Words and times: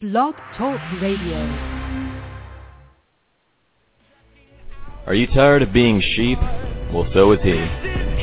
Blog 0.00 0.36
Talk 0.56 0.80
Radio. 1.02 1.42
Are 5.06 5.14
you 5.14 5.26
tired 5.26 5.64
of 5.64 5.72
being 5.72 6.00
sheep? 6.14 6.38
Well, 6.94 7.10
so 7.12 7.32
is 7.32 7.40
he. 7.42 7.58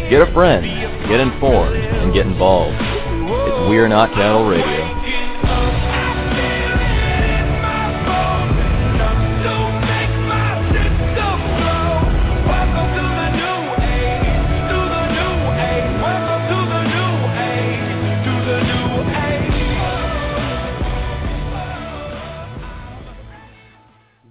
Get 0.09 0.21
a 0.21 0.31
friend, 0.33 0.63
get 1.09 1.19
informed, 1.19 1.75
and 1.75 2.13
get 2.13 2.27
involved. 2.27 2.77
It's 2.79 3.69
We're 3.69 3.89
Not 3.89 4.13
Cattle 4.13 4.47
Radio. 4.47 5.34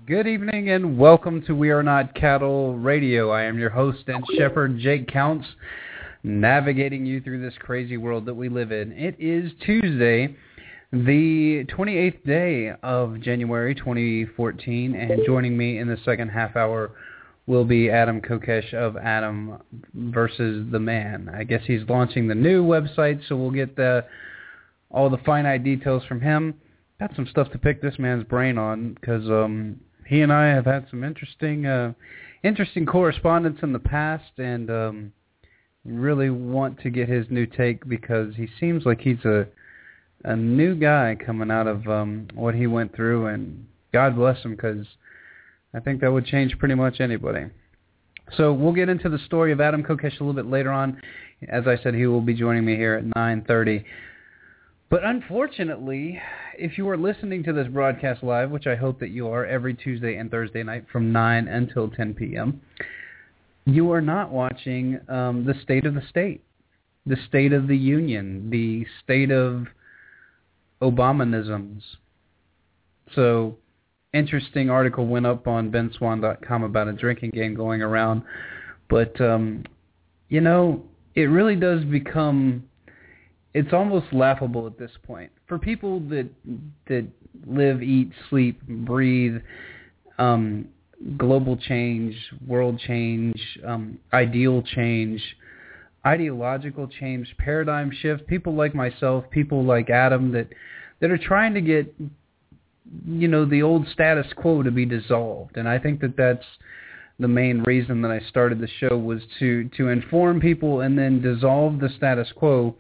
Good 0.07 0.27
evening 0.27 0.69
and 0.69 0.99
welcome 0.99 1.41
to 1.47 1.55
We 1.55 1.71
Are 1.71 1.83
Not 1.83 2.15
Cattle 2.15 2.77
Radio. 2.77 3.31
I 3.31 3.45
am 3.45 3.59
your 3.59 3.71
host 3.71 4.01
and 4.07 4.23
shepherd, 4.37 4.79
Jake 4.79 5.09
Counts, 5.09 5.47
navigating 6.23 7.07
you 7.07 7.23
through 7.23 7.41
this 7.41 7.55
crazy 7.59 7.97
world 7.97 8.27
that 8.27 8.35
we 8.35 8.51
live 8.51 8.71
in. 8.71 8.93
It 8.93 9.17
is 9.19 9.51
Tuesday, 9.65 10.37
the 10.93 11.65
28th 11.71 12.23
day 12.27 12.73
of 12.83 13.19
January 13.23 13.75
2014, 13.75 14.95
and 14.95 15.23
joining 15.25 15.57
me 15.57 15.79
in 15.79 15.89
the 15.89 15.97
second 16.05 16.29
half 16.29 16.55
hour 16.55 16.91
will 17.47 17.65
be 17.65 17.89
Adam 17.89 18.21
Kokesh 18.21 18.75
of 18.75 18.99
Adam 18.99 19.57
versus 19.95 20.71
the 20.71 20.80
Man. 20.80 21.30
I 21.35 21.45
guess 21.45 21.63
he's 21.66 21.89
launching 21.89 22.29
the 22.29 22.35
new 22.35 22.63
website, 22.63 23.27
so 23.27 23.37
we'll 23.37 23.52
get 23.52 23.75
the 23.75 24.05
all 24.91 25.09
the 25.09 25.19
finite 25.25 25.65
details 25.65 26.02
from 26.05 26.21
him. 26.21 26.57
Got 27.01 27.16
some 27.16 27.27
stuff 27.27 27.51
to 27.52 27.59
pick 27.59 27.80
this 27.80 27.99
man's 27.99 28.25
brain 28.25 28.59
on 28.59 28.93
because 28.93 29.25
um, 29.30 29.80
he 30.07 30.21
and 30.23 30.33
I 30.33 30.49
have 30.49 30.67
had 30.67 30.87
some 30.91 31.05
interesting 31.05 31.66
uh, 31.66 31.93
interesting 32.43 32.87
correspondence 32.87 33.60
in 33.63 33.73
the 33.73 33.79
past, 33.79 34.38
and 34.38 34.71
um, 34.71 35.13
really 35.85 36.30
want 36.30 36.80
to 36.80 36.91
get 36.91 37.09
his 37.09 37.27
new 37.30 37.46
take 37.46 37.87
because 37.88 38.35
he 38.37 38.49
seems 38.59 38.85
like 38.85 39.01
he's 39.01 39.24
a 39.24 39.46
a 40.24 40.35
new 40.35 40.74
guy 40.74 41.16
coming 41.24 41.51
out 41.51 41.66
of 41.66 41.87
um, 41.87 42.29
what 42.35 42.55
he 42.55 42.66
went 42.66 42.95
through, 42.95 43.27
and 43.27 43.66
God 43.93 44.16
bless 44.16 44.43
him 44.43 44.52
because 44.52 44.87
I 45.74 45.80
think 45.80 46.01
that 46.01 46.13
would 46.13 46.27
change 46.27 46.59
pretty 46.59 46.74
much 46.74 47.01
anybody. 47.01 47.46
So 48.37 48.52
we'll 48.52 48.73
get 48.73 48.89
into 48.89 49.11
the 49.11 49.18
story 49.18 49.52
of 49.52 49.61
Adam 49.61 49.83
Kokesh 49.83 50.21
a 50.21 50.24
little 50.24 50.33
bit 50.33 50.46
later 50.46 50.73
on. 50.73 51.01
As 51.49 51.66
I 51.66 51.77
said, 51.83 51.95
he 51.95 52.07
will 52.07 52.23
be 52.23 52.33
joining 52.33 52.65
me 52.65 52.74
here 52.77 52.95
at 52.95 53.05
9:30. 53.05 53.85
But 54.95 55.02
unfortunately, 55.02 56.23
if 56.56 56.78
you 56.78 56.88
are 56.88 56.96
listening 56.96 57.42
to 57.42 57.52
this 57.52 57.66
broadcast 57.66 58.23
live, 58.23 58.52
which 58.52 58.68
I 58.68 58.76
hope 58.76 59.00
that 59.00 59.10
you 59.10 59.26
are 59.26 59.45
every 59.45 59.74
Tuesday 59.74 60.18
and 60.18 60.30
Thursday 60.30 60.62
night 60.62 60.84
from 60.92 61.10
9 61.10 61.48
until 61.48 61.90
10 61.90 62.14
p.m., 62.14 62.60
you 63.65 63.90
are 63.90 64.00
not 64.00 64.31
watching 64.31 65.00
um, 65.09 65.44
the 65.44 65.54
State 65.65 65.84
of 65.84 65.94
the 65.94 66.03
State, 66.09 66.44
the 67.06 67.16
State 67.26 67.53
of 67.53 67.66
the 67.66 67.76
Union, 67.76 68.50
the 68.50 68.87
State 69.03 69.32
of 69.32 69.66
Obamanisms. 70.81 71.82
So, 73.16 73.56
interesting 74.12 74.70
article 74.70 75.09
went 75.09 75.26
up 75.26 75.48
on 75.48 75.72
benswann.com 75.72 76.62
about 76.62 76.87
a 76.87 76.92
drinking 76.92 77.31
game 77.31 77.56
going 77.56 77.82
around. 77.82 78.22
But, 78.88 79.20
um, 79.20 79.65
you 80.28 80.41
know, 80.41 80.84
it 81.16 81.25
really 81.25 81.56
does 81.56 81.82
become 81.82 82.69
it's 83.55 83.72
almost 83.72 84.12
laughable 84.12 84.66
at 84.66 84.77
this 84.78 84.91
point 85.05 85.31
for 85.47 85.59
people 85.59 86.00
that 86.00 86.28
that 86.88 87.06
live, 87.47 87.83
eat, 87.83 88.11
sleep, 88.28 88.61
breathe 88.66 89.37
um, 90.19 90.69
global 91.16 91.56
change, 91.56 92.16
world 92.47 92.78
change, 92.87 93.41
um, 93.66 93.99
ideal 94.12 94.62
change, 94.62 95.22
ideological 96.06 96.89
change, 96.89 97.33
paradigm 97.39 97.91
shift. 98.01 98.27
People 98.27 98.55
like 98.55 98.75
myself, 98.75 99.25
people 99.31 99.65
like 99.65 99.89
Adam 99.89 100.33
that 100.33 100.49
that 101.01 101.11
are 101.11 101.19
trying 101.19 101.55
to 101.55 101.61
get 101.61 101.95
you 103.07 103.28
know 103.28 103.45
the 103.45 103.62
old 103.62 103.87
status 103.89 104.27
quo 104.37 104.62
to 104.62 104.71
be 104.73 104.84
dissolved, 104.84 105.57
and 105.57 105.69
I 105.69 105.78
think 105.78 106.01
that 106.01 106.17
that's 106.17 106.45
the 107.21 107.28
main 107.28 107.62
reason 107.62 108.03
that 108.03 108.11
I 108.11 108.19
started 108.28 108.61
the 108.61 108.69
show 108.81 108.99
was 108.99 109.23
to 109.39 109.69
to 109.77 109.89
inform 109.91 110.41
people 110.41 110.81
and 110.81 110.99
then 110.99 111.23
dissolve 111.23 111.78
the 111.78 111.89
status 111.97 112.28
quo 112.34 112.75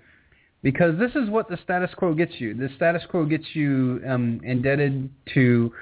because 0.64 0.98
this 0.98 1.10
is 1.14 1.28
what 1.28 1.48
the 1.48 1.58
status 1.62 1.90
quo 1.94 2.14
gets 2.14 2.32
you. 2.38 2.54
The 2.54 2.70
status 2.74 3.02
quo 3.08 3.26
gets 3.26 3.44
you 3.52 4.00
um, 4.08 4.40
indebted 4.42 5.10
to 5.34 5.72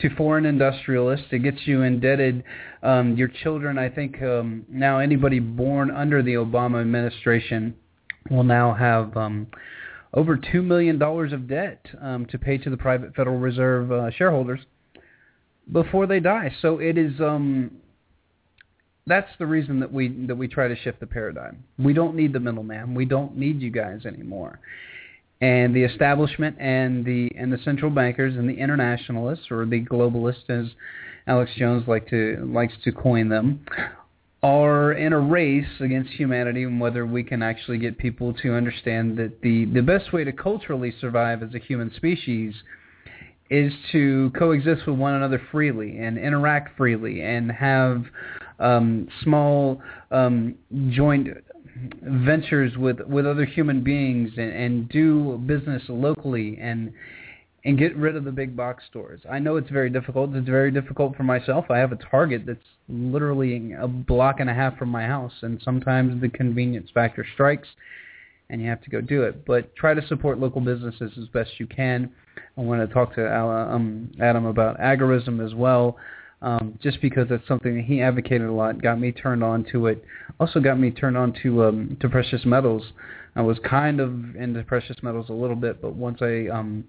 to 0.00 0.10
foreign 0.16 0.44
industrialists. 0.44 1.26
It 1.30 1.44
gets 1.44 1.58
you 1.66 1.82
indebted. 1.82 2.42
Um, 2.82 3.16
your 3.16 3.28
children, 3.28 3.78
I 3.78 3.88
think, 3.88 4.20
um, 4.20 4.66
now 4.68 4.98
anybody 4.98 5.38
born 5.38 5.88
under 5.92 6.20
the 6.20 6.34
Obama 6.34 6.80
administration 6.80 7.76
will 8.28 8.42
now 8.42 8.74
have 8.74 9.16
um, 9.16 9.46
over 10.12 10.36
two 10.36 10.62
million 10.62 10.98
dollars 10.98 11.32
of 11.32 11.46
debt 11.48 11.86
um, 12.02 12.26
to 12.26 12.38
pay 12.38 12.58
to 12.58 12.68
the 12.68 12.76
private 12.76 13.14
Federal 13.14 13.38
Reserve 13.38 13.92
uh, 13.92 14.10
shareholders 14.10 14.60
before 15.70 16.08
they 16.08 16.18
die. 16.18 16.52
So 16.60 16.80
it 16.80 16.98
is. 16.98 17.20
Um, 17.20 17.70
that's 19.06 19.30
the 19.38 19.46
reason 19.46 19.80
that 19.80 19.92
we 19.92 20.08
that 20.26 20.36
we 20.36 20.48
try 20.48 20.68
to 20.68 20.76
shift 20.76 21.00
the 21.00 21.06
paradigm. 21.06 21.62
We 21.78 21.92
don't 21.92 22.14
need 22.14 22.32
the 22.32 22.40
middleman. 22.40 22.94
We 22.94 23.04
don't 23.04 23.36
need 23.36 23.60
you 23.60 23.70
guys 23.70 24.06
anymore. 24.06 24.60
And 25.40 25.74
the 25.76 25.84
establishment 25.84 26.56
and 26.58 27.04
the 27.04 27.30
and 27.36 27.52
the 27.52 27.58
central 27.64 27.90
bankers 27.90 28.36
and 28.36 28.48
the 28.48 28.54
internationalists 28.54 29.50
or 29.50 29.66
the 29.66 29.84
globalists, 29.84 30.48
as 30.48 30.70
Alex 31.26 31.50
Jones 31.58 31.86
like 31.86 32.08
to 32.10 32.48
likes 32.50 32.74
to 32.84 32.92
coin 32.92 33.28
them, 33.28 33.66
are 34.42 34.92
in 34.92 35.12
a 35.12 35.20
race 35.20 35.80
against 35.80 36.10
humanity 36.12 36.62
and 36.62 36.80
whether 36.80 37.04
we 37.04 37.22
can 37.22 37.42
actually 37.42 37.78
get 37.78 37.98
people 37.98 38.32
to 38.34 38.54
understand 38.54 39.18
that 39.18 39.42
the 39.42 39.66
the 39.66 39.82
best 39.82 40.14
way 40.14 40.24
to 40.24 40.32
culturally 40.32 40.94
survive 40.98 41.42
as 41.42 41.54
a 41.54 41.58
human 41.58 41.92
species 41.94 42.54
is 43.50 43.72
to 43.92 44.32
coexist 44.38 44.86
with 44.86 44.96
one 44.96 45.12
another 45.12 45.40
freely 45.52 45.98
and 45.98 46.16
interact 46.16 46.74
freely 46.78 47.20
and 47.20 47.52
have 47.52 48.04
um, 48.58 49.08
small 49.22 49.80
um, 50.10 50.54
joint 50.90 51.28
ventures 52.02 52.76
with 52.76 53.00
with 53.00 53.26
other 53.26 53.44
human 53.44 53.82
beings 53.82 54.30
and, 54.36 54.52
and 54.52 54.88
do 54.88 55.38
business 55.46 55.82
locally 55.88 56.58
and 56.60 56.92
and 57.64 57.78
get 57.78 57.96
rid 57.96 58.14
of 58.14 58.24
the 58.24 58.30
big 58.30 58.54
box 58.54 58.84
stores. 58.88 59.22
I 59.30 59.38
know 59.38 59.56
it's 59.56 59.70
very 59.70 59.88
difficult. 59.88 60.34
It's 60.34 60.46
very 60.46 60.70
difficult 60.70 61.16
for 61.16 61.22
myself. 61.22 61.64
I 61.70 61.78
have 61.78 61.92
a 61.92 61.96
Target 61.96 62.44
that's 62.46 62.58
literally 62.88 63.72
a 63.72 63.88
block 63.88 64.40
and 64.40 64.50
a 64.50 64.54
half 64.54 64.76
from 64.76 64.90
my 64.90 65.06
house, 65.06 65.32
and 65.40 65.60
sometimes 65.64 66.20
the 66.20 66.28
convenience 66.28 66.90
factor 66.92 67.26
strikes, 67.32 67.68
and 68.50 68.60
you 68.60 68.68
have 68.68 68.82
to 68.82 68.90
go 68.90 69.00
do 69.00 69.22
it. 69.22 69.46
But 69.46 69.74
try 69.76 69.94
to 69.94 70.06
support 70.08 70.38
local 70.38 70.60
businesses 70.60 71.12
as 71.18 71.26
best 71.28 71.52
you 71.58 71.66
can. 71.66 72.12
I 72.58 72.60
want 72.60 72.86
to 72.86 72.92
talk 72.92 73.14
to 73.14 73.34
um, 73.34 74.12
Adam 74.20 74.44
about 74.44 74.78
agorism 74.78 75.44
as 75.44 75.54
well 75.54 75.96
um, 76.44 76.78
just 76.82 77.00
because 77.00 77.28
that's 77.28 77.46
something 77.48 77.74
that 77.76 77.84
he 77.84 78.02
advocated 78.02 78.46
a 78.46 78.52
lot, 78.52 78.80
got 78.80 79.00
me 79.00 79.12
turned 79.12 79.42
on 79.42 79.64
to 79.72 79.86
it. 79.86 80.04
Also 80.38 80.60
got 80.60 80.78
me 80.78 80.90
turned 80.90 81.16
on 81.16 81.32
to 81.42 81.64
um, 81.64 81.96
to 82.00 82.08
precious 82.08 82.44
metals. 82.44 82.82
I 83.34 83.42
was 83.42 83.58
kind 83.68 83.98
of 83.98 84.36
into 84.36 84.62
precious 84.62 84.96
metals 85.02 85.30
a 85.30 85.32
little 85.32 85.56
bit, 85.56 85.80
but 85.80 85.94
once 85.94 86.18
I 86.20 86.48
um, 86.52 86.84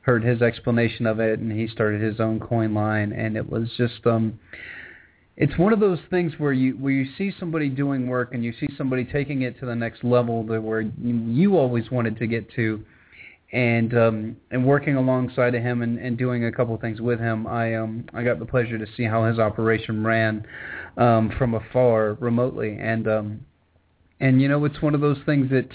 heard 0.00 0.24
his 0.24 0.42
explanation 0.42 1.06
of 1.06 1.20
it, 1.20 1.38
and 1.38 1.52
he 1.52 1.68
started 1.68 2.00
his 2.00 2.18
own 2.18 2.40
coin 2.40 2.72
line, 2.72 3.12
and 3.12 3.36
it 3.36 3.48
was 3.48 3.68
just 3.76 4.06
um, 4.06 4.38
it's 5.36 5.56
one 5.58 5.72
of 5.72 5.80
those 5.80 5.98
things 6.10 6.32
where 6.38 6.52
you 6.52 6.72
where 6.72 6.92
you 6.92 7.06
see 7.18 7.32
somebody 7.38 7.68
doing 7.68 8.06
work 8.06 8.32
and 8.32 8.42
you 8.42 8.54
see 8.58 8.68
somebody 8.78 9.04
taking 9.04 9.42
it 9.42 9.58
to 9.60 9.66
the 9.66 9.74
next 9.74 10.02
level 10.02 10.46
to 10.46 10.60
where 10.60 10.80
you 10.80 11.58
always 11.58 11.90
wanted 11.90 12.16
to 12.18 12.26
get 12.26 12.50
to 12.54 12.84
and 13.54 13.96
um, 13.96 14.36
and 14.50 14.66
working 14.66 14.96
alongside 14.96 15.54
of 15.54 15.62
him 15.62 15.82
and, 15.82 15.96
and 15.98 16.18
doing 16.18 16.44
a 16.44 16.52
couple 16.52 16.76
things 16.76 17.00
with 17.00 17.20
him, 17.20 17.46
I 17.46 17.76
um, 17.76 18.04
I 18.12 18.24
got 18.24 18.40
the 18.40 18.44
pleasure 18.44 18.78
to 18.78 18.86
see 18.96 19.04
how 19.04 19.24
his 19.24 19.38
operation 19.38 20.04
ran 20.04 20.44
um, 20.96 21.32
from 21.38 21.54
afar, 21.54 22.14
remotely, 22.14 22.76
and 22.80 23.06
um, 23.06 23.46
and 24.18 24.42
you 24.42 24.48
know 24.48 24.64
it's 24.64 24.82
one 24.82 24.92
of 24.92 25.00
those 25.00 25.18
things 25.24 25.50
that 25.50 25.68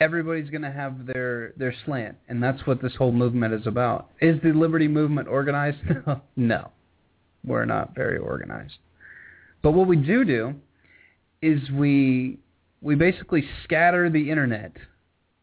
everybody's 0.00 0.50
going 0.50 0.62
to 0.62 0.72
have 0.72 1.06
their 1.06 1.52
their 1.56 1.72
slant, 1.84 2.16
and 2.28 2.42
that's 2.42 2.66
what 2.66 2.82
this 2.82 2.96
whole 2.96 3.12
movement 3.12 3.54
is 3.54 3.68
about. 3.68 4.10
Is 4.20 4.42
the 4.42 4.50
liberty 4.50 4.88
movement 4.88 5.28
organized? 5.28 5.78
no, 6.36 6.72
we're 7.44 7.64
not 7.64 7.94
very 7.94 8.18
organized. 8.18 8.78
But 9.62 9.70
what 9.70 9.86
we 9.86 9.96
do 9.96 10.24
do 10.24 10.54
is 11.40 11.70
we 11.70 12.40
we 12.82 12.96
basically 12.96 13.44
scatter 13.62 14.10
the 14.10 14.30
internet 14.32 14.72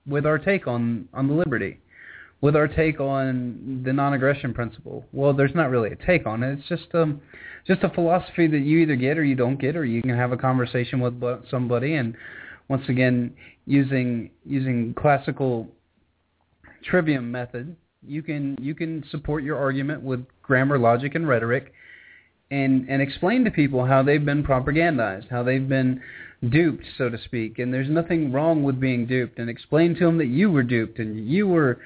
with 0.06 0.26
our 0.26 0.38
take 0.38 0.68
on 0.68 1.08
on 1.14 1.28
the 1.28 1.34
liberty, 1.34 1.80
with 2.42 2.56
our 2.56 2.68
take 2.68 3.00
on 3.00 3.82
the 3.86 3.94
non-aggression 3.94 4.54
principle. 4.54 5.06
Well, 5.12 5.34
there's 5.34 5.56
not 5.56 5.70
really 5.70 5.92
a 5.92 5.96
take 5.96 6.26
on 6.26 6.44
it. 6.44 6.60
It's 6.60 6.68
just 6.68 6.94
um 6.94 7.22
just 7.66 7.84
a 7.84 7.90
philosophy 7.90 8.48
that 8.48 8.60
you 8.60 8.80
either 8.80 8.96
get 8.98 9.18
or 9.18 9.24
you 9.24 9.36
don't 9.36 9.60
get, 9.60 9.76
or 9.76 9.86
you 9.86 10.02
can 10.02 10.18
have 10.18 10.34
a 10.34 10.38
conversation 10.38 11.00
with 11.00 11.22
somebody. 11.50 11.96
And 11.96 12.16
once 12.68 12.84
again, 12.90 13.34
using 13.66 14.32
using 14.46 14.94
classical 14.94 15.70
trivium 16.84 17.32
method, 17.32 17.76
You 18.06 18.22
can 18.22 18.58
you 18.60 18.76
can 18.76 19.04
support 19.12 19.44
your 19.44 19.58
argument 19.58 20.02
with 20.02 20.26
grammar, 20.42 20.78
logic, 20.78 21.16
and 21.16 21.28
rhetoric, 21.28 21.72
and 22.52 22.90
and 22.90 23.02
explain 23.02 23.46
to 23.46 23.52
people 23.52 23.86
how 23.86 24.04
they've 24.04 24.26
been 24.26 24.44
propagandized, 24.44 25.30
how 25.30 25.44
they've 25.44 25.68
been 25.68 26.02
duped, 26.50 26.86
so 26.98 27.10
to 27.10 27.18
speak. 27.18 27.60
And 27.60 27.74
there's 27.74 27.90
nothing 27.90 28.32
wrong 28.32 28.64
with 28.64 28.80
being 28.80 29.06
duped. 29.06 29.40
And 29.40 29.50
explain 29.50 29.96
to 29.96 30.06
them 30.06 30.18
that 30.18 30.28
you 30.28 30.52
were 30.52 30.64
duped 30.64 31.00
and 31.00 31.28
you 31.28 31.48
were 31.48 31.80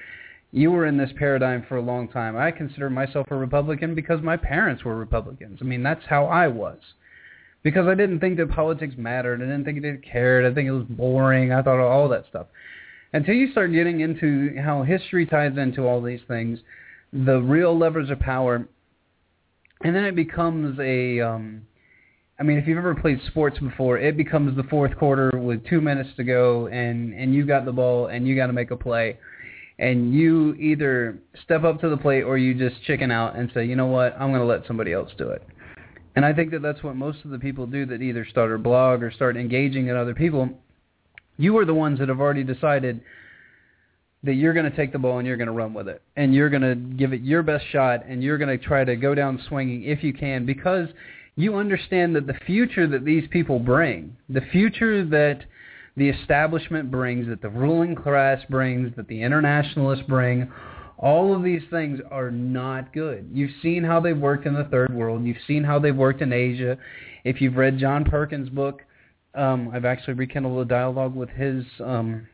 you 0.50 0.70
were 0.70 0.86
in 0.86 0.96
this 0.96 1.10
paradigm 1.18 1.64
for 1.68 1.76
a 1.76 1.82
long 1.82 2.08
time. 2.08 2.36
I 2.36 2.50
consider 2.50 2.88
myself 2.88 3.26
a 3.30 3.36
Republican 3.36 3.94
because 3.94 4.22
my 4.22 4.36
parents 4.36 4.82
were 4.82 4.96
Republicans. 4.96 5.58
I 5.60 5.64
mean, 5.64 5.82
that's 5.82 6.06
how 6.08 6.24
I 6.24 6.48
was. 6.48 6.78
Because 7.62 7.86
I 7.86 7.94
didn't 7.94 8.20
think 8.20 8.38
that 8.38 8.50
politics 8.50 8.94
mattered. 8.96 9.42
I 9.42 9.44
didn't 9.44 9.64
think 9.64 9.84
it 9.84 10.02
cared. 10.02 10.50
I 10.50 10.54
think 10.54 10.68
it 10.68 10.72
was 10.72 10.86
boring. 10.88 11.52
I 11.52 11.60
thought 11.60 11.80
all 11.80 12.08
that 12.08 12.24
stuff. 12.30 12.46
Until 13.12 13.34
you 13.34 13.50
start 13.52 13.72
getting 13.72 14.00
into 14.00 14.56
how 14.58 14.84
history 14.84 15.26
ties 15.26 15.58
into 15.58 15.86
all 15.86 16.00
these 16.00 16.20
things, 16.28 16.60
the 17.12 17.40
real 17.40 17.76
levers 17.76 18.10
of 18.10 18.20
power, 18.20 18.66
and 19.82 19.94
then 19.94 20.04
it 20.04 20.14
becomes 20.14 20.78
a 20.78 21.20
um, 21.20 21.62
I 22.40 22.44
mean, 22.44 22.56
if 22.56 22.68
you've 22.68 22.78
ever 22.78 22.94
played 22.94 23.20
sports 23.26 23.58
before, 23.58 23.98
it 23.98 24.16
becomes 24.16 24.56
the 24.56 24.62
fourth 24.64 24.96
quarter 24.96 25.36
with 25.36 25.66
two 25.66 25.80
minutes 25.80 26.10
to 26.16 26.24
go, 26.24 26.68
and 26.68 27.12
and 27.12 27.34
you 27.34 27.44
got 27.44 27.64
the 27.64 27.72
ball, 27.72 28.06
and 28.06 28.28
you 28.28 28.36
got 28.36 28.46
to 28.46 28.52
make 28.52 28.70
a 28.70 28.76
play, 28.76 29.18
and 29.80 30.14
you 30.14 30.54
either 30.54 31.18
step 31.42 31.64
up 31.64 31.80
to 31.80 31.88
the 31.88 31.96
plate 31.96 32.22
or 32.22 32.38
you 32.38 32.54
just 32.54 32.80
chicken 32.84 33.10
out 33.10 33.36
and 33.36 33.50
say, 33.54 33.64
you 33.64 33.74
know 33.74 33.86
what, 33.86 34.14
I'm 34.14 34.30
going 34.30 34.40
to 34.40 34.46
let 34.46 34.66
somebody 34.66 34.92
else 34.92 35.10
do 35.18 35.30
it. 35.30 35.42
And 36.14 36.24
I 36.24 36.32
think 36.32 36.52
that 36.52 36.62
that's 36.62 36.82
what 36.82 36.94
most 36.94 37.24
of 37.24 37.30
the 37.30 37.38
people 37.38 37.66
do 37.66 37.86
that 37.86 38.02
either 38.02 38.24
start 38.24 38.52
a 38.52 38.58
blog 38.58 39.02
or 39.02 39.10
start 39.10 39.36
engaging 39.36 39.88
in 39.88 39.96
other 39.96 40.14
people. 40.14 40.48
You 41.36 41.56
are 41.58 41.64
the 41.64 41.74
ones 41.74 41.98
that 41.98 42.08
have 42.08 42.20
already 42.20 42.42
decided 42.44 43.00
that 44.24 44.34
you're 44.34 44.52
going 44.52 44.68
to 44.68 44.76
take 44.76 44.92
the 44.92 44.98
ball 44.98 45.18
and 45.18 45.26
you're 45.26 45.36
going 45.36 45.46
to 45.46 45.52
run 45.52 45.74
with 45.74 45.88
it, 45.88 46.02
and 46.16 46.32
you're 46.32 46.50
going 46.50 46.62
to 46.62 46.74
give 46.74 47.12
it 47.12 47.22
your 47.22 47.42
best 47.42 47.64
shot, 47.72 48.06
and 48.06 48.22
you're 48.22 48.38
going 48.38 48.56
to 48.56 48.64
try 48.64 48.84
to 48.84 48.94
go 48.94 49.14
down 49.14 49.42
swinging 49.48 49.82
if 49.82 50.04
you 50.04 50.12
can 50.12 50.46
because 50.46 50.88
you 51.38 51.54
understand 51.54 52.16
that 52.16 52.26
the 52.26 52.34
future 52.46 52.88
that 52.88 53.04
these 53.04 53.22
people 53.30 53.60
bring, 53.60 54.16
the 54.28 54.40
future 54.50 55.04
that 55.04 55.44
the 55.96 56.08
establishment 56.08 56.90
brings, 56.90 57.28
that 57.28 57.40
the 57.40 57.48
ruling 57.48 57.94
class 57.94 58.42
brings, 58.50 58.94
that 58.96 59.06
the 59.06 59.22
internationalists 59.22 60.02
bring, 60.08 60.50
all 60.98 61.32
of 61.36 61.44
these 61.44 61.62
things 61.70 62.00
are 62.10 62.32
not 62.32 62.92
good. 62.92 63.30
You've 63.32 63.52
seen 63.62 63.84
how 63.84 64.00
they've 64.00 64.18
worked 64.18 64.46
in 64.46 64.54
the 64.54 64.64
third 64.64 64.92
world. 64.92 65.24
You've 65.24 65.36
seen 65.46 65.62
how 65.62 65.78
they've 65.78 65.94
worked 65.94 66.22
in 66.22 66.32
Asia. 66.32 66.76
If 67.22 67.40
you've 67.40 67.56
read 67.56 67.78
John 67.78 68.04
Perkins' 68.04 68.48
book, 68.48 68.82
um, 69.36 69.70
I've 69.72 69.84
actually 69.84 70.14
rekindled 70.14 70.66
a 70.66 70.68
dialogue 70.68 71.14
with 71.14 71.30
his 71.30 71.64
um, 71.78 72.26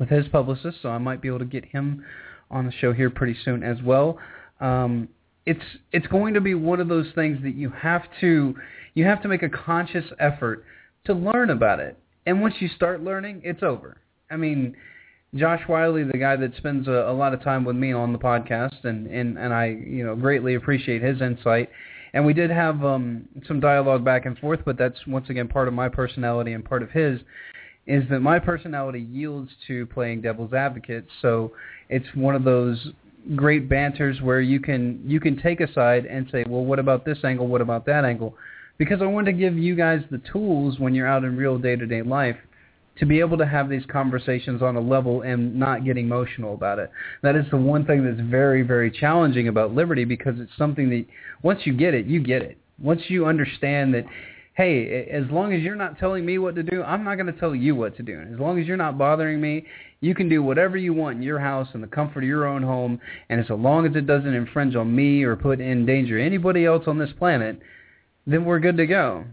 with 0.00 0.08
his 0.08 0.26
publicist, 0.28 0.78
so 0.80 0.88
I 0.88 0.96
might 0.96 1.20
be 1.20 1.28
able 1.28 1.40
to 1.40 1.44
get 1.44 1.66
him 1.66 2.02
on 2.50 2.64
the 2.64 2.72
show 2.72 2.94
here 2.94 3.10
pretty 3.10 3.36
soon 3.44 3.62
as 3.62 3.82
well. 3.82 4.18
Um, 4.60 5.10
it's 5.46 5.64
it's 5.92 6.06
going 6.06 6.34
to 6.34 6.40
be 6.40 6.54
one 6.54 6.80
of 6.80 6.88
those 6.88 7.06
things 7.14 7.38
that 7.42 7.54
you 7.54 7.70
have 7.70 8.02
to 8.20 8.54
you 8.94 9.04
have 9.04 9.22
to 9.22 9.28
make 9.28 9.42
a 9.42 9.48
conscious 9.48 10.04
effort 10.18 10.64
to 11.04 11.12
learn 11.12 11.50
about 11.50 11.80
it. 11.80 11.98
And 12.26 12.40
once 12.40 12.54
you 12.60 12.68
start 12.68 13.02
learning, 13.02 13.42
it's 13.44 13.62
over. 13.62 13.98
I 14.30 14.36
mean, 14.36 14.76
Josh 15.34 15.60
Wiley, 15.68 16.04
the 16.04 16.16
guy 16.16 16.36
that 16.36 16.56
spends 16.56 16.88
a, 16.88 16.92
a 17.08 17.12
lot 17.12 17.34
of 17.34 17.42
time 17.42 17.64
with 17.64 17.76
me 17.76 17.92
on 17.92 18.12
the 18.12 18.18
podcast, 18.18 18.84
and, 18.84 19.06
and, 19.08 19.36
and 19.36 19.52
I 19.52 19.66
you 19.66 20.04
know 20.04 20.14
greatly 20.14 20.54
appreciate 20.54 21.02
his 21.02 21.20
insight. 21.20 21.70
And 22.14 22.24
we 22.24 22.32
did 22.32 22.50
have 22.50 22.84
um, 22.84 23.28
some 23.46 23.58
dialogue 23.58 24.04
back 24.04 24.24
and 24.24 24.38
forth, 24.38 24.60
but 24.64 24.78
that's 24.78 25.04
once 25.06 25.28
again 25.28 25.48
part 25.48 25.66
of 25.66 25.74
my 25.74 25.88
personality 25.88 26.52
and 26.52 26.64
part 26.64 26.82
of 26.82 26.90
his. 26.92 27.18
Is 27.86 28.04
that 28.08 28.20
my 28.20 28.38
personality 28.38 29.00
yields 29.00 29.50
to 29.66 29.84
playing 29.86 30.22
devil's 30.22 30.54
advocate? 30.54 31.06
So 31.20 31.52
it's 31.90 32.06
one 32.14 32.36
of 32.36 32.44
those 32.44 32.92
great 33.34 33.68
banters 33.68 34.20
where 34.20 34.40
you 34.40 34.60
can 34.60 35.00
you 35.04 35.20
can 35.20 35.40
take 35.40 35.60
a 35.60 35.72
side 35.72 36.06
and 36.06 36.28
say, 36.30 36.44
well, 36.46 36.64
what 36.64 36.78
about 36.78 37.04
this 37.04 37.18
angle? 37.24 37.46
What 37.46 37.60
about 37.60 37.86
that 37.86 38.04
angle? 38.04 38.36
Because 38.78 39.00
I 39.02 39.06
want 39.06 39.26
to 39.26 39.32
give 39.32 39.56
you 39.56 39.74
guys 39.74 40.02
the 40.10 40.20
tools 40.32 40.78
when 40.78 40.94
you're 40.94 41.06
out 41.06 41.24
in 41.24 41.36
real 41.36 41.58
day-to-day 41.58 42.02
life 42.02 42.36
to 42.98 43.06
be 43.06 43.20
able 43.20 43.38
to 43.38 43.46
have 43.46 43.68
these 43.68 43.84
conversations 43.90 44.62
on 44.62 44.76
a 44.76 44.80
level 44.80 45.22
and 45.22 45.54
not 45.58 45.84
get 45.84 45.96
emotional 45.96 46.54
about 46.54 46.78
it. 46.78 46.90
That 47.22 47.36
is 47.36 47.44
the 47.50 47.56
one 47.56 47.84
thing 47.86 48.04
that's 48.04 48.28
very, 48.28 48.62
very 48.62 48.90
challenging 48.90 49.48
about 49.48 49.74
liberty 49.74 50.04
because 50.04 50.34
it's 50.38 50.52
something 50.56 50.90
that 50.90 51.06
once 51.42 51.60
you 51.64 51.72
get 51.72 51.94
it, 51.94 52.06
you 52.06 52.20
get 52.20 52.42
it. 52.42 52.58
Once 52.80 53.02
you 53.08 53.26
understand 53.26 53.94
that 53.94 54.04
hey, 54.56 55.08
as 55.10 55.24
long 55.30 55.52
as 55.52 55.62
you're 55.62 55.74
not 55.74 55.98
telling 55.98 56.24
me 56.24 56.38
what 56.38 56.54
to 56.54 56.62
do, 56.62 56.82
I'm 56.82 57.04
not 57.04 57.16
going 57.16 57.26
to 57.26 57.38
tell 57.38 57.54
you 57.54 57.74
what 57.74 57.96
to 57.96 58.02
do. 58.02 58.20
As 58.20 58.38
long 58.38 58.60
as 58.60 58.66
you're 58.66 58.76
not 58.76 58.96
bothering 58.96 59.40
me, 59.40 59.66
you 60.04 60.14
can 60.14 60.28
do 60.28 60.42
whatever 60.42 60.76
you 60.76 60.92
want 60.92 61.16
in 61.16 61.22
your 61.22 61.40
house 61.40 61.68
in 61.72 61.80
the 61.80 61.86
comfort 61.86 62.22
of 62.22 62.28
your 62.28 62.46
own 62.46 62.62
home, 62.62 63.00
and 63.30 63.40
as 63.40 63.46
long 63.48 63.86
as 63.86 63.96
it 63.96 64.06
doesn't 64.06 64.34
infringe 64.34 64.76
on 64.76 64.94
me 64.94 65.22
or 65.22 65.34
put 65.34 65.60
in 65.60 65.86
danger 65.86 66.18
anybody 66.18 66.66
else 66.66 66.84
on 66.86 66.98
this 66.98 67.12
planet, 67.18 67.58
then 68.26 68.44
we're 68.44 68.60
good 68.60 68.76
to 68.76 68.86
go. 68.86 69.24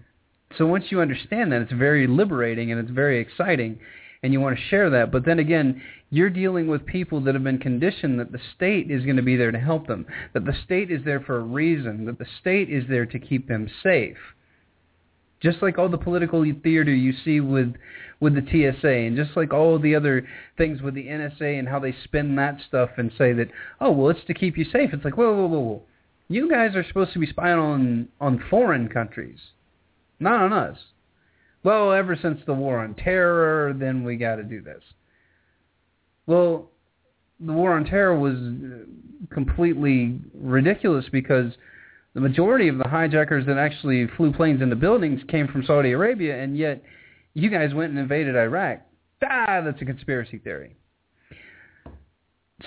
So 0.58 0.66
once 0.66 0.86
you 0.90 1.02
understand 1.02 1.52
that, 1.52 1.62
it's 1.62 1.74
very 1.74 2.08
liberating 2.08 2.72
and 2.72 2.80
it's 2.80 2.90
very 2.90 3.20
exciting, 3.20 3.80
and 4.24 4.32
you 4.32 4.40
want 4.40 4.58
to 4.58 4.64
share 4.70 4.90
that. 4.92 5.12
But 5.12 5.26
then 5.26 5.40
again, 5.40 5.82
you're 6.10 6.30
dealing 6.30 6.68
with 6.68 6.86
people 6.86 7.20
that 7.22 7.36
have 7.36 7.44
been 7.44 7.58
conditioned 7.58 8.20
that 8.22 8.32
the 8.32 8.40
state 8.56 8.90
is 8.90 9.04
going 9.04 9.18
to 9.18 9.22
be 9.22 9.36
there 9.36 9.52
to 9.52 9.60
help 9.60 9.88
them, 9.88 10.06
that 10.34 10.46
the 10.46 10.56
state 10.64 10.90
is 10.90 11.04
there 11.04 11.20
for 11.20 11.38
a 11.38 11.44
reason, 11.44 12.06
that 12.06 12.18
the 12.18 12.28
state 12.40 12.70
is 12.70 12.86
there 12.88 13.06
to 13.06 13.20
keep 13.20 13.50
them 13.50 13.70
safe 13.84 14.18
just 15.42 15.62
like 15.62 15.78
all 15.78 15.90
the 15.90 15.98
political 15.98 16.46
theater 16.64 16.94
you 16.94 17.14
see 17.26 17.40
with 17.40 17.74
with 18.22 18.36
the 18.36 18.42
TSA, 18.42 18.88
and 18.88 19.18
just 19.18 19.36
like 19.36 19.52
all 19.52 19.78
the 19.78 19.96
other 19.96 20.26
things 20.58 20.82
with 20.82 20.94
the 20.94 21.08
NSA 21.08 21.60
and 21.60 21.68
how 21.68 21.80
they 21.80 21.94
spin 22.04 22.36
that 22.36 22.60
stuff 22.68 22.92
and 22.98 23.12
say 23.18 23.34
that, 23.34 23.48
oh 23.82 23.92
well, 23.92 24.10
it's 24.10 24.26
to 24.28 24.34
keep 24.34 24.58
you 24.58 24.64
safe. 24.64 24.92
It's 24.94 25.04
like, 25.04 25.18
whoa, 25.18 25.34
whoa, 25.34 25.48
whoa, 25.48 25.60
whoa. 25.60 25.82
You 26.30 26.50
guys 26.50 26.76
are 26.76 26.86
supposed 26.88 27.12
to 27.14 27.20
be 27.20 27.26
spying 27.26 27.60
on 27.60 28.08
on 28.22 28.42
foreign 28.50 28.88
countries, 28.88 29.40
not 30.20 30.40
on 30.40 30.54
us. 30.54 30.78
Well, 31.64 31.92
ever 31.92 32.18
since 32.20 32.40
the 32.46 32.54
war 32.54 32.80
on 32.80 32.96
terror, 32.96 33.74
then 33.74 34.04
we 34.04 34.16
got 34.16 34.36
to 34.36 34.44
do 34.44 34.62
this. 34.62 34.82
Well, 36.26 36.70
the 37.40 37.54
war 37.54 37.74
on 37.74 37.86
terror 37.86 38.18
was 38.18 38.36
uh, 38.36 39.34
completely 39.34 40.20
ridiculous 40.34 41.06
because 41.12 41.54
the 42.14 42.22
majority 42.22 42.68
of 42.68 42.78
the 42.78 42.88
hijackers 42.88 43.46
that 43.48 43.58
actually 43.58 44.08
flew 44.16 44.32
planes 44.32 44.62
into 44.62 44.76
buildings 44.76 45.22
came 45.28 45.48
from 45.48 45.64
Saudi 45.66 45.92
Arabia, 45.92 46.42
and 46.42 46.58
yet 46.58 46.84
you 47.34 47.50
guys 47.50 47.74
went 47.74 47.92
and 47.92 48.00
invaded 48.00 48.36
Iraq. 48.36 48.82
Ah, 49.24 49.62
that's 49.64 49.82
a 49.82 49.86
conspiracy 49.86 50.40
theory. 50.40 50.76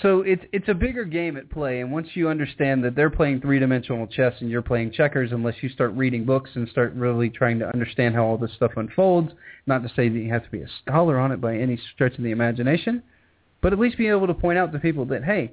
So 0.03 0.23
it's 0.23 0.43
it's 0.53 0.69
a 0.69 0.75
bigger 0.75 1.05
game 1.05 1.37
at 1.37 1.51
play, 1.51 1.81
and 1.81 1.93
once 1.93 2.09
you 2.15 2.29
understand 2.29 2.83
that 2.85 2.97
they're 2.97 3.11
playing 3.11 3.41
three-dimensional 3.41 4.09
chess 4.09 4.33
and 4.41 4.51
you're 4.51 4.63
playing 4.63 4.93
checkers, 4.93 5.31
unless 5.31 5.55
you 5.63 5.69
start 5.69 5.93
reading 5.94 6.25
books 6.25 6.51
and 6.55 6.69
start 6.69 6.94
really 6.94 7.31
trying 7.31 7.61
to 7.61 7.69
understand 7.69 8.15
how 8.15 8.25
all 8.25 8.37
this 8.37 8.53
stuff 8.56 8.73
unfolds, 8.77 9.33
not 9.67 9.83
to 9.83 9.89
say 9.94 10.09
that 10.09 10.19
you 10.19 10.33
have 10.33 10.44
to 10.44 10.51
be 10.51 10.63
a 10.63 10.69
scholar 10.83 11.19
on 11.19 11.31
it 11.31 11.41
by 11.41 11.56
any 11.56 11.79
stretch 11.94 12.17
of 12.19 12.25
the 12.25 12.33
imagination, 12.33 13.03
but 13.61 13.73
at 13.73 13.79
least 13.79 13.97
be 13.97 14.09
able 14.09 14.27
to 14.27 14.35
point 14.35 14.59
out 14.59 14.73
to 14.73 14.79
people 14.81 15.05
that 15.05 15.23
hey, 15.23 15.53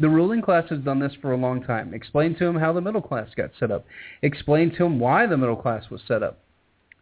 the 0.00 0.08
ruling 0.08 0.42
class 0.42 0.64
has 0.70 0.80
done 0.80 0.98
this 0.98 1.14
for 1.20 1.32
a 1.32 1.36
long 1.36 1.62
time. 1.62 1.94
Explain 1.94 2.34
to 2.36 2.44
them 2.44 2.56
how 2.56 2.72
the 2.72 2.80
middle 2.80 3.02
class 3.02 3.28
got 3.36 3.50
set 3.60 3.70
up. 3.70 3.84
Explain 4.22 4.70
to 4.72 4.78
them 4.78 4.98
why 4.98 5.26
the 5.26 5.36
middle 5.36 5.56
class 5.56 5.84
was 5.90 6.00
set 6.06 6.22
up. 6.22 6.40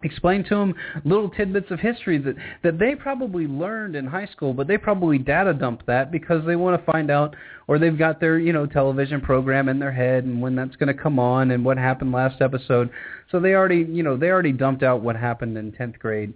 Explain 0.03 0.45
to 0.45 0.55
them 0.55 0.75
little 1.05 1.31
tidbits 1.31 1.71
of 1.71 1.81
history 1.81 2.19
that, 2.19 2.37
that 2.63 2.79
they 2.79 2.95
probably 2.95 3.47
learned 3.47 3.97
in 3.97 4.07
high 4.07 4.27
school, 4.27 4.53
but 4.53 4.67
they 4.67 4.77
probably 4.77 5.19
data 5.19 5.55
dump 5.55 5.85
that 5.87 6.13
because 6.13 6.45
they 6.47 6.55
want 6.55 6.79
to 6.79 6.93
find 6.93 7.11
out, 7.11 7.35
or 7.67 7.79
they've 7.79 7.99
got 7.99 8.21
their 8.21 8.39
you 8.39 8.53
know 8.53 8.67
television 8.67 9.21
program 9.21 9.69
in 9.69 9.79
their 9.79 9.93
head 9.93 10.25
and 10.25 10.41
when 10.41 10.55
that's 10.55 10.77
going 10.77 10.95
to 10.95 11.03
come 11.03 11.19
on 11.19 11.51
and 11.51 11.65
what 11.65 11.79
happened 11.79 12.13
last 12.13 12.43
episode. 12.43 12.91
So 13.31 13.41
they 13.41 13.55
already 13.55 13.87
you 13.89 14.03
know 14.03 14.17
they 14.17 14.29
already 14.29 14.53
dumped 14.53 14.83
out 14.83 15.01
what 15.01 15.17
happened 15.17 15.57
in 15.57 15.73
tenth 15.73 15.99
grade 15.99 16.35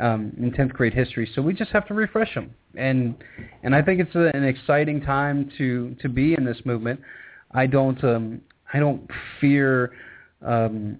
um, 0.00 0.32
in 0.38 0.50
10th 0.50 0.72
grade 0.72 0.94
history. 0.94 1.30
So 1.34 1.42
we 1.42 1.52
just 1.52 1.70
have 1.70 1.86
to 1.88 1.94
refresh 1.94 2.34
them. 2.34 2.54
And 2.76 3.16
and 3.62 3.74
I 3.74 3.82
think 3.82 4.00
it's 4.00 4.14
a, 4.14 4.30
an 4.34 4.44
exciting 4.44 5.00
time 5.00 5.50
to 5.58 5.94
to 6.00 6.08
be 6.08 6.34
in 6.34 6.44
this 6.44 6.58
movement. 6.64 7.00
I 7.52 7.66
don't 7.66 8.02
um, 8.02 8.40
I 8.72 8.78
don't 8.78 9.08
fear 9.40 9.92
um, 10.42 10.98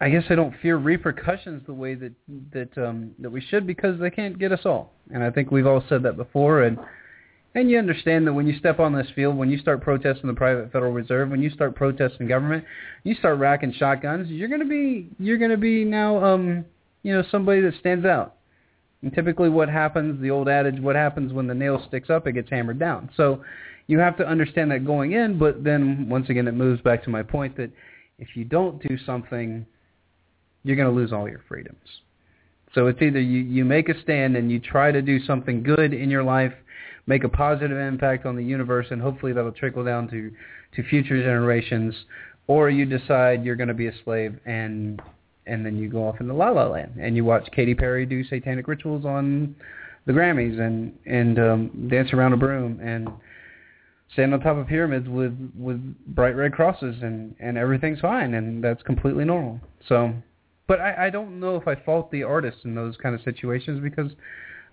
I 0.00 0.10
guess 0.10 0.24
I 0.28 0.34
don't 0.34 0.54
fear 0.60 0.76
repercussions 0.76 1.62
the 1.66 1.72
way 1.72 1.94
that 1.94 2.12
that 2.52 2.76
um, 2.78 3.12
that 3.18 3.30
we 3.30 3.40
should 3.40 3.66
because 3.66 3.98
they 3.98 4.10
can't 4.10 4.38
get 4.38 4.52
us 4.52 4.60
all. 4.64 4.92
And 5.12 5.22
I 5.22 5.30
think 5.30 5.50
we've 5.50 5.66
all 5.66 5.82
said 5.88 6.02
that 6.02 6.16
before 6.16 6.62
and 6.64 6.78
and 7.54 7.70
you 7.70 7.78
understand 7.78 8.26
that 8.26 8.34
when 8.34 8.46
you 8.46 8.58
step 8.58 8.80
on 8.80 8.94
this 8.94 9.06
field, 9.14 9.34
when 9.34 9.48
you 9.48 9.56
start 9.56 9.80
protesting 9.80 10.26
the 10.26 10.34
private 10.34 10.70
Federal 10.70 10.92
Reserve, 10.92 11.30
when 11.30 11.42
you 11.42 11.48
start 11.48 11.74
protesting 11.74 12.28
government, 12.28 12.64
you 13.02 13.14
start 13.14 13.38
racking 13.38 13.72
shotguns, 13.72 14.28
you're 14.28 14.48
to 14.58 14.66
be 14.66 15.08
you're 15.18 15.38
to 15.38 15.56
be 15.56 15.84
now 15.84 16.22
um 16.22 16.66
you 17.06 17.12
know, 17.12 17.22
somebody 17.30 17.60
that 17.60 17.74
stands 17.78 18.04
out. 18.04 18.34
And 19.00 19.14
typically 19.14 19.48
what 19.48 19.68
happens, 19.68 20.20
the 20.20 20.30
old 20.30 20.48
adage, 20.48 20.80
what 20.80 20.96
happens 20.96 21.32
when 21.32 21.46
the 21.46 21.54
nail 21.54 21.80
sticks 21.86 22.10
up, 22.10 22.26
it 22.26 22.32
gets 22.32 22.50
hammered 22.50 22.80
down. 22.80 23.10
So 23.16 23.44
you 23.86 24.00
have 24.00 24.16
to 24.16 24.26
understand 24.26 24.72
that 24.72 24.84
going 24.84 25.12
in, 25.12 25.38
but 25.38 25.62
then 25.62 26.08
once 26.08 26.28
again 26.28 26.48
it 26.48 26.54
moves 26.54 26.82
back 26.82 27.04
to 27.04 27.10
my 27.10 27.22
point 27.22 27.56
that 27.58 27.70
if 28.18 28.34
you 28.34 28.44
don't 28.44 28.82
do 28.82 28.98
something, 29.06 29.64
you're 30.66 30.76
going 30.76 30.88
to 30.88 30.94
lose 30.94 31.12
all 31.12 31.28
your 31.28 31.42
freedoms. 31.48 31.78
So 32.74 32.88
it's 32.88 33.00
either 33.00 33.20
you, 33.20 33.38
you 33.38 33.64
make 33.64 33.88
a 33.88 34.00
stand 34.02 34.36
and 34.36 34.50
you 34.50 34.58
try 34.58 34.90
to 34.90 35.00
do 35.00 35.24
something 35.24 35.62
good 35.62 35.94
in 35.94 36.10
your 36.10 36.24
life, 36.24 36.52
make 37.06 37.22
a 37.22 37.28
positive 37.28 37.78
impact 37.78 38.26
on 38.26 38.34
the 38.34 38.42
universe, 38.42 38.86
and 38.90 39.00
hopefully 39.00 39.32
that'll 39.32 39.52
trickle 39.52 39.84
down 39.84 40.08
to 40.10 40.32
to 40.74 40.82
future 40.82 41.22
generations, 41.22 41.94
or 42.48 42.68
you 42.68 42.84
decide 42.84 43.44
you're 43.44 43.56
going 43.56 43.68
to 43.68 43.74
be 43.74 43.86
a 43.86 43.92
slave 44.04 44.38
and 44.44 45.00
and 45.46 45.64
then 45.64 45.76
you 45.76 45.88
go 45.88 46.06
off 46.06 46.20
into 46.20 46.34
La 46.34 46.50
La 46.50 46.66
Land 46.66 46.96
and 47.00 47.14
you 47.14 47.24
watch 47.24 47.48
Katy 47.54 47.76
Perry 47.76 48.04
do 48.04 48.24
satanic 48.24 48.66
rituals 48.66 49.04
on 49.04 49.54
the 50.06 50.12
Grammys 50.12 50.58
and 50.60 50.92
and 51.06 51.38
um, 51.38 51.88
dance 51.88 52.12
around 52.12 52.32
a 52.32 52.36
broom 52.36 52.80
and 52.82 53.08
stand 54.12 54.34
on 54.34 54.40
top 54.40 54.56
of 54.56 54.66
pyramids 54.66 55.08
with 55.08 55.32
with 55.56 55.80
bright 56.08 56.34
red 56.34 56.52
crosses 56.52 56.96
and 57.02 57.36
and 57.38 57.56
everything's 57.56 58.00
fine 58.00 58.34
and 58.34 58.62
that's 58.62 58.82
completely 58.82 59.24
normal. 59.24 59.60
So, 59.88 60.12
but 60.66 60.80
I 60.80 61.06
I 61.06 61.10
don't 61.10 61.40
know 61.40 61.56
if 61.56 61.66
I 61.68 61.74
fault 61.74 62.10
the 62.10 62.22
artists 62.22 62.60
in 62.64 62.74
those 62.74 62.96
kind 62.96 63.14
of 63.14 63.22
situations 63.22 63.80
because 63.82 64.12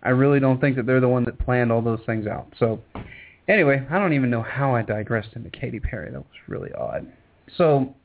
I 0.04 0.10
really 0.10 0.40
don't 0.40 0.60
think 0.60 0.76
that 0.76 0.86
they're 0.86 1.00
the 1.00 1.08
one 1.08 1.24
that 1.26 1.40
planned 1.40 1.72
all 1.72 1.82
those 1.82 2.02
things 2.06 2.28
out. 2.28 2.54
So, 2.60 2.82
anyway, 3.48 3.86
I 3.90 4.00
don't 4.00 4.14
even 4.14 4.30
know 4.30 4.42
how 4.42 4.76
I 4.76 4.82
digressed 4.82 5.30
into 5.36 5.50
Katy 5.50 5.80
Perry. 5.80 6.12
That 6.12 6.20
was 6.20 6.40
really 6.48 6.74
odd. 6.74 7.08
So, 7.58 7.96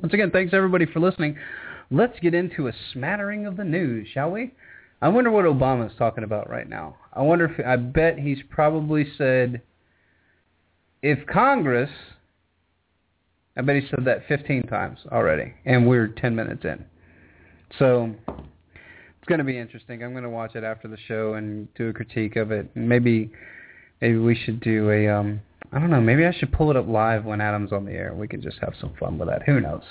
once 0.00 0.14
again, 0.14 0.30
thanks 0.30 0.54
everybody 0.54 0.86
for 0.86 1.00
listening. 1.00 1.36
Let's 1.90 2.18
get 2.20 2.34
into 2.34 2.68
a 2.68 2.72
smattering 2.92 3.46
of 3.46 3.56
the 3.56 3.64
news, 3.64 4.08
shall 4.12 4.30
we? 4.30 4.52
I 5.02 5.08
wonder 5.08 5.30
what 5.30 5.44
Obama's 5.44 5.94
talking 5.98 6.24
about 6.24 6.48
right 6.48 6.68
now. 6.68 6.96
I 7.12 7.22
wonder 7.22 7.44
if 7.44 7.66
I 7.66 7.76
bet 7.76 8.18
he's 8.18 8.38
probably 8.48 9.06
said 9.18 9.60
if 11.02 11.26
Congress 11.26 11.90
I 13.56 13.60
bet 13.60 13.76
he 13.76 13.88
said 13.88 14.04
that 14.06 14.26
15 14.26 14.62
times 14.62 14.98
already 15.12 15.54
and 15.64 15.86
we're 15.86 16.08
10 16.08 16.34
minutes 16.34 16.64
in. 16.64 16.84
So 17.78 18.14
it's 18.26 19.28
going 19.28 19.38
to 19.38 19.44
be 19.44 19.58
interesting. 19.58 20.02
I'm 20.02 20.12
going 20.12 20.24
to 20.24 20.30
watch 20.30 20.54
it 20.54 20.64
after 20.64 20.88
the 20.88 20.98
show 21.08 21.34
and 21.34 21.72
do 21.74 21.88
a 21.88 21.92
critique 21.92 22.36
of 22.36 22.50
it. 22.50 22.70
Maybe 22.74 23.30
maybe 24.00 24.18
we 24.18 24.34
should 24.34 24.60
do 24.60 24.90
a 24.90 25.08
um 25.08 25.40
I 25.72 25.80
don't 25.80 25.90
know, 25.90 26.00
maybe 26.00 26.24
I 26.24 26.32
should 26.32 26.52
pull 26.52 26.70
it 26.70 26.76
up 26.76 26.86
live 26.86 27.24
when 27.24 27.40
Adam's 27.40 27.72
on 27.72 27.84
the 27.84 27.92
air. 27.92 28.14
We 28.14 28.28
can 28.28 28.40
just 28.40 28.58
have 28.60 28.74
some 28.80 28.92
fun 29.00 29.18
with 29.18 29.28
that. 29.28 29.42
Who 29.44 29.60
knows? 29.60 29.82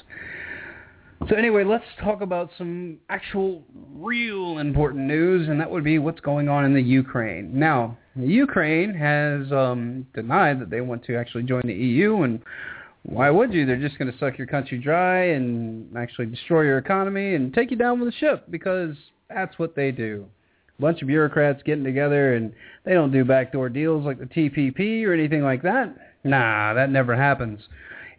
So 1.29 1.35
anyway, 1.35 1.63
let's 1.63 1.85
talk 2.01 2.21
about 2.21 2.49
some 2.57 2.97
actual 3.09 3.63
real 3.93 4.57
important 4.59 5.05
news, 5.05 5.47
and 5.47 5.59
that 5.59 5.69
would 5.69 5.83
be 5.83 5.97
what's 5.97 6.19
going 6.19 6.49
on 6.49 6.65
in 6.65 6.73
the 6.73 6.81
Ukraine. 6.81 7.57
Now, 7.57 7.97
Ukraine 8.15 8.93
has 8.93 9.51
um, 9.51 10.05
denied 10.13 10.59
that 10.61 10.69
they 10.69 10.81
want 10.81 11.03
to 11.05 11.15
actually 11.15 11.43
join 11.43 11.61
the 11.65 11.73
EU, 11.73 12.23
and 12.23 12.41
why 13.03 13.29
would 13.29 13.53
you? 13.53 13.65
They're 13.65 13.75
just 13.75 13.99
going 13.99 14.11
to 14.11 14.17
suck 14.17 14.37
your 14.37 14.47
country 14.47 14.77
dry 14.79 15.25
and 15.25 15.95
actually 15.95 16.27
destroy 16.27 16.61
your 16.61 16.77
economy 16.77 17.35
and 17.35 17.53
take 17.53 17.69
you 17.69 17.77
down 17.77 17.99
with 17.99 18.09
a 18.09 18.17
ship 18.17 18.45
because 18.49 18.95
that's 19.29 19.59
what 19.59 19.75
they 19.75 19.91
do. 19.91 20.25
A 20.79 20.81
bunch 20.81 21.01
of 21.01 21.07
bureaucrats 21.07 21.61
getting 21.63 21.83
together, 21.83 22.35
and 22.35 22.53
they 22.85 22.93
don't 22.93 23.11
do 23.11 23.25
backdoor 23.25 23.69
deals 23.69 24.05
like 24.05 24.19
the 24.19 24.25
TPP 24.25 25.05
or 25.05 25.13
anything 25.13 25.43
like 25.43 25.61
that. 25.63 25.95
Nah, 26.23 26.73
that 26.73 26.89
never 26.89 27.15
happens. 27.15 27.59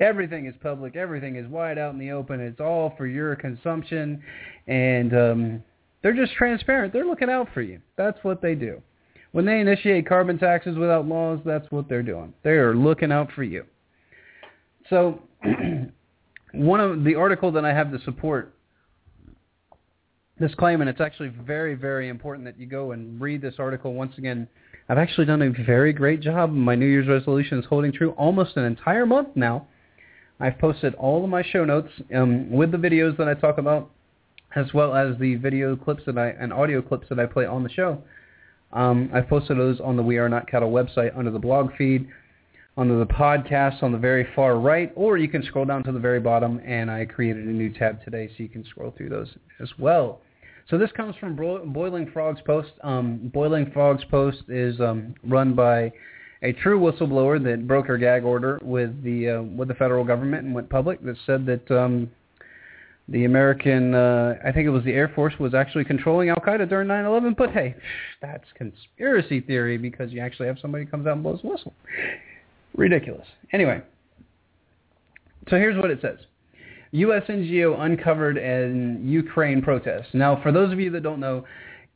Everything 0.01 0.47
is 0.47 0.55
public. 0.63 0.97
Everything 0.97 1.37
is 1.37 1.49
wide 1.49 1.79
out 1.79 1.95
in 1.95 1.99
the 1.99 2.11
open. 2.11 2.41
It's 2.41 2.61
all 2.61 2.95
for 2.97 3.07
your 3.07 3.35
consumption, 3.37 4.23
and 4.67 5.15
um, 5.15 5.63
they're 6.03 6.13
just 6.13 6.35
transparent. 6.35 6.93
They're 6.93 7.07
looking 7.07 7.31
out 7.31 7.49
for 7.55 7.63
you. 7.63 7.81
That's 7.97 8.19
what 8.23 8.43
they 8.43 8.55
do. 8.55 8.83
When 9.33 9.47
they 9.47 9.61
initiate 9.61 10.07
carbon 10.07 10.39
taxes 10.39 10.77
without 10.77 11.09
laws, 11.09 11.41
that's 11.45 11.69
what 11.71 11.89
they're 11.89 12.03
doing. 12.03 12.35
They 12.43 12.51
are 12.51 12.75
looking 12.75 13.11
out 13.11 13.33
for 13.35 13.43
you. 13.43 13.65
So, 14.91 15.21
one 16.53 16.81
of 16.81 17.05
the 17.05 17.15
article 17.15 17.53
that 17.53 17.65
I 17.65 17.73
have 17.73 17.91
to 17.93 18.01
support 18.01 18.55
this 20.39 20.55
claim, 20.57 20.81
and 20.81 20.91
it's 20.91 21.01
actually 21.01 21.29
very, 21.29 21.75
very 21.75 22.09
important 22.09 22.45
that 22.47 22.59
you 22.59 22.67
go 22.67 22.93
and 22.93 23.21
read 23.21 23.41
this 23.41 23.55
article 23.59 23.95
once 23.95 24.19
again. 24.19 24.49
I've 24.89 24.99
actually 24.99 25.27
done 25.27 25.43
a 25.43 25.51
very 25.65 25.93
great 25.93 26.21
job. 26.21 26.53
My 26.53 26.75
New 26.75 26.87
Year's 26.87 27.09
resolution 27.09 27.59
is 27.59 27.65
holding 27.65 27.93
true 27.93 28.11
almost 28.13 28.57
an 28.57 28.65
entire 28.65 29.07
month 29.07 29.29
now. 29.35 29.67
I've 30.41 30.59
posted 30.59 30.95
all 30.97 31.23
of 31.23 31.31
my 31.31 31.43
show 31.43 31.65
notes 31.65 31.91
um, 32.15 32.51
with 32.51 32.73
the 32.73 32.79
videos 32.79 33.17
that 33.19 33.29
I 33.29 33.35
talk 33.35 33.59
about, 33.59 33.91
as 34.57 34.75
well 34.75 34.95
as 34.95 35.17
the 35.19 35.37
video 35.37 35.77
clips 35.77 36.03
that 36.07 36.19
I 36.19 36.31
and 36.31 36.53
audio 36.53 36.83
clips 36.83 37.09
that 37.09 37.19
I 37.19 37.27
play 37.27 37.47
on 37.47 37.63
the 37.63 37.71
show. 37.71 38.03
Um, 38.73 39.09
I've 39.15 39.29
posted 39.29 39.57
those 39.57 39.81
on 39.81 39.97
the 39.97 40.03
We 40.03 40.19
Are 40.19 40.29
Not 40.29 40.51
Cattle 40.51 40.73
website 40.73 41.17
under 41.17 41.31
the 41.31 41.39
blog 41.39 41.71
feed, 41.79 42.09
under 42.77 42.99
the 42.99 43.07
podcast 43.07 43.83
on 43.83 43.93
the 43.93 43.99
very 43.99 44.27
far 44.35 44.59
right, 44.59 44.93
or 44.97 45.17
you 45.17 45.29
can 45.29 45.43
scroll 45.45 45.65
down 45.65 45.85
to 45.85 45.93
the 45.93 45.99
very 45.99 46.21
bottom, 46.21 46.61
and 46.65 46.91
I 46.91 47.05
created 47.05 47.47
a 47.47 47.51
new 47.51 47.73
tab 47.73 48.03
today, 48.05 48.29
so 48.29 48.43
you 48.43 48.49
can 48.49 48.65
scroll 48.65 48.93
through 48.97 49.11
those 49.11 49.29
as 49.61 49.71
well. 49.79 50.21
So 50.69 50.79
this 50.79 50.91
comes 50.93 51.15
from 51.17 51.37
Boiling 51.37 52.11
Frogs 52.11 52.41
Post. 52.47 52.73
Um, 52.83 53.31
Boiling 53.33 53.71
Frogs 53.73 54.03
Post 54.11 54.45
is 54.49 54.81
um, 54.81 55.15
run 55.25 55.55
by 55.55 55.93
a 56.43 56.53
true 56.53 56.81
whistleblower 56.81 57.43
that 57.45 57.69
broke 57.69 57.87
her 57.87 57.99
gag 57.99 58.25
order 58.25 58.59
with 58.63 59.03
the 59.03 59.29
uh, 59.29 59.43
with 59.43 59.69
the 59.69 59.75
federal 59.75 60.05
government 60.05 60.45
and 60.45 60.55
went 60.55 60.69
public 60.71 61.03
that 61.05 61.17
said 61.27 61.47
that 61.47 61.71
um, 61.71 62.11
the 63.09 63.27
American, 63.27 63.95
uh, 63.95 64.37
I 64.45 64.53
think 64.53 64.67
it 64.67 64.71
was 64.71 64.85
the 64.85 64.93
Air 64.93 65.13
Force, 65.15 65.35
was 65.39 65.53
actually 65.53 65.85
controlling 65.85 66.31
Al 66.31 66.37
Qaeda 66.37 66.69
during 66.69 66.89
9/11. 66.89 67.37
But 67.37 67.51
hey, 67.51 67.75
that's 68.23 68.47
conspiracy 68.57 69.41
theory 69.41 69.77
because 69.77 70.13
you 70.13 70.21
actually 70.21 70.49
have 70.49 70.59
somebody 70.61 70.87
comes 70.87 71.07
out 71.07 71.15
and 71.15 71.23
blows 71.23 71.41
a 71.45 71.47
whistle. 71.47 71.75
Ridiculous. 72.75 73.27
Anyway, 73.53 73.83
so 75.49 75.57
here's 75.57 75.77
what 75.77 75.91
it 75.91 76.01
says. 76.01 76.19
U.S. 76.93 77.23
NGO 77.29 77.81
uncovered 77.81 78.37
in 78.37 79.03
Ukraine 79.05 79.63
protests. 79.63 80.09
Now, 80.13 80.41
for 80.43 80.53
those 80.53 80.73
of 80.73 80.79
you 80.79 80.91
that 80.91 81.03
don't 81.03 81.21
know, 81.21 81.45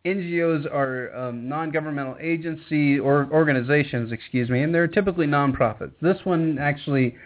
NGOs 0.05 0.67
are 0.73 1.15
um, 1.15 1.49
non-governmental 1.49 2.17
agency 2.21 2.99
or 2.99 3.29
organizations, 3.33 4.13
excuse 4.13 4.49
me, 4.49 4.63
and 4.63 4.75
they're 4.75 4.89
typically 4.89 5.27
nonprofits. 5.27 5.93
This 6.01 6.17
one 6.25 6.59
actually, 6.59 7.17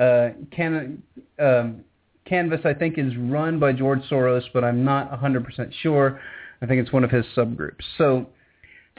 uh, 0.00 0.30
can, 0.50 1.02
um, 1.38 1.84
Canvas, 2.26 2.60
I 2.64 2.74
think, 2.74 2.98
is 2.98 3.16
run 3.16 3.58
by 3.58 3.72
George 3.72 4.00
Soros, 4.10 4.42
but 4.52 4.64
I'm 4.64 4.84
not 4.84 5.10
100% 5.12 5.72
sure. 5.82 6.20
I 6.62 6.66
think 6.66 6.80
it's 6.80 6.92
one 6.92 7.04
of 7.04 7.10
his 7.10 7.24
subgroups. 7.36 7.82
So, 7.98 8.26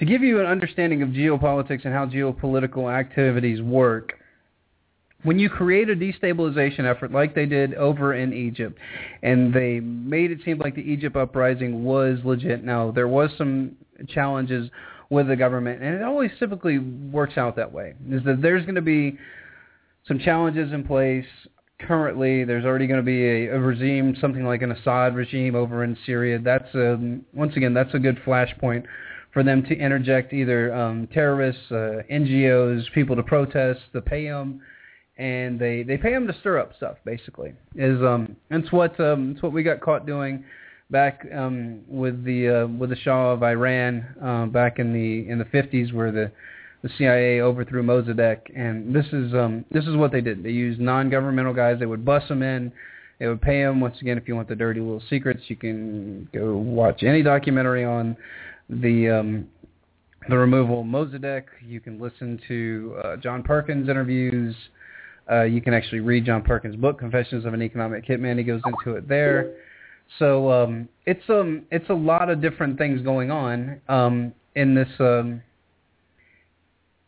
to 0.01 0.05
give 0.05 0.23
you 0.23 0.39
an 0.39 0.47
understanding 0.47 1.03
of 1.03 1.09
geopolitics 1.09 1.85
and 1.85 1.93
how 1.93 2.07
geopolitical 2.07 2.91
activities 2.91 3.61
work, 3.61 4.13
when 5.21 5.37
you 5.37 5.47
create 5.47 5.91
a 5.91 5.95
destabilization 5.95 6.89
effort 6.89 7.11
like 7.11 7.35
they 7.35 7.45
did 7.45 7.75
over 7.75 8.15
in 8.15 8.33
Egypt, 8.33 8.79
and 9.21 9.53
they 9.53 9.79
made 9.79 10.31
it 10.31 10.39
seem 10.43 10.57
like 10.57 10.73
the 10.73 10.81
Egypt 10.81 11.15
uprising 11.15 11.83
was 11.83 12.17
legit. 12.25 12.63
Now 12.63 12.89
there 12.89 13.07
was 13.07 13.29
some 13.37 13.73
challenges 14.07 14.71
with 15.11 15.27
the 15.27 15.35
government, 15.35 15.83
and 15.83 15.93
it 15.93 16.01
always 16.01 16.31
typically 16.39 16.79
works 16.79 17.37
out 17.37 17.55
that 17.57 17.71
way. 17.71 17.93
Is 18.09 18.23
that 18.23 18.41
there's 18.41 18.63
going 18.63 18.73
to 18.73 18.81
be 18.81 19.19
some 20.07 20.17
challenges 20.17 20.73
in 20.73 20.83
place 20.83 21.27
currently. 21.79 22.43
There's 22.43 22.65
already 22.65 22.87
going 22.87 23.01
to 23.01 23.05
be 23.05 23.23
a, 23.23 23.55
a 23.55 23.59
regime, 23.59 24.15
something 24.19 24.45
like 24.45 24.63
an 24.63 24.71
Assad 24.71 25.15
regime 25.15 25.53
over 25.53 25.83
in 25.83 25.95
Syria. 26.07 26.39
That's 26.39 26.73
a, 26.73 26.93
um, 26.93 27.23
once 27.35 27.55
again 27.55 27.75
that's 27.75 27.93
a 27.93 27.99
good 27.99 28.17
flashpoint 28.25 28.85
for 29.33 29.43
them 29.43 29.63
to 29.63 29.75
interject 29.75 30.33
either 30.33 30.73
um, 30.73 31.07
terrorists, 31.13 31.71
uh, 31.71 32.03
NGOs, 32.11 32.83
people 32.93 33.15
to 33.15 33.23
protest, 33.23 33.79
to 33.93 34.01
pay 34.01 34.25
them 34.27 34.61
and 35.21 35.59
they 35.59 35.83
they 35.83 35.97
pay 35.97 36.11
them 36.11 36.25
to 36.25 36.33
stir 36.39 36.57
up 36.57 36.75
stuff. 36.75 36.97
Basically, 37.05 37.53
is 37.75 38.01
um 38.01 38.35
it's 38.49 38.71
what 38.71 38.99
um 38.99 39.31
it's 39.31 39.43
what 39.43 39.53
we 39.53 39.61
got 39.61 39.79
caught 39.79 40.05
doing 40.07 40.43
back 40.89 41.25
um 41.35 41.81
with 41.87 42.23
the 42.25 42.63
uh, 42.63 42.67
with 42.67 42.89
the 42.89 42.95
Shah 42.95 43.33
of 43.33 43.43
Iran 43.43 44.05
uh, 44.21 44.45
back 44.47 44.79
in 44.79 44.91
the 44.93 45.29
in 45.29 45.37
the 45.37 45.45
50s, 45.45 45.93
where 45.93 46.11
the 46.11 46.31
the 46.81 46.89
CIA 46.97 47.41
overthrew 47.41 47.83
Mossadegh, 47.83 48.39
and 48.55 48.95
this 48.95 49.05
is 49.13 49.33
um 49.35 49.63
this 49.69 49.85
is 49.85 49.95
what 49.95 50.11
they 50.11 50.21
did. 50.21 50.43
They 50.43 50.49
used 50.49 50.79
non-governmental 50.79 51.53
guys. 51.53 51.77
They 51.79 51.85
would 51.85 52.03
bust 52.03 52.27
them 52.27 52.41
in. 52.41 52.71
They 53.19 53.27
would 53.27 53.41
pay 53.41 53.61
them. 53.61 53.79
Once 53.79 54.01
again, 54.01 54.17
if 54.17 54.27
you 54.27 54.35
want 54.35 54.47
the 54.47 54.55
dirty 54.55 54.79
little 54.79 55.03
secrets, 55.07 55.43
you 55.47 55.55
can 55.55 56.27
go 56.33 56.57
watch 56.57 57.03
any 57.03 57.21
documentary 57.21 57.85
on 57.85 58.17
the 58.71 59.09
um, 59.09 59.47
the 60.29 60.37
removal 60.37 60.81
of 60.81 60.87
Mossadegh. 60.87 61.45
You 61.65 61.79
can 61.79 61.99
listen 61.99 62.39
to 62.47 62.99
uh, 63.03 63.17
John 63.17 63.43
Perkins 63.43 63.89
interviews. 63.89 64.55
Uh, 65.29 65.43
you 65.43 65.61
can 65.61 65.73
actually 65.73 65.99
read 65.99 66.25
John 66.25 66.41
Perkins' 66.41 66.75
book, 66.75 66.99
Confessions 66.99 67.45
of 67.45 67.53
an 67.53 67.61
Economic 67.61 68.05
Hitman. 68.05 68.37
He 68.37 68.43
goes 68.43 68.61
into 68.65 68.97
it 68.97 69.07
there. 69.07 69.53
So 70.19 70.51
um, 70.51 70.89
it's 71.05 71.23
um 71.29 71.63
it's 71.71 71.89
a 71.89 71.93
lot 71.93 72.29
of 72.29 72.41
different 72.41 72.77
things 72.77 73.01
going 73.01 73.31
on 73.31 73.79
um, 73.87 74.33
in 74.55 74.75
this 74.75 74.89
um, 74.99 75.41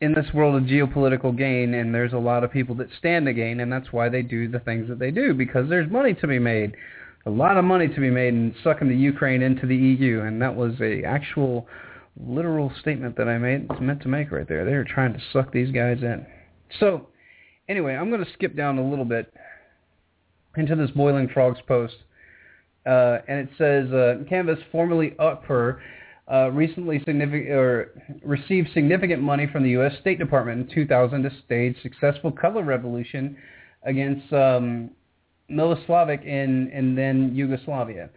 in 0.02 0.14
this 0.14 0.26
world 0.34 0.62
of 0.62 0.68
geopolitical 0.68 1.36
gain, 1.38 1.74
and 1.74 1.94
there's 1.94 2.14
a 2.14 2.18
lot 2.18 2.44
of 2.44 2.52
people 2.52 2.76
that 2.76 2.88
stand 3.00 3.26
to 3.26 3.34
gain, 3.34 3.60
and 3.62 3.72
that's 3.72 3.92
why 3.92 4.10
they 4.10 4.22
do 4.22 4.48
the 4.48 4.60
things 4.60 4.88
that 4.90 5.00
they 5.00 5.12
do 5.12 5.34
because 5.34 5.70
there's 5.70 5.90
money 5.90 6.14
to 6.14 6.28
be 6.28 6.40
made, 6.40 6.76
a 7.26 7.30
lot 7.30 7.58
of 7.58 7.64
money 7.66 7.88
to 7.88 8.00
be 8.00 8.10
made 8.10 8.34
in 8.34 8.56
sucking 8.64 8.90
the 8.90 8.96
Ukraine 8.96 9.42
into 9.42 9.66
the 9.66 9.76
EU, 9.76 10.22
and 10.22 10.42
that 10.42 10.56
was 10.56 10.74
a 10.82 11.04
actual 11.04 11.68
literal 12.18 12.72
statement 12.82 13.18
that 13.18 13.28
I 13.28 13.38
made 13.38 13.68
It's 13.72 13.82
meant 13.82 14.02
to 14.04 14.08
make 14.08 14.32
right 14.32 14.48
there. 14.48 14.66
They 14.66 14.74
were 14.74 14.84
trying 14.84 15.14
to 15.14 15.20
suck 15.32 15.52
these 15.52 15.72
guys 15.72 16.04
in. 16.04 16.26
So 16.80 17.08
Anyway, 17.70 17.96
I'm 17.96 18.10
going 18.10 18.24
to 18.24 18.32
skip 18.34 18.56
down 18.56 18.78
a 18.78 18.88
little 18.88 19.06
bit 19.06 19.34
into 20.58 20.76
this 20.76 20.92
Boiling 20.92 21.30
Frogs 21.30 21.60
post. 21.68 21.96
Uh, 22.86 23.20
and 23.28 23.40
it 23.40 23.50
says, 23.58 23.92
uh, 23.94 24.24
Canvas, 24.28 24.60
formerly 24.72 25.12
UPR, 25.12 25.80
uh, 26.32 26.52
recently 26.52 27.02
significant 27.06 27.52
or 27.52 27.92
received 28.24 28.70
significant 28.74 29.22
money 29.22 29.48
from 29.52 29.64
the 29.64 29.70
U.S. 29.72 29.94
State 30.02 30.20
Department 30.20 30.70
in 30.70 30.76
2000 30.76 31.24
to 31.24 31.32
stage 31.46 31.76
successful 31.82 32.32
color 32.32 32.64
revolution 32.64 33.38
against 33.84 34.32
um, 34.34 34.90
Miloslavic 35.52 36.26
in 36.26 36.72
and 36.74 36.98
then 36.98 37.36
Yugoslavia. 37.36 38.10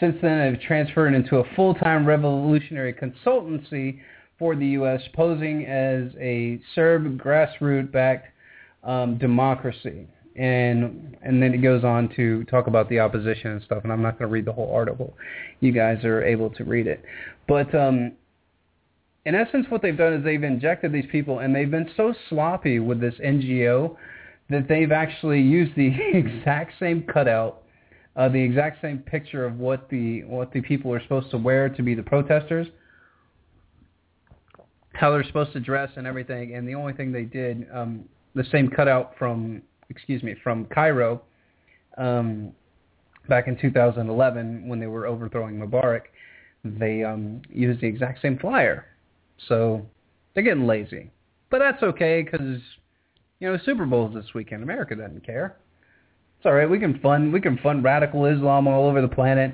Since 0.00 0.16
then, 0.22 0.38
I've 0.40 0.60
transferred 0.60 1.14
into 1.14 1.36
a 1.36 1.44
full-time 1.54 2.06
revolutionary 2.06 2.92
consultancy 2.92 4.00
for 4.38 4.56
the 4.56 4.66
U.S., 4.68 5.00
posing 5.14 5.64
as 5.66 6.10
a 6.18 6.60
Serb 6.74 7.18
grassroots-backed 7.18 8.26
um, 8.82 9.18
democracy. 9.18 10.08
And 10.34 11.16
and 11.22 11.42
then 11.42 11.52
it 11.52 11.58
goes 11.58 11.84
on 11.84 12.08
to 12.16 12.42
talk 12.44 12.66
about 12.66 12.88
the 12.88 13.00
opposition 13.00 13.50
and 13.50 13.62
stuff. 13.62 13.84
And 13.84 13.92
I'm 13.92 14.00
not 14.00 14.18
going 14.18 14.28
to 14.28 14.32
read 14.32 14.46
the 14.46 14.52
whole 14.52 14.72
article. 14.74 15.14
You 15.60 15.72
guys 15.72 16.02
are 16.04 16.24
able 16.24 16.48
to 16.50 16.64
read 16.64 16.86
it. 16.86 17.04
But 17.46 17.74
um, 17.74 18.12
in 19.24 19.34
essence, 19.34 19.66
what 19.68 19.82
they've 19.82 19.96
done 19.96 20.14
is 20.14 20.24
they've 20.24 20.42
injected 20.42 20.90
these 20.90 21.04
people, 21.12 21.40
and 21.40 21.54
they've 21.54 21.70
been 21.70 21.90
so 21.96 22.14
sloppy 22.28 22.78
with 22.78 23.00
this 23.00 23.14
NGO 23.24 23.96
that 24.52 24.68
they've 24.68 24.92
actually 24.92 25.40
used 25.40 25.74
the 25.76 25.90
exact 26.14 26.74
same 26.78 27.02
cutout, 27.02 27.62
uh, 28.16 28.28
the 28.28 28.40
exact 28.40 28.82
same 28.82 28.98
picture 28.98 29.44
of 29.44 29.58
what 29.58 29.88
the 29.88 30.24
what 30.24 30.52
the 30.52 30.60
people 30.60 30.92
are 30.92 31.02
supposed 31.02 31.30
to 31.30 31.38
wear 31.38 31.68
to 31.68 31.82
be 31.82 31.94
the 31.94 32.02
protesters, 32.02 32.66
how 34.92 35.10
they're 35.10 35.24
supposed 35.24 35.52
to 35.52 35.60
dress 35.60 35.90
and 35.96 36.06
everything. 36.06 36.54
And 36.54 36.68
the 36.68 36.74
only 36.74 36.92
thing 36.92 37.12
they 37.12 37.24
did, 37.24 37.66
um, 37.72 38.04
the 38.34 38.44
same 38.52 38.68
cutout 38.68 39.14
from 39.18 39.62
excuse 39.88 40.22
me 40.22 40.34
from 40.42 40.66
Cairo. 40.66 41.22
Um, 41.98 42.52
back 43.28 43.46
in 43.48 43.56
2011 43.56 44.66
when 44.66 44.80
they 44.80 44.86
were 44.86 45.06
overthrowing 45.06 45.58
Mubarak, 45.58 46.02
they 46.64 47.04
um, 47.04 47.42
used 47.50 47.80
the 47.80 47.86
exact 47.86 48.22
same 48.22 48.38
flyer. 48.38 48.86
So 49.48 49.86
they're 50.34 50.42
getting 50.42 50.66
lazy. 50.66 51.10
But 51.50 51.58
that's 51.58 51.82
okay 51.82 52.22
because, 52.22 52.60
you 53.42 53.50
know, 53.50 53.58
Super 53.64 53.84
Bowl's 53.84 54.14
this 54.14 54.34
weekend. 54.36 54.62
America 54.62 54.94
doesn't 54.94 55.26
care. 55.26 55.56
It's 56.38 56.46
all 56.46 56.52
right. 56.52 56.70
We 56.70 56.78
can 56.78 57.00
fund 57.00 57.32
we 57.32 57.40
can 57.40 57.58
fund 57.58 57.82
radical 57.82 58.24
Islam 58.26 58.68
all 58.68 58.88
over 58.88 59.02
the 59.02 59.08
planet. 59.08 59.52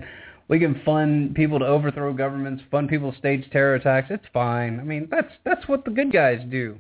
We 0.49 0.59
can 0.59 0.83
fund 0.85 1.35
people 1.35 1.59
to 1.59 1.65
overthrow 1.65 2.13
governments, 2.13 2.63
fund 2.71 2.91
people 2.91 3.13
to 3.13 3.19
stage 3.19 3.49
terror 3.51 3.77
attacks. 3.77 4.09
It's 4.11 4.27
fine. 4.31 4.79
I 4.79 4.83
mean, 4.83 5.09
that's 5.11 5.33
that's 5.43 5.67
what 5.69 5.87
the 5.87 5.91
good 5.91 6.13
guys 6.13 6.41
do. 6.51 6.77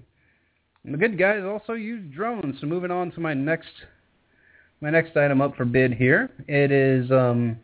And 0.84 0.92
the 0.92 0.98
good 0.98 1.18
guys 1.18 1.44
also 1.44 1.72
use 1.72 2.04
drones. 2.14 2.56
So 2.60 2.66
moving 2.66 2.90
on 2.90 3.10
to 3.12 3.20
my 3.20 3.32
next 3.32 3.72
my 4.82 4.90
next 4.90 5.16
item 5.16 5.40
up 5.40 5.56
for 5.56 5.64
bid 5.64 5.94
here. 5.94 6.30
It 6.46 6.70
is 6.70 7.10
um 7.10 7.56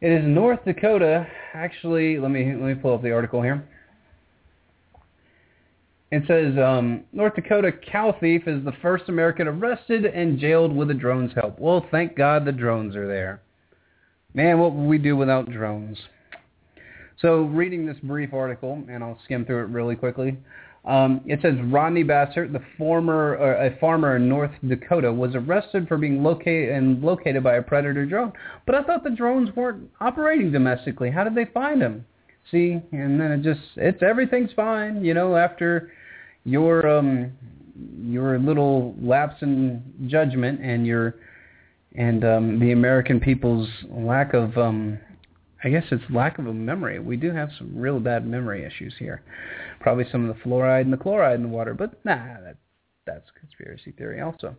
it 0.00 0.10
is 0.10 0.26
North 0.26 0.64
Dakota. 0.64 1.28
Actually, 1.54 2.18
let 2.18 2.32
me 2.32 2.44
let 2.56 2.66
me 2.66 2.74
pull 2.74 2.94
up 2.94 3.02
the 3.02 3.12
article 3.12 3.40
here. 3.40 3.68
It 6.10 6.22
says 6.26 6.58
um, 6.58 7.04
North 7.12 7.34
Dakota 7.34 7.70
cow 7.70 8.16
thief 8.18 8.42
is 8.46 8.64
the 8.64 8.72
first 8.80 9.08
American 9.08 9.46
arrested 9.46 10.06
and 10.06 10.38
jailed 10.38 10.74
with 10.74 10.90
a 10.90 10.94
drone's 10.94 11.34
help. 11.34 11.58
Well, 11.58 11.86
thank 11.90 12.16
God 12.16 12.44
the 12.44 12.52
drones 12.52 12.96
are 12.96 13.06
there. 13.06 13.42
Man, 14.32 14.58
what 14.58 14.72
would 14.72 14.88
we 14.88 14.98
do 14.98 15.16
without 15.16 15.50
drones? 15.50 15.98
So, 17.20 17.42
reading 17.42 17.84
this 17.84 17.96
brief 18.02 18.32
article, 18.32 18.82
and 18.88 19.02
I'll 19.02 19.18
skim 19.24 19.44
through 19.44 19.64
it 19.64 19.68
really 19.68 19.96
quickly. 19.96 20.38
Um, 20.84 21.20
it 21.26 21.40
says 21.42 21.54
Rodney 21.64 22.04
Bassert, 22.04 22.52
the 22.52 22.62
former 22.78 23.36
uh, 23.36 23.66
a 23.66 23.78
farmer 23.78 24.16
in 24.16 24.28
North 24.28 24.52
Dakota, 24.66 25.12
was 25.12 25.34
arrested 25.34 25.88
for 25.88 25.98
being 25.98 26.22
located 26.22 26.70
and 26.70 27.02
located 27.02 27.42
by 27.42 27.56
a 27.56 27.62
predator 27.62 28.06
drone. 28.06 28.32
But 28.64 28.76
I 28.76 28.82
thought 28.84 29.04
the 29.04 29.10
drones 29.10 29.54
weren't 29.54 29.90
operating 30.00 30.52
domestically. 30.52 31.10
How 31.10 31.24
did 31.24 31.34
they 31.34 31.46
find 31.52 31.82
him? 31.82 32.06
See, 32.50 32.80
and 32.92 33.20
then 33.20 33.32
it 33.32 33.42
just 33.42 33.60
it's 33.76 34.02
everything's 34.02 34.52
fine, 34.52 35.04
you 35.04 35.14
know, 35.14 35.36
after 35.36 35.92
your 36.44 36.88
um 36.88 37.32
your 38.00 38.38
little 38.38 38.94
lapse 39.00 39.42
in 39.42 39.82
judgment 40.06 40.60
and 40.62 40.86
your 40.86 41.16
and 41.96 42.24
um 42.24 42.58
the 42.58 42.72
American 42.72 43.20
people's 43.20 43.68
lack 43.90 44.34
of 44.34 44.56
um 44.56 44.98
I 45.62 45.70
guess 45.70 45.84
it's 45.90 46.04
lack 46.10 46.38
of 46.38 46.46
a 46.46 46.54
memory. 46.54 47.00
We 47.00 47.16
do 47.16 47.32
have 47.32 47.50
some 47.58 47.76
real 47.76 47.98
bad 47.98 48.26
memory 48.26 48.64
issues 48.64 48.94
here. 48.98 49.22
Probably 49.80 50.04
some 50.10 50.28
of 50.28 50.36
the 50.36 50.42
fluoride 50.42 50.82
and 50.82 50.92
the 50.92 50.96
chloride 50.96 51.36
in 51.36 51.42
the 51.42 51.48
water, 51.48 51.74
but 51.74 52.04
nah, 52.04 52.14
that, 52.14 52.56
that's 53.06 53.26
conspiracy 53.38 53.92
theory 53.92 54.20
also. 54.20 54.56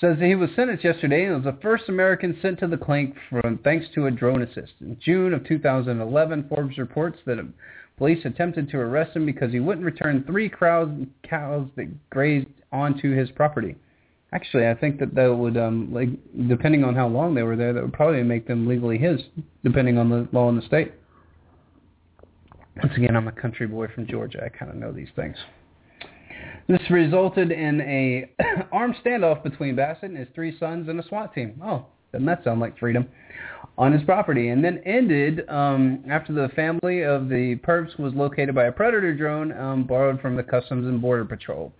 Says 0.00 0.18
that 0.18 0.26
he 0.26 0.34
was 0.34 0.50
sentenced 0.56 0.84
yesterday 0.84 1.24
and 1.24 1.36
was 1.36 1.44
the 1.44 1.60
first 1.62 1.88
American 1.88 2.36
sent 2.42 2.58
to 2.58 2.66
the 2.66 2.76
clink 2.76 3.14
from 3.30 3.58
thanks 3.62 3.86
to 3.94 4.06
a 4.06 4.10
drone 4.10 4.42
assist. 4.42 4.72
In 4.80 4.98
June 5.00 5.32
of 5.32 5.46
2011, 5.46 6.46
Forbes 6.48 6.78
reports 6.78 7.18
that 7.26 7.38
police 7.96 8.24
attempted 8.24 8.68
to 8.70 8.78
arrest 8.78 9.14
him 9.14 9.24
because 9.24 9.52
he 9.52 9.60
wouldn't 9.60 9.86
return 9.86 10.24
three 10.26 10.48
cows 10.48 11.68
that 11.76 12.10
grazed 12.10 12.48
onto 12.72 13.16
his 13.16 13.30
property. 13.30 13.76
Actually, 14.32 14.66
I 14.66 14.74
think 14.74 14.98
that 14.98 15.14
that 15.14 15.32
would, 15.32 15.56
um, 15.56 15.94
like, 15.94 16.08
depending 16.48 16.82
on 16.82 16.96
how 16.96 17.06
long 17.06 17.34
they 17.34 17.44
were 17.44 17.54
there, 17.54 17.72
that 17.72 17.80
would 17.80 17.92
probably 17.92 18.24
make 18.24 18.48
them 18.48 18.66
legally 18.66 18.98
his, 18.98 19.20
depending 19.62 19.96
on 19.96 20.10
the 20.10 20.28
law 20.32 20.48
in 20.48 20.56
the 20.56 20.62
state. 20.62 20.92
Once 22.82 22.96
again, 22.96 23.14
I'm 23.14 23.28
a 23.28 23.32
country 23.32 23.68
boy 23.68 23.86
from 23.94 24.08
Georgia. 24.08 24.42
I 24.44 24.48
kind 24.48 24.72
of 24.72 24.76
know 24.76 24.90
these 24.90 25.10
things. 25.14 25.36
This 26.68 26.80
resulted 26.90 27.50
in 27.50 27.80
a 27.82 28.30
armed 28.72 28.96
standoff 29.04 29.42
between 29.42 29.76
Bassett 29.76 30.10
and 30.10 30.16
his 30.18 30.28
three 30.34 30.56
sons 30.58 30.88
and 30.88 30.98
a 30.98 31.06
SWAT 31.08 31.34
team. 31.34 31.60
Oh, 31.62 31.86
doesn't 32.12 32.26
that 32.26 32.44
sound 32.44 32.60
like 32.60 32.78
freedom? 32.78 33.06
On 33.76 33.92
his 33.92 34.02
property, 34.04 34.50
and 34.50 34.64
then 34.64 34.80
ended 34.86 35.48
um, 35.48 36.04
after 36.08 36.32
the 36.32 36.48
family 36.54 37.02
of 37.02 37.28
the 37.28 37.56
perps 37.64 37.98
was 37.98 38.14
located 38.14 38.54
by 38.54 38.66
a 38.66 38.72
predator 38.72 39.12
drone 39.14 39.50
um, 39.52 39.84
borrowed 39.84 40.20
from 40.20 40.36
the 40.36 40.44
Customs 40.44 40.86
and 40.86 41.02
Border 41.02 41.24
Patrol. 41.24 41.72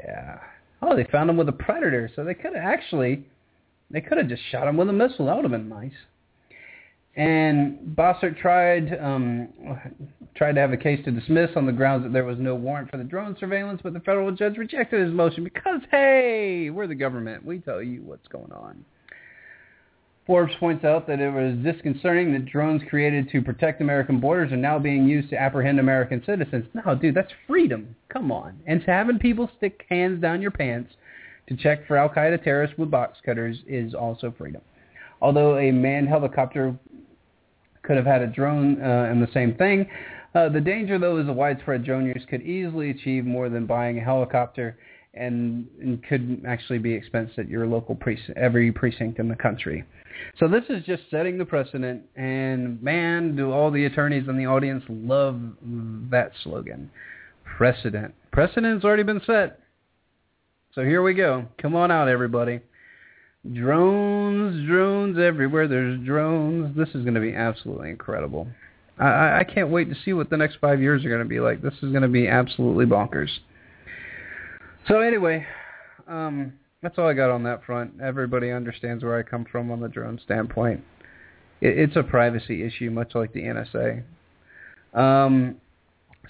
Yeah, 0.00 0.38
Oh, 0.80 0.94
they 0.94 1.04
found 1.04 1.28
him 1.28 1.36
with 1.36 1.48
a 1.48 1.52
predator, 1.52 2.10
so 2.14 2.24
they 2.24 2.34
could 2.34 2.54
have 2.54 2.64
actually, 2.64 3.24
they 3.90 4.00
could 4.00 4.18
have 4.18 4.28
just 4.28 4.42
shot 4.50 4.68
him 4.68 4.76
with 4.76 4.88
a 4.88 4.92
missile. 4.92 5.26
That 5.26 5.36
would 5.36 5.44
have 5.44 5.52
been 5.52 5.68
nice. 5.68 5.92
And 7.18 7.80
Bossert 7.96 8.38
tried 8.38 8.96
um, 9.00 9.48
tried 10.36 10.52
to 10.52 10.60
have 10.60 10.72
a 10.72 10.76
case 10.76 11.04
to 11.04 11.10
dismiss 11.10 11.50
on 11.56 11.66
the 11.66 11.72
grounds 11.72 12.04
that 12.04 12.12
there 12.12 12.24
was 12.24 12.38
no 12.38 12.54
warrant 12.54 12.88
for 12.92 12.96
the 12.96 13.02
drone 13.02 13.36
surveillance, 13.40 13.80
but 13.82 13.92
the 13.92 14.00
federal 14.00 14.30
judge 14.30 14.56
rejected 14.56 15.04
his 15.04 15.12
motion 15.12 15.42
because, 15.42 15.80
hey, 15.90 16.70
we're 16.70 16.86
the 16.86 16.94
government. 16.94 17.44
We 17.44 17.58
tell 17.58 17.82
you 17.82 18.02
what's 18.02 18.28
going 18.28 18.52
on. 18.52 18.84
Forbes 20.28 20.52
points 20.60 20.84
out 20.84 21.08
that 21.08 21.18
it 21.18 21.30
was 21.30 21.56
disconcerting 21.64 22.32
that 22.34 22.46
drones 22.46 22.82
created 22.88 23.28
to 23.30 23.42
protect 23.42 23.80
American 23.80 24.20
borders 24.20 24.52
are 24.52 24.56
now 24.56 24.78
being 24.78 25.08
used 25.08 25.30
to 25.30 25.40
apprehend 25.40 25.80
American 25.80 26.22
citizens. 26.24 26.66
No, 26.72 26.94
dude, 26.94 27.16
that's 27.16 27.32
freedom. 27.48 27.96
Come 28.10 28.30
on. 28.30 28.60
And 28.66 28.80
having 28.86 29.18
people 29.18 29.50
stick 29.56 29.86
hands 29.88 30.20
down 30.20 30.40
your 30.40 30.52
pants 30.52 30.92
to 31.48 31.56
check 31.56 31.84
for 31.88 31.96
Al-Qaeda 31.96 32.44
terrorists 32.44 32.78
with 32.78 32.92
box 32.92 33.18
cutters 33.24 33.56
is 33.66 33.92
also 33.92 34.32
freedom. 34.38 34.60
Although 35.20 35.58
a 35.58 35.72
manned 35.72 36.08
helicopter 36.08 36.78
could 37.88 37.96
have 37.96 38.06
had 38.06 38.22
a 38.22 38.26
drone 38.26 38.80
uh, 38.80 39.08
and 39.10 39.20
the 39.20 39.32
same 39.32 39.54
thing, 39.54 39.88
uh, 40.34 40.48
the 40.50 40.60
danger, 40.60 40.98
though, 40.98 41.18
is 41.18 41.26
a 41.26 41.32
widespread 41.32 41.84
drone 41.84 42.06
use 42.06 42.24
could 42.28 42.42
easily 42.42 42.90
achieve 42.90 43.24
more 43.24 43.48
than 43.48 43.66
buying 43.66 43.98
a 43.98 44.04
helicopter 44.04 44.78
and, 45.14 45.66
and 45.80 46.04
could 46.04 46.44
actually 46.46 46.78
be 46.78 46.92
expensed 46.92 47.38
at 47.38 47.48
your 47.48 47.66
local 47.66 47.94
precinct, 47.94 48.36
every 48.36 48.70
precinct 48.70 49.18
in 49.18 49.26
the 49.26 49.34
country. 49.34 49.82
So 50.38 50.48
this 50.48 50.64
is 50.68 50.84
just 50.84 51.04
setting 51.10 51.38
the 51.38 51.46
precedent, 51.46 52.02
and 52.14 52.80
man, 52.82 53.34
do 53.34 53.50
all 53.50 53.70
the 53.70 53.86
attorneys 53.86 54.28
in 54.28 54.36
the 54.36 54.46
audience 54.46 54.84
love 54.88 55.40
that 56.10 56.32
slogan. 56.44 56.90
Precedent. 57.56 58.14
Precedent's 58.32 58.84
already 58.84 59.02
been 59.02 59.22
set. 59.26 59.60
So 60.74 60.84
here 60.84 61.02
we 61.02 61.14
go. 61.14 61.46
Come 61.60 61.74
on 61.74 61.90
out, 61.90 62.08
everybody. 62.08 62.60
Drones, 63.54 64.66
drones 64.66 65.18
everywhere. 65.18 65.68
There's 65.68 66.04
drones. 66.04 66.76
This 66.76 66.88
is 66.88 67.02
going 67.02 67.14
to 67.14 67.20
be 67.20 67.34
absolutely 67.34 67.90
incredible. 67.90 68.48
I, 68.98 69.40
I 69.40 69.44
can't 69.44 69.70
wait 69.70 69.88
to 69.90 69.96
see 70.04 70.12
what 70.12 70.28
the 70.28 70.36
next 70.36 70.56
five 70.60 70.80
years 70.80 71.04
are 71.04 71.08
going 71.08 71.22
to 71.22 71.28
be 71.28 71.40
like. 71.40 71.62
This 71.62 71.74
is 71.74 71.90
going 71.90 72.02
to 72.02 72.08
be 72.08 72.26
absolutely 72.26 72.84
bonkers. 72.84 73.30
So 74.88 75.00
anyway, 75.00 75.46
um, 76.08 76.54
that's 76.82 76.98
all 76.98 77.06
I 77.06 77.14
got 77.14 77.30
on 77.30 77.44
that 77.44 77.64
front. 77.64 78.00
Everybody 78.02 78.50
understands 78.50 79.04
where 79.04 79.16
I 79.16 79.22
come 79.22 79.44
from 79.50 79.70
on 79.70 79.80
the 79.80 79.88
drone 79.88 80.20
standpoint. 80.24 80.82
It, 81.60 81.78
it's 81.78 81.96
a 81.96 82.02
privacy 82.02 82.64
issue, 82.64 82.90
much 82.90 83.14
like 83.14 83.32
the 83.32 83.42
NSA. 83.42 84.02
Um, 84.94 85.56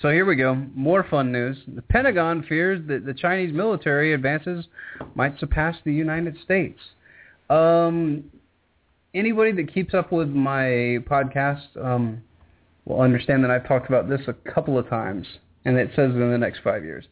so 0.01 0.11
here 0.11 0.27
we 0.27 0.37
go. 0.37 0.55
More 0.75 1.05
fun 1.09 1.33
news. 1.33 1.57
The 1.67 1.83
Pentagon 1.83 2.45
fears 2.49 2.87
that 2.89 3.07
the 3.07 3.15
Chinese 3.15 3.53
military 3.53 4.13
advances 4.13 4.67
might 5.15 5.39
surpass 5.41 5.77
the 5.85 5.93
United 5.93 6.37
States. 6.45 6.79
Um, 7.51 8.25
anybody 9.15 9.53
that 9.53 9.73
keeps 9.73 9.95
up 9.95 10.13
with 10.13 10.29
my 10.29 10.99
podcast 11.09 11.77
um, 11.83 12.23
will 12.85 13.01
understand 13.01 13.45
that 13.45 13.51
I've 13.51 13.67
talked 13.67 13.89
about 13.89 14.09
this 14.09 14.21
a 14.29 14.35
couple 14.51 14.79
of 14.79 14.89
times, 14.89 15.27
and 15.65 15.77
it 15.77 15.91
says 15.97 16.11
in 16.13 16.31
the 16.31 16.39
next 16.39 16.61
five 16.63 16.85
years. 16.85 17.05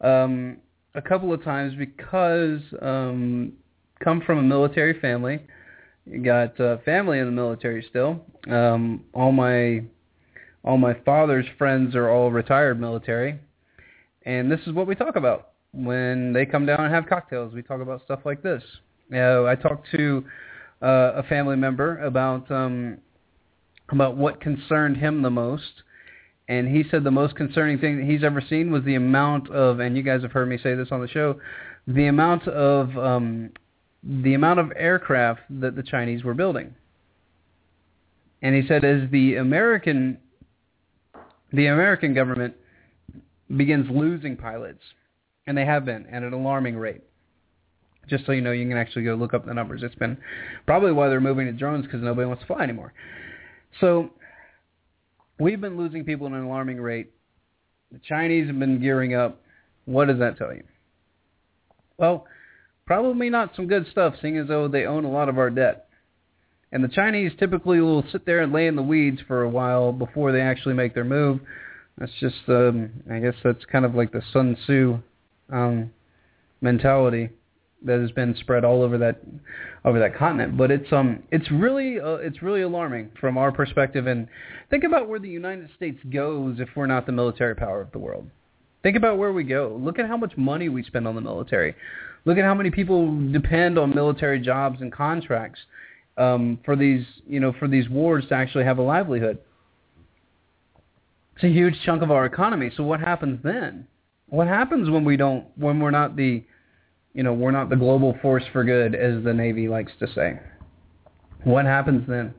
Um, 0.00 0.58
a 0.94 1.02
couple 1.02 1.32
of 1.32 1.42
times 1.42 1.74
because 1.76 2.60
um, 2.80 3.52
come 4.02 4.20
from 4.20 4.38
a 4.38 4.42
military 4.42 4.98
family, 5.00 5.40
got 6.22 6.58
uh, 6.60 6.78
family 6.84 7.18
in 7.18 7.26
the 7.26 7.32
military 7.32 7.84
still. 7.88 8.24
Um, 8.48 9.04
all 9.12 9.32
my 9.32 9.82
all 10.62 10.78
my 10.78 10.94
father's 11.04 11.46
friends 11.58 11.94
are 11.94 12.08
all 12.08 12.30
retired 12.30 12.80
military, 12.80 13.38
and 14.24 14.50
this 14.50 14.60
is 14.66 14.72
what 14.72 14.86
we 14.86 14.94
talk 14.94 15.16
about 15.16 15.50
when 15.72 16.32
they 16.32 16.46
come 16.46 16.64
down 16.64 16.80
and 16.80 16.94
have 16.94 17.06
cocktails. 17.06 17.52
We 17.52 17.62
talk 17.62 17.80
about 17.80 18.02
stuff 18.04 18.20
like 18.24 18.42
this. 18.42 18.62
I 19.14 19.54
talked 19.54 19.88
to 19.92 20.24
uh, 20.82 21.12
a 21.16 21.22
family 21.24 21.56
member 21.56 21.98
about 21.98 22.50
um, 22.50 22.98
about 23.90 24.16
what 24.16 24.40
concerned 24.40 24.96
him 24.96 25.22
the 25.22 25.30
most, 25.30 25.82
and 26.48 26.68
he 26.68 26.84
said 26.90 27.04
the 27.04 27.10
most 27.10 27.36
concerning 27.36 27.78
thing 27.78 27.98
that 27.98 28.06
he's 28.06 28.24
ever 28.24 28.42
seen 28.48 28.70
was 28.70 28.84
the 28.84 28.94
amount 28.94 29.50
of, 29.50 29.80
and 29.80 29.96
you 29.96 30.02
guys 30.02 30.22
have 30.22 30.32
heard 30.32 30.48
me 30.48 30.58
say 30.62 30.74
this 30.74 30.88
on 30.90 31.00
the 31.00 31.08
show, 31.08 31.40
the 31.86 32.06
amount 32.06 32.46
of 32.48 32.96
um, 32.98 33.50
the 34.02 34.34
amount 34.34 34.60
of 34.60 34.72
aircraft 34.76 35.40
that 35.48 35.76
the 35.76 35.82
Chinese 35.82 36.24
were 36.24 36.34
building. 36.34 36.74
And 38.42 38.54
he 38.54 38.66
said 38.66 38.84
as 38.84 39.10
the 39.10 39.36
American 39.36 40.18
the 41.52 41.66
American 41.66 42.14
government 42.14 42.54
begins 43.56 43.86
losing 43.90 44.36
pilots, 44.36 44.82
and 45.46 45.56
they 45.56 45.64
have 45.64 45.84
been 45.84 46.06
at 46.06 46.22
an 46.22 46.32
alarming 46.32 46.76
rate. 46.76 47.02
Just 48.08 48.26
so 48.26 48.32
you 48.32 48.40
know, 48.40 48.52
you 48.52 48.68
can 48.68 48.76
actually 48.76 49.04
go 49.04 49.14
look 49.14 49.34
up 49.34 49.46
the 49.46 49.54
numbers. 49.54 49.82
It's 49.82 49.94
been 49.94 50.16
probably 50.66 50.92
why 50.92 51.08
they're 51.08 51.20
moving 51.20 51.46
to 51.46 51.52
drones 51.52 51.84
because 51.84 52.02
nobody 52.02 52.26
wants 52.26 52.42
to 52.42 52.46
fly 52.46 52.62
anymore. 52.62 52.92
So 53.80 54.10
we've 55.38 55.60
been 55.60 55.76
losing 55.76 56.04
people 56.04 56.26
at 56.26 56.32
an 56.32 56.44
alarming 56.44 56.80
rate. 56.80 57.10
The 57.92 58.00
Chinese 58.06 58.46
have 58.48 58.58
been 58.58 58.80
gearing 58.80 59.14
up. 59.14 59.40
What 59.84 60.08
does 60.08 60.18
that 60.18 60.38
tell 60.38 60.52
you? 60.52 60.64
Well, 61.96 62.26
probably 62.86 63.30
not 63.30 63.54
some 63.54 63.66
good 63.66 63.86
stuff, 63.90 64.14
seeing 64.20 64.36
as 64.38 64.48
though 64.48 64.68
they 64.68 64.84
own 64.84 65.04
a 65.04 65.10
lot 65.10 65.28
of 65.28 65.38
our 65.38 65.50
debt. 65.50 65.88
And 66.72 66.82
the 66.82 66.88
Chinese 66.88 67.32
typically 67.38 67.80
will 67.80 68.04
sit 68.10 68.26
there 68.26 68.40
and 68.42 68.52
lay 68.52 68.66
in 68.66 68.74
the 68.74 68.82
weeds 68.82 69.20
for 69.28 69.42
a 69.42 69.48
while 69.48 69.92
before 69.92 70.32
they 70.32 70.40
actually 70.40 70.74
make 70.74 70.92
their 70.94 71.04
move. 71.04 71.40
That's 71.98 72.12
just, 72.18 72.48
um, 72.48 72.90
I 73.10 73.20
guess 73.20 73.34
that's 73.44 73.64
kind 73.66 73.84
of 73.84 73.94
like 73.94 74.10
the 74.10 74.22
Sun 74.32 74.56
Tzu 74.64 74.98
um, 75.52 75.92
mentality 76.60 77.30
that 77.84 78.00
has 78.00 78.10
been 78.10 78.34
spread 78.40 78.64
all 78.64 78.82
over 78.82 78.98
that 78.98 79.20
over 79.84 79.98
that 79.98 80.16
continent. 80.16 80.56
But 80.56 80.70
it's 80.70 80.92
um 80.92 81.22
it's 81.30 81.50
really 81.50 82.00
uh, 82.00 82.16
it's 82.16 82.42
really 82.42 82.62
alarming 82.62 83.10
from 83.20 83.38
our 83.38 83.52
perspective. 83.52 84.06
And 84.06 84.28
think 84.70 84.84
about 84.84 85.08
where 85.08 85.18
the 85.18 85.28
United 85.28 85.70
States 85.76 85.98
goes 86.12 86.60
if 86.60 86.68
we're 86.74 86.86
not 86.86 87.06
the 87.06 87.12
military 87.12 87.54
power 87.54 87.80
of 87.80 87.92
the 87.92 87.98
world. 87.98 88.28
Think 88.82 88.96
about 88.96 89.16
where 89.16 89.32
we 89.32 89.44
go. 89.44 89.78
Look 89.82 89.98
at 89.98 90.06
how 90.06 90.16
much 90.16 90.36
money 90.36 90.68
we 90.68 90.82
spend 90.82 91.08
on 91.08 91.14
the 91.14 91.20
military. 91.20 91.74
Look 92.26 92.38
at 92.38 92.44
how 92.44 92.54
many 92.54 92.70
people 92.70 93.32
depend 93.32 93.78
on 93.78 93.94
military 93.94 94.40
jobs 94.40 94.80
and 94.80 94.92
contracts 94.92 95.60
um, 96.16 96.58
for 96.64 96.76
these, 96.76 97.04
you 97.26 97.40
know, 97.40 97.52
for 97.58 97.68
these 97.68 97.88
wars 97.88 98.24
to 98.28 98.34
actually 98.34 98.64
have 98.64 98.78
a 98.78 98.82
livelihood. 98.82 99.38
It's 101.34 101.44
a 101.44 101.48
huge 101.48 101.74
chunk 101.84 102.02
of 102.02 102.10
our 102.10 102.26
economy. 102.26 102.70
So 102.76 102.82
what 102.82 103.00
happens 103.00 103.40
then? 103.42 103.86
What 104.28 104.46
happens 104.46 104.88
when 104.88 105.04
we 105.04 105.16
don't, 105.16 105.46
when 105.56 105.80
we're 105.80 105.90
not 105.90 106.16
the, 106.16 106.44
you 107.14 107.22
know, 107.22 107.32
we're 107.32 107.52
not 107.52 107.70
the 107.70 107.76
global 107.76 108.18
force 108.20 108.44
for 108.52 108.64
good, 108.64 108.94
as 108.94 109.24
the 109.24 109.32
Navy 109.32 109.68
likes 109.68 109.92
to 110.00 110.06
say? 110.14 110.40
What 111.44 111.64
happens 111.64 112.06
then? 112.08 112.34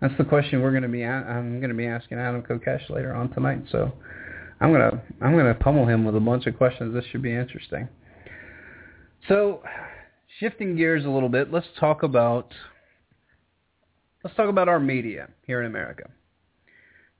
That's 0.00 0.16
the 0.18 0.24
question 0.24 0.62
we're 0.62 0.70
going 0.70 0.82
to 0.82 0.88
be. 0.88 1.04
I'm 1.04 1.58
going 1.58 1.70
to 1.70 1.76
be 1.76 1.86
asking 1.86 2.18
Adam 2.18 2.42
Kokesh 2.42 2.90
later 2.90 3.14
on 3.14 3.30
tonight. 3.30 3.62
So 3.72 3.92
I'm 4.60 4.72
gonna 4.72 5.00
I'm 5.20 5.36
gonna 5.36 5.54
pummel 5.54 5.86
him 5.86 6.04
with 6.04 6.16
a 6.16 6.20
bunch 6.20 6.46
of 6.46 6.56
questions. 6.56 6.92
This 6.92 7.04
should 7.10 7.22
be 7.22 7.34
interesting. 7.34 7.88
So, 9.28 9.62
shifting 10.40 10.76
gears 10.76 11.04
a 11.04 11.08
little 11.08 11.28
bit, 11.28 11.52
let's 11.52 11.66
talk 11.78 12.02
about 12.02 12.52
let's 14.22 14.36
talk 14.36 14.48
about 14.48 14.68
our 14.68 14.80
media 14.80 15.28
here 15.46 15.60
in 15.60 15.66
America. 15.66 16.10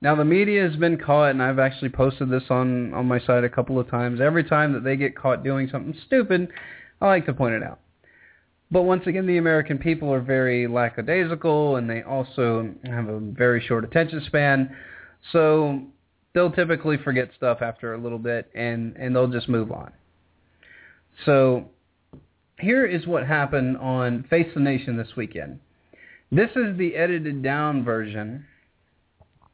Now, 0.00 0.14
the 0.14 0.24
media 0.24 0.62
has 0.68 0.76
been 0.76 0.96
caught, 0.96 1.30
and 1.30 1.42
I've 1.42 1.58
actually 1.58 1.90
posted 1.90 2.30
this 2.30 2.44
on 2.50 2.92
on 2.92 3.06
my 3.06 3.20
site 3.20 3.44
a 3.44 3.48
couple 3.48 3.78
of 3.78 3.88
times. 3.88 4.20
Every 4.20 4.44
time 4.44 4.72
that 4.72 4.82
they 4.82 4.96
get 4.96 5.16
caught 5.16 5.44
doing 5.44 5.68
something 5.70 5.94
stupid, 6.06 6.48
I 7.00 7.06
like 7.06 7.26
to 7.26 7.32
point 7.32 7.54
it 7.54 7.62
out. 7.62 7.80
But 8.70 8.82
once 8.82 9.06
again, 9.06 9.26
the 9.26 9.38
American 9.38 9.78
people 9.78 10.12
are 10.12 10.20
very 10.20 10.66
lackadaisical, 10.66 11.76
and 11.76 11.88
they 11.88 12.02
also 12.02 12.74
have 12.84 13.08
a 13.08 13.18
very 13.18 13.64
short 13.66 13.84
attention 13.84 14.22
span. 14.26 14.76
So 15.32 15.80
they'll 16.34 16.52
typically 16.52 16.98
forget 16.98 17.30
stuff 17.36 17.62
after 17.62 17.94
a 17.94 17.98
little 17.98 18.18
bit, 18.18 18.50
and 18.54 18.96
and 18.96 19.14
they'll 19.14 19.28
just 19.28 19.48
move 19.48 19.72
on. 19.72 19.92
So 21.24 21.70
here 22.60 22.84
is 22.84 23.06
what 23.06 23.26
happened 23.26 23.78
on 23.78 24.24
Face 24.28 24.48
the 24.54 24.60
Nation 24.60 24.96
this 24.96 25.16
weekend. 25.16 25.60
This 26.30 26.50
is 26.50 26.76
the 26.76 26.94
edited 26.94 27.42
down 27.42 27.84
version 27.84 28.44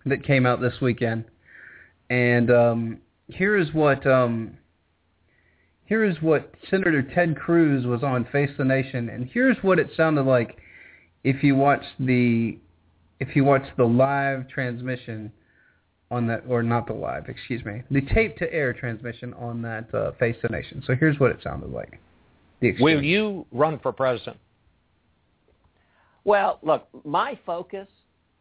that 0.07 0.25
came 0.25 0.45
out 0.45 0.61
this 0.61 0.81
weekend, 0.83 1.25
and 2.11 2.51
um, 2.51 2.99
here 3.29 3.57
is 3.57 3.73
what 3.73 4.05
um, 4.07 4.59
here 5.95 6.03
is 6.03 6.21
what 6.21 6.53
Senator 6.69 7.05
Ted 7.05 7.37
Cruz 7.37 7.87
was 7.87 8.03
on 8.03 8.27
Face 8.33 8.51
the 8.59 8.65
Nation, 8.65 9.11
and 9.11 9.31
here's 9.33 9.57
what 9.63 9.79
it 9.79 9.89
sounded 9.97 10.25
like 10.25 10.59
if 11.23 11.45
you 11.45 11.55
watch 11.55 11.85
the 12.01 12.59
if 13.21 13.37
you 13.37 13.45
watch 13.45 13.63
the 13.77 13.85
live 13.85 14.49
transmission 14.49 15.31
on 16.11 16.27
that, 16.27 16.43
or 16.49 16.65
not 16.65 16.89
the 16.89 16.93
live, 16.93 17.29
excuse 17.29 17.65
me, 17.65 17.83
the 17.93 18.01
tape 18.13 18.37
to 18.39 18.53
air 18.53 18.73
transmission 18.73 19.35
on 19.35 19.63
that 19.63 19.95
uh, 19.95 20.11
Face 20.19 20.35
the 20.43 20.49
Nation. 20.49 20.83
So 20.85 20.97
here's 20.97 21.21
what 21.21 21.31
it 21.31 21.39
sounded 21.45 21.71
like. 21.71 22.01
Will 22.81 23.01
you 23.01 23.47
run 23.53 23.79
for 23.79 23.93
president? 23.93 24.39
Well, 26.25 26.59
look, 26.65 26.89
my 27.05 27.39
focus 27.47 27.87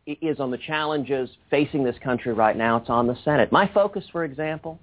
is 0.08 0.40
on 0.40 0.50
the 0.50 0.58
challenges 0.58 1.30
facing 1.52 1.84
this 1.84 1.98
country 2.04 2.34
right 2.34 2.58
now. 2.58 2.78
It's 2.78 2.90
on 2.90 3.06
the 3.06 3.16
Senate. 3.24 3.52
My 3.52 3.70
focus, 3.72 4.06
for 4.12 4.24
example, 4.24 4.80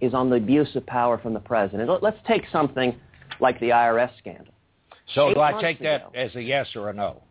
is 0.00 0.14
on 0.14 0.30
the 0.30 0.36
abuse 0.36 0.74
of 0.76 0.86
power 0.86 1.18
from 1.18 1.34
the 1.34 1.40
president. 1.40 1.90
Let's 2.02 2.18
take 2.26 2.44
something 2.50 2.94
like 3.40 3.58
the 3.60 3.70
IRS 3.70 4.10
scandal. 4.18 4.54
So 5.14 5.30
Eight 5.30 5.34
do 5.34 5.40
I 5.40 5.50
months 5.52 5.64
take 5.64 5.80
that 5.80 6.10
as 6.14 6.34
a 6.36 6.42
yes 6.42 6.68
or 6.74 6.90
a 6.90 6.92
no? 6.92 7.22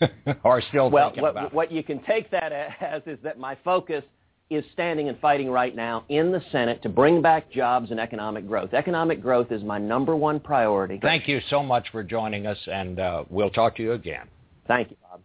or 0.44 0.62
still 0.62 0.90
Well, 0.90 1.08
thinking 1.08 1.22
what, 1.22 1.30
about 1.30 1.46
it? 1.46 1.52
what 1.54 1.72
you 1.72 1.82
can 1.82 2.02
take 2.04 2.30
that 2.30 2.52
as 2.52 3.02
is 3.06 3.18
that 3.22 3.38
my 3.38 3.56
focus 3.64 4.04
is 4.50 4.64
standing 4.72 5.08
and 5.08 5.18
fighting 5.18 5.50
right 5.50 5.76
now 5.76 6.04
in 6.08 6.32
the 6.32 6.42
Senate 6.50 6.82
to 6.82 6.88
bring 6.88 7.20
back 7.20 7.50
jobs 7.50 7.90
and 7.90 8.00
economic 8.00 8.46
growth. 8.46 8.72
Economic 8.72 9.20
growth 9.20 9.52
is 9.52 9.62
my 9.62 9.76
number 9.78 10.16
one 10.16 10.40
priority. 10.40 10.98
Thank 11.02 11.28
you 11.28 11.40
so 11.50 11.62
much 11.62 11.88
for 11.92 12.02
joining 12.02 12.46
us, 12.46 12.56
and 12.66 12.98
uh, 12.98 13.24
we'll 13.28 13.50
talk 13.50 13.76
to 13.76 13.82
you 13.82 13.92
again. 13.92 14.26
Thank 14.66 14.90
you, 14.90 14.96
Bob. 15.02 15.20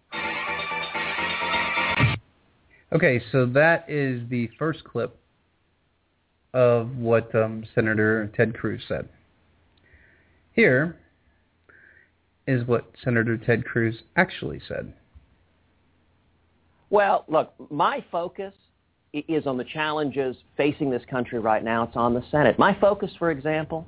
Okay, 2.91 3.21
so 3.31 3.45
that 3.47 3.89
is 3.89 4.21
the 4.29 4.49
first 4.59 4.83
clip 4.83 5.17
of 6.53 6.95
what 6.97 7.33
um, 7.35 7.65
Senator 7.73 8.31
Ted 8.35 8.53
Cruz 8.57 8.81
said. 8.87 9.09
Here 10.53 10.97
is 12.45 12.65
what 12.67 12.91
Senator 13.03 13.37
Ted 13.37 13.65
Cruz 13.65 14.03
actually 14.15 14.61
said. 14.67 14.93
Well, 16.89 17.25
look, 17.27 17.53
my 17.71 18.03
focus 18.11 18.53
is 19.13 19.47
on 19.47 19.57
the 19.57 19.63
challenges 19.63 20.35
facing 20.57 20.89
this 20.89 21.03
country 21.09 21.39
right 21.39 21.63
now. 21.63 21.83
It's 21.83 21.95
on 21.95 22.13
the 22.13 22.23
Senate. 22.29 22.59
My 22.59 22.77
focus, 22.79 23.11
for 23.17 23.31
example, 23.31 23.87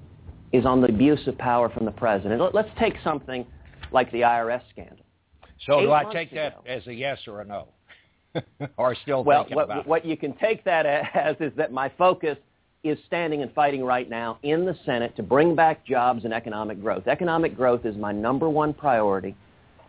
is 0.52 0.66
on 0.66 0.82
the 0.82 0.88
abuse 0.88 1.28
of 1.28 1.38
power 1.38 1.70
from 1.70 1.86
the 1.86 1.92
president. 1.92 2.42
Let- 2.42 2.56
Let's 2.56 2.70
take 2.80 2.96
something 3.04 3.46
like 3.92 4.12
the 4.12 4.22
IRS 4.22 4.62
scandal. 4.72 5.06
So 5.66 5.80
Eight 5.80 5.84
do 5.84 5.92
I 5.92 6.04
months 6.04 6.16
take 6.16 6.34
that 6.34 6.60
as 6.66 6.86
a 6.88 6.94
yes 6.94 7.20
or 7.28 7.42
a 7.42 7.46
no? 7.46 7.68
or 8.78 8.96
still 8.96 9.24
Well, 9.24 9.44
thinking 9.44 9.56
what, 9.56 9.66
about 9.66 9.78
it? 9.80 9.88
what 9.88 10.06
you 10.06 10.18
can 10.18 10.34
take 10.34 10.64
that 10.66 10.86
as 11.16 11.36
is 11.40 11.54
that 11.56 11.72
my 11.72 11.90
focus 11.98 12.38
is 12.86 13.00
standing 13.08 13.42
and 13.42 13.52
fighting 13.54 13.84
right 13.84 14.10
now 14.10 14.38
in 14.44 14.66
the 14.66 14.78
Senate 14.86 15.16
to 15.16 15.24
bring 15.24 15.56
back 15.56 15.86
jobs 15.86 16.24
and 16.24 16.34
economic 16.34 16.82
growth. 16.82 17.08
Economic 17.08 17.56
growth 17.56 17.86
is 17.86 17.96
my 17.96 18.12
number 18.12 18.50
one 18.50 18.74
priority. 18.74 19.36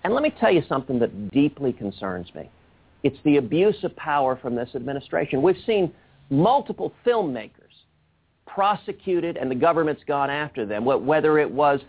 And 0.02 0.14
let 0.14 0.22
me 0.22 0.32
tell 0.40 0.50
you 0.50 0.62
something 0.68 0.98
that 1.00 1.30
deeply 1.30 1.72
concerns 1.72 2.34
me. 2.34 2.50
It's 3.02 3.18
the 3.24 3.36
abuse 3.36 3.76
of 3.84 3.94
power 3.96 4.36
from 4.36 4.54
this 4.54 4.70
administration. 4.74 5.42
We've 5.42 5.62
seen 5.66 5.92
multiple 6.30 6.92
filmmakers 7.04 7.52
prosecuted 8.46 9.36
and 9.36 9.50
the 9.50 9.54
government's 9.54 10.02
gone 10.04 10.30
after 10.30 10.64
them, 10.64 10.84
whether 10.84 11.38
it 11.38 11.50
was 11.50 11.80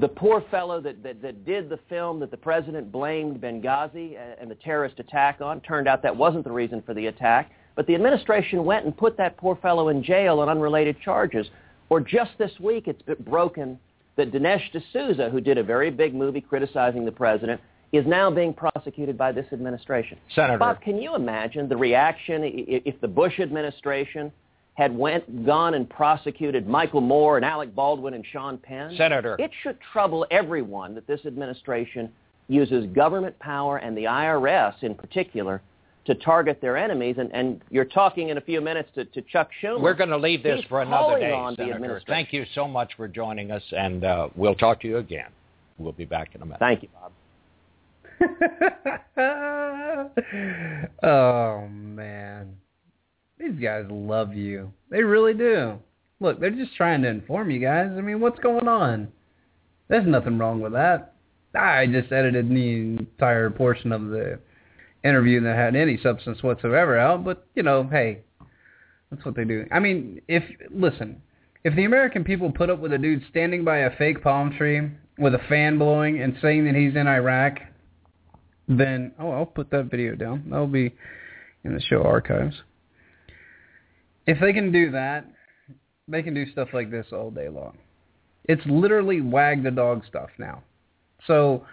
the 0.00 0.08
poor 0.08 0.44
fellow 0.50 0.80
that, 0.80 1.02
that, 1.02 1.20
that 1.22 1.44
did 1.44 1.68
the 1.68 1.78
film 1.88 2.20
that 2.20 2.30
the 2.30 2.36
president 2.36 2.92
blamed 2.92 3.40
Benghazi 3.40 4.16
and 4.40 4.50
the 4.50 4.54
terrorist 4.56 5.00
attack 5.00 5.40
on. 5.40 5.60
Turned 5.62 5.88
out 5.88 6.02
that 6.02 6.14
wasn't 6.14 6.44
the 6.44 6.52
reason 6.52 6.82
for 6.82 6.94
the 6.94 7.06
attack. 7.06 7.50
But 7.76 7.86
the 7.86 7.94
administration 7.94 8.64
went 8.64 8.84
and 8.84 8.96
put 8.96 9.16
that 9.16 9.36
poor 9.36 9.56
fellow 9.56 9.88
in 9.88 10.02
jail 10.02 10.40
on 10.40 10.48
unrelated 10.48 10.96
charges. 11.00 11.46
Or 11.88 12.00
just 12.00 12.32
this 12.38 12.52
week, 12.60 12.86
it's 12.86 13.02
been 13.02 13.22
broken 13.22 13.78
that 14.16 14.32
Dinesh 14.32 14.70
D'Souza, 14.72 15.28
who 15.30 15.40
did 15.40 15.58
a 15.58 15.62
very 15.62 15.90
big 15.90 16.14
movie 16.14 16.40
criticizing 16.40 17.04
the 17.04 17.12
president, 17.12 17.60
is 17.92 18.06
now 18.06 18.30
being 18.30 18.52
prosecuted 18.52 19.16
by 19.16 19.32
this 19.32 19.46
administration. 19.52 20.18
Senator. 20.34 20.58
Bob, 20.58 20.80
can 20.80 21.00
you 21.00 21.14
imagine 21.14 21.68
the 21.68 21.76
reaction 21.76 22.42
if 22.44 23.00
the 23.00 23.08
Bush 23.08 23.38
administration 23.38 24.32
had 24.74 24.96
went 24.96 25.46
gone 25.46 25.74
and 25.74 25.88
prosecuted 25.88 26.66
Michael 26.66 27.00
Moore 27.00 27.36
and 27.36 27.44
Alec 27.44 27.74
Baldwin 27.74 28.14
and 28.14 28.24
Sean 28.32 28.58
Penn? 28.58 28.94
Senator. 28.96 29.36
It 29.38 29.52
should 29.62 29.78
trouble 29.92 30.26
everyone 30.30 30.94
that 30.96 31.06
this 31.06 31.20
administration 31.24 32.10
uses 32.48 32.86
government 32.86 33.38
power 33.38 33.78
and 33.78 33.96
the 33.96 34.04
IRS 34.04 34.82
in 34.82 34.94
particular 34.94 35.62
to 36.06 36.14
target 36.14 36.60
their 36.60 36.76
enemies. 36.76 37.16
And, 37.18 37.32
and 37.32 37.60
you're 37.70 37.84
talking 37.84 38.28
in 38.28 38.38
a 38.38 38.40
few 38.40 38.60
minutes 38.60 38.90
to, 38.94 39.04
to 39.06 39.22
Chuck 39.22 39.50
Schumer. 39.62 39.80
We're 39.80 39.94
going 39.94 40.10
to 40.10 40.16
leave 40.16 40.42
this 40.42 40.60
He's 40.60 40.68
for 40.68 40.82
another 40.82 41.18
day, 41.18 41.32
on 41.32 41.56
Senator. 41.56 41.74
administration. 41.74 42.12
Thank 42.12 42.32
you 42.32 42.44
so 42.54 42.68
much 42.68 42.92
for 42.96 43.08
joining 43.08 43.50
us, 43.50 43.62
and 43.72 44.04
uh, 44.04 44.28
we'll 44.36 44.54
talk 44.54 44.80
to 44.82 44.88
you 44.88 44.98
again. 44.98 45.30
We'll 45.78 45.92
be 45.92 46.04
back 46.04 46.34
in 46.34 46.42
a 46.42 46.44
minute. 46.44 46.60
Thank 46.60 46.82
you, 46.82 46.88
Bob. 46.92 47.12
oh 51.02 51.66
man, 51.68 52.56
these 53.38 53.58
guys 53.60 53.86
love 53.90 54.34
you. 54.34 54.72
They 54.90 55.02
really 55.02 55.34
do. 55.34 55.78
Look, 56.20 56.38
they're 56.38 56.50
just 56.50 56.76
trying 56.76 57.02
to 57.02 57.08
inform 57.08 57.50
you 57.50 57.58
guys. 57.58 57.90
I 57.96 58.00
mean, 58.00 58.20
what's 58.20 58.38
going 58.38 58.68
on? 58.68 59.08
There's 59.88 60.06
nothing 60.06 60.38
wrong 60.38 60.60
with 60.60 60.72
that. 60.72 61.14
I 61.54 61.86
just 61.86 62.12
edited 62.12 62.48
the 62.48 62.96
entire 62.98 63.50
portion 63.50 63.92
of 63.92 64.06
the 64.06 64.38
interview 65.04 65.40
that 65.42 65.56
had 65.56 65.76
any 65.76 65.98
substance 66.02 66.42
whatsoever 66.42 66.98
out, 66.98 67.24
but 67.24 67.46
you 67.54 67.62
know, 67.62 67.88
hey, 67.90 68.22
that's 69.10 69.24
what 69.24 69.36
they 69.36 69.44
do. 69.44 69.66
I 69.70 69.78
mean, 69.78 70.20
if 70.28 70.42
listen, 70.70 71.22
if 71.62 71.74
the 71.76 71.84
American 71.84 72.24
people 72.24 72.50
put 72.50 72.70
up 72.70 72.80
with 72.80 72.92
a 72.92 72.98
dude 72.98 73.22
standing 73.30 73.64
by 73.64 73.78
a 73.78 73.96
fake 73.96 74.22
palm 74.22 74.52
tree 74.56 74.90
with 75.18 75.34
a 75.34 75.40
fan 75.48 75.78
blowing 75.78 76.20
and 76.20 76.36
saying 76.42 76.64
that 76.64 76.74
he's 76.74 76.96
in 76.96 77.06
Iraq, 77.06 77.58
then 78.66 79.12
oh, 79.18 79.30
I'll 79.30 79.46
put 79.46 79.70
that 79.70 79.90
video 79.90 80.14
down. 80.14 80.44
That'll 80.50 80.66
be 80.66 80.94
in 81.64 81.74
the 81.74 81.80
show 81.80 82.02
archives. 82.02 82.56
If 84.26 84.40
they 84.40 84.52
can 84.52 84.72
do 84.72 84.90
that, 84.92 85.26
they 86.08 86.22
can 86.22 86.34
do 86.34 86.50
stuff 86.50 86.68
like 86.72 86.90
this 86.90 87.06
all 87.12 87.30
day 87.30 87.48
long. 87.48 87.78
It's 88.44 88.62
literally 88.66 89.20
wag 89.20 89.62
the 89.62 89.70
dog 89.70 90.02
stuff 90.06 90.30
now. 90.38 90.62
So, 91.26 91.64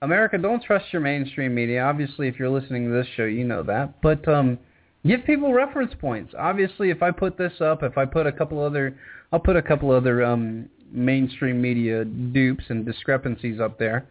America, 0.00 0.38
don't 0.38 0.62
trust 0.62 0.86
your 0.92 1.02
mainstream 1.02 1.54
media. 1.54 1.82
Obviously, 1.82 2.28
if 2.28 2.38
you're 2.38 2.50
listening 2.50 2.84
to 2.84 2.90
this 2.92 3.06
show, 3.16 3.24
you 3.24 3.44
know 3.44 3.62
that. 3.64 4.00
But 4.00 4.26
um, 4.28 4.58
give 5.04 5.24
people 5.24 5.52
reference 5.52 5.92
points. 6.00 6.34
Obviously, 6.38 6.90
if 6.90 7.02
I 7.02 7.10
put 7.10 7.36
this 7.36 7.60
up, 7.60 7.82
if 7.82 7.98
I 7.98 8.04
put 8.04 8.26
a 8.26 8.32
couple 8.32 8.64
other, 8.64 8.96
I'll 9.32 9.40
put 9.40 9.56
a 9.56 9.62
couple 9.62 9.90
other 9.90 10.24
um, 10.24 10.68
mainstream 10.92 11.60
media 11.60 12.04
dupes 12.04 12.64
and 12.68 12.86
discrepancies 12.86 13.60
up 13.60 13.78
there, 13.78 14.06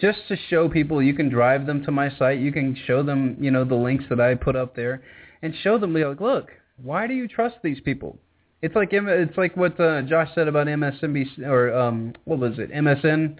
just 0.00 0.20
to 0.28 0.36
show 0.48 0.70
people. 0.70 1.02
You 1.02 1.14
can 1.14 1.28
drive 1.28 1.66
them 1.66 1.84
to 1.84 1.90
my 1.90 2.10
site. 2.16 2.38
You 2.40 2.50
can 2.50 2.74
show 2.86 3.02
them, 3.02 3.36
you 3.38 3.50
know, 3.50 3.64
the 3.64 3.74
links 3.74 4.04
that 4.08 4.20
I 4.20 4.34
put 4.36 4.56
up 4.56 4.74
there, 4.74 5.02
and 5.42 5.54
show 5.62 5.78
them 5.78 5.92
Be 5.92 6.04
like, 6.04 6.20
look, 6.20 6.48
why 6.82 7.06
do 7.06 7.12
you 7.12 7.28
trust 7.28 7.56
these 7.62 7.80
people? 7.80 8.18
It's 8.62 8.74
like 8.74 8.90
it's 8.92 9.36
like 9.36 9.56
what 9.56 9.78
uh, 9.78 10.02
Josh 10.02 10.28
said 10.34 10.48
about 10.48 10.66
MSNBC 10.66 11.46
or 11.46 11.74
um, 11.74 12.14
what 12.24 12.38
was 12.38 12.58
it 12.58 12.70
MSN 12.70 13.36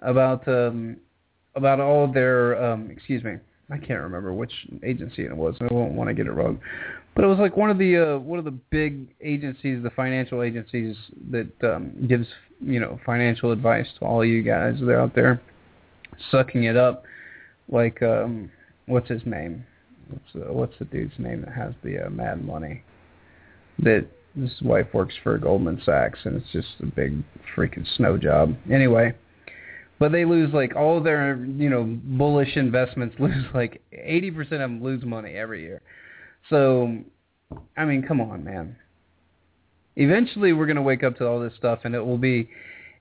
about 0.00 0.46
um, 0.46 0.96
about 1.54 1.80
all 1.80 2.10
their 2.10 2.62
um, 2.62 2.90
excuse 2.90 3.22
me 3.22 3.36
I 3.70 3.78
can't 3.78 4.00
remember 4.00 4.32
which 4.32 4.52
agency 4.82 5.24
it 5.24 5.36
was 5.36 5.56
I 5.60 5.72
won't 5.72 5.92
want 5.92 6.08
to 6.08 6.14
get 6.14 6.26
it 6.26 6.32
wrong 6.32 6.60
but 7.14 7.24
it 7.24 7.26
was 7.26 7.38
like 7.38 7.56
one 7.56 7.70
of 7.70 7.78
the 7.78 8.14
uh, 8.14 8.18
one 8.18 8.38
of 8.38 8.44
the 8.44 8.50
big 8.50 9.08
agencies 9.20 9.82
the 9.82 9.90
financial 9.90 10.42
agencies 10.42 10.96
that 11.30 11.50
um, 11.62 12.06
gives 12.08 12.26
you 12.60 12.80
know 12.80 12.98
financial 13.04 13.52
advice 13.52 13.86
to 13.98 14.04
all 14.04 14.24
you 14.24 14.42
guys 14.42 14.78
that 14.80 14.88
are 14.88 15.00
out 15.00 15.14
there 15.14 15.40
sucking 16.30 16.64
it 16.64 16.76
up 16.76 17.04
like 17.68 18.02
um, 18.02 18.50
what's 18.86 19.08
his 19.08 19.22
name 19.24 19.64
what's 20.08 20.46
uh, 20.46 20.52
what's 20.52 20.74
the 20.78 20.84
dude's 20.86 21.14
name 21.18 21.42
that 21.42 21.52
has 21.52 21.72
the 21.82 22.06
uh, 22.06 22.10
mad 22.10 22.44
money 22.44 22.82
that 23.78 24.06
his 24.38 24.50
wife 24.62 24.86
works 24.92 25.14
for 25.22 25.36
Goldman 25.38 25.80
Sachs, 25.84 26.20
and 26.24 26.36
it's 26.36 26.50
just 26.52 26.68
a 26.80 26.86
big 26.86 27.22
freaking 27.54 27.86
snow 27.96 28.16
job. 28.16 28.56
Anyway, 28.72 29.14
but 30.02 30.10
they 30.10 30.24
lose 30.24 30.52
like 30.52 30.74
all 30.74 31.00
their 31.00 31.36
you 31.36 31.70
know 31.70 31.84
bullish 31.84 32.56
investments 32.56 33.14
lose 33.20 33.44
like 33.54 33.80
80% 33.92 34.40
of 34.40 34.48
them 34.48 34.82
lose 34.82 35.04
money 35.04 35.34
every 35.34 35.62
year. 35.62 35.80
So, 36.50 36.98
I 37.76 37.84
mean, 37.84 38.02
come 38.02 38.20
on, 38.20 38.42
man. 38.42 38.74
Eventually, 39.94 40.52
we're 40.52 40.66
gonna 40.66 40.82
wake 40.82 41.04
up 41.04 41.16
to 41.18 41.28
all 41.28 41.38
this 41.38 41.52
stuff, 41.56 41.80
and 41.84 41.94
it 41.94 42.04
will 42.04 42.18
be, 42.18 42.50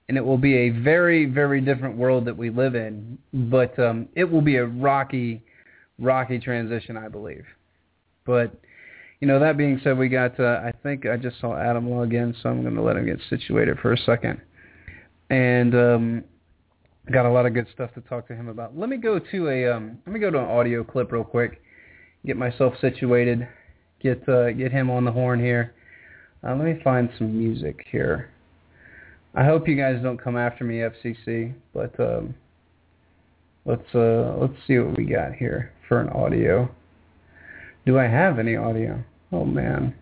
and 0.10 0.16
it 0.16 0.24
will 0.24 0.38
be 0.38 0.56
a 0.56 0.70
very, 0.70 1.26
very 1.26 1.60
different 1.60 1.98
world 1.98 2.26
that 2.26 2.38
we 2.38 2.52
live 2.52 2.76
in. 2.76 3.18
But 3.34 3.80
um, 3.80 4.08
it 4.16 4.26
will 4.26 4.44
be 4.44 4.58
a 4.58 4.66
rocky, 4.68 5.42
rocky 5.98 6.38
transition, 6.38 6.98
I 6.98 7.08
believe. 7.08 7.46
But 8.28 8.54
you 9.22 9.28
know, 9.28 9.40
that 9.40 9.58
being 9.58 9.82
said, 9.84 9.98
we 9.98 10.08
got, 10.08 10.40
uh, 10.40 10.62
I 10.64 10.72
think 10.84 11.08
I 11.08 11.18
just 11.18 11.42
saw 11.42 11.58
Adam 11.58 11.90
log 11.90 12.14
in, 12.14 12.36
so 12.44 12.50
I'm 12.50 12.62
going 12.62 12.76
to 12.76 12.82
let 12.84 12.96
him 12.96 13.08
get 13.08 13.18
situated 13.28 13.80
for 13.80 13.92
a 13.92 13.98
second. 13.98 14.40
And 15.32 15.74
um, 15.74 16.24
got 17.10 17.26
a 17.26 17.30
lot 17.30 17.46
of 17.46 17.54
good 17.54 17.68
stuff 17.74 17.94
to 17.96 18.02
talk 18.02 18.28
to 18.28 18.36
him 18.36 18.48
about. 18.48 18.78
Let 18.78 18.90
me 18.90 18.98
go 18.98 19.18
to 19.18 19.50
a, 19.50 19.72
um, 19.72 19.98
let 20.06 20.14
me 20.14 20.20
go 20.20 20.30
to 20.30 20.38
an 20.38 20.46
audio 20.46 20.84
clip 20.84 21.12
real 21.12 21.24
quick, 21.24 21.62
get 22.26 22.38
myself 22.38 22.74
situated, 22.80 23.48
get 24.02 24.28
uh, 24.30 24.52
get 24.52 24.72
him 24.72 24.90
on 24.90 25.06
the 25.06 25.12
horn 25.12 25.40
here. 25.40 25.74
Uh, 26.44 26.56
let 26.56 26.66
me 26.66 26.80
find 26.84 27.10
some 27.18 27.38
music 27.38 27.86
here. 27.92 28.30
I 29.34 29.46
hope 29.46 29.68
you 29.68 29.76
guys 29.76 30.02
don't 30.04 30.22
come 30.22 30.38
after 30.38 30.64
me, 30.64 30.80
FCC, 30.80 31.54
but 31.74 31.98
um, 32.00 32.36
let's 33.66 33.96
uh, 33.96 34.36
let's 34.40 34.54
see 34.68 34.78
what 34.78 34.98
we 34.98 35.06
got 35.06 35.34
here 35.34 35.72
for 35.88 36.02
an 36.02 36.10
audio. 36.10 36.70
Do 37.86 37.98
I 37.98 38.08
have 38.08 38.40
any 38.40 38.56
audio? 38.56 39.04
Oh 39.32 39.46
man, 39.46 39.96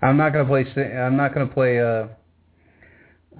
I'm 0.00 0.16
not 0.16 0.32
gonna 0.32 0.46
play. 0.46 0.64
I'm 0.76 1.16
not 1.16 1.34
gonna 1.34 1.46
play. 1.46 1.80
Uh, 1.80 2.08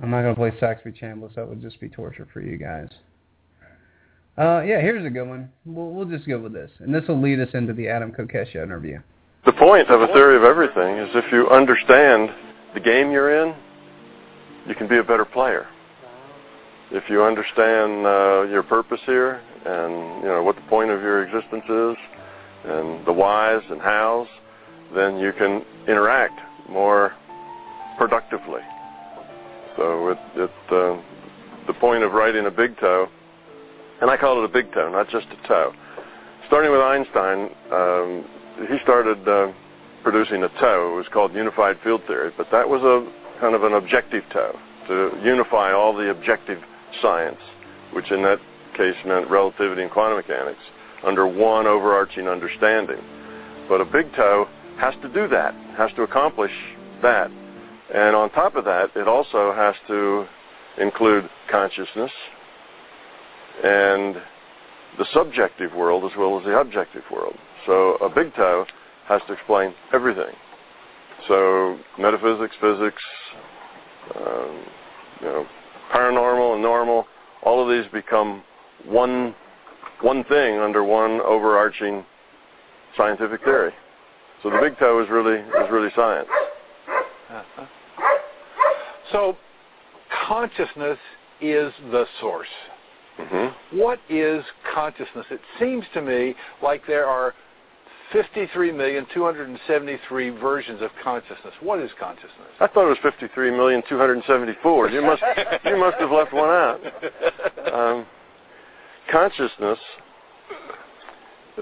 I'm 0.01 0.11
not 0.11 0.23
gonna 0.23 0.35
play 0.35 0.53
Saxby 0.59 0.93
Chambliss. 0.93 1.35
That 1.35 1.49
would 1.49 1.61
just 1.61 1.81
be 1.81 1.89
torture 1.89 2.29
for 2.33 2.41
you 2.41 2.57
guys. 2.57 2.89
Uh, 4.39 4.63
yeah, 4.63 4.81
here's 4.81 5.05
a 5.05 5.11
good 5.11 5.29
one. 5.29 5.51
We'll, 5.67 5.91
we'll 5.91 6.07
just 6.07 6.27
go 6.27 6.39
with 6.39 6.55
this, 6.55 6.71
and 6.79 6.95
this 6.95 7.07
will 7.07 7.21
lead 7.21 7.39
us 7.39 7.51
into 7.53 7.75
the 7.75 7.89
Adam 7.89 8.13
Kokesha 8.13 8.63
interview. 8.63 9.01
The 9.45 9.53
point 9.53 9.89
of 9.91 10.01
a 10.01 10.07
theory 10.09 10.37
of 10.37 10.45
everything 10.45 10.99
is 10.99 11.11
if 11.15 11.31
you 11.33 11.49
understand 11.51 12.31
the 12.75 12.81
game 12.81 13.11
you're 13.11 13.43
in, 13.43 13.55
you 14.67 14.75
can 14.75 14.89
be 14.89 14.99
a 14.99 15.03
better 15.03 15.25
player. 15.25 15.67
If 16.91 17.05
you 17.11 17.23
understand 17.25 18.07
uh, 18.07 18.43
your 18.49 18.63
purpose 18.63 19.01
here 19.05 19.41
and 19.67 20.23
you 20.23 20.29
know 20.29 20.43
what 20.43 20.57
the 20.57 20.63
point 20.63 20.91
of 20.91 21.01
your 21.01 21.25
existence 21.25 21.65
is, 21.69 21.97
and 22.65 23.05
the 23.07 23.13
whys 23.13 23.63
and 23.71 23.81
hows, 23.81 24.29
then 24.95 25.19
you 25.19 25.33
can 25.33 25.65
interact 25.89 26.41
more 26.71 27.13
productively. 27.99 28.61
So 29.77 30.09
it, 30.09 30.19
it 30.37 30.51
uh, 30.71 31.01
the 31.67 31.75
point 31.75 32.03
of 32.03 32.13
writing 32.13 32.47
a 32.47 32.51
big 32.51 32.79
toe, 32.79 33.09
and 34.01 34.11
I 34.11 34.17
call 34.17 34.43
it 34.43 34.45
a 34.45 34.53
big 34.53 34.73
toe, 34.73 34.91
not 34.91 35.09
just 35.09 35.27
a 35.29 35.49
toe. 35.49 35.73
Starting 36.47 36.71
with 36.71 36.81
Einstein, 36.81 37.51
um, 37.73 38.25
he 38.69 38.77
started 38.83 39.27
uh, 39.27 39.53
producing 40.03 40.43
a 40.43 40.49
toe. 40.61 40.93
It 40.95 40.97
was 40.97 41.07
called 41.13 41.33
unified 41.35 41.79
field 41.83 42.03
theory, 42.07 42.33
but 42.37 42.49
that 42.51 42.69
was 42.69 42.83
a 42.83 43.41
kind 43.41 43.55
of 43.55 43.65
an 43.65 43.73
objective 43.73 44.25
toe 44.33 44.59
to 44.89 45.13
unify 45.23 45.73
all 45.73 45.95
the 45.97 46.11
objective 46.11 46.59
science, 47.01 47.39
which 47.93 48.11
in 48.11 48.23
that 48.23 48.39
case 48.77 48.97
meant 49.07 49.31
relativity 49.31 49.83
and 49.83 49.91
quantum 49.91 50.17
mechanics, 50.17 50.61
under 51.05 51.27
one 51.27 51.67
overarching 51.67 52.29
understanding. 52.29 53.01
But 53.69 53.81
a 53.81 53.85
big 53.85 54.13
toe 54.15 54.49
has 54.79 54.95
to 55.03 55.09
do 55.09 55.29
that, 55.29 55.55
has 55.77 55.91
to 55.97 56.03
accomplish 56.03 56.53
that. 57.03 57.31
And 57.95 58.17
on 58.17 58.31
top 58.31 58.57
of 58.57 58.65
that, 58.65 58.91
it 58.97 59.07
also 59.07 59.53
has 59.53 59.75
to 59.89 60.27
include 60.79 61.29
consciousness 61.51 62.11
and 63.63 64.17
the 64.99 65.07
subjective 65.13 65.75
world 65.75 66.11
as 66.11 66.17
well 66.17 66.39
as 66.39 66.45
the 66.45 66.59
objective 66.59 67.03
world. 67.13 67.37
So 67.67 67.97
a 67.97 68.09
big 68.09 68.35
toe 68.35 68.67
has 69.09 69.21
to 69.27 69.35
explain 69.35 69.75
everything. 69.93 70.35
So 71.29 71.79
metaphysics, 71.99 72.57
physics, 72.61 73.03
um, 74.17 74.65
you 75.21 75.27
know, 75.27 75.47
paranormal 75.95 76.55
and 76.55 76.63
normal, 76.63 77.07
all 77.43 77.63
of 77.63 77.69
these 77.69 77.91
become 77.93 78.43
one 78.87 79.35
one 80.01 80.25
thing 80.25 80.59
under 80.59 80.83
one 80.83 81.21
overarching 81.21 82.05
scientific 82.97 83.45
theory. 83.45 83.73
So 84.43 84.51
the 84.51 84.59
big 84.61 84.77
toe 84.79 85.03
is 85.03 85.09
really 85.11 85.39
is 85.39 85.71
really 85.71 85.91
science. 85.95 86.29
Uh-huh. 87.31 87.67
So 89.13 89.37
consciousness 90.27 90.99
is 91.41 91.73
the 91.91 92.05
source. 92.21 92.49
Mm-hmm. 93.19 93.79
What 93.79 93.99
is 94.09 94.43
consciousness? 94.75 95.27
It 95.31 95.41
seems 95.61 95.85
to 95.95 96.01
me 96.01 96.35
like 96.63 96.87
there 96.87 97.05
are 97.07 97.35
53,273 98.13 100.31
versions 100.31 100.81
of 100.83 100.91
consciousness. 101.03 101.55
What 101.61 101.81
is 101.81 101.91
consciousness? 101.99 102.31
I 102.61 102.69
thought 102.69 102.87
it 102.87 102.91
was 102.91 102.99
53,274. 103.03 104.91
You 104.91 105.03
must 105.03 105.23
you 105.65 105.77
must 105.79 105.97
have 105.99 106.11
left 106.11 106.33
one 106.33 106.49
out. 106.49 106.81
Um, 107.73 108.07
consciousness. 109.11 109.79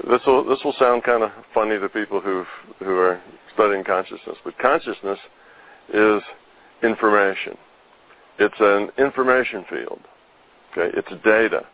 This 0.08 0.20
will 0.26 0.44
this 0.44 0.60
will 0.64 0.74
sound 0.78 1.02
kind 1.04 1.22
of 1.24 1.30
funny 1.52 1.78
to 1.78 1.88
people 1.88 2.20
who 2.20 2.44
who 2.78 2.96
are 2.98 3.20
studying 3.54 3.82
consciousness, 3.84 4.36
but 4.44 4.56
consciousness 4.58 5.18
is 5.92 6.22
information. 6.82 7.56
It's 8.38 8.54
an 8.60 8.90
information 8.98 9.64
field. 9.68 10.00
Okay, 10.72 10.96
it's 10.96 11.10
data. 11.24 11.66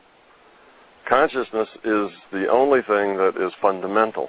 consciousness 1.08 1.68
is 1.84 2.10
the 2.32 2.48
only 2.50 2.80
thing 2.80 3.16
that 3.16 3.34
is 3.40 3.52
fundamental. 3.60 4.28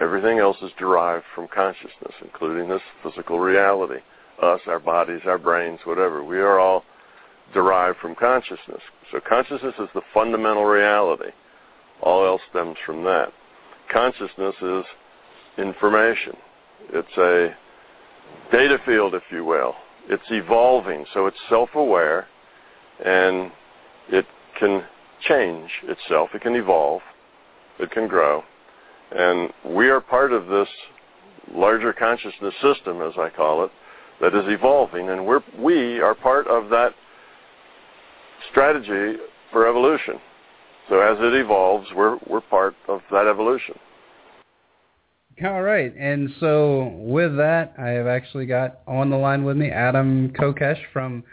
Everything 0.00 0.38
else 0.38 0.56
is 0.62 0.70
derived 0.78 1.24
from 1.34 1.48
consciousness, 1.48 2.14
including 2.22 2.68
this 2.68 2.82
physical 3.02 3.40
reality. 3.40 4.00
Us, 4.42 4.60
our 4.66 4.78
bodies, 4.78 5.22
our 5.26 5.38
brains, 5.38 5.80
whatever. 5.84 6.22
We 6.22 6.38
are 6.38 6.58
all 6.58 6.84
derived 7.54 7.98
from 7.98 8.14
consciousness. 8.14 8.82
So 9.10 9.20
consciousness 9.26 9.74
is 9.78 9.88
the 9.94 10.02
fundamental 10.12 10.64
reality. 10.64 11.30
All 12.02 12.26
else 12.26 12.42
stems 12.50 12.76
from 12.84 13.04
that. 13.04 13.32
Consciousness 13.90 14.54
is 14.60 14.84
information. 15.56 16.36
It's 16.92 17.16
a 17.16 17.56
data 18.52 18.78
field, 18.84 19.14
if 19.14 19.22
you 19.30 19.44
will. 19.44 19.74
It's 20.08 20.22
evolving, 20.30 21.04
so 21.12 21.26
it's 21.26 21.36
self-aware, 21.48 22.26
and 23.04 23.50
it 24.08 24.26
can 24.58 24.84
change 25.28 25.70
itself. 25.84 26.30
It 26.34 26.42
can 26.42 26.54
evolve. 26.54 27.02
It 27.78 27.90
can 27.90 28.06
grow. 28.06 28.42
And 29.12 29.52
we 29.64 29.88
are 29.88 30.00
part 30.00 30.32
of 30.32 30.46
this 30.46 30.68
larger 31.52 31.92
consciousness 31.92 32.54
system, 32.62 33.02
as 33.02 33.12
I 33.18 33.30
call 33.30 33.64
it, 33.64 33.70
that 34.20 34.34
is 34.34 34.44
evolving, 34.46 35.10
and 35.10 35.26
we're, 35.26 35.42
we 35.58 36.00
are 36.00 36.14
part 36.14 36.46
of 36.46 36.70
that 36.70 36.94
strategy 38.50 39.18
for 39.52 39.68
evolution. 39.68 40.14
So 40.88 41.00
as 41.00 41.18
it 41.20 41.34
evolves, 41.34 41.88
we're, 41.94 42.18
we're 42.26 42.40
part 42.40 42.74
of 42.88 43.00
that 43.10 43.26
evolution. 43.26 43.78
All 45.44 45.62
right, 45.62 45.94
and 45.98 46.30
so 46.40 46.94
with 46.96 47.36
that, 47.36 47.74
I 47.78 47.90
have 47.90 48.06
actually 48.06 48.46
got 48.46 48.78
on 48.86 49.10
the 49.10 49.18
line 49.18 49.44
with 49.44 49.58
me 49.58 49.70
Adam 49.70 50.30
Kokesh 50.30 50.80
from 50.94 51.24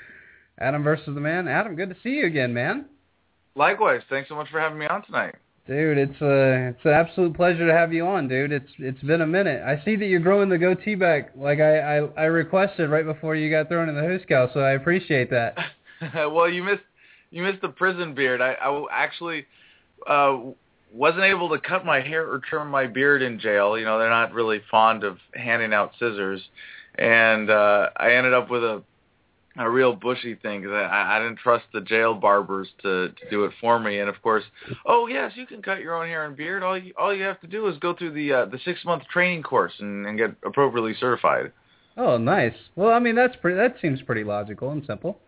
Adam 0.60 0.84
versus 0.84 1.06
the 1.16 1.22
Man. 1.22 1.48
Adam, 1.48 1.76
good 1.76 1.88
to 1.90 1.96
see 2.04 2.10
you 2.10 2.26
again, 2.26 2.54
man. 2.54 2.86
Likewise, 3.56 4.02
thanks 4.10 4.28
so 4.28 4.36
much 4.36 4.50
for 4.50 4.60
having 4.60 4.78
me 4.78 4.88
on 4.88 5.06
tonight. 5.06 5.36
Dude, 5.66 5.98
it's 5.98 6.20
a 6.22 6.72
it's 6.72 6.84
an 6.84 6.92
absolute 6.92 7.34
pleasure 7.34 7.66
to 7.66 7.74
have 7.74 7.94
you 7.94 8.06
on, 8.06 8.28
dude. 8.28 8.52
It's 8.52 8.70
it's 8.78 9.02
been 9.04 9.22
a 9.22 9.28
minute. 9.28 9.64
I 9.64 9.82
see 9.86 9.96
that 9.96 10.06
you're 10.08 10.20
growing 10.20 10.50
the 10.50 10.58
goatee 10.58 10.96
back 10.96 11.32
like 11.38 11.60
I 11.60 12.00
I, 12.00 12.08
I 12.18 12.24
requested 12.24 12.90
right 12.90 13.06
before 13.06 13.36
you 13.36 13.50
got 13.50 13.70
thrown 13.70 13.88
in 13.88 13.96
the 13.96 14.02
Hooskow, 14.02 14.54
so 14.54 14.60
I 14.60 14.72
appreciate 14.72 15.30
that. 15.30 15.58
well, 16.14 16.50
you 16.50 16.64
missed 16.64 16.84
you 17.32 17.44
missed 17.44 17.62
the 17.62 17.70
prison 17.70 18.14
beard. 18.14 18.42
I 18.42 18.56
I 18.56 18.86
actually 18.92 19.46
uh 20.06 20.40
wasn't 20.94 21.24
able 21.24 21.50
to 21.50 21.60
cut 21.60 21.86
my 21.86 22.00
hair 22.00 22.32
or 22.32 22.40
trim 22.40 22.70
my 22.70 22.86
beard 22.86 23.22
in 23.22 23.40
jail. 23.40 23.78
You 23.78 23.86
know, 23.86 23.98
they're 24.00 24.10
not 24.10 24.34
really 24.34 24.62
fond 24.70 25.04
of 25.04 25.18
handing 25.34 25.74
out 25.74 25.92
scissors, 26.00 26.42
and 26.96 27.50
uh 27.50 27.90
I 27.98 28.14
ended 28.14 28.34
up 28.34 28.50
with 28.50 28.64
a 28.64 28.84
a 29.58 29.70
real 29.70 29.94
bushy 29.94 30.36
thing 30.36 30.62
because 30.62 30.74
I, 30.74 31.18
I 31.18 31.20
didn't 31.20 31.38
trust 31.38 31.66
the 31.74 31.82
jail 31.82 32.16
barbers 32.16 32.70
to 32.82 33.10
to 33.10 33.30
do 33.30 33.46
it 33.46 33.52
for 33.62 33.80
me. 33.80 34.00
And 34.00 34.10
of 34.10 34.22
course, 34.22 34.44
oh 34.86 35.08
yes, 35.08 35.34
you 35.36 35.46
can 35.46 35.62
cut 35.62 35.80
your 35.80 35.96
own 35.96 36.08
hair 36.08 36.26
and 36.26 36.36
beard. 36.36 36.64
All 36.64 36.78
you 36.78 36.94
all 36.98 37.14
you 37.14 37.24
have 37.24 37.40
to 37.42 37.48
do 37.48 37.68
is 37.68 37.78
go 37.78 37.94
through 37.94 38.14
the 38.14 38.34
uh, 38.34 38.46
the 38.46 38.60
six 38.66 38.84
month 38.86 39.04
training 39.12 39.44
course 39.44 39.74
and, 39.80 40.06
and 40.06 40.18
get 40.18 40.36
appropriately 40.46 40.96
certified. 41.00 41.52
Oh, 41.96 42.18
nice. 42.18 42.56
Well, 42.76 42.92
I 42.92 43.00
mean 43.00 43.16
that's 43.16 43.36
pretty. 43.36 43.58
That 43.58 43.76
seems 43.82 44.02
pretty 44.02 44.24
logical 44.24 44.72
and 44.72 44.84
simple. 44.86 45.20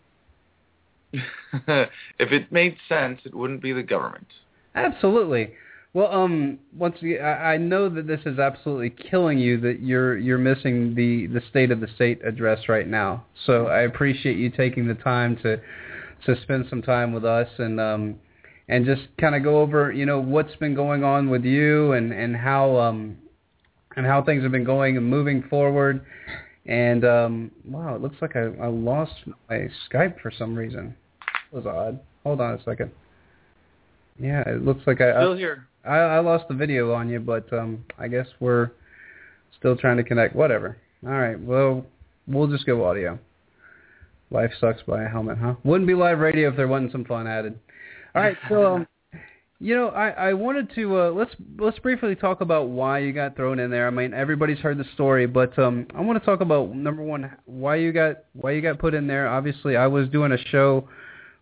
if 1.13 1.89
it 2.19 2.51
made 2.51 2.77
sense, 2.89 3.21
it 3.23 3.33
wouldn't 3.33 3.61
be 3.61 3.71
the 3.71 3.83
government. 3.83 4.27
Absolutely. 4.75 5.53
Well, 5.93 6.11
um, 6.11 6.59
once 6.77 6.97
again, 7.01 7.23
I, 7.23 7.53
I 7.53 7.57
know 7.57 7.87
that 7.87 8.05
this 8.05 8.19
is 8.25 8.37
absolutely 8.37 8.89
killing 8.89 9.39
you 9.39 9.61
that 9.61 9.79
you're 9.79 10.17
you're 10.17 10.37
missing 10.37 10.93
the 10.93 11.27
the 11.27 11.41
state 11.49 11.71
of 11.71 11.79
the 11.79 11.87
state 11.95 12.19
address 12.25 12.67
right 12.67 12.85
now. 12.85 13.25
So 13.45 13.67
I 13.67 13.83
appreciate 13.83 14.37
you 14.37 14.49
taking 14.49 14.87
the 14.87 14.95
time 14.95 15.37
to 15.37 15.61
to 16.25 16.41
spend 16.41 16.65
some 16.69 16.81
time 16.81 17.13
with 17.13 17.23
us 17.23 17.47
and 17.59 17.79
um 17.79 18.15
and 18.67 18.85
just 18.85 19.03
kind 19.21 19.35
of 19.35 19.43
go 19.43 19.61
over 19.61 19.89
you 19.91 20.05
know 20.05 20.19
what's 20.19 20.55
been 20.57 20.75
going 20.75 21.05
on 21.05 21.29
with 21.29 21.45
you 21.45 21.93
and 21.93 22.11
and 22.11 22.35
how 22.35 22.75
um 22.77 23.17
and 23.95 24.05
how 24.05 24.21
things 24.21 24.43
have 24.43 24.51
been 24.51 24.65
going 24.65 24.97
and 24.97 25.09
moving 25.09 25.43
forward. 25.43 26.05
And 26.65 27.05
um 27.05 27.51
wow, 27.63 27.95
it 27.95 28.01
looks 28.01 28.17
like 28.21 28.35
I, 28.35 28.47
I 28.61 28.67
lost 28.67 29.13
my 29.49 29.69
Skype 29.89 30.19
for 30.19 30.29
some 30.29 30.55
reason. 30.55 30.93
It 31.53 31.55
was 31.55 31.65
odd. 31.65 32.01
Hold 32.25 32.41
on 32.41 32.55
a 32.55 32.63
second. 32.65 32.91
Yeah, 34.19 34.41
it 34.47 34.63
looks 34.63 34.81
like 34.87 35.01
I 35.01 35.11
still 35.11 35.33
I, 35.33 35.37
here. 35.37 35.67
I, 35.85 35.97
I 35.97 36.19
lost 36.19 36.47
the 36.47 36.53
video 36.53 36.93
on 36.93 37.09
you, 37.09 37.19
but 37.19 37.51
um, 37.53 37.83
I 37.97 38.07
guess 38.07 38.27
we're 38.39 38.71
still 39.57 39.75
trying 39.75 39.97
to 39.97 40.03
connect. 40.03 40.35
Whatever. 40.35 40.77
All 41.05 41.11
right. 41.11 41.39
Well, 41.39 41.85
we'll 42.27 42.47
just 42.47 42.65
go 42.65 42.85
audio. 42.85 43.19
Life 44.31 44.51
sucks 44.59 44.81
by 44.83 45.03
a 45.03 45.07
helmet, 45.07 45.37
huh? 45.37 45.55
Wouldn't 45.63 45.87
be 45.87 45.93
live 45.93 46.19
radio 46.19 46.49
if 46.49 46.55
there 46.55 46.67
wasn't 46.67 46.91
some 46.91 47.05
fun 47.05 47.27
added. 47.27 47.59
All 48.15 48.21
right. 48.21 48.37
So, 48.49 48.75
um, 48.75 48.87
you 49.59 49.75
know, 49.75 49.89
I, 49.89 50.09
I 50.09 50.33
wanted 50.33 50.73
to 50.75 50.99
uh, 50.99 51.09
let's 51.11 51.31
let's 51.57 51.77
briefly 51.79 52.15
talk 52.15 52.41
about 52.41 52.69
why 52.69 52.99
you 52.99 53.13
got 53.13 53.35
thrown 53.35 53.59
in 53.59 53.69
there. 53.69 53.87
I 53.87 53.91
mean, 53.91 54.13
everybody's 54.13 54.57
heard 54.59 54.77
the 54.77 54.85
story, 54.95 55.27
but 55.27 55.57
um, 55.59 55.87
I 55.95 56.01
want 56.01 56.19
to 56.19 56.25
talk 56.25 56.41
about 56.41 56.75
number 56.75 57.03
one, 57.03 57.31
why 57.45 57.75
you 57.75 57.91
got 57.91 58.23
why 58.33 58.51
you 58.51 58.61
got 58.61 58.79
put 58.79 58.93
in 58.93 59.07
there. 59.07 59.27
Obviously, 59.27 59.77
I 59.77 59.87
was 59.87 60.09
doing 60.09 60.31
a 60.31 60.37
show 60.49 60.89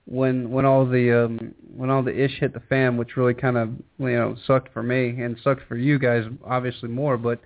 when 0.05 0.51
when 0.51 0.65
all 0.65 0.85
the 0.85 1.25
um 1.25 1.53
when 1.75 1.89
all 1.89 2.03
the 2.03 2.23
ish 2.23 2.39
hit 2.39 2.53
the 2.53 2.59
fan, 2.61 2.97
which 2.97 3.15
really 3.15 3.33
kind 3.33 3.57
of 3.57 3.69
you 3.99 4.15
know 4.15 4.35
sucked 4.45 4.73
for 4.73 4.83
me 4.83 5.21
and 5.21 5.37
sucked 5.43 5.67
for 5.67 5.75
you 5.75 5.97
guys 5.97 6.25
obviously 6.45 6.89
more. 6.89 7.17
But 7.17 7.39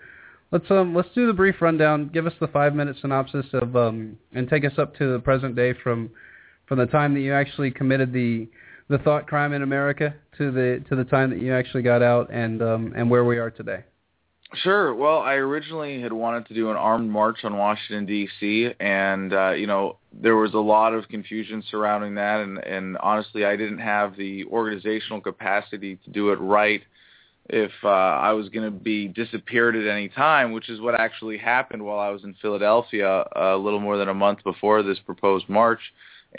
let's 0.51 0.69
um 0.69 0.95
let's 0.95 1.09
do 1.13 1.27
the 1.27 1.33
brief 1.33 1.61
rundown. 1.61 2.09
Give 2.13 2.25
us 2.25 2.33
the 2.39 2.47
five 2.47 2.73
minute 2.73 2.97
synopsis 3.01 3.45
of 3.53 3.75
um 3.75 4.17
and 4.33 4.49
take 4.49 4.65
us 4.65 4.73
up 4.77 4.95
to 4.97 5.13
the 5.13 5.19
present 5.19 5.55
day 5.55 5.73
from 5.83 6.09
from 6.67 6.79
the 6.79 6.87
time 6.87 7.13
that 7.13 7.21
you 7.21 7.33
actually 7.33 7.71
committed 7.71 8.11
the 8.11 8.47
the 8.89 8.97
thought 8.99 9.27
crime 9.27 9.53
in 9.53 9.61
America 9.61 10.15
to 10.37 10.51
the 10.51 10.83
to 10.89 10.95
the 10.95 11.03
time 11.03 11.29
that 11.29 11.41
you 11.41 11.53
actually 11.53 11.83
got 11.83 12.01
out 12.01 12.31
and 12.31 12.61
um 12.61 12.93
and 12.95 13.09
where 13.09 13.25
we 13.25 13.37
are 13.37 13.51
today. 13.51 13.83
Sure. 14.53 14.95
Well, 14.95 15.19
I 15.19 15.33
originally 15.33 16.01
had 16.01 16.13
wanted 16.13 16.47
to 16.47 16.53
do 16.53 16.71
an 16.71 16.77
armed 16.77 17.09
march 17.09 17.43
on 17.43 17.57
Washington 17.57 18.05
D.C., 18.05 18.71
and 18.79 19.33
uh, 19.33 19.51
you 19.51 19.67
know 19.67 19.97
there 20.13 20.37
was 20.37 20.53
a 20.53 20.59
lot 20.59 20.93
of 20.93 21.09
confusion 21.09 21.61
surrounding 21.69 22.15
that, 22.15 22.39
and, 22.39 22.57
and 22.59 22.97
honestly, 22.99 23.43
I 23.43 23.57
didn't 23.57 23.79
have 23.79 24.15
the 24.15 24.45
organizational 24.45 25.19
capacity 25.19 25.97
to 25.97 26.09
do 26.11 26.29
it 26.31 26.39
right. 26.39 26.81
If 27.49 27.71
uh, 27.83 27.87
I 27.87 28.31
was 28.31 28.47
going 28.49 28.65
to 28.65 28.71
be 28.71 29.09
disappeared 29.09 29.75
at 29.75 29.85
any 29.87 30.07
time, 30.09 30.53
which 30.53 30.69
is 30.69 30.79
what 30.79 30.99
actually 30.99 31.37
happened 31.37 31.83
while 31.83 31.99
I 31.99 32.09
was 32.09 32.23
in 32.23 32.33
Philadelphia 32.41 33.25
a 33.35 33.55
little 33.57 33.79
more 33.79 33.97
than 33.97 34.09
a 34.09 34.13
month 34.13 34.43
before 34.45 34.81
this 34.81 34.99
proposed 34.99 35.47
march, 35.49 35.79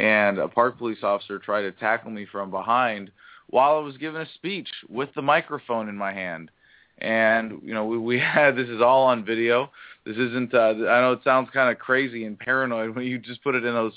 and 0.01 0.39
a 0.39 0.49
park 0.49 0.79
police 0.79 1.03
officer 1.03 1.39
tried 1.39 1.63
to 1.63 1.73
tackle 1.73 2.11
me 2.11 2.27
from 2.31 2.51
behind 2.51 3.11
while 3.49 3.77
I 3.77 3.81
was 3.81 3.97
giving 3.99 4.21
a 4.21 4.29
speech 4.35 4.69
with 4.89 5.11
the 5.15 5.23
microphone 5.23 5.89
in 5.91 5.97
my 5.97 6.13
hand 6.13 6.51
and 7.01 7.61
you 7.63 7.75
know 7.75 7.85
we, 7.85 7.99
we 7.99 8.19
had 8.35 8.57
this 8.57 8.69
is 8.69 8.81
all 8.81 9.05
on 9.05 9.25
video. 9.25 9.71
This 10.05 10.17
isn't 10.17 10.55
uh, 10.55 10.59
i 10.89 11.01
know 11.03 11.13
it 11.13 11.21
sounds 11.23 11.51
kind 11.53 11.71
of 11.71 11.79
crazy 11.79 12.25
and 12.25 12.39
paranoid 12.39 12.97
when 12.97 13.05
you 13.05 13.19
just 13.19 13.43
put 13.43 13.55
it 13.55 13.65
in 13.65 13.75
those 13.75 13.93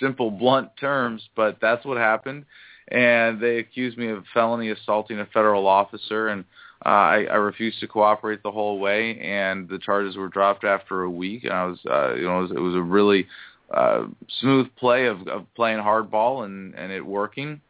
simple 0.00 0.30
blunt 0.30 0.70
terms 0.78 1.28
but 1.36 1.58
that's 1.60 1.84
what 1.84 1.96
happened. 1.96 2.44
And 2.88 3.40
they 3.40 3.58
accused 3.58 3.96
me 3.96 4.10
of 4.10 4.24
felony 4.34 4.70
assaulting 4.70 5.20
a 5.20 5.26
federal 5.26 5.66
officer 5.66 6.28
and 6.28 6.44
uh, 6.84 6.88
I, 6.88 7.26
I 7.30 7.36
refused 7.36 7.80
to 7.80 7.86
cooperate 7.86 8.42
the 8.42 8.50
whole 8.50 8.78
way 8.78 9.18
and 9.20 9.68
the 9.68 9.78
charges 9.78 10.16
were 10.16 10.28
dropped 10.28 10.64
after 10.64 11.02
a 11.02 11.10
week. 11.10 11.44
And 11.44 11.52
i 11.52 11.64
was 11.66 11.78
uh, 11.88 12.14
you 12.14 12.24
know 12.24 12.40
it 12.40 12.42
was, 12.42 12.50
it 12.50 12.60
was 12.60 12.74
a 12.74 12.82
really 12.82 13.26
uh, 13.72 14.06
smooth 14.40 14.66
play 14.76 15.06
of, 15.06 15.26
of 15.28 15.46
playing 15.54 15.78
hardball 15.78 16.44
and 16.44 16.74
and 16.74 16.90
it 16.90 17.04
working. 17.04 17.60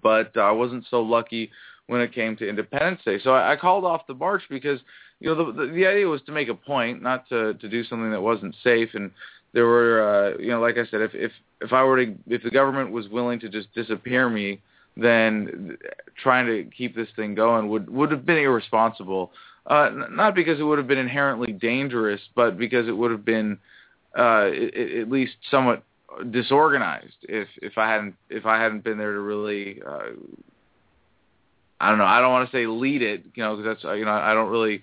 But 0.00 0.36
I 0.36 0.52
wasn't 0.52 0.86
so 0.88 1.02
lucky 1.02 1.50
when 1.90 2.00
it 2.00 2.14
came 2.14 2.36
to 2.36 2.48
Independence 2.48 3.00
Day. 3.04 3.18
So 3.22 3.32
I, 3.32 3.54
I 3.54 3.56
called 3.56 3.84
off 3.84 4.06
the 4.06 4.14
march 4.14 4.42
because 4.48 4.78
you 5.18 5.28
know 5.28 5.52
the, 5.52 5.66
the 5.66 5.72
the 5.72 5.86
idea 5.86 6.06
was 6.06 6.22
to 6.22 6.32
make 6.32 6.48
a 6.48 6.54
point, 6.54 7.02
not 7.02 7.28
to 7.30 7.54
to 7.54 7.68
do 7.68 7.82
something 7.82 8.12
that 8.12 8.22
wasn't 8.22 8.54
safe. 8.62 8.90
And 8.94 9.10
there 9.52 9.66
were 9.66 9.96
uh, 10.36 10.38
you 10.38 10.50
know 10.50 10.60
like 10.60 10.78
I 10.78 10.86
said, 10.88 11.00
if 11.00 11.10
if 11.14 11.32
if 11.60 11.72
I 11.72 11.82
were 11.82 12.06
to 12.06 12.14
if 12.28 12.44
the 12.44 12.50
government 12.50 12.92
was 12.92 13.08
willing 13.08 13.40
to 13.40 13.48
just 13.48 13.74
disappear 13.74 14.30
me, 14.30 14.60
then 14.96 15.76
trying 16.22 16.46
to 16.46 16.70
keep 16.70 16.94
this 16.94 17.08
thing 17.16 17.34
going 17.34 17.68
would 17.68 17.90
would 17.90 18.12
have 18.12 18.24
been 18.24 18.38
irresponsible. 18.38 19.32
Uh, 19.66 19.90
not 20.10 20.36
because 20.36 20.60
it 20.60 20.62
would 20.62 20.78
have 20.78 20.88
been 20.88 20.96
inherently 20.96 21.52
dangerous, 21.52 22.20
but 22.36 22.56
because 22.56 22.86
it 22.86 22.96
would 22.96 23.10
have 23.10 23.24
been 23.24 23.58
uh, 24.16 24.46
at 24.46 25.10
least 25.10 25.32
somewhat 25.50 25.82
disorganized 26.30 27.16
if 27.22 27.48
if 27.60 27.76
I 27.76 27.90
hadn't 27.90 28.14
if 28.28 28.46
I 28.46 28.62
hadn't 28.62 28.84
been 28.84 28.96
there 28.96 29.12
to 29.12 29.20
really 29.20 29.82
uh, 29.84 30.10
I 31.80 31.88
don't 31.88 31.98
know. 31.98 32.04
I 32.04 32.20
don't 32.20 32.30
want 32.30 32.50
to 32.50 32.56
say 32.56 32.66
lead 32.66 33.02
it, 33.02 33.24
you 33.34 33.42
know, 33.42 33.56
because 33.56 33.76
that's 33.82 33.98
you 33.98 34.04
know 34.04 34.12
I 34.12 34.34
don't 34.34 34.50
really 34.50 34.82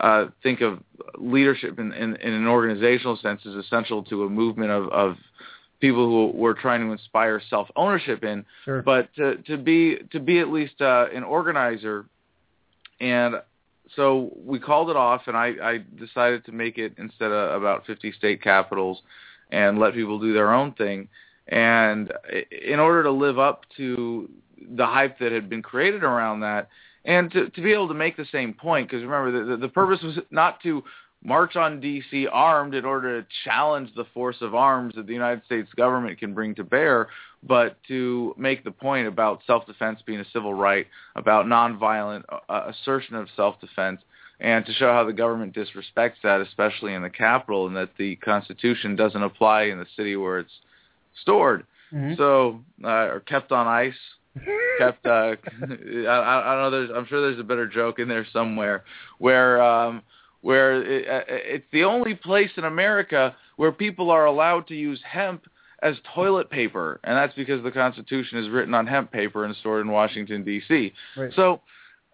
uh, 0.00 0.26
think 0.42 0.60
of 0.60 0.80
leadership 1.16 1.78
in, 1.78 1.92
in, 1.92 2.16
in 2.16 2.32
an 2.32 2.46
organizational 2.46 3.16
sense 3.16 3.40
as 3.46 3.54
essential 3.54 4.02
to 4.04 4.24
a 4.24 4.28
movement 4.28 4.70
of, 4.70 4.88
of 4.88 5.16
people 5.80 6.06
who 6.06 6.38
we're 6.38 6.54
trying 6.54 6.80
to 6.80 6.92
inspire 6.92 7.40
self 7.48 7.68
ownership 7.76 8.22
in. 8.24 8.44
Sure. 8.64 8.82
But 8.82 9.14
to, 9.16 9.36
to 9.42 9.56
be 9.56 9.98
to 10.12 10.20
be 10.20 10.40
at 10.40 10.48
least 10.48 10.80
uh, 10.80 11.06
an 11.14 11.22
organizer, 11.22 12.06
and 13.00 13.36
so 13.94 14.32
we 14.44 14.58
called 14.58 14.90
it 14.90 14.96
off, 14.96 15.22
and 15.26 15.36
I, 15.36 15.54
I 15.62 15.84
decided 15.98 16.44
to 16.46 16.52
make 16.52 16.76
it 16.78 16.94
instead 16.98 17.30
of 17.30 17.62
about 17.62 17.86
50 17.86 18.12
state 18.12 18.42
capitals, 18.42 19.00
and 19.50 19.78
let 19.78 19.94
people 19.94 20.18
do 20.18 20.34
their 20.34 20.52
own 20.52 20.72
thing. 20.72 21.08
And 21.48 22.12
in 22.50 22.80
order 22.80 23.04
to 23.04 23.12
live 23.12 23.38
up 23.38 23.62
to 23.76 24.28
the 24.70 24.86
hype 24.86 25.18
that 25.18 25.32
had 25.32 25.48
been 25.48 25.62
created 25.62 26.02
around 26.02 26.40
that, 26.40 26.68
and 27.04 27.30
to 27.32 27.48
to 27.50 27.60
be 27.60 27.72
able 27.72 27.88
to 27.88 27.94
make 27.94 28.16
the 28.16 28.26
same 28.32 28.52
point 28.52 28.88
because 28.88 29.02
remember 29.02 29.44
the, 29.44 29.56
the 29.56 29.68
purpose 29.68 30.02
was 30.02 30.18
not 30.30 30.62
to 30.62 30.82
march 31.26 31.56
on 31.56 31.80
DC 31.80 32.26
armed 32.32 32.74
in 32.74 32.84
order 32.84 33.20
to 33.20 33.28
challenge 33.44 33.90
the 33.96 34.04
force 34.14 34.36
of 34.40 34.54
arms 34.54 34.94
that 34.94 35.06
the 35.06 35.12
United 35.12 35.44
States 35.44 35.68
government 35.76 36.18
can 36.18 36.34
bring 36.34 36.54
to 36.54 36.64
bear, 36.64 37.08
but 37.42 37.76
to 37.88 38.34
make 38.38 38.64
the 38.64 38.70
point 38.70 39.08
about 39.08 39.40
self-defense 39.46 40.00
being 40.06 40.20
a 40.20 40.24
civil 40.32 40.54
right, 40.54 40.86
about 41.16 41.46
nonviolent 41.46 42.22
uh, 42.48 42.70
assertion 42.70 43.16
of 43.16 43.28
self-defense, 43.34 44.00
and 44.38 44.64
to 44.66 44.72
show 44.74 44.92
how 44.92 45.04
the 45.04 45.12
government 45.12 45.54
disrespects 45.54 46.20
that, 46.22 46.40
especially 46.40 46.94
in 46.94 47.02
the 47.02 47.10
capital, 47.10 47.66
and 47.66 47.76
that 47.76 47.90
the 47.98 48.16
Constitution 48.16 48.94
doesn't 48.94 49.22
apply 49.22 49.64
in 49.64 49.78
the 49.78 49.86
city 49.96 50.16
where 50.16 50.38
it's 50.38 50.52
stored. 51.22 51.66
Mm-hmm. 51.92 52.14
So, 52.16 52.60
uh, 52.84 52.88
or 52.88 53.20
kept 53.20 53.52
on 53.52 53.66
ice, 53.66 53.94
kept. 54.78 55.06
Uh, 55.06 55.10
I, 55.10 55.34
I 55.34 56.54
don't 56.54 56.62
know. 56.62 56.70
There's, 56.70 56.90
I'm 56.94 57.06
sure 57.06 57.20
there's 57.20 57.40
a 57.40 57.44
better 57.44 57.66
joke 57.66 57.98
in 57.98 58.08
there 58.08 58.26
somewhere 58.32 58.84
where. 59.18 59.62
Um, 59.62 60.02
where 60.42 60.80
it, 60.80 61.08
uh, 61.08 61.24
it's 61.28 61.66
the 61.72 61.82
only 61.82 62.14
place 62.14 62.50
in 62.56 62.62
America 62.62 63.34
where 63.56 63.72
people 63.72 64.12
are 64.12 64.26
allowed 64.26 64.68
to 64.68 64.76
use 64.76 65.00
hemp 65.04 65.44
as 65.82 65.96
toilet 66.14 66.50
paper, 66.50 67.00
and 67.02 67.16
that's 67.16 67.34
because 67.34 67.62
the 67.64 67.70
Constitution 67.70 68.38
is 68.38 68.48
written 68.48 68.72
on 68.72 68.86
hemp 68.86 69.10
paper 69.10 69.44
and 69.44 69.56
stored 69.56 69.84
in 69.84 69.90
Washington 69.90 70.44
D.C. 70.44 70.92
Right. 71.16 71.32
So 71.34 71.62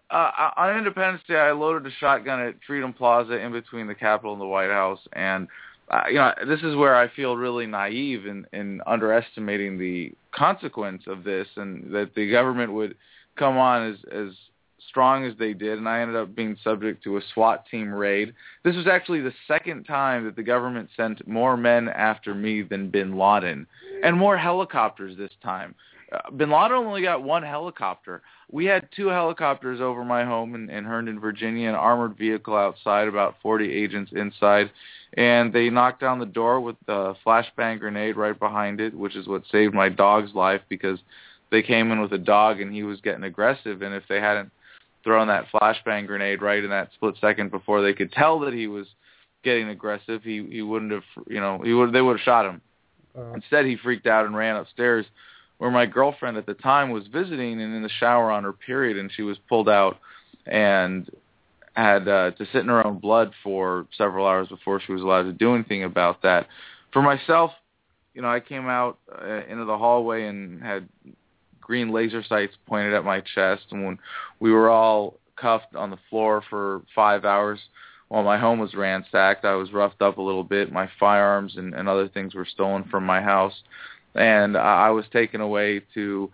uh, 0.09 0.49
on 0.57 0.77
Independence 0.77 1.21
Day, 1.27 1.35
I 1.35 1.51
loaded 1.51 1.91
a 1.91 1.95
shotgun 1.99 2.39
at 2.39 2.55
Freedom 2.65 2.93
Plaza 2.93 3.33
in 3.33 3.51
between 3.51 3.87
the 3.87 3.95
Capitol 3.95 4.33
and 4.33 4.41
the 4.41 4.47
White 4.47 4.69
House, 4.69 4.99
and 5.13 5.47
you 6.07 6.15
know 6.15 6.33
this 6.47 6.61
is 6.61 6.75
where 6.75 6.95
I 6.95 7.07
feel 7.09 7.35
really 7.35 7.65
naive 7.65 8.25
in, 8.25 8.45
in 8.53 8.81
underestimating 8.87 9.77
the 9.77 10.11
consequence 10.31 11.03
of 11.07 11.23
this, 11.23 11.47
and 11.55 11.93
that 11.93 12.15
the 12.15 12.29
government 12.29 12.73
would 12.73 12.95
come 13.37 13.57
on 13.57 13.91
as 13.91 13.97
as 14.11 14.33
strong 14.89 15.25
as 15.25 15.33
they 15.39 15.53
did, 15.53 15.77
and 15.77 15.87
I 15.87 16.01
ended 16.01 16.15
up 16.15 16.35
being 16.35 16.57
subject 16.63 17.03
to 17.03 17.17
a 17.17 17.21
SWAT 17.33 17.65
team 17.71 17.91
raid. 17.91 18.33
This 18.63 18.75
was 18.75 18.85
actually 18.85 19.21
the 19.21 19.33
second 19.47 19.85
time 19.85 20.25
that 20.25 20.35
the 20.35 20.43
government 20.43 20.89
sent 20.95 21.27
more 21.27 21.57
men 21.57 21.89
after 21.89 22.35
me 22.35 22.61
than 22.61 22.89
Bin 22.89 23.17
Laden, 23.17 23.65
and 24.03 24.17
more 24.17 24.37
helicopters 24.37 25.17
this 25.17 25.31
time. 25.41 25.73
Uh, 26.13 26.29
Bin 26.31 26.49
Laden 26.49 26.77
only 26.77 27.01
got 27.01 27.23
one 27.23 27.43
helicopter. 27.43 28.21
We 28.51 28.65
had 28.65 28.87
two 28.95 29.07
helicopters 29.07 29.81
over 29.81 30.05
my 30.05 30.23
home 30.23 30.53
in, 30.53 30.69
in 30.69 30.83
Herndon, 30.83 31.19
Virginia, 31.19 31.69
an 31.69 31.75
armored 31.75 32.17
vehicle 32.17 32.55
outside, 32.55 33.07
about 33.07 33.35
40 33.41 33.71
agents 33.71 34.11
inside, 34.13 34.69
and 35.15 35.51
they 35.51 35.69
knocked 35.69 36.01
down 36.01 36.19
the 36.19 36.25
door 36.25 36.59
with 36.59 36.75
a 36.87 37.15
flashbang 37.25 37.79
grenade 37.79 38.15
right 38.15 38.37
behind 38.37 38.79
it, 38.79 38.93
which 38.93 39.15
is 39.15 39.27
what 39.27 39.43
saved 39.51 39.73
my 39.73 39.89
dog's 39.89 40.33
life 40.35 40.61
because 40.69 40.99
they 41.51 41.63
came 41.63 41.91
in 41.91 42.01
with 42.01 42.13
a 42.13 42.17
dog 42.17 42.61
and 42.61 42.73
he 42.73 42.83
was 42.83 43.01
getting 43.01 43.23
aggressive, 43.23 43.81
and 43.81 43.93
if 43.95 44.03
they 44.07 44.19
hadn't 44.19 44.51
thrown 45.03 45.27
that 45.27 45.47
flashbang 45.53 46.05
grenade 46.07 46.41
right 46.41 46.63
in 46.63 46.69
that 46.69 46.89
split 46.93 47.15
second 47.19 47.51
before 47.51 47.81
they 47.81 47.93
could 47.93 48.11
tell 48.11 48.39
that 48.39 48.53
he 48.53 48.67
was 48.67 48.87
getting 49.43 49.69
aggressive, 49.69 50.23
he 50.23 50.45
he 50.49 50.61
wouldn't 50.61 50.91
have, 50.91 51.03
you 51.27 51.39
know, 51.39 51.59
he 51.63 51.73
would 51.73 51.91
they 51.91 52.01
would 52.01 52.17
have 52.17 52.23
shot 52.23 52.45
him. 52.45 52.61
Uh, 53.17 53.33
Instead, 53.33 53.65
he 53.65 53.75
freaked 53.75 54.07
out 54.07 54.25
and 54.25 54.35
ran 54.35 54.55
upstairs 54.55 55.05
where 55.57 55.71
my 55.71 55.85
girlfriend 55.85 56.37
at 56.37 56.45
the 56.45 56.53
time 56.53 56.89
was 56.89 57.07
visiting 57.07 57.61
and 57.61 57.75
in 57.75 57.83
the 57.83 57.89
shower 57.99 58.31
on 58.31 58.43
her 58.43 58.53
period, 58.53 58.97
and 58.97 59.11
she 59.15 59.21
was 59.21 59.37
pulled 59.47 59.69
out 59.69 59.97
and 60.45 61.09
had 61.73 62.07
uh, 62.07 62.31
to 62.31 62.45
sit 62.51 62.61
in 62.61 62.67
her 62.67 62.85
own 62.85 62.99
blood 62.99 63.31
for 63.43 63.87
several 63.97 64.27
hours 64.27 64.47
before 64.47 64.79
she 64.79 64.91
was 64.91 65.01
allowed 65.01 65.23
to 65.23 65.33
do 65.33 65.55
anything 65.55 65.83
about 65.83 66.21
that. 66.21 66.47
For 66.91 67.01
myself, 67.01 67.51
you 68.13 68.21
know, 68.21 68.29
I 68.29 68.39
came 68.39 68.67
out 68.67 68.99
uh, 69.11 69.41
into 69.49 69.65
the 69.65 69.77
hallway 69.77 70.27
and 70.27 70.61
had 70.61 70.87
green 71.59 71.91
laser 71.91 72.23
sights 72.23 72.53
pointed 72.67 72.93
at 72.93 73.03
my 73.03 73.21
chest, 73.21 73.63
and 73.71 73.85
when 73.85 73.99
we 74.39 74.51
were 74.51 74.69
all 74.69 75.17
cuffed 75.35 75.75
on 75.75 75.89
the 75.89 75.97
floor 76.09 76.43
for 76.49 76.81
five 76.93 77.25
hours 77.25 77.59
while 78.09 78.23
my 78.23 78.37
home 78.37 78.59
was 78.59 78.75
ransacked, 78.75 79.43
I 79.43 79.55
was 79.55 79.73
roughed 79.73 80.01
up 80.03 80.17
a 80.17 80.21
little 80.21 80.43
bit. 80.43 80.71
My 80.71 80.87
firearms 80.99 81.55
and, 81.57 81.73
and 81.73 81.89
other 81.89 82.07
things 82.07 82.35
were 82.35 82.45
stolen 82.45 82.83
from 82.83 83.03
my 83.05 83.21
house, 83.21 83.63
and 84.15 84.57
I 84.57 84.91
was 84.91 85.05
taken 85.11 85.41
away 85.41 85.81
to, 85.93 86.29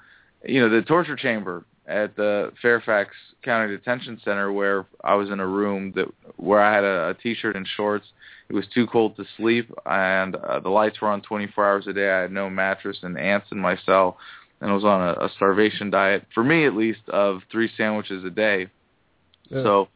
you 0.46 0.62
know, 0.62 0.70
the 0.70 0.82
torture 0.82 1.16
chamber 1.16 1.66
at 1.88 2.16
the 2.16 2.52
Fairfax 2.62 3.16
County 3.44 3.76
Detention 3.76 4.20
Center 4.24 4.52
where 4.52 4.86
I 5.04 5.16
was 5.16 5.30
in 5.30 5.40
a 5.40 5.48
room 5.48 5.92
that 5.96 6.06
where 6.38 6.62
I 6.62 6.74
had 6.74 6.84
a, 6.84 7.10
a 7.10 7.14
t-shirt 7.16 7.56
and 7.56 7.68
shorts. 7.68 8.06
It 8.48 8.54
was 8.54 8.66
too 8.74 8.88
cold 8.88 9.16
to 9.18 9.26
sleep, 9.38 9.72
and 9.86 10.36
uh, 10.36 10.60
the 10.60 10.70
lights 10.70 11.02
were 11.02 11.10
on 11.10 11.22
24 11.22 11.68
hours 11.68 11.88
a 11.88 11.94
day. 11.94 12.10
I 12.10 12.22
had 12.22 12.32
no 12.32 12.50
mattress 12.50 12.98
and 13.04 13.18
ants 13.18 13.48
in 13.52 13.60
my 13.60 13.78
cell, 13.86 14.18
and 14.60 14.72
I 14.72 14.74
was 14.74 14.84
on 14.84 15.02
a, 15.02 15.26
a 15.26 15.30
starvation 15.36 15.92
diet 15.92 16.26
for 16.34 16.44
me 16.44 16.66
at 16.66 16.76
least 16.76 17.02
of 17.10 17.42
three 17.52 17.70
sandwiches 17.78 18.24
a 18.24 18.32
day. 18.32 18.68
Yeah. 19.50 19.64
So 19.64 19.88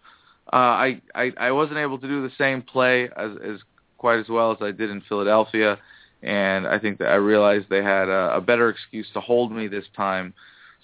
uh, 0.51 0.55
I, 0.55 1.01
I 1.15 1.31
I 1.37 1.51
wasn't 1.51 1.77
able 1.79 1.97
to 1.99 2.07
do 2.07 2.21
the 2.21 2.33
same 2.37 2.61
play 2.61 3.09
as 3.15 3.31
as 3.43 3.59
quite 3.97 4.19
as 4.19 4.27
well 4.29 4.51
as 4.51 4.57
I 4.61 4.71
did 4.71 4.89
in 4.89 5.01
Philadelphia, 5.07 5.79
and 6.23 6.65
I 6.65 6.79
think 6.79 6.99
that 6.99 7.09
I 7.09 7.15
realized 7.15 7.65
they 7.69 7.83
had 7.83 8.07
a, 8.07 8.35
a 8.37 8.41
better 8.41 8.69
excuse 8.69 9.07
to 9.13 9.19
hold 9.19 9.51
me 9.51 9.67
this 9.67 9.85
time. 9.95 10.33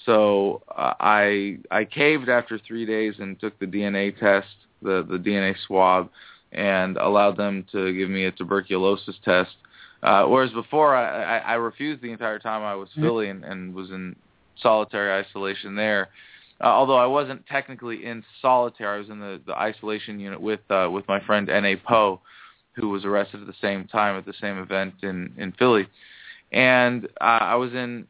So 0.05 0.61
uh, 0.69 0.93
I 0.99 1.59
I 1.71 1.85
caved 1.85 2.29
after 2.29 2.59
three 2.59 2.85
days 2.85 3.15
and 3.19 3.39
took 3.39 3.57
the 3.59 3.65
DNA 3.65 4.17
test, 4.17 4.47
the 4.81 5.05
the 5.09 5.17
DNA 5.17 5.55
swab, 5.65 6.09
and 6.51 6.97
allowed 6.97 7.37
them 7.37 7.65
to 7.71 7.93
give 7.93 8.09
me 8.09 8.25
a 8.25 8.31
tuberculosis 8.31 9.15
test. 9.23 9.51
Uh, 10.01 10.25
whereas 10.25 10.51
before, 10.51 10.95
I, 10.95 11.37
I, 11.37 11.37
I 11.39 11.53
refused 11.55 12.01
the 12.01 12.11
entire 12.11 12.39
time 12.39 12.63
I 12.63 12.75
was 12.75 12.87
Philly 12.95 13.29
and, 13.29 13.43
and 13.43 13.73
was 13.73 13.89
in 13.89 14.15
solitary 14.61 15.11
isolation 15.11 15.75
there. 15.75 16.09
Uh, 16.61 16.67
although 16.67 16.97
I 16.97 17.05
wasn't 17.05 17.45
technically 17.47 18.05
in 18.05 18.23
solitary, 18.41 18.95
I 18.95 18.99
was 18.99 19.09
in 19.09 19.19
the, 19.19 19.41
the 19.45 19.53
isolation 19.53 20.19
unit 20.19 20.39
with 20.39 20.59
uh, 20.69 20.89
with 20.91 21.07
my 21.07 21.19
friend 21.25 21.49
N.A. 21.49 21.75
Poe, 21.77 22.21
who 22.80 22.89
was 22.89 23.05
arrested 23.05 23.41
at 23.41 23.47
the 23.47 23.53
same 23.61 23.86
time 23.86 24.17
at 24.17 24.25
the 24.25 24.34
same 24.39 24.57
event 24.57 24.95
in 25.03 25.34
in 25.38 25.51
Philly, 25.53 25.88
and 26.51 27.05
uh, 27.21 27.23
I 27.23 27.55
was 27.55 27.73
in. 27.73 28.07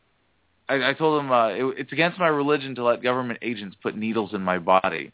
I, 0.67 0.89
I 0.91 0.93
told 0.93 1.19
him 1.23 1.31
uh, 1.31 1.49
it, 1.49 1.63
it's 1.77 1.91
against 1.91 2.19
my 2.19 2.27
religion 2.27 2.75
to 2.75 2.83
let 2.83 3.01
government 3.01 3.39
agents 3.41 3.75
put 3.81 3.95
needles 3.95 4.33
in 4.33 4.41
my 4.41 4.59
body, 4.59 5.11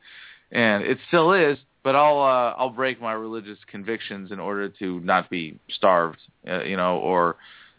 and 0.51 0.83
it 0.83 0.97
still 1.07 1.33
is. 1.33 1.57
But 1.83 1.95
I'll 1.95 2.19
uh, 2.19 2.55
I'll 2.57 2.69
break 2.71 2.99
my 2.99 3.13
religious 3.13 3.59
convictions 3.69 4.31
in 4.31 4.39
order 4.39 4.69
to 4.69 4.99
not 5.01 5.29
be 5.29 5.59
starved, 5.69 6.19
uh, 6.47 6.63
you 6.63 6.77
know, 6.77 6.97
or 6.97 7.37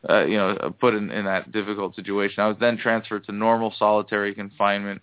uh, 0.09 0.25
you 0.25 0.37
know, 0.37 0.75
put 0.81 0.95
in, 0.95 1.11
in 1.11 1.25
that 1.25 1.51
difficult 1.53 1.97
situation. 1.97 2.43
I 2.43 2.49
was 2.49 2.57
then 2.61 2.79
transferred 2.79 3.25
to 3.27 3.33
normal 3.33 3.75
solitary 3.79 4.35
confinement 4.35 5.03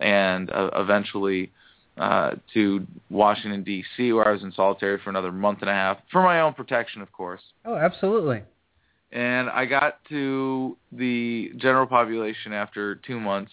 and 0.00 0.50
uh, 0.50 0.70
eventually 0.74 1.52
uh, 1.98 2.32
to 2.54 2.86
Washington 3.10 3.64
D.C., 3.64 4.12
where 4.12 4.28
I 4.28 4.32
was 4.32 4.42
in 4.42 4.52
solitary 4.52 4.98
for 5.02 5.10
another 5.10 5.32
month 5.32 5.58
and 5.62 5.70
a 5.70 5.72
half 5.72 5.98
for 6.12 6.22
my 6.22 6.40
own 6.40 6.54
protection, 6.54 7.02
of 7.02 7.10
course. 7.12 7.40
oh, 7.64 7.76
absolutely. 7.76 8.42
And 9.10 9.48
I 9.48 9.64
got 9.64 10.04
to 10.10 10.76
the 10.92 11.52
general 11.56 11.86
population 11.86 12.52
after 12.52 12.96
two 12.96 13.18
months, 13.18 13.50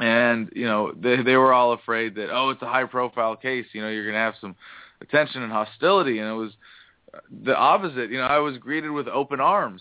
and 0.00 0.50
you 0.54 0.66
know 0.66 0.92
they 0.92 1.22
they 1.22 1.36
were 1.36 1.52
all 1.52 1.72
afraid 1.72 2.16
that 2.16 2.30
oh 2.30 2.50
it's 2.50 2.62
a 2.62 2.66
high 2.66 2.84
profile 2.84 3.36
case, 3.36 3.66
you 3.72 3.80
know 3.80 3.88
you're 3.88 4.04
going 4.04 4.14
to 4.14 4.20
have 4.20 4.34
some 4.40 4.56
attention 5.00 5.42
and 5.42 5.52
hostility, 5.52 6.18
and 6.18 6.28
it 6.28 6.34
was 6.34 6.52
the 7.44 7.56
opposite. 7.56 8.10
You 8.10 8.18
know 8.18 8.24
I 8.24 8.38
was 8.38 8.58
greeted 8.58 8.90
with 8.90 9.06
open 9.06 9.40
arms. 9.40 9.80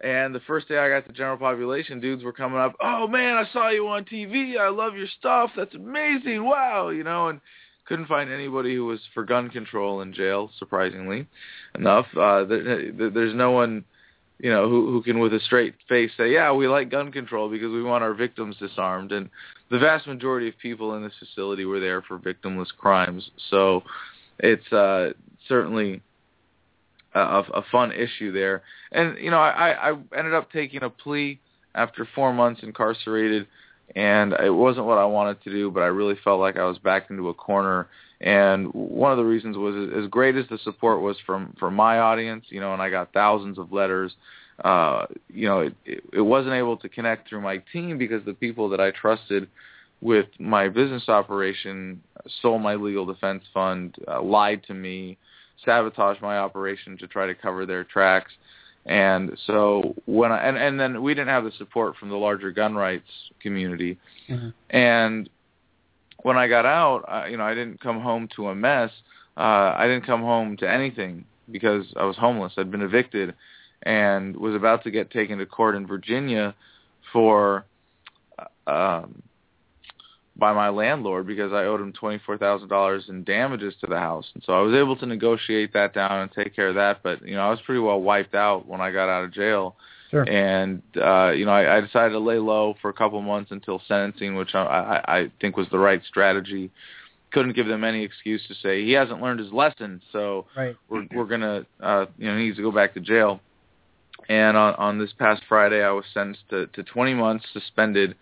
And 0.00 0.34
the 0.34 0.40
first 0.40 0.68
day 0.68 0.78
I 0.78 0.88
got 0.88 1.06
to 1.06 1.12
general 1.12 1.38
population, 1.38 2.00
dudes 2.00 2.22
were 2.22 2.32
coming 2.32 2.58
up, 2.58 2.74
"Oh 2.80 3.06
man, 3.06 3.36
I 3.36 3.50
saw 3.52 3.70
you 3.70 3.88
on 3.88 4.04
TV. 4.04 4.58
I 4.58 4.68
love 4.68 4.94
your 4.94 5.06
stuff. 5.18 5.50
That's 5.56 5.74
amazing. 5.74 6.44
Wow!" 6.44 6.90
You 6.90 7.02
know, 7.02 7.28
and 7.28 7.40
couldn't 7.86 8.06
find 8.06 8.30
anybody 8.30 8.74
who 8.74 8.84
was 8.84 9.00
for 9.14 9.24
gun 9.24 9.48
control 9.48 10.02
in 10.02 10.12
jail. 10.12 10.50
Surprisingly 10.58 11.26
enough, 11.74 12.06
uh, 12.16 12.44
there, 12.44 12.92
there's 12.92 13.34
no 13.34 13.52
one, 13.52 13.84
you 14.38 14.50
know, 14.50 14.68
who 14.68 14.90
who 14.90 15.02
can 15.02 15.18
with 15.18 15.32
a 15.32 15.40
straight 15.40 15.74
face 15.88 16.10
say, 16.18 16.30
"Yeah, 16.30 16.52
we 16.52 16.68
like 16.68 16.90
gun 16.90 17.10
control 17.10 17.48
because 17.48 17.72
we 17.72 17.82
want 17.82 18.04
our 18.04 18.12
victims 18.12 18.56
disarmed." 18.58 19.12
And 19.12 19.30
the 19.70 19.78
vast 19.78 20.06
majority 20.06 20.48
of 20.48 20.58
people 20.58 20.94
in 20.94 21.02
this 21.02 21.14
facility 21.18 21.64
were 21.64 21.80
there 21.80 22.02
for 22.02 22.18
victimless 22.18 22.68
crimes. 22.76 23.30
So 23.48 23.82
it's 24.40 24.70
uh, 24.72 25.12
certainly 25.48 26.02
a, 27.16 27.42
a 27.54 27.64
fun 27.70 27.92
issue 27.92 28.32
there. 28.32 28.62
And 28.92 29.18
you 29.18 29.30
know, 29.30 29.38
I, 29.38 29.90
I 29.90 29.96
ended 30.16 30.34
up 30.34 30.50
taking 30.52 30.82
a 30.82 30.90
plea 30.90 31.40
after 31.74 32.06
four 32.14 32.32
months 32.32 32.62
incarcerated, 32.62 33.46
and 33.94 34.32
it 34.32 34.50
wasn't 34.50 34.86
what 34.86 34.98
I 34.98 35.04
wanted 35.04 35.42
to 35.44 35.50
do, 35.50 35.70
but 35.70 35.80
I 35.80 35.86
really 35.86 36.16
felt 36.22 36.40
like 36.40 36.56
I 36.56 36.64
was 36.64 36.78
backed 36.78 37.10
into 37.10 37.28
a 37.28 37.34
corner. 37.34 37.88
And 38.20 38.72
one 38.72 39.12
of 39.12 39.18
the 39.18 39.24
reasons 39.24 39.56
was 39.58 39.90
as 39.94 40.08
great 40.08 40.36
as 40.36 40.46
the 40.48 40.58
support 40.64 41.02
was 41.02 41.16
from 41.26 41.54
from 41.58 41.74
my 41.74 41.98
audience, 41.98 42.46
you 42.48 42.60
know, 42.60 42.72
and 42.72 42.80
I 42.80 42.90
got 42.90 43.12
thousands 43.12 43.58
of 43.58 43.72
letters. 43.72 44.14
Uh, 44.64 45.04
you 45.28 45.46
know, 45.46 45.60
it, 45.60 45.74
it, 45.84 46.04
it 46.14 46.20
wasn't 46.22 46.54
able 46.54 46.78
to 46.78 46.88
connect 46.88 47.28
through 47.28 47.42
my 47.42 47.58
team 47.74 47.98
because 47.98 48.24
the 48.24 48.32
people 48.32 48.70
that 48.70 48.80
I 48.80 48.90
trusted 48.90 49.48
with 50.00 50.26
my 50.38 50.68
business 50.68 51.08
operation 51.08 52.00
stole 52.38 52.58
my 52.58 52.74
legal 52.74 53.04
defense 53.04 53.44
fund, 53.52 53.96
uh, 54.08 54.22
lied 54.22 54.62
to 54.64 54.74
me, 54.74 55.18
sabotage 55.64 56.20
my 56.20 56.38
operation 56.38 56.96
to 56.98 57.06
try 57.06 57.26
to 57.26 57.34
cover 57.34 57.66
their 57.66 57.84
tracks. 57.84 58.32
And 58.86 59.36
so 59.46 59.94
when 60.06 60.30
I 60.30 60.46
and 60.46 60.56
and 60.56 60.78
then 60.78 61.02
we 61.02 61.12
didn't 61.14 61.28
have 61.28 61.44
the 61.44 61.50
support 61.52 61.96
from 61.96 62.08
the 62.08 62.16
larger 62.16 62.52
gun 62.52 62.74
rights 62.74 63.10
community, 63.40 63.98
Mhm. 64.28 64.52
and 64.70 65.28
when 66.22 66.36
I 66.36 66.46
got 66.48 66.66
out, 66.66 67.04
I, 67.08 67.28
you 67.28 67.36
know, 67.36 67.44
I 67.44 67.54
didn't 67.54 67.80
come 67.80 68.00
home 68.00 68.28
to 68.36 68.48
a 68.48 68.54
mess. 68.54 68.90
Uh, 69.36 69.74
I 69.76 69.86
didn't 69.86 70.06
come 70.06 70.22
home 70.22 70.56
to 70.58 70.70
anything 70.70 71.24
because 71.50 71.92
I 71.96 72.04
was 72.04 72.16
homeless. 72.16 72.54
I'd 72.56 72.70
been 72.70 72.82
evicted 72.82 73.34
and 73.82 74.36
was 74.36 74.54
about 74.54 74.82
to 74.84 74.90
get 74.90 75.10
taken 75.10 75.38
to 75.38 75.46
court 75.46 75.74
in 75.74 75.86
Virginia 75.86 76.54
for 77.12 77.64
um 78.66 79.22
by 80.38 80.52
my 80.52 80.68
landlord 80.68 81.26
because 81.26 81.52
I 81.52 81.64
owed 81.64 81.80
him 81.80 81.92
twenty 81.92 82.20
four 82.24 82.36
thousand 82.36 82.68
dollars 82.68 83.04
in 83.08 83.24
damages 83.24 83.74
to 83.80 83.86
the 83.86 83.98
house. 83.98 84.26
And 84.34 84.42
so 84.44 84.52
I 84.52 84.60
was 84.60 84.74
able 84.74 84.96
to 84.96 85.06
negotiate 85.06 85.72
that 85.72 85.94
down 85.94 86.20
and 86.20 86.30
take 86.32 86.54
care 86.54 86.68
of 86.68 86.74
that. 86.74 87.02
But 87.02 87.26
you 87.26 87.34
know, 87.34 87.46
I 87.46 87.50
was 87.50 87.60
pretty 87.64 87.80
well 87.80 88.00
wiped 88.00 88.34
out 88.34 88.66
when 88.66 88.80
I 88.80 88.90
got 88.90 89.08
out 89.08 89.24
of 89.24 89.32
jail. 89.32 89.76
Sure. 90.10 90.22
And 90.22 90.82
uh, 91.02 91.30
you 91.30 91.46
know, 91.46 91.52
I, 91.52 91.78
I 91.78 91.80
decided 91.80 92.10
to 92.10 92.18
lay 92.18 92.38
low 92.38 92.74
for 92.80 92.90
a 92.90 92.92
couple 92.92 93.20
months 93.22 93.50
until 93.50 93.80
sentencing, 93.88 94.36
which 94.36 94.54
I, 94.54 94.62
I, 94.62 95.16
I 95.18 95.32
think 95.40 95.56
was 95.56 95.66
the 95.70 95.78
right 95.78 96.02
strategy. 96.06 96.70
Couldn't 97.32 97.56
give 97.56 97.66
them 97.66 97.82
any 97.82 98.04
excuse 98.04 98.46
to 98.48 98.54
say 98.54 98.84
he 98.84 98.92
hasn't 98.92 99.20
learned 99.20 99.40
his 99.40 99.52
lesson, 99.52 100.00
so 100.12 100.46
Right. 100.56 100.76
we're 100.88 101.06
we're 101.12 101.24
gonna 101.24 101.66
uh, 101.82 102.06
you 102.18 102.30
know 102.30 102.36
he 102.36 102.44
needs 102.44 102.56
to 102.56 102.62
go 102.62 102.70
back 102.70 102.94
to 102.94 103.00
jail. 103.00 103.40
And 104.28 104.56
on 104.56 104.74
on 104.74 104.98
this 104.98 105.12
past 105.18 105.42
Friday, 105.48 105.82
I 105.82 105.90
was 105.90 106.04
sentenced 106.14 106.48
to, 106.50 106.66
to 106.68 106.82
20 106.82 107.14
months 107.14 107.44
suspended 107.52 108.16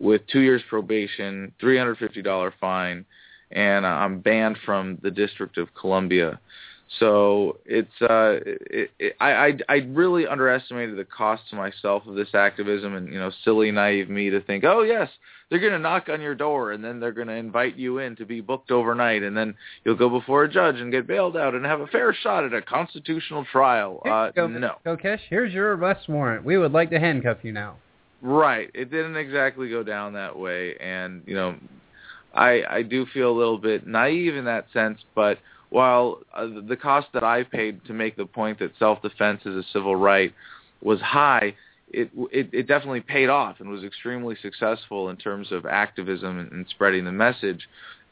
with 0.00 0.22
two 0.26 0.40
years 0.40 0.62
probation, 0.68 1.52
$350 1.62 2.52
fine, 2.60 3.04
and 3.52 3.86
I'm 3.86 4.20
banned 4.20 4.56
from 4.64 4.98
the 5.02 5.10
District 5.10 5.58
of 5.58 5.68
Columbia. 5.74 6.40
So 6.98 7.58
it's 7.66 8.02
uh, 8.02 8.40
it, 8.44 8.90
it, 8.98 9.16
I, 9.20 9.30
I 9.30 9.52
I 9.68 9.74
really 9.90 10.26
underestimated 10.26 10.98
the 10.98 11.04
cost 11.04 11.42
to 11.50 11.56
myself 11.56 12.04
of 12.08 12.16
this 12.16 12.34
activism, 12.34 12.96
and 12.96 13.12
you 13.12 13.18
know, 13.20 13.30
silly 13.44 13.70
naive 13.70 14.10
me 14.10 14.30
to 14.30 14.40
think, 14.40 14.64
oh 14.64 14.82
yes, 14.82 15.08
they're 15.48 15.60
going 15.60 15.72
to 15.72 15.78
knock 15.78 16.08
on 16.08 16.20
your 16.20 16.34
door, 16.34 16.72
and 16.72 16.82
then 16.82 16.98
they're 16.98 17.12
going 17.12 17.28
to 17.28 17.34
invite 17.34 17.76
you 17.76 17.98
in 17.98 18.16
to 18.16 18.26
be 18.26 18.40
booked 18.40 18.72
overnight, 18.72 19.22
and 19.22 19.36
then 19.36 19.54
you'll 19.84 19.94
go 19.94 20.08
before 20.08 20.42
a 20.42 20.50
judge 20.50 20.76
and 20.76 20.90
get 20.90 21.06
bailed 21.06 21.36
out 21.36 21.54
and 21.54 21.64
have 21.64 21.80
a 21.80 21.86
fair 21.86 22.12
shot 22.12 22.42
at 22.42 22.52
a 22.52 22.60
constitutional 22.60 23.44
trial. 23.52 24.00
Here 24.02 24.12
Uh, 24.12 24.30
go, 24.32 24.48
no. 24.48 24.78
Kokesh. 24.84 25.20
Here's 25.28 25.52
your 25.52 25.76
arrest 25.76 26.08
warrant. 26.08 26.44
We 26.44 26.58
would 26.58 26.72
like 26.72 26.90
to 26.90 26.98
handcuff 26.98 27.38
you 27.42 27.52
now. 27.52 27.76
Right. 28.22 28.70
It 28.74 28.90
didn't 28.90 29.16
exactly 29.16 29.70
go 29.70 29.82
down 29.82 30.12
that 30.12 30.38
way, 30.38 30.76
and 30.78 31.22
you 31.26 31.34
know, 31.34 31.54
I 32.34 32.62
I 32.68 32.82
do 32.82 33.06
feel 33.06 33.30
a 33.30 33.36
little 33.36 33.58
bit 33.58 33.86
naive 33.86 34.36
in 34.36 34.44
that 34.44 34.66
sense. 34.72 34.98
But 35.14 35.38
while 35.70 36.20
uh, 36.34 36.46
the 36.68 36.76
cost 36.76 37.08
that 37.14 37.24
I 37.24 37.44
paid 37.44 37.84
to 37.86 37.94
make 37.94 38.16
the 38.16 38.26
point 38.26 38.58
that 38.58 38.72
self-defense 38.78 39.42
is 39.46 39.56
a 39.56 39.64
civil 39.72 39.96
right 39.96 40.34
was 40.82 41.00
high, 41.00 41.54
it 41.90 42.10
it, 42.30 42.50
it 42.52 42.68
definitely 42.68 43.00
paid 43.00 43.30
off 43.30 43.60
and 43.60 43.70
was 43.70 43.84
extremely 43.84 44.36
successful 44.42 45.08
in 45.08 45.16
terms 45.16 45.50
of 45.50 45.64
activism 45.64 46.38
and, 46.38 46.66
spreading 46.68 47.06
the 47.06 47.12
message. 47.12 47.68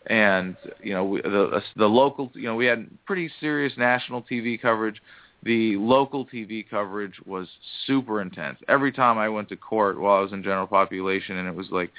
And 0.06 0.56
you 0.82 0.94
know, 0.94 1.04
we, 1.04 1.20
the 1.20 1.62
the 1.76 1.86
local, 1.86 2.30
you 2.34 2.44
know, 2.44 2.56
we 2.56 2.64
had 2.64 2.88
pretty 3.04 3.30
serious 3.40 3.74
national 3.76 4.22
TV 4.22 4.60
coverage 4.60 5.02
the 5.44 5.76
local 5.76 6.26
TV 6.26 6.68
coverage 6.68 7.14
was 7.24 7.48
super 7.86 8.20
intense. 8.20 8.58
Every 8.68 8.92
time 8.92 9.18
I 9.18 9.28
went 9.28 9.48
to 9.50 9.56
court 9.56 10.00
while 10.00 10.18
I 10.18 10.20
was 10.20 10.32
in 10.32 10.42
general 10.42 10.66
population, 10.66 11.36
and 11.36 11.48
it 11.48 11.54
was 11.54 11.68
like 11.70 11.90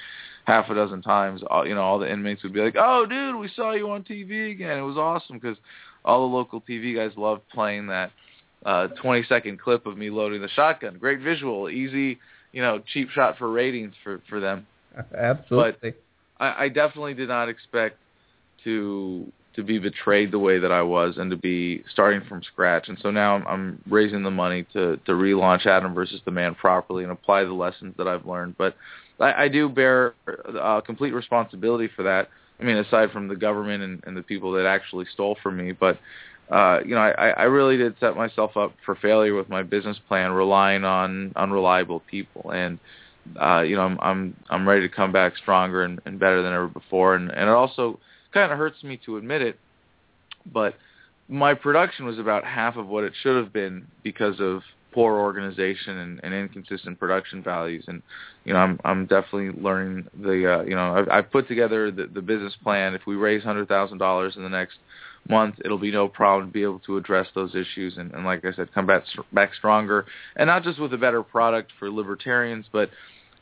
half 0.44 0.68
a 0.68 0.74
dozen 0.74 1.02
times, 1.02 1.42
all, 1.48 1.66
you 1.66 1.74
know, 1.74 1.82
all 1.82 1.98
the 1.98 2.10
inmates 2.10 2.42
would 2.42 2.52
be 2.52 2.60
like, 2.60 2.76
"Oh, 2.78 3.06
dude, 3.06 3.36
we 3.36 3.48
saw 3.54 3.72
you 3.72 3.90
on 3.90 4.04
TV 4.04 4.50
again." 4.50 4.78
It 4.78 4.82
was 4.82 4.96
awesome 4.96 5.38
because 5.38 5.56
all 6.04 6.28
the 6.28 6.34
local 6.34 6.60
TV 6.60 6.94
guys 6.94 7.12
loved 7.16 7.42
playing 7.52 7.86
that 7.88 8.10
uh 8.66 8.88
20 8.88 9.24
second 9.24 9.58
clip 9.58 9.86
of 9.86 9.96
me 9.96 10.10
loading 10.10 10.42
the 10.42 10.48
shotgun. 10.48 10.98
Great 10.98 11.20
visual, 11.20 11.70
easy, 11.70 12.18
you 12.52 12.60
know, 12.60 12.82
cheap 12.92 13.08
shot 13.10 13.38
for 13.38 13.50
ratings 13.50 13.94
for 14.04 14.20
for 14.28 14.38
them. 14.40 14.66
Absolutely. 15.16 15.94
I, 16.38 16.64
I 16.64 16.68
definitely 16.68 17.14
did 17.14 17.28
not 17.28 17.48
expect 17.48 17.96
to 18.64 19.32
to 19.56 19.62
be 19.64 19.78
betrayed 19.78 20.30
the 20.30 20.38
way 20.38 20.58
that 20.58 20.70
I 20.70 20.82
was 20.82 21.16
and 21.18 21.30
to 21.30 21.36
be 21.36 21.82
starting 21.92 22.22
from 22.28 22.42
scratch. 22.42 22.88
And 22.88 22.98
so 23.02 23.10
now 23.10 23.34
I'm, 23.34 23.46
I'm 23.46 23.82
raising 23.88 24.22
the 24.22 24.30
money 24.30 24.64
to 24.72 24.96
to 25.06 25.12
relaunch 25.12 25.66
Adam 25.66 25.94
versus 25.94 26.20
the 26.24 26.30
Man 26.30 26.54
properly 26.54 27.02
and 27.02 27.12
apply 27.12 27.44
the 27.44 27.52
lessons 27.52 27.94
that 27.98 28.06
I've 28.06 28.26
learned. 28.26 28.56
But 28.56 28.76
I, 29.18 29.44
I 29.44 29.48
do 29.48 29.68
bear 29.68 30.14
uh, 30.60 30.80
complete 30.82 31.12
responsibility 31.12 31.88
for 31.94 32.04
that. 32.04 32.28
I 32.60 32.62
mean, 32.62 32.76
aside 32.76 33.10
from 33.10 33.26
the 33.28 33.36
government 33.36 33.82
and, 33.82 34.04
and 34.06 34.16
the 34.16 34.22
people 34.22 34.52
that 34.52 34.66
actually 34.66 35.06
stole 35.12 35.36
from 35.42 35.56
me, 35.56 35.72
but 35.72 35.98
uh, 36.50 36.80
you 36.84 36.94
know, 36.94 37.00
I, 37.00 37.28
I 37.28 37.42
really 37.44 37.76
did 37.76 37.94
set 38.00 38.16
myself 38.16 38.56
up 38.56 38.74
for 38.84 38.96
failure 38.96 39.34
with 39.34 39.48
my 39.48 39.62
business 39.62 39.96
plan, 40.08 40.32
relying 40.32 40.84
on 40.84 41.32
unreliable 41.36 42.00
people. 42.10 42.50
And 42.50 42.78
uh, 43.40 43.60
you 43.60 43.76
know, 43.76 43.82
I'm 43.82 43.98
I'm 44.00 44.36
I'm 44.48 44.68
ready 44.68 44.82
to 44.82 44.94
come 44.94 45.12
back 45.12 45.36
stronger 45.36 45.84
and, 45.84 46.00
and 46.06 46.18
better 46.18 46.42
than 46.42 46.52
ever 46.52 46.66
before. 46.66 47.14
And 47.14 47.30
and 47.30 47.42
it 47.42 47.52
also 47.52 48.00
kind 48.32 48.50
of 48.52 48.58
hurts 48.58 48.82
me 48.82 48.98
to 49.06 49.16
admit 49.16 49.42
it, 49.42 49.58
but 50.52 50.74
my 51.28 51.54
production 51.54 52.06
was 52.06 52.18
about 52.18 52.44
half 52.44 52.76
of 52.76 52.88
what 52.88 53.04
it 53.04 53.12
should 53.22 53.36
have 53.36 53.52
been 53.52 53.86
because 54.02 54.40
of 54.40 54.62
poor 54.92 55.14
organization 55.14 55.98
and, 55.98 56.20
and 56.24 56.34
inconsistent 56.34 56.98
production 56.98 57.42
values. 57.42 57.84
And 57.86 58.02
you 58.44 58.52
know, 58.52 58.58
I'm 58.58 58.80
I'm 58.84 59.06
definitely 59.06 59.60
learning 59.60 60.08
the 60.20 60.58
uh, 60.58 60.62
you 60.62 60.74
know 60.74 60.94
I've, 60.96 61.08
I've 61.08 61.30
put 61.30 61.48
together 61.48 61.90
the, 61.90 62.06
the 62.06 62.22
business 62.22 62.54
plan. 62.62 62.94
If 62.94 63.02
we 63.06 63.16
raise 63.16 63.42
hundred 63.42 63.68
thousand 63.68 63.98
dollars 63.98 64.36
in 64.36 64.42
the 64.42 64.48
next 64.48 64.78
month, 65.28 65.56
it'll 65.64 65.78
be 65.78 65.92
no 65.92 66.08
problem 66.08 66.48
to 66.48 66.52
be 66.52 66.62
able 66.62 66.80
to 66.80 66.96
address 66.96 67.28
those 67.34 67.54
issues 67.54 67.96
and, 67.98 68.12
and 68.12 68.24
like 68.24 68.44
I 68.44 68.52
said, 68.52 68.72
come 68.74 68.86
back 68.86 69.04
back 69.32 69.54
stronger, 69.54 70.06
and 70.36 70.48
not 70.48 70.64
just 70.64 70.80
with 70.80 70.92
a 70.94 70.98
better 70.98 71.22
product 71.22 71.72
for 71.78 71.90
libertarians, 71.90 72.66
but 72.72 72.90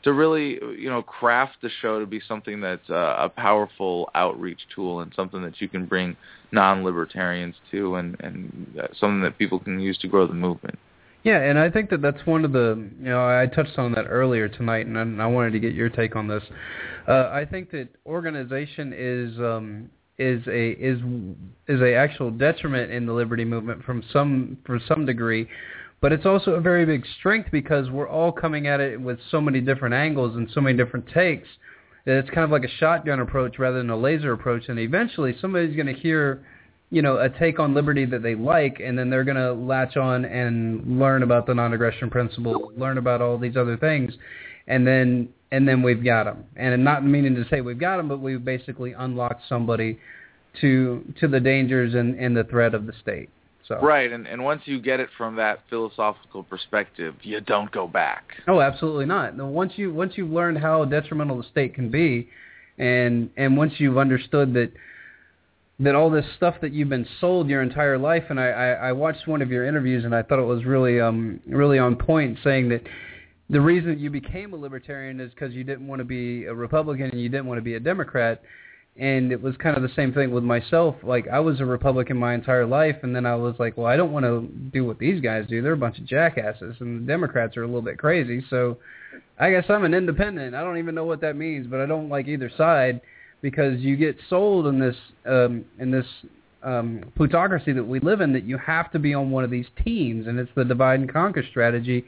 to 0.03 0.13
really 0.13 0.59
you 0.77 0.89
know 0.89 1.01
craft 1.01 1.57
the 1.61 1.69
show 1.81 1.99
to 1.99 2.05
be 2.05 2.21
something 2.27 2.61
that's 2.61 2.89
uh, 2.89 3.15
a 3.19 3.29
powerful 3.29 4.09
outreach 4.15 4.61
tool 4.73 5.01
and 5.01 5.11
something 5.15 5.41
that 5.41 5.59
you 5.59 5.67
can 5.67 5.85
bring 5.85 6.15
non-libertarians 6.51 7.55
to, 7.71 7.95
and 7.95 8.17
and 8.21 8.75
uh, 8.81 8.87
something 8.99 9.21
that 9.21 9.37
people 9.37 9.59
can 9.59 9.79
use 9.79 9.97
to 9.99 10.07
grow 10.07 10.27
the 10.27 10.33
movement. 10.33 10.77
Yeah, 11.23 11.41
and 11.41 11.59
I 11.59 11.69
think 11.69 11.89
that 11.89 12.01
that's 12.01 12.25
one 12.25 12.45
of 12.45 12.53
the 12.53 12.89
you 12.99 13.09
know 13.09 13.27
I 13.27 13.45
touched 13.47 13.77
on 13.77 13.91
that 13.93 14.05
earlier 14.05 14.47
tonight, 14.47 14.85
and 14.85 14.97
I, 14.97 15.01
and 15.01 15.21
I 15.21 15.27
wanted 15.27 15.51
to 15.51 15.59
get 15.59 15.73
your 15.73 15.89
take 15.89 16.15
on 16.15 16.27
this. 16.27 16.43
Uh, 17.07 17.29
I 17.31 17.45
think 17.49 17.71
that 17.71 17.89
organization 18.05 18.93
is 18.95 19.37
um, 19.39 19.89
is 20.17 20.45
a 20.47 20.71
is 20.71 20.99
is 21.67 21.81
a 21.81 21.93
actual 21.93 22.31
detriment 22.31 22.91
in 22.91 23.05
the 23.05 23.13
liberty 23.13 23.43
movement 23.45 23.83
from 23.83 24.03
some 24.13 24.57
from 24.65 24.81
some 24.87 25.05
degree, 25.05 25.47
but 26.01 26.11
it's 26.11 26.25
also 26.25 26.51
a 26.51 26.61
very 26.61 26.85
big 26.85 27.05
strength 27.19 27.49
because 27.51 27.89
we're 27.89 28.07
all 28.07 28.31
coming 28.31 28.67
at 28.67 28.79
it 28.79 28.99
with 28.99 29.19
so 29.31 29.41
many 29.41 29.59
different 29.59 29.93
angles 29.93 30.35
and 30.35 30.49
so 30.53 30.61
many 30.61 30.77
different 30.77 31.07
takes 31.07 31.47
that 32.05 32.17
it's 32.17 32.29
kind 32.29 32.43
of 32.43 32.51
like 32.51 32.63
a 32.63 32.77
shotgun 32.77 33.19
approach 33.19 33.59
rather 33.59 33.77
than 33.77 33.89
a 33.89 33.97
laser 33.97 34.33
approach, 34.33 34.63
and 34.69 34.79
eventually 34.79 35.35
somebody's 35.39 35.75
going 35.75 35.93
to 35.93 36.01
hear 36.01 36.41
you 36.91 37.01
know, 37.01 37.17
a 37.17 37.29
take 37.29 37.59
on 37.59 37.73
liberty 37.73 38.05
that 38.05 38.23
they 38.23 38.35
like, 38.35 38.79
and 38.83 38.97
then 38.97 39.09
they're 39.09 39.23
going 39.23 39.37
to 39.37 39.53
latch 39.53 39.95
on 39.95 40.25
and 40.25 40.99
learn 40.99 41.21
about 41.23 41.45
the 41.45 41.53
non-aggression 41.53 42.09
principle, 42.09 42.71
learn 42.75 42.97
about 42.97 43.21
all 43.21 43.37
these 43.37 43.55
other 43.55 43.77
things, 43.77 44.13
and 44.67 44.85
then 44.85 45.29
and 45.51 45.67
then 45.67 45.81
we've 45.81 46.03
got 46.03 46.25
them. 46.25 46.45
And 46.55 46.83
not 46.83 47.03
meaning 47.03 47.35
to 47.35 47.45
say 47.49 47.61
we've 47.61 47.79
got 47.79 47.97
them, 47.97 48.07
but 48.07 48.19
we've 48.19 48.43
basically 48.43 48.93
unlocked 48.93 49.43
somebody 49.47 49.99
to 50.61 51.03
to 51.19 51.27
the 51.27 51.39
dangers 51.39 51.93
and, 51.93 52.19
and 52.19 52.35
the 52.35 52.43
threat 52.43 52.73
of 52.73 52.87
the 52.87 52.93
state. 53.01 53.29
So 53.69 53.79
Right, 53.79 54.11
and 54.11 54.27
and 54.27 54.43
once 54.43 54.63
you 54.65 54.81
get 54.81 54.99
it 54.99 55.09
from 55.15 55.35
that 55.35 55.59
philosophical 55.69 56.43
perspective, 56.43 57.15
you 57.21 57.39
don't 57.39 57.71
go 57.71 57.87
back. 57.87 58.23
Oh, 58.47 58.59
absolutely 58.59 59.05
not. 59.05 59.35
Once 59.35 59.73
you 59.75 59.93
once 59.93 60.13
you've 60.15 60.31
learned 60.31 60.57
how 60.57 60.83
detrimental 60.85 61.37
the 61.37 61.47
state 61.49 61.75
can 61.75 61.89
be, 61.91 62.27
and 62.79 63.29
and 63.37 63.55
once 63.55 63.73
you've 63.77 63.99
understood 63.99 64.53
that 64.55 64.71
that 65.81 65.93
all 65.93 66.09
this 66.09 66.25
stuff 66.35 66.55
that 66.61 66.73
you've 66.73 66.89
been 66.89 67.07
sold 67.21 67.47
your 67.47 67.61
entire 67.61 67.97
life, 67.97 68.23
and 68.29 68.39
I, 68.39 68.47
I, 68.47 68.67
I 68.71 68.91
watched 68.91 69.27
one 69.27 69.41
of 69.41 69.51
your 69.51 69.65
interviews 69.65 70.03
and 70.03 70.13
I 70.13 70.23
thought 70.23 70.39
it 70.39 70.47
was 70.47 70.65
really 70.65 70.99
um 70.99 71.39
really 71.45 71.77
on 71.77 71.95
point, 71.95 72.39
saying 72.43 72.69
that 72.69 72.81
the 73.51 73.61
reason 73.61 73.99
you 73.99 74.09
became 74.09 74.53
a 74.53 74.57
libertarian 74.57 75.19
is 75.19 75.31
because 75.31 75.53
you 75.53 75.63
didn't 75.63 75.87
want 75.87 75.99
to 75.99 76.05
be 76.05 76.45
a 76.45 76.53
Republican 76.55 77.11
and 77.11 77.21
you 77.21 77.29
didn't 77.29 77.45
want 77.45 77.59
to 77.59 77.63
be 77.63 77.75
a 77.75 77.79
Democrat. 77.79 78.41
And 78.97 79.31
it 79.31 79.41
was 79.41 79.55
kind 79.57 79.77
of 79.77 79.83
the 79.83 79.95
same 79.95 80.13
thing 80.13 80.31
with 80.31 80.43
myself. 80.43 80.95
Like 81.03 81.27
I 81.29 81.39
was 81.39 81.61
a 81.61 81.65
Republican 81.65 82.17
my 82.17 82.33
entire 82.33 82.65
life, 82.65 82.97
and 83.03 83.15
then 83.15 83.25
I 83.25 83.35
was 83.35 83.55
like, 83.57 83.77
well, 83.77 83.87
I 83.87 83.95
don't 83.95 84.11
want 84.11 84.25
to 84.25 84.47
do 84.71 84.85
what 84.85 84.99
these 84.99 85.21
guys 85.21 85.45
do. 85.47 85.61
They're 85.61 85.73
a 85.73 85.77
bunch 85.77 85.99
of 85.99 86.05
jackasses, 86.05 86.75
and 86.79 87.01
the 87.01 87.07
Democrats 87.07 87.55
are 87.55 87.63
a 87.63 87.65
little 87.65 87.81
bit 87.81 87.97
crazy. 87.97 88.43
So 88.49 88.77
I 89.39 89.51
guess 89.51 89.65
I'm 89.69 89.85
an 89.85 89.93
independent. 89.93 90.53
I 90.53 90.61
don't 90.61 90.77
even 90.79 90.95
know 90.95 91.05
what 91.05 91.21
that 91.21 91.37
means, 91.37 91.67
but 91.67 91.79
I 91.79 91.85
don't 91.85 92.09
like 92.09 92.27
either 92.27 92.51
side 92.57 92.99
because 93.41 93.79
you 93.79 93.95
get 93.95 94.17
sold 94.29 94.67
in 94.67 94.79
this 94.79 94.95
um, 95.25 95.63
in 95.79 95.91
this 95.91 96.05
um, 96.63 97.03
plutocracy 97.15 97.71
that 97.71 97.83
we 97.83 97.99
live 97.99 98.21
in 98.21 98.33
that 98.33 98.43
you 98.43 98.57
have 98.57 98.91
to 98.91 98.99
be 98.99 99.13
on 99.13 99.31
one 99.31 99.43
of 99.43 99.49
these 99.49 99.67
teams, 99.83 100.27
and 100.27 100.39
it's 100.39 100.51
the 100.55 100.65
divide 100.65 100.99
and 100.99 101.11
conquer 101.11 101.43
strategy. 101.49 102.05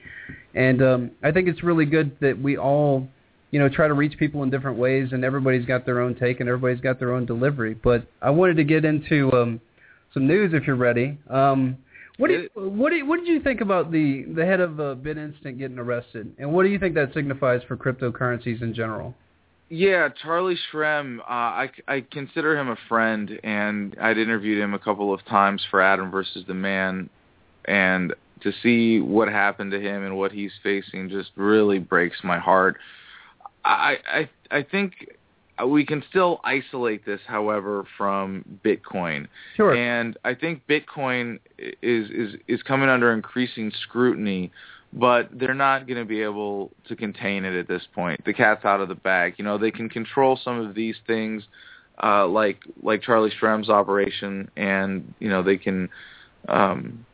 And 0.54 0.82
um, 0.82 1.12
I 1.24 1.32
think 1.32 1.48
it's 1.48 1.64
really 1.64 1.86
good 1.86 2.18
that 2.20 2.40
we 2.42 2.58
all, 2.58 3.08
you 3.52 3.60
know, 3.60 3.70
try 3.70 3.88
to 3.88 3.94
reach 3.94 4.18
people 4.18 4.44
in 4.44 4.50
different 4.50 4.78
ways, 4.78 5.10
and 5.12 5.24
everybody's 5.24 5.66
got 5.66 5.86
their 5.86 6.00
own 6.00 6.16
take 6.16 6.40
and 6.40 6.50
everybody's 6.50 6.82
got 6.82 7.00
their 7.00 7.14
own 7.14 7.26
delivery. 7.26 7.74
But 7.76 8.08
I 8.22 8.30
wanted 8.30 8.58
to 8.58 8.64
get 8.64 8.86
into 8.86 9.32
um, 9.34 9.62
some 10.14 10.26
news 10.28 10.54
if 10.54 10.66
you're 10.66 10.76
ready. 10.76 11.18
Um, 11.30 11.78
What 12.18 12.28
did 12.28 12.52
what 12.54 12.92
did 12.92 13.08
what 13.08 13.18
did 13.20 13.28
you 13.28 13.42
think 13.42 13.62
about 13.62 13.92
the 13.92 14.26
the 14.36 14.46
head 14.46 14.60
of 14.60 14.80
uh, 14.80 14.96
BitInstant 14.96 15.58
getting 15.58 15.80
arrested, 15.80 16.32
and 16.38 16.54
what 16.54 16.64
do 16.64 16.70
you 16.70 16.78
think 16.78 16.94
that 16.96 17.14
signifies 17.14 17.62
for 17.68 17.76
cryptocurrencies 17.76 18.62
in 18.62 18.74
general? 18.74 19.16
Yeah, 19.70 20.10
Charlie 20.22 20.58
Shrem, 20.72 21.20
uh, 21.20 21.24
I, 21.64 21.70
I 21.88 22.06
consider 22.12 22.58
him 22.58 22.68
a 22.68 22.76
friend, 22.90 23.40
and 23.44 23.96
I'd 24.02 24.18
interviewed 24.18 24.62
him 24.62 24.74
a 24.74 24.80
couple 24.80 25.14
of 25.14 25.26
times 25.26 25.66
for 25.72 25.82
Adam 25.82 26.12
versus 26.12 26.44
the 26.46 26.54
Man, 26.54 27.10
and 27.66 28.14
to 28.44 28.52
see 28.62 29.00
what 29.00 29.30
happened 29.30 29.72
to 29.72 29.80
him 29.80 30.04
and 30.04 30.18
what 30.18 30.34
he's 30.34 30.52
facing 30.62 31.10
just 31.10 31.32
really 31.38 31.80
breaks 31.80 32.18
my 32.24 32.38
heart. 32.38 32.78
I 33.64 33.98
I 34.08 34.30
I 34.50 34.64
think 34.64 34.94
we 35.66 35.86
can 35.86 36.04
still 36.10 36.40
isolate 36.44 37.06
this, 37.06 37.22
however, 37.28 37.86
from 37.98 38.44
Bitcoin. 38.64 39.28
Sure. 39.56 39.76
And 39.76 40.18
I 40.24 40.34
think 40.34 40.64
Bitcoin 40.68 41.40
is 41.58 42.10
is 42.10 42.40
is 42.48 42.64
coming 42.64 42.90
under 42.90 43.14
increasing 43.14 43.72
scrutiny, 43.84 44.52
but 44.94 45.30
they're 45.32 45.54
not 45.54 45.88
going 45.88 46.00
to 46.00 46.06
be 46.06 46.22
able 46.22 46.72
to 46.88 46.96
contain 46.96 47.46
it 47.46 47.58
at 47.58 47.68
this 47.68 47.84
point. 47.94 48.24
The 48.26 48.34
cat's 48.34 48.66
out 48.66 48.82
of 48.82 48.88
the 48.88 48.96
bag. 48.96 49.36
You 49.38 49.46
know, 49.46 49.58
they 49.58 49.72
can 49.72 49.90
control 49.90 50.40
some 50.44 50.60
of 50.60 50.74
these 50.74 50.96
things, 51.08 51.44
uh, 52.02 52.28
like 52.28 52.60
like 52.82 53.02
Charlie 53.04 53.32
Shrem's 53.40 53.70
operation, 53.70 54.50
and 54.56 55.14
you 55.20 55.30
know 55.30 55.44
they 55.44 55.58
can, 55.58 55.90
um, 56.48 57.06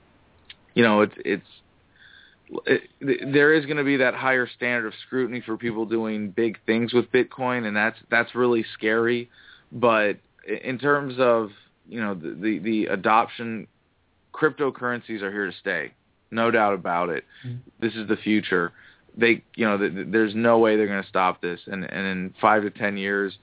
you 0.73 0.83
know, 0.83 1.01
it's 1.01 1.15
it's 1.17 1.47
it, 2.65 2.81
there 2.99 3.53
is 3.53 3.65
going 3.65 3.77
to 3.77 3.83
be 3.83 3.97
that 3.97 4.13
higher 4.13 4.47
standard 4.47 4.87
of 4.87 4.93
scrutiny 5.05 5.41
for 5.45 5.57
people 5.57 5.85
doing 5.85 6.29
big 6.29 6.57
things 6.65 6.93
with 6.93 7.11
Bitcoin, 7.11 7.65
and 7.67 7.75
that's 7.75 7.97
that's 8.09 8.35
really 8.35 8.65
scary. 8.73 9.29
But 9.71 10.17
in 10.63 10.79
terms 10.79 11.15
of 11.17 11.49
you 11.87 11.99
know 11.99 12.13
the 12.13 12.35
the, 12.39 12.59
the 12.59 12.85
adoption, 12.85 13.67
cryptocurrencies 14.33 15.21
are 15.21 15.31
here 15.31 15.47
to 15.47 15.57
stay, 15.59 15.93
no 16.31 16.51
doubt 16.51 16.73
about 16.73 17.09
it. 17.09 17.25
Mm-hmm. 17.45 17.57
This 17.79 17.95
is 17.95 18.07
the 18.07 18.17
future. 18.17 18.71
They 19.15 19.43
you 19.55 19.65
know 19.65 19.77
the, 19.77 20.05
there's 20.07 20.35
no 20.35 20.59
way 20.59 20.77
they're 20.77 20.87
going 20.87 21.03
to 21.03 21.09
stop 21.09 21.41
this, 21.41 21.59
and 21.67 21.83
and 21.83 22.07
in 22.07 22.33
five 22.39 22.63
to 22.63 22.69
ten 22.69 22.97
years, 22.97 23.37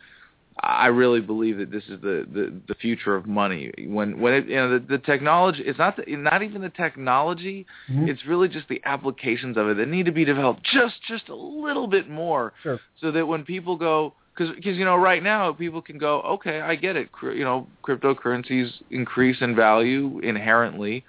I 0.63 0.87
really 0.87 1.21
believe 1.21 1.59
that 1.59 1.73
this 1.73 1.83
is 1.85 2.01
the, 2.01 2.27
the, 2.33 2.55
the 2.69 2.75
future 2.77 3.17
of 3.17 3.27
money. 3.27 3.73
When 3.87 4.21
when 4.21 4.35
it, 4.35 4.47
you 4.47 4.55
know 4.55 4.79
the, 4.79 4.87
the 4.87 4.99
technology, 4.99 5.63
it's 5.65 5.79
not 5.79 5.97
the, 5.97 6.05
not 6.17 6.43
even 6.43 6.63
the 6.63 6.71
technology. 6.71 7.67
Mm-hmm. 7.91 8.09
It's 8.09 8.25
really 8.25 8.49
just 8.49 8.69
the 8.69 8.81
applications 8.85 9.57
of 9.57 9.69
it 9.69 9.77
that 9.79 9.89
need 9.89 10.07
to 10.07 10.13
be 10.13 10.25
developed 10.25 10.63
just 10.73 10.95
just 11.09 11.29
a 11.29 11.35
little 11.35 11.89
bit 11.89 12.09
more, 12.09 12.53
sure. 12.63 12.81
so 13.01 13.11
that 13.11 13.27
when 13.27 13.45
people 13.45 13.77
go, 13.77 14.15
because 14.37 14.55
because 14.55 14.77
you 14.77 14.85
know 14.85 14.97
right 14.97 15.25
now 15.25 15.53
people 15.53 15.83
can 15.83 15.99
go, 15.99 16.21
okay, 16.21 16.61
I 16.61 16.77
get 16.77 16.95
it. 16.95 17.09
You 17.23 17.45
know, 17.45 17.67
cryptocurrencies 17.83 18.71
increase 18.91 19.39
in 19.41 19.57
value 19.57 20.21
inherently. 20.21 21.05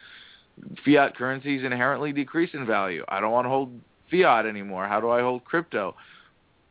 Fiat 0.83 1.15
currencies 1.15 1.63
inherently 1.63 2.13
decrease 2.13 2.49
in 2.53 2.65
value. 2.65 3.03
I 3.09 3.19
don't 3.19 3.31
want 3.31 3.45
to 3.45 3.49
hold 3.49 3.79
fiat 4.09 4.47
anymore. 4.47 4.87
How 4.87 4.99
do 4.99 5.11
I 5.11 5.21
hold 5.21 5.45
crypto? 5.45 5.95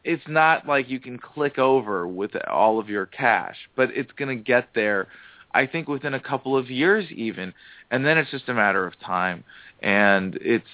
It's 0.04 0.22
not 0.28 0.66
like 0.66 0.88
you 0.90 1.00
can 1.00 1.18
click 1.18 1.58
over 1.58 2.06
with 2.06 2.32
all 2.48 2.78
of 2.78 2.88
your 2.88 3.06
cash, 3.06 3.56
but 3.74 3.90
it's 3.94 4.12
going 4.12 4.36
to 4.36 4.42
get 4.42 4.68
there. 4.74 5.08
I 5.52 5.66
think 5.66 5.88
within 5.88 6.14
a 6.14 6.20
couple 6.20 6.56
of 6.56 6.70
years 6.70 7.06
even, 7.10 7.54
and 7.90 8.04
then 8.04 8.18
it's 8.18 8.30
just 8.30 8.48
a 8.48 8.54
matter 8.54 8.86
of 8.86 8.98
time, 9.00 9.44
and 9.82 10.36
it's 10.40 10.66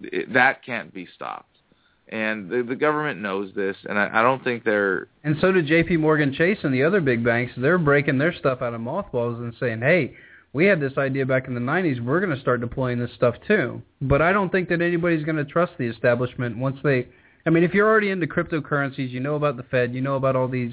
it, 0.00 0.32
that 0.32 0.64
can't 0.64 0.92
be 0.94 1.06
stopped. 1.14 1.46
And 2.08 2.50
the, 2.50 2.62
the 2.62 2.74
government 2.74 3.20
knows 3.20 3.54
this, 3.54 3.76
and 3.88 3.98
I, 3.98 4.20
I 4.20 4.22
don't 4.22 4.42
think 4.44 4.64
they're. 4.64 5.08
And 5.24 5.36
so 5.40 5.50
did 5.52 5.66
J.P. 5.66 5.96
Morgan 5.96 6.32
Chase 6.32 6.58
and 6.62 6.72
the 6.72 6.84
other 6.84 7.00
big 7.00 7.24
banks. 7.24 7.52
They're 7.56 7.78
breaking 7.78 8.18
their 8.18 8.34
stuff 8.34 8.62
out 8.62 8.74
of 8.74 8.80
mothballs 8.80 9.38
and 9.38 9.54
saying, 9.58 9.80
"Hey, 9.80 10.14
we 10.52 10.66
had 10.66 10.80
this 10.80 10.96
idea 10.96 11.26
back 11.26 11.48
in 11.48 11.54
the 11.54 11.60
90s. 11.60 12.00
We're 12.00 12.20
going 12.20 12.34
to 12.34 12.40
start 12.40 12.60
deploying 12.60 12.98
this 12.98 13.12
stuff 13.16 13.34
too." 13.46 13.82
But 14.00 14.22
I 14.22 14.32
don't 14.32 14.52
think 14.52 14.68
that 14.68 14.80
anybody's 14.80 15.24
going 15.24 15.36
to 15.36 15.44
trust 15.44 15.72
the 15.78 15.86
establishment 15.86 16.58
once 16.58 16.78
they 16.84 17.08
I 17.46 17.50
mean, 17.50 17.64
if 17.64 17.74
you're 17.74 17.88
already 17.88 18.10
into 18.10 18.26
cryptocurrencies, 18.26 19.10
you 19.10 19.20
know 19.20 19.34
about 19.34 19.56
the 19.56 19.64
Fed, 19.64 19.94
you 19.94 20.00
know 20.00 20.14
about 20.14 20.36
all 20.36 20.48
these, 20.48 20.72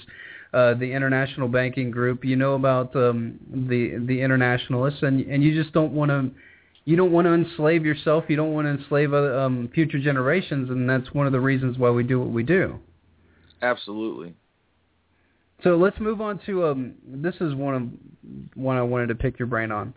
uh, 0.54 0.76
the 0.76 0.92
international 0.92 1.48
banking 1.48 1.92
group, 1.92 2.24
you 2.24 2.36
know 2.36 2.54
about 2.54 2.96
um, 2.96 3.40
the 3.52 3.98
the 4.06 4.22
internationalists, 4.22 5.02
and 5.02 5.22
and 5.22 5.44
you 5.44 5.62
just 5.62 5.74
don't 5.74 5.94
want 5.94 6.10
to, 6.10 6.30
you 6.86 6.96
don't 6.96 7.12
want 7.12 7.26
to 7.26 7.34
enslave 7.34 7.86
yourself, 7.86 8.26
you 8.28 8.36
don't 8.36 8.54
want 8.54 8.66
to 8.66 8.72
enslave 8.72 9.14
um, 9.14 9.70
future 9.74 10.00
generations, 10.00 10.70
and 10.70 10.90
that's 10.90 11.12
one 11.14 11.26
of 11.26 11.32
the 11.32 11.40
reasons 11.40 11.78
why 11.78 11.90
we 11.90 12.04
do 12.04 12.20
what 12.20 12.30
we 12.30 12.44
do. 12.44 12.80
Absolutely. 13.62 14.36
So 15.64 15.76
let's 15.76 16.00
move 16.00 16.22
on 16.22 16.40
to 16.46 16.68
um, 16.68 16.94
this 17.06 17.36
is 17.42 17.54
one 17.54 17.76
of 17.76 18.56
one 18.56 18.78
I 18.78 18.82
wanted 18.82 19.08
to 19.08 19.16
pick 19.16 19.40
your 19.40 19.48
brain 19.48 19.72
on 19.72 19.94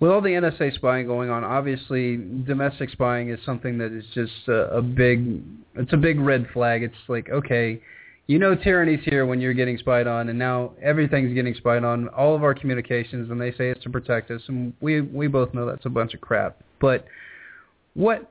with 0.00 0.10
all 0.10 0.20
the 0.20 0.30
NSA 0.30 0.74
spying 0.74 1.06
going 1.06 1.30
on, 1.30 1.44
obviously 1.44 2.16
domestic 2.16 2.90
spying 2.90 3.30
is 3.30 3.38
something 3.46 3.78
that 3.78 3.92
is 3.92 4.04
just 4.14 4.48
a, 4.48 4.76
a 4.76 4.82
big 4.82 5.42
it's 5.74 5.92
a 5.92 5.96
big 5.96 6.20
red 6.20 6.46
flag. 6.52 6.82
It's 6.82 6.94
like 7.08 7.28
okay, 7.30 7.80
you 8.26 8.38
know 8.38 8.54
tyranny's 8.54 9.04
here 9.04 9.26
when 9.26 9.40
you're 9.40 9.54
getting 9.54 9.78
spied 9.78 10.06
on, 10.06 10.28
and 10.28 10.38
now 10.38 10.72
everything's 10.82 11.34
getting 11.34 11.54
spied 11.54 11.84
on, 11.84 12.08
all 12.08 12.34
of 12.34 12.42
our 12.42 12.54
communications, 12.54 13.30
and 13.30 13.40
they 13.40 13.52
say 13.52 13.70
it's 13.70 13.82
to 13.84 13.90
protect 13.90 14.30
us, 14.30 14.42
and 14.48 14.72
we 14.80 15.00
we 15.00 15.26
both 15.26 15.54
know 15.54 15.66
that's 15.66 15.86
a 15.86 15.90
bunch 15.90 16.14
of 16.14 16.20
crap. 16.20 16.60
But 16.80 17.06
what 17.94 18.30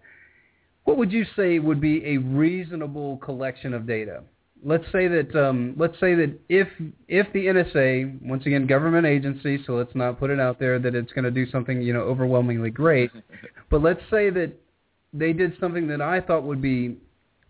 what 0.83 0.97
would 0.97 1.11
you 1.11 1.25
say 1.35 1.59
would 1.59 1.79
be 1.79 2.05
a 2.05 2.17
reasonable 2.17 3.17
collection 3.17 3.73
of 3.73 3.87
data? 3.87 4.23
Let's 4.65 4.85
say 4.91 5.07
that 5.07 5.35
um, 5.35 5.75
let's 5.77 5.99
say 5.99 6.15
that 6.15 6.37
if 6.49 6.67
if 7.07 7.31
the 7.33 7.45
NSA, 7.45 8.21
once 8.21 8.45
again, 8.45 8.67
government 8.67 9.05
agency, 9.05 9.63
so 9.65 9.73
let's 9.73 9.93
not 9.95 10.19
put 10.19 10.29
it 10.29 10.39
out 10.39 10.59
there 10.59 10.79
that 10.79 10.95
it's 10.95 11.11
going 11.11 11.25
to 11.25 11.31
do 11.31 11.49
something 11.49 11.81
you 11.81 11.93
know 11.93 12.01
overwhelmingly 12.01 12.69
great, 12.69 13.11
but 13.69 13.81
let's 13.81 14.01
say 14.09 14.29
that 14.29 14.53
they 15.13 15.33
did 15.33 15.53
something 15.59 15.87
that 15.87 16.01
I 16.01 16.21
thought 16.21 16.43
would 16.43 16.61
be 16.61 16.97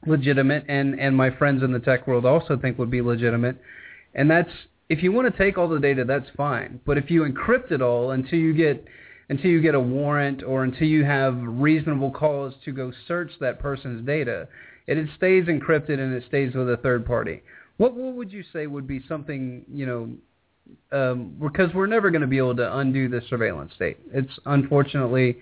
legitimate, 0.05 0.65
and 0.67 0.99
and 0.99 1.15
my 1.15 1.29
friends 1.29 1.63
in 1.63 1.71
the 1.71 1.79
tech 1.79 2.07
world 2.07 2.25
also 2.25 2.57
think 2.57 2.77
would 2.77 2.91
be 2.91 3.01
legitimate, 3.01 3.57
and 4.15 4.29
that's 4.29 4.51
if 4.89 5.01
you 5.01 5.11
want 5.11 5.31
to 5.31 5.37
take 5.37 5.57
all 5.57 5.69
the 5.69 5.79
data, 5.79 6.03
that's 6.05 6.29
fine, 6.35 6.79
but 6.85 6.97
if 6.97 7.09
you 7.09 7.23
encrypt 7.23 7.71
it 7.71 7.81
all 7.81 8.11
until 8.11 8.39
you 8.39 8.53
get 8.53 8.85
until 9.29 9.49
you 9.49 9.61
get 9.61 9.75
a 9.75 9.79
warrant 9.79 10.43
or 10.43 10.63
until 10.63 10.87
you 10.87 11.05
have 11.05 11.35
reasonable 11.39 12.11
cause 12.11 12.53
to 12.65 12.71
go 12.71 12.91
search 13.07 13.31
that 13.39 13.59
person's 13.59 14.05
data 14.05 14.47
it, 14.87 14.97
it 14.97 15.09
stays 15.17 15.45
encrypted 15.45 15.99
and 15.99 16.13
it 16.13 16.23
stays 16.27 16.53
with 16.53 16.69
a 16.69 16.77
third 16.77 17.05
party. 17.05 17.41
What 17.77 17.95
what 17.95 18.15
would 18.15 18.31
you 18.31 18.43
say 18.53 18.67
would 18.67 18.87
be 18.87 19.03
something 19.07 19.65
you 19.71 19.85
know? 19.85 20.09
Um, 20.93 21.35
because 21.41 21.73
we're 21.73 21.87
never 21.87 22.09
going 22.09 22.21
to 22.21 22.27
be 22.27 22.37
able 22.37 22.55
to 22.55 22.77
undo 22.77 23.09
the 23.09 23.21
surveillance 23.29 23.73
state. 23.75 23.97
It's 24.13 24.31
unfortunately 24.45 25.37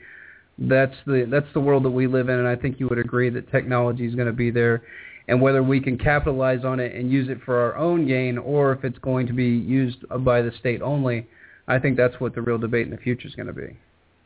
that's 0.57 0.95
the 1.05 1.27
that's 1.29 1.51
the 1.53 1.59
world 1.59 1.83
that 1.83 1.91
we 1.91 2.07
live 2.07 2.29
in, 2.29 2.39
and 2.39 2.47
I 2.47 2.55
think 2.55 2.79
you 2.79 2.87
would 2.87 2.99
agree 2.99 3.29
that 3.29 3.51
technology 3.51 4.07
is 4.07 4.15
going 4.15 4.27
to 4.27 4.33
be 4.33 4.51
there, 4.51 4.83
and 5.27 5.41
whether 5.41 5.63
we 5.63 5.79
can 5.79 5.97
capitalize 5.97 6.65
on 6.65 6.79
it 6.79 6.95
and 6.95 7.11
use 7.11 7.29
it 7.29 7.39
for 7.45 7.57
our 7.59 7.77
own 7.77 8.07
gain, 8.07 8.37
or 8.37 8.71
if 8.73 8.83
it's 8.83 8.99
going 8.99 9.27
to 9.27 9.33
be 9.33 9.45
used 9.47 9.99
by 10.19 10.41
the 10.41 10.51
state 10.59 10.81
only, 10.81 11.27
I 11.67 11.79
think 11.79 11.97
that's 11.97 12.19
what 12.19 12.35
the 12.35 12.41
real 12.41 12.57
debate 12.57 12.85
in 12.85 12.91
the 12.91 12.97
future 12.97 13.27
is 13.27 13.35
going 13.35 13.47
to 13.47 13.53
be. 13.53 13.77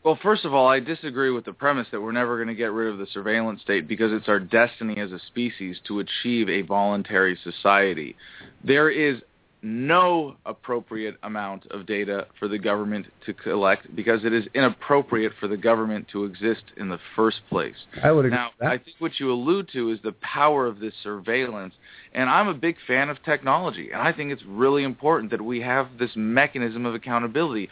Well, 0.05 0.19
first 0.21 0.45
of 0.45 0.53
all, 0.53 0.67
I 0.67 0.79
disagree 0.79 1.31
with 1.31 1.45
the 1.45 1.53
premise 1.53 1.87
that 1.91 1.99
we're 1.99 2.11
never 2.11 2.37
going 2.37 2.47
to 2.47 2.53
get 2.53 2.71
rid 2.71 2.93
of 2.93 2.99
the 2.99 3.07
surveillance 3.11 3.61
state 3.61 3.87
because 3.87 4.13
it's 4.13 4.29
our 4.29 4.39
destiny 4.39 4.97
as 4.99 5.11
a 5.11 5.17
species 5.25 5.77
to 5.87 5.99
achieve 5.99 6.47
a 6.47 6.61
voluntary 6.61 7.35
society. 7.43 8.15
There 8.63 8.91
is 8.91 9.19
no 9.63 10.35
appropriate 10.45 11.15
amount 11.23 11.65
of 11.71 11.87
data 11.87 12.27
for 12.37 12.47
the 12.47 12.59
government 12.59 13.07
to 13.25 13.33
collect 13.33 13.95
because 13.95 14.23
it 14.23 14.31
is 14.31 14.43
inappropriate 14.53 15.31
for 15.39 15.47
the 15.47 15.57
government 15.57 16.07
to 16.11 16.23
exist 16.23 16.61
in 16.77 16.87
the 16.87 16.99
first 17.15 17.37
place. 17.49 17.73
I 18.03 18.11
would 18.11 18.25
agree. 18.25 18.37
Now, 18.37 18.51
I 18.61 18.77
think 18.77 18.97
what 18.99 19.19
you 19.19 19.31
allude 19.31 19.69
to 19.73 19.89
is 19.89 19.97
the 20.03 20.11
power 20.21 20.67
of 20.67 20.79
this 20.79 20.93
surveillance, 21.01 21.73
and 22.13 22.29
I'm 22.29 22.47
a 22.47 22.53
big 22.53 22.75
fan 22.85 23.09
of 23.09 23.17
technology, 23.23 23.89
and 23.91 23.99
I 23.99 24.13
think 24.13 24.31
it's 24.31 24.43
really 24.45 24.83
important 24.83 25.31
that 25.31 25.41
we 25.41 25.61
have 25.61 25.87
this 25.97 26.11
mechanism 26.15 26.85
of 26.85 26.93
accountability. 26.93 27.69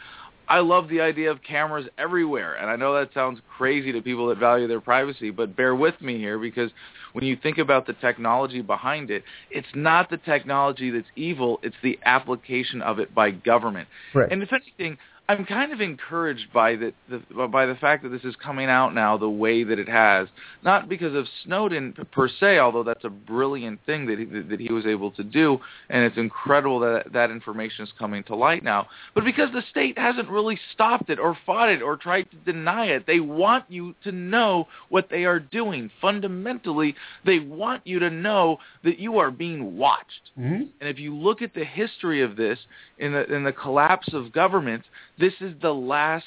I 0.48 0.60
love 0.60 0.88
the 0.88 1.00
idea 1.00 1.30
of 1.30 1.42
cameras 1.42 1.86
everywhere, 1.98 2.54
and 2.54 2.68
I 2.68 2.76
know 2.76 2.94
that 2.94 3.14
sounds 3.14 3.40
crazy 3.56 3.92
to 3.92 4.02
people 4.02 4.28
that 4.28 4.38
value 4.38 4.66
their 4.66 4.80
privacy, 4.80 5.30
but 5.30 5.56
bear 5.56 5.74
with 5.74 6.00
me 6.00 6.18
here 6.18 6.38
because 6.38 6.70
when 7.12 7.24
you 7.24 7.36
think 7.36 7.58
about 7.58 7.86
the 7.86 7.92
technology 7.94 8.60
behind 8.60 9.10
it, 9.10 9.22
it's 9.50 9.68
not 9.74 10.10
the 10.10 10.16
technology 10.18 10.90
that's 10.90 11.06
evil, 11.16 11.60
it's 11.62 11.76
the 11.82 11.98
application 12.04 12.82
of 12.82 12.98
it 12.98 13.14
by 13.14 13.30
government. 13.30 13.88
Right. 14.12 14.30
And 14.30 14.42
if 14.42 14.52
anything, 14.52 14.98
I'm 15.26 15.46
kind 15.46 15.72
of 15.72 15.80
encouraged 15.80 16.52
by 16.52 16.76
the, 16.76 16.92
the 17.08 17.48
by 17.48 17.64
the 17.64 17.76
fact 17.76 18.02
that 18.02 18.10
this 18.10 18.24
is 18.24 18.36
coming 18.36 18.68
out 18.68 18.94
now 18.94 19.16
the 19.16 19.28
way 19.28 19.64
that 19.64 19.78
it 19.78 19.88
has, 19.88 20.28
not 20.62 20.86
because 20.86 21.14
of 21.14 21.26
Snowden 21.44 21.94
per 22.12 22.28
se, 22.28 22.58
although 22.58 22.82
that's 22.82 23.04
a 23.04 23.10
brilliant 23.10 23.80
thing 23.86 24.04
that 24.06 24.18
he, 24.18 24.26
that 24.26 24.60
he 24.60 24.70
was 24.70 24.84
able 24.84 25.10
to 25.12 25.24
do, 25.24 25.58
and 25.88 26.04
it's 26.04 26.18
incredible 26.18 26.78
that 26.80 27.10
that 27.14 27.30
information 27.30 27.84
is 27.84 27.92
coming 27.98 28.22
to 28.24 28.36
light 28.36 28.62
now, 28.62 28.86
but 29.14 29.24
because 29.24 29.50
the 29.52 29.62
state 29.70 29.96
hasn't 29.96 30.28
really 30.28 30.58
stopped 30.74 31.08
it 31.08 31.18
or 31.18 31.38
fought 31.46 31.70
it 31.70 31.80
or 31.80 31.96
tried 31.96 32.30
to 32.30 32.36
deny 32.52 32.86
it. 32.86 33.06
They 33.06 33.20
want 33.20 33.64
you 33.70 33.94
to 34.04 34.12
know 34.12 34.68
what 34.90 35.08
they 35.10 35.24
are 35.24 35.40
doing. 35.40 35.90
Fundamentally, 36.02 36.94
they 37.24 37.38
want 37.38 37.86
you 37.86 37.98
to 37.98 38.10
know 38.10 38.58
that 38.82 38.98
you 38.98 39.18
are 39.18 39.30
being 39.30 39.78
watched. 39.78 40.32
Mm-hmm. 40.38 40.64
And 40.80 40.88
if 40.90 40.98
you 40.98 41.16
look 41.16 41.40
at 41.40 41.54
the 41.54 41.64
history 41.64 42.20
of 42.20 42.36
this 42.36 42.58
in 42.98 43.12
the 43.12 43.24
in 43.32 43.42
the 43.42 43.52
collapse 43.52 44.12
of 44.12 44.32
government 44.32 44.84
this 45.18 45.32
is 45.40 45.52
the 45.60 45.72
last 45.72 46.24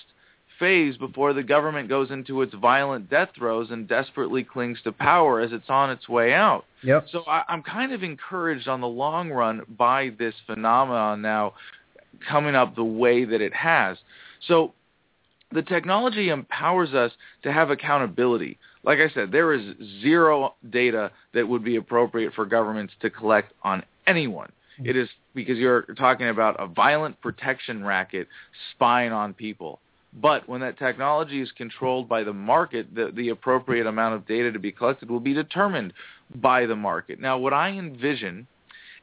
phase 0.59 0.97
before 0.97 1.33
the 1.33 1.43
government 1.43 1.89
goes 1.89 2.09
into 2.09 2.41
its 2.41 2.53
violent 2.55 3.09
death 3.09 3.29
throes 3.37 3.69
and 3.69 3.87
desperately 3.87 4.43
clings 4.43 4.79
to 4.83 4.91
power 4.91 5.39
as 5.39 5.51
it's 5.51 5.69
on 5.69 5.89
its 5.89 6.09
way 6.09 6.33
out. 6.33 6.65
Yep. 6.83 7.07
So 7.11 7.23
I, 7.27 7.43
I'm 7.47 7.61
kind 7.61 7.91
of 7.91 8.03
encouraged 8.03 8.67
on 8.67 8.81
the 8.81 8.87
long 8.87 9.29
run 9.29 9.61
by 9.77 10.11
this 10.17 10.33
phenomenon 10.45 11.21
now 11.21 11.53
coming 12.27 12.55
up 12.55 12.75
the 12.75 12.83
way 12.83 13.25
that 13.25 13.41
it 13.41 13.53
has. 13.53 13.97
So 14.47 14.73
the 15.51 15.61
technology 15.61 16.29
empowers 16.29 16.93
us 16.93 17.11
to 17.43 17.53
have 17.53 17.69
accountability. 17.69 18.57
Like 18.83 18.99
I 18.99 19.09
said, 19.13 19.31
there 19.31 19.53
is 19.53 19.75
zero 20.01 20.55
data 20.69 21.11
that 21.33 21.47
would 21.47 21.63
be 21.63 21.75
appropriate 21.75 22.33
for 22.33 22.45
governments 22.45 22.93
to 23.01 23.09
collect 23.09 23.53
on 23.63 23.83
anyone. 24.07 24.51
It 24.83 24.95
is 24.95 25.09
because 25.33 25.57
you're 25.57 25.83
talking 25.97 26.29
about 26.29 26.55
a 26.59 26.67
violent 26.67 27.19
protection 27.21 27.83
racket 27.83 28.27
spying 28.71 29.11
on 29.11 29.33
people. 29.33 29.79
But 30.13 30.47
when 30.47 30.61
that 30.61 30.79
technology 30.79 31.41
is 31.41 31.51
controlled 31.51 32.07
by 32.09 32.23
the 32.23 32.33
market, 32.33 32.93
the, 32.95 33.11
the 33.15 33.29
appropriate 33.29 33.85
amount 33.85 34.15
of 34.15 34.27
data 34.27 34.51
to 34.51 34.59
be 34.59 34.71
collected 34.71 35.09
will 35.09 35.19
be 35.19 35.33
determined 35.33 35.93
by 36.35 36.65
the 36.65 36.75
market. 36.75 37.19
Now, 37.19 37.37
what 37.37 37.53
I 37.53 37.69
envision, 37.69 38.47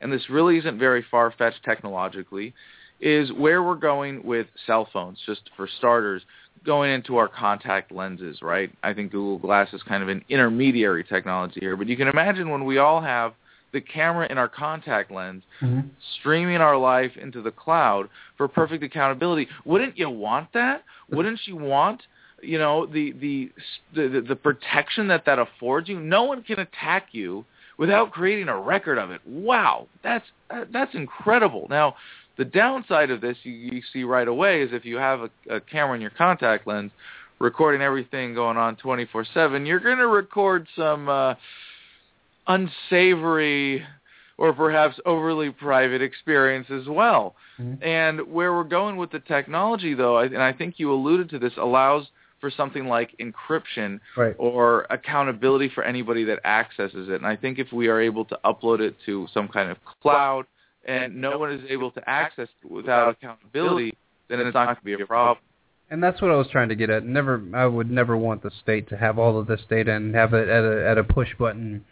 and 0.01 0.13
this 0.13 0.29
really 0.29 0.59
isn't 0.59 0.79
very 0.79 1.05
far-fetched 1.11 1.63
technologically, 1.65 2.55
is 3.01 3.33
where 3.33 3.63
we're 3.63 3.75
going 3.75 4.25
with 4.25 4.47
cell 4.67 4.89
phones, 4.93 5.19
just 5.27 5.51
for 5.57 5.69
starters, 5.79 6.23
going 6.65 6.91
into 6.91 7.17
our 7.17 7.29
contact 7.29 7.93
lenses, 7.93 8.41
right? 8.41 8.71
I 8.83 8.95
think 8.95 9.13
Google 9.13 9.39
Glass 9.39 9.73
is 9.73 9.83
kind 9.83 10.03
of 10.03 10.09
an 10.09 10.25
intermediary 10.29 11.05
technology 11.05 11.61
here. 11.61 11.77
But 11.77 11.89
you 11.89 11.97
can 11.97 12.09
imagine 12.09 12.51
when 12.51 12.65
we 12.65 12.79
all 12.79 13.01
have 13.01 13.35
the 13.75 13.81
camera 13.83 14.27
in 14.31 14.39
our 14.39 14.49
contact 14.49 15.11
lens 15.11 15.43
Mm-hmm. 15.61 15.89
streaming 16.19 16.57
our 16.57 16.77
life 16.77 17.13
into 17.21 17.43
the 17.43 17.51
cloud 17.51 18.09
for 18.37 18.49
perfect 18.49 18.83
accountability. 18.83 19.47
Wouldn't 19.65 19.97
you 19.99 20.11
want 20.11 20.49
that? 20.55 20.83
Wouldn't 21.11 21.41
you 21.45 21.57
want 21.57 22.03
you 22.43 22.59
know 22.59 22.87
the 22.87 23.13
the 23.13 23.51
the, 23.95 24.25
the 24.27 24.37
protection 24.37 25.09
that 25.09 25.25
that 25.27 25.39
affords 25.39 25.89
you? 25.89 26.01
No 26.01 26.25
one 26.25 26.43
can 26.43 26.59
attack 26.61 27.09
you 27.13 27.45
without 27.79 28.11
creating 28.13 28.49
a 28.49 28.59
record 28.59 28.99
of 28.99 29.11
it. 29.11 29.21
Wow, 29.27 29.87
that's 30.03 30.25
that's 30.73 30.95
incredible. 30.95 31.67
Now, 31.71 31.95
the 32.37 32.45
downside 32.45 33.11
of 33.11 33.21
this 33.21 33.37
you, 33.43 33.53
you 33.53 33.83
see 33.93 34.05
right 34.05 34.29
away 34.29 34.63
is 34.63 34.71
if 34.73 34.85
you 34.85 34.97
have 34.97 35.21
a, 35.21 35.57
a 35.57 35.61
camera 35.61 35.95
in 35.95 36.01
your 36.01 36.11
contact 36.11 36.67
lens 36.67 36.91
recording 37.39 37.81
everything 37.81 38.35
going 38.35 38.57
on 38.57 38.77
24/7, 38.77 39.67
you're 39.67 39.81
going 39.81 39.99
to 39.99 40.09
record 40.09 40.67
some 40.77 41.09
uh 41.09 41.35
unsavory 42.47 43.85
or 44.37 44.53
perhaps 44.53 44.99
overly 45.07 45.51
private 45.51 46.03
experience 46.03 46.67
as 46.71 46.89
well. 46.89 47.37
Mhm. 47.61 47.79
And 47.83 48.33
where 48.33 48.53
we're 48.53 48.65
going 48.65 48.97
with 48.97 49.11
the 49.11 49.21
technology, 49.21 49.95
though, 49.95 50.19
and 50.19 50.43
I 50.43 50.53
think 50.53 50.79
you 50.79 50.93
alluded 50.93 51.31
to 51.31 51.39
this, 51.39 51.57
allows 51.57 52.11
for 52.41 52.51
something 52.51 52.89
like 52.89 53.17
encryption 53.19 54.01
Right. 54.17 54.35
or 54.39 54.87
accountability 54.91 55.69
for 55.69 55.83
anybody 55.85 56.25
that 56.25 56.45
accesses 56.45 57.09
it. 57.09 57.15
And 57.15 57.27
I 57.27 57.37
think 57.37 57.59
if 57.59 57.73
we 57.73 57.89
are 57.89 58.01
able 58.01 58.25
to 58.27 58.39
upload 58.45 58.81
it 58.81 58.97
to 59.07 59.27
some 59.33 59.49
kind 59.49 59.71
of 59.71 59.79
cloud 60.03 60.47
and 60.85 61.21
no 61.21 61.39
one 61.39 61.53
is 61.53 61.63
able 61.71 61.91
to 61.93 62.11
access 62.11 62.49
it 62.63 62.71
without 62.71 63.09
accountability, 63.09 63.95
then 64.29 64.41
it's 64.41 64.53
not 64.53 64.67
going 64.67 64.77
to 64.77 64.85
be 64.85 65.03
a 65.03 65.07
problem. 65.07 65.39
And 65.91 66.03
that's 66.03 66.21
what 66.21 66.31
I 66.31 66.35
was 66.35 66.49
trying 66.49 66.71
to 66.71 66.75
get 66.75 66.91
at. 66.91 67.05
Never, 67.05 67.41
I 67.55 67.67
would 67.67 67.91
never 67.91 68.17
want 68.17 68.43
the 68.43 68.51
state 68.51 68.89
to 68.89 68.97
have 68.97 69.19
all 69.19 69.39
of 69.39 69.47
this 69.47 69.63
data 69.71 69.93
and 69.93 70.15
have 70.15 70.35
it 70.35 70.49
at 70.49 70.65
a 70.65 70.87
at 70.89 70.99
a 70.99 71.05
push 71.05 71.35
button. 71.37 71.85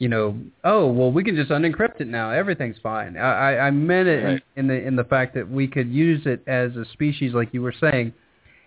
You 0.00 0.08
know, 0.08 0.36
oh 0.64 0.90
well, 0.90 1.12
we 1.12 1.22
can 1.22 1.36
just 1.36 1.50
unencrypt 1.50 2.00
it 2.00 2.08
now. 2.08 2.30
Everything's 2.30 2.78
fine. 2.82 3.16
I 3.18 3.52
I, 3.54 3.66
I 3.66 3.70
meant 3.70 4.08
it 4.08 4.24
Right. 4.24 4.42
in, 4.56 4.62
in 4.62 4.66
the 4.68 4.86
in 4.88 4.96
the 4.96 5.04
fact 5.04 5.34
that 5.34 5.48
we 5.48 5.68
could 5.68 5.90
use 5.92 6.22
it 6.24 6.42
as 6.48 6.74
a 6.74 6.86
species, 6.92 7.34
like 7.34 7.50
you 7.52 7.60
were 7.60 7.74
saying, 7.78 8.14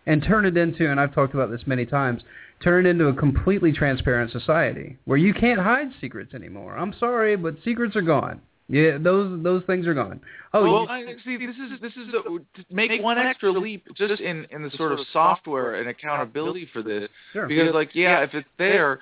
and 0.06 0.24
turn 0.24 0.46
it 0.46 0.56
into. 0.56 0.90
And 0.92 1.00
I've 1.00 1.14
talked 1.14 1.34
about 1.34 1.50
this 1.50 1.62
many 1.66 1.86
times. 1.88 2.22
Turn 2.64 2.86
it 2.86 2.90
into 2.92 3.08
a 3.08 3.14
completely 3.14 3.74
transparent 3.74 4.32
society 4.32 4.96
where 5.06 5.18
you 5.18 5.34
can't 5.34 5.60
hide 5.60 5.88
secrets 6.00 6.36
anymore. 6.36 6.78
I'm 6.78 6.94
sorry, 7.00 7.36
but 7.36 7.56
secrets 7.66 7.96
are 7.96 8.02
gone. 8.04 8.40
Yeah, 8.70 8.98
those 9.00 9.44
those 9.44 9.64
things 9.66 9.88
are 9.88 9.94
gone. 9.96 10.22
Oh, 10.54 10.62
well, 10.64 10.82
you- 10.84 11.10
I, 11.10 11.16
see, 11.26 11.38
this 11.38 11.56
is 11.56 11.82
this 11.82 11.92
is 11.94 12.14
a, 12.14 12.22
to 12.22 12.66
make 12.72 13.02
one 13.02 13.18
extra 13.18 13.52
leap 13.52 13.86
just 13.98 14.22
in 14.22 14.46
in 14.52 14.62
the 14.62 14.70
sort 14.78 14.92
of 14.94 15.00
software 15.12 15.76
and 15.76 15.90
accountability 15.90 16.70
for 16.72 16.82
this, 16.84 17.10
sure. 17.34 17.48
because 17.48 17.74
like 17.74 17.90
yeah, 17.94 18.22
if 18.24 18.34
it's 18.34 18.48
there, 18.58 19.00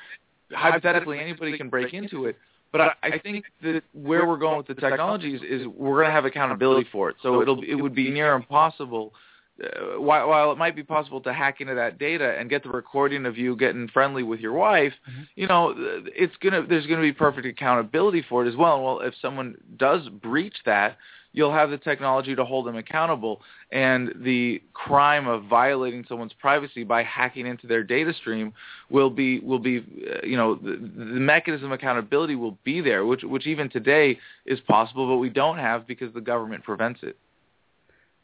hypothetically 0.53 1.19
anybody 1.19 1.57
can 1.57 1.69
break 1.69 1.93
into 1.93 2.25
it. 2.25 2.37
But 2.71 2.81
I, 2.81 2.91
I 3.03 3.19
think 3.19 3.45
that 3.63 3.81
where 3.93 4.25
we're 4.25 4.37
going 4.37 4.57
with 4.57 4.67
the 4.67 4.75
technologies 4.75 5.41
is 5.47 5.67
we're 5.67 5.97
going 5.97 6.07
to 6.07 6.11
have 6.11 6.25
accountability 6.25 6.87
for 6.91 7.09
it. 7.09 7.17
So 7.21 7.41
it'll 7.41 7.61
it 7.63 7.75
would 7.75 7.93
be 7.93 8.09
near 8.09 8.33
impossible. 8.33 9.13
Uh, 9.61 9.99
while, 9.99 10.29
while 10.29 10.51
it 10.51 10.57
might 10.57 10.75
be 10.75 10.81
possible 10.81 11.19
to 11.21 11.33
hack 11.33 11.59
into 11.59 11.75
that 11.75 11.99
data 11.99 12.35
and 12.39 12.49
get 12.49 12.63
the 12.63 12.69
recording 12.69 13.25
of 13.25 13.37
you 13.37 13.55
getting 13.57 13.87
friendly 13.89 14.23
with 14.23 14.39
your 14.39 14.53
wife, 14.53 14.93
you 15.35 15.45
know, 15.45 15.75
it's 15.77 16.35
gonna 16.41 16.65
there's 16.65 16.87
gonna 16.87 17.01
be 17.01 17.11
perfect 17.11 17.45
accountability 17.45 18.23
for 18.27 18.45
it 18.45 18.49
as 18.49 18.55
well. 18.55 18.75
And 18.75 18.83
well, 18.85 18.99
if 19.01 19.13
someone 19.21 19.55
does 19.77 20.07
breach 20.07 20.55
that, 20.65 20.97
you'll 21.33 21.53
have 21.53 21.69
the 21.69 21.77
technology 21.77 22.35
to 22.35 22.43
hold 22.43 22.65
them 22.67 22.75
accountable. 22.75 23.41
And 23.71 24.13
the 24.23 24.61
crime 24.73 25.27
of 25.27 25.45
violating 25.45 26.05
someone's 26.07 26.33
privacy 26.33 26.83
by 26.83 27.03
hacking 27.03 27.47
into 27.47 27.67
their 27.67 27.83
data 27.83 28.13
stream 28.13 28.53
will 28.89 29.09
be 29.09 29.39
will 29.39 29.59
be 29.59 29.77
uh, 29.79 30.25
you 30.25 30.37
know 30.37 30.55
the, 30.55 30.71
the 30.71 31.19
mechanism 31.19 31.67
of 31.67 31.71
accountability 31.73 32.35
will 32.35 32.57
be 32.63 32.81
there, 32.81 33.05
which 33.05 33.23
which 33.23 33.47
even 33.47 33.69
today 33.69 34.17
is 34.45 34.59
possible, 34.61 35.07
but 35.07 35.17
we 35.17 35.29
don't 35.29 35.57
have 35.57 35.87
because 35.87 36.13
the 36.13 36.21
government 36.21 36.63
prevents 36.63 36.99
it. 37.03 37.17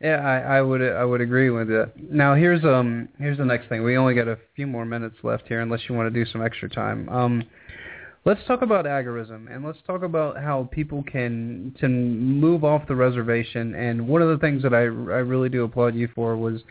Yeah, 0.01 0.17
I, 0.17 0.57
I 0.57 0.61
would 0.61 0.81
I 0.81 1.03
would 1.03 1.21
agree 1.21 1.49
with 1.49 1.69
that. 1.69 1.93
Now 1.97 2.35
here's 2.35 2.63
um 2.63 3.09
here's 3.17 3.37
the 3.37 3.45
next 3.45 3.67
thing. 3.67 3.83
We 3.83 3.97
only 3.97 4.13
got 4.13 4.27
a 4.27 4.37
few 4.55 4.67
more 4.67 4.85
minutes 4.85 5.15
left 5.23 5.47
here, 5.47 5.61
unless 5.61 5.81
you 5.89 5.95
want 5.95 6.13
to 6.13 6.25
do 6.25 6.29
some 6.29 6.43
extra 6.43 6.69
time. 6.69 7.09
Um, 7.09 7.43
let's 8.27 8.45
talk 8.45 8.61
about 8.61 8.83
agorism 8.83 9.49
and 9.49 9.65
let's 9.65 9.79
talk 9.87 10.03
about 10.03 10.35
how 10.37 10.67
people 10.69 11.01
can 11.09 11.73
to 11.79 11.87
move 11.87 12.65
off 12.65 12.85
the 12.89 12.95
reservation. 12.95 13.73
And 13.73 14.05
one 14.05 14.21
of 14.21 14.27
the 14.27 14.37
things 14.37 14.61
that 14.63 14.73
I 14.73 14.81
I 14.81 15.23
really 15.23 15.47
do 15.47 15.63
applaud 15.63 15.95
you 15.95 16.09
for 16.13 16.35
was 16.35 16.61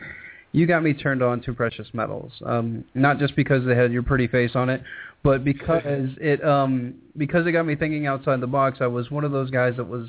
you 0.51 0.67
got 0.67 0.83
me 0.83 0.93
turned 0.93 1.23
on 1.23 1.41
to 1.41 1.53
precious 1.53 1.87
metals. 1.93 2.31
Um, 2.45 2.85
not 2.93 3.17
just 3.17 3.35
because 3.35 3.65
they 3.65 3.75
had 3.75 3.91
your 3.91 4.03
pretty 4.03 4.27
face 4.27 4.51
on 4.53 4.69
it, 4.69 4.83
but 5.23 5.43
because 5.43 6.09
it 6.21 6.45
um 6.45 6.93
because 7.17 7.47
it 7.47 7.53
got 7.53 7.65
me 7.65 7.75
thinking 7.75 8.05
outside 8.05 8.39
the 8.39 8.47
box. 8.47 8.77
I 8.79 8.87
was 8.87 9.09
one 9.09 9.23
of 9.23 9.31
those 9.31 9.49
guys 9.49 9.73
that 9.77 9.87
was 9.87 10.07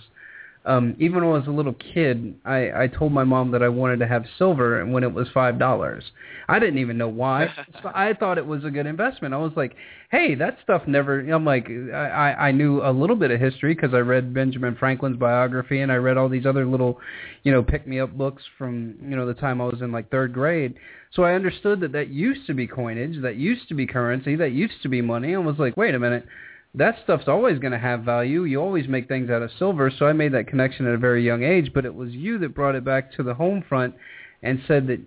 um, 0.68 0.94
even 0.98 1.24
when 1.24 1.24
I 1.24 1.38
was 1.38 1.46
a 1.46 1.50
little 1.50 1.72
kid, 1.72 2.34
I, 2.44 2.82
I 2.82 2.86
told 2.88 3.10
my 3.10 3.24
mom 3.24 3.52
that 3.52 3.62
I 3.62 3.70
wanted 3.70 4.00
to 4.00 4.06
have 4.06 4.24
silver 4.36 4.82
and 4.82 4.92
when 4.92 5.02
it 5.02 5.12
was 5.12 5.26
five 5.32 5.58
dollars. 5.58 6.04
I 6.46 6.58
didn't 6.58 6.78
even 6.78 6.98
know 6.98 7.08
why. 7.08 7.46
so 7.82 7.90
I 7.94 8.12
thought 8.12 8.36
it 8.36 8.46
was 8.46 8.66
a 8.66 8.70
good 8.70 8.84
investment. 8.84 9.32
I 9.32 9.38
was 9.38 9.52
like, 9.56 9.74
"Hey, 10.10 10.34
that 10.34 10.58
stuff 10.62 10.82
never." 10.86 11.20
I'm 11.20 11.46
like, 11.46 11.68
I 11.70 12.34
I 12.38 12.52
knew 12.52 12.82
a 12.82 12.92
little 12.92 13.16
bit 13.16 13.30
of 13.30 13.40
history 13.40 13.74
because 13.74 13.94
I 13.94 14.00
read 14.00 14.34
Benjamin 14.34 14.76
Franklin's 14.76 15.16
biography 15.16 15.80
and 15.80 15.90
I 15.90 15.96
read 15.96 16.18
all 16.18 16.28
these 16.28 16.44
other 16.44 16.66
little, 16.66 17.00
you 17.44 17.50
know, 17.50 17.62
pick 17.62 17.86
me 17.86 17.98
up 17.98 18.12
books 18.12 18.42
from 18.58 18.94
you 19.00 19.16
know 19.16 19.26
the 19.26 19.34
time 19.34 19.62
I 19.62 19.64
was 19.64 19.80
in 19.80 19.90
like 19.90 20.10
third 20.10 20.34
grade. 20.34 20.74
So 21.14 21.24
I 21.24 21.32
understood 21.32 21.80
that 21.80 21.92
that 21.92 22.08
used 22.08 22.46
to 22.46 22.52
be 22.52 22.66
coinage, 22.66 23.22
that 23.22 23.36
used 23.36 23.68
to 23.68 23.74
be 23.74 23.86
currency, 23.86 24.36
that 24.36 24.52
used 24.52 24.82
to 24.82 24.90
be 24.90 25.00
money. 25.00 25.34
I 25.34 25.38
was 25.38 25.56
like, 25.58 25.78
wait 25.78 25.94
a 25.94 25.98
minute 25.98 26.26
that 26.74 26.96
stuff's 27.02 27.28
always 27.28 27.58
going 27.58 27.72
to 27.72 27.78
have 27.78 28.02
value. 28.02 28.44
You 28.44 28.60
always 28.60 28.88
make 28.88 29.08
things 29.08 29.30
out 29.30 29.42
of 29.42 29.50
silver. 29.58 29.90
So 29.96 30.06
I 30.06 30.12
made 30.12 30.32
that 30.32 30.48
connection 30.48 30.86
at 30.86 30.94
a 30.94 30.98
very 30.98 31.24
young 31.24 31.42
age, 31.42 31.72
but 31.74 31.84
it 31.84 31.94
was 31.94 32.10
you 32.10 32.38
that 32.38 32.54
brought 32.54 32.74
it 32.74 32.84
back 32.84 33.12
to 33.14 33.22
the 33.22 33.34
home 33.34 33.64
front 33.68 33.94
and 34.42 34.60
said 34.68 34.86
that 34.88 35.00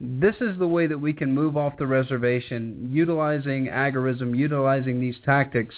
this 0.00 0.34
is 0.40 0.58
the 0.58 0.66
way 0.66 0.86
that 0.86 0.98
we 0.98 1.12
can 1.12 1.32
move 1.32 1.56
off 1.56 1.78
the 1.78 1.86
reservation, 1.86 2.90
utilizing 2.92 3.66
agorism, 3.66 4.36
utilizing 4.36 5.00
these 5.00 5.16
tactics 5.24 5.74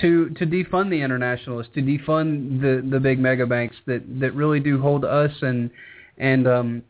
to 0.00 0.30
to 0.30 0.46
defund 0.46 0.90
the 0.90 1.02
internationalists, 1.02 1.70
to 1.74 1.82
defund 1.82 2.60
the 2.60 2.88
the 2.88 3.00
big 3.00 3.18
mega 3.18 3.46
banks 3.46 3.76
that 3.86 4.02
that 4.20 4.32
really 4.34 4.60
do 4.60 4.80
hold 4.80 5.04
us 5.04 5.32
and 5.42 5.70
and 6.18 6.46
um 6.46 6.82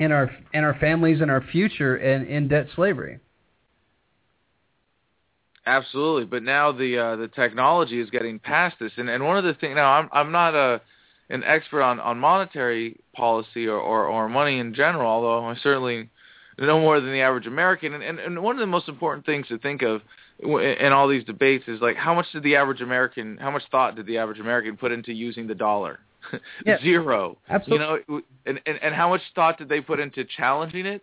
and 0.00 0.12
our 0.12 0.30
and 0.52 0.64
our 0.64 0.74
families 0.78 1.20
and 1.20 1.30
our 1.30 1.40
future 1.40 1.96
in, 1.96 2.26
in 2.26 2.48
debt 2.48 2.66
slavery. 2.74 3.20
Absolutely, 5.64 6.24
but 6.24 6.42
now 6.42 6.72
the 6.72 6.98
uh, 6.98 7.16
the 7.16 7.28
technology 7.28 8.00
is 8.00 8.10
getting 8.10 8.38
past 8.38 8.76
this, 8.80 8.92
and 8.96 9.08
and 9.08 9.24
one 9.24 9.36
of 9.36 9.44
the 9.44 9.54
things 9.54 9.76
now 9.76 9.92
I'm 9.92 10.08
I'm 10.12 10.32
not 10.32 10.54
a 10.54 10.80
an 11.30 11.44
expert 11.44 11.82
on 11.82 12.00
on 12.00 12.18
monetary 12.18 13.00
policy 13.14 13.66
or 13.66 13.78
or, 13.78 14.06
or 14.06 14.28
money 14.28 14.58
in 14.58 14.74
general, 14.74 15.06
although 15.06 15.44
I 15.44 15.54
certainly 15.62 16.10
know 16.58 16.80
more 16.80 17.00
than 17.00 17.12
the 17.12 17.20
average 17.20 17.46
American. 17.46 17.94
And, 17.94 18.02
and 18.02 18.18
and 18.18 18.42
one 18.42 18.56
of 18.56 18.60
the 18.60 18.66
most 18.66 18.88
important 18.88 19.24
things 19.24 19.46
to 19.48 19.58
think 19.58 19.82
of 19.82 20.02
in 20.40 20.92
all 20.92 21.08
these 21.08 21.24
debates 21.24 21.64
is 21.68 21.80
like 21.80 21.96
how 21.96 22.14
much 22.14 22.26
did 22.32 22.42
the 22.42 22.56
average 22.56 22.80
American, 22.80 23.36
how 23.38 23.50
much 23.50 23.62
thought 23.70 23.94
did 23.94 24.06
the 24.06 24.18
average 24.18 24.40
American 24.40 24.76
put 24.76 24.90
into 24.92 25.12
using 25.12 25.46
the 25.46 25.54
dollar? 25.54 26.00
Yeah. 26.64 26.80
Zero. 26.80 27.36
Absolutely. 27.50 27.86
You 28.08 28.14
know, 28.14 28.20
and, 28.46 28.60
and 28.64 28.78
and 28.80 28.94
how 28.94 29.08
much 29.08 29.20
thought 29.34 29.58
did 29.58 29.68
they 29.68 29.80
put 29.80 29.98
into 29.98 30.24
challenging 30.24 30.86
it? 30.86 31.02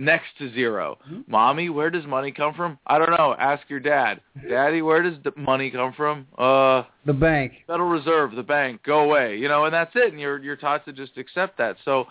Next 0.00 0.26
to 0.38 0.48
0 0.54 0.96
Mommy, 1.26 1.70
where 1.70 1.90
does 1.90 2.06
money 2.06 2.30
come 2.30 2.54
from? 2.54 2.78
I 2.86 2.98
don't 2.98 3.10
know. 3.10 3.34
Ask 3.36 3.68
your 3.68 3.80
dad. 3.80 4.20
Daddy, 4.48 4.80
where 4.80 5.02
does 5.02 5.14
the 5.24 5.32
money 5.36 5.72
come 5.72 5.92
from? 5.92 6.28
Uh, 6.38 6.84
The 7.04 7.12
bank. 7.12 7.54
Federal 7.66 7.88
Reserve, 7.88 8.36
the 8.36 8.44
bank, 8.44 8.84
go 8.84 9.00
away. 9.00 9.36
You 9.38 9.48
know, 9.48 9.64
and 9.64 9.74
that's 9.74 9.90
it. 9.96 10.12
And 10.12 10.20
you're 10.20 10.38
you're 10.38 10.54
taught 10.54 10.84
to 10.84 10.92
just 10.92 11.18
accept 11.18 11.58
that. 11.58 11.78
So 11.84 12.06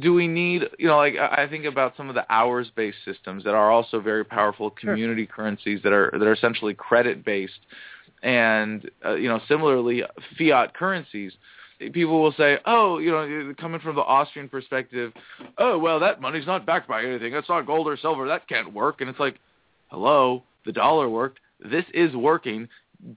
do 0.00 0.12
we 0.12 0.28
need 0.28 0.64
you 0.78 0.86
know 0.86 0.96
like 0.96 1.14
I 1.16 1.46
think 1.48 1.64
about 1.64 1.96
some 1.96 2.08
of 2.08 2.14
the 2.14 2.30
hours 2.30 2.70
based 2.76 2.98
systems 3.04 3.44
that 3.44 3.54
are 3.54 3.70
also 3.70 4.00
very 4.00 4.24
powerful 4.24 4.70
community 4.70 5.26
sure. 5.26 5.34
currencies 5.34 5.80
that 5.82 5.92
are 5.92 6.10
that 6.12 6.26
are 6.26 6.32
essentially 6.32 6.74
credit 6.74 7.24
based 7.24 7.60
and 8.22 8.90
uh, 9.04 9.14
you 9.14 9.28
know 9.28 9.40
similarly 9.48 10.02
fiat 10.38 10.74
currencies 10.74 11.32
people 11.90 12.22
will 12.22 12.32
say 12.32 12.58
oh 12.66 12.98
you 12.98 13.10
know 13.10 13.54
coming 13.58 13.80
from 13.80 13.96
the 13.96 14.02
Austrian 14.02 14.48
perspective 14.48 15.12
oh 15.58 15.78
well 15.78 16.00
that 16.00 16.20
money's 16.20 16.46
not 16.46 16.66
backed 16.66 16.88
by 16.88 17.04
anything. 17.04 17.32
That's 17.32 17.48
not 17.48 17.66
gold 17.66 17.88
or 17.88 17.96
silver. 17.96 18.26
That 18.28 18.48
can't 18.48 18.72
work. 18.72 19.00
And 19.00 19.10
it's 19.10 19.20
like 19.20 19.38
hello 19.88 20.44
the 20.64 20.72
dollar 20.72 21.08
worked. 21.08 21.40
This 21.60 21.84
is 21.92 22.14
working. 22.14 22.68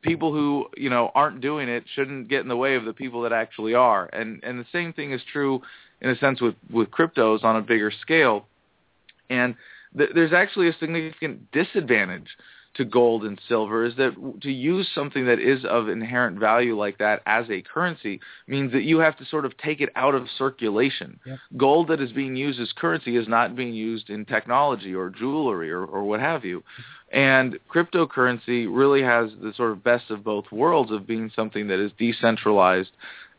People 0.02 0.32
who 0.32 0.68
you 0.76 0.90
know 0.90 1.12
aren't 1.14 1.42
doing 1.42 1.70
it 1.70 1.84
shouldn't 1.94 2.28
get 2.28 2.42
in 2.42 2.48
the 2.48 2.58
way 2.58 2.76
of 2.76 2.86
the 2.86 2.94
people 2.94 3.22
that 3.22 3.34
actually 3.34 3.74
are. 3.74 4.10
And 4.14 4.44
and 4.44 4.60
the 4.60 4.66
same 4.72 4.94
thing 4.94 5.12
is 5.12 5.22
true 5.32 5.62
in 6.02 6.10
a 6.10 6.18
sense 6.18 6.42
with 6.42 6.56
with 6.72 6.90
cryptos 6.90 7.44
on 7.44 7.56
a 7.56 7.62
bigger 7.62 7.92
scale. 8.02 8.48
And 9.30 9.56
th- 9.98 10.12
there's 10.14 10.34
actually 10.34 10.70
a 10.70 10.74
significant 10.80 11.52
disadvantage 11.52 12.28
to 12.76 12.86
gold 12.86 13.24
and 13.24 13.40
silver 13.48 13.86
is 13.86 13.96
that 13.96 14.14
to 14.42 14.52
use 14.52 14.88
something 14.94 15.26
that 15.26 15.40
is 15.40 15.64
of 15.66 15.90
inherent 15.90 16.40
value 16.40 16.78
like 16.78 16.98
that 16.98 17.22
as 17.26 17.46
a 17.50 17.62
currency 17.62 18.20
means 18.48 18.72
that 18.74 18.84
you 18.84 19.00
have 19.00 19.18
to 19.18 19.26
sort 19.26 19.46
of 19.46 19.58
take 19.58 19.82
it 19.82 19.90
out 19.96 20.16
of 20.16 20.28
circulation. 20.38 21.20
Gold 21.58 21.88
that 21.88 22.02
is 22.02 22.12
being 22.12 22.36
used 22.36 22.60
as 22.60 22.72
currency 22.74 23.16
is 23.16 23.28
not 23.28 23.56
being 23.56 23.74
used 23.74 24.10
in 24.10 24.26
technology 24.26 24.94
or 24.94 25.10
jewelry 25.10 25.72
or, 25.72 25.86
or 25.86 26.04
what 26.04 26.20
have 26.20 26.44
you. 26.44 26.64
And 27.12 27.58
cryptocurrency 27.74 28.68
really 28.70 29.02
has 29.02 29.30
the 29.42 29.54
sort 29.56 29.72
of 29.72 29.84
best 29.84 30.10
of 30.10 30.24
both 30.24 30.52
worlds 30.52 30.92
of 30.92 31.08
being 31.08 31.32
something 31.36 31.68
that 31.68 31.80
is 31.80 31.92
decentralized 31.98 32.92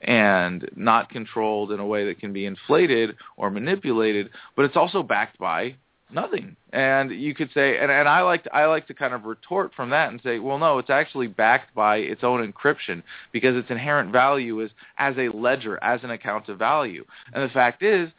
and 0.03 0.68
not 0.76 1.11
controlled 1.11 1.72
in 1.72 1.80
a 1.80 1.87
way 1.87 2.07
that 2.07 2.20
can 2.20 2.32
be 2.32 2.47
inflated 2.47 3.16
or 3.37 3.51
manipulated, 3.51 4.30
but 4.55 4.64
it's 4.64 4.76
also 4.76 5.03
backed 5.03 5.39
by 5.39 5.74
nothing. 6.11 6.57
And 6.73 7.11
you 7.11 7.35
could 7.35 7.51
say, 7.53 7.79
and, 7.79 7.91
and 7.91 8.09
I 8.09 8.23
like 8.23 8.45
to, 8.45 8.55
I 8.55 8.67
like 8.67 8.87
to 8.89 8.95
kind 8.95 9.15
of 9.15 9.25
retort 9.25 9.73
from 9.75 9.91
that 9.91 10.11
and 10.11 10.21
say, 10.23 10.39
well, 10.39 10.59
no, 10.59 10.79
it's 10.79 10.91
actually 10.91 11.27
backed 11.27 11.75
by 11.75 11.99
its 11.99 12.23
own 12.23 12.53
encryption 12.53 13.03
because 13.33 13.57
its 13.57 13.71
inherent 13.71 14.13
value 14.13 14.61
is 14.61 14.71
as 14.99 15.15
a 15.19 15.29
ledger, 15.29 15.83
as 15.83 16.01
an 16.05 16.11
account 16.11 16.49
of 16.49 16.59
value. 16.59 17.05
And 17.33 17.49
the 17.49 17.53
fact 17.53 17.83
is, 17.83 18.11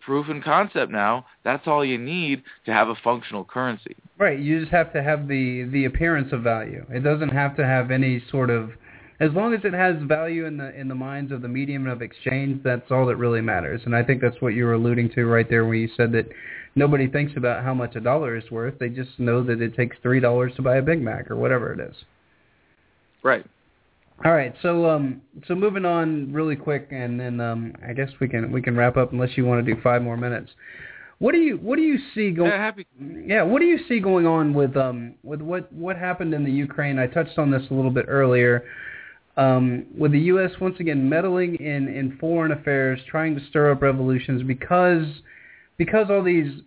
proof 0.00 0.28
and 0.28 0.42
concept 0.42 0.92
now, 0.92 1.26
that's 1.44 1.66
all 1.66 1.84
you 1.84 1.98
need 1.98 2.42
to 2.64 2.72
have 2.72 2.88
a 2.88 2.94
functional 3.02 3.44
currency. 3.44 3.96
Right. 4.18 4.38
You 4.38 4.60
just 4.60 4.72
have 4.72 4.92
to 4.92 5.02
have 5.02 5.28
the 5.28 5.64
the 5.64 5.84
appearance 5.84 6.32
of 6.32 6.42
value. 6.42 6.86
It 6.88 7.00
doesn't 7.00 7.30
have 7.30 7.56
to 7.56 7.66
have 7.66 7.90
any 7.90 8.22
sort 8.30 8.48
of 8.48 8.70
as 9.18 9.32
long 9.32 9.54
as 9.54 9.60
it 9.64 9.72
has 9.72 9.96
value 10.02 10.46
in 10.46 10.56
the 10.58 10.78
in 10.78 10.88
the 10.88 10.94
minds 10.94 11.32
of 11.32 11.42
the 11.42 11.48
medium 11.48 11.86
of 11.86 12.02
exchange, 12.02 12.62
that's 12.62 12.90
all 12.90 13.06
that 13.06 13.16
really 13.16 13.40
matters. 13.40 13.82
And 13.84 13.96
I 13.96 14.02
think 14.02 14.20
that's 14.20 14.40
what 14.40 14.54
you 14.54 14.64
were 14.64 14.74
alluding 14.74 15.10
to 15.10 15.26
right 15.26 15.48
there 15.48 15.64
when 15.64 15.78
you 15.78 15.88
said 15.96 16.12
that 16.12 16.28
nobody 16.76 17.08
thinks 17.08 17.32
about 17.36 17.64
how 17.64 17.74
much 17.74 17.96
a 17.96 18.00
dollar 18.00 18.36
is 18.36 18.48
worth. 18.50 18.78
They 18.78 18.88
just 18.88 19.18
know 19.18 19.42
that 19.42 19.60
it 19.60 19.74
takes 19.74 19.96
three 20.02 20.20
dollars 20.20 20.52
to 20.56 20.62
buy 20.62 20.76
a 20.76 20.82
Big 20.82 21.02
Mac 21.02 21.30
or 21.30 21.36
whatever 21.36 21.72
it 21.72 21.80
is. 21.80 21.96
Right. 23.24 23.44
All 24.24 24.32
right, 24.32 24.54
so 24.62 24.88
um, 24.88 25.20
so 25.46 25.54
moving 25.54 25.84
on 25.84 26.32
really 26.32 26.56
quick, 26.56 26.88
and 26.90 27.20
then 27.20 27.38
um, 27.38 27.74
I 27.86 27.92
guess 27.92 28.08
we 28.18 28.28
can 28.28 28.50
we 28.50 28.62
can 28.62 28.74
wrap 28.74 28.96
up 28.96 29.12
unless 29.12 29.36
you 29.36 29.44
want 29.44 29.64
to 29.64 29.74
do 29.74 29.78
five 29.82 30.00
more 30.00 30.16
minutes. 30.16 30.50
What 31.18 31.32
do 31.32 31.38
you 31.38 31.56
what 31.56 31.76
do 31.76 31.82
you 31.82 31.98
see 32.14 32.30
going? 32.30 32.50
Yeah, 32.50 32.56
happy. 32.56 32.86
Yeah, 32.98 33.42
what 33.42 33.60
do 33.60 33.66
you 33.66 33.78
see 33.88 34.00
going 34.00 34.26
on 34.26 34.54
with 34.54 34.74
um 34.76 35.16
with 35.22 35.42
what 35.42 35.70
what 35.70 35.96
happened 35.96 36.32
in 36.32 36.44
the 36.44 36.50
Ukraine? 36.50 36.98
I 36.98 37.06
touched 37.06 37.38
on 37.38 37.50
this 37.50 37.62
a 37.70 37.74
little 37.74 37.90
bit 37.90 38.06
earlier. 38.08 38.64
Um, 39.36 39.84
with 39.98 40.12
the 40.12 40.20
U.S. 40.20 40.50
once 40.62 40.80
again 40.80 41.06
meddling 41.06 41.56
in 41.56 41.88
in 41.88 42.16
foreign 42.18 42.52
affairs, 42.52 43.00
trying 43.10 43.34
to 43.34 43.46
stir 43.50 43.70
up 43.70 43.82
revolutions 43.82 44.42
because 44.44 45.04
because 45.78 46.06
all 46.10 46.22
these 46.22 46.62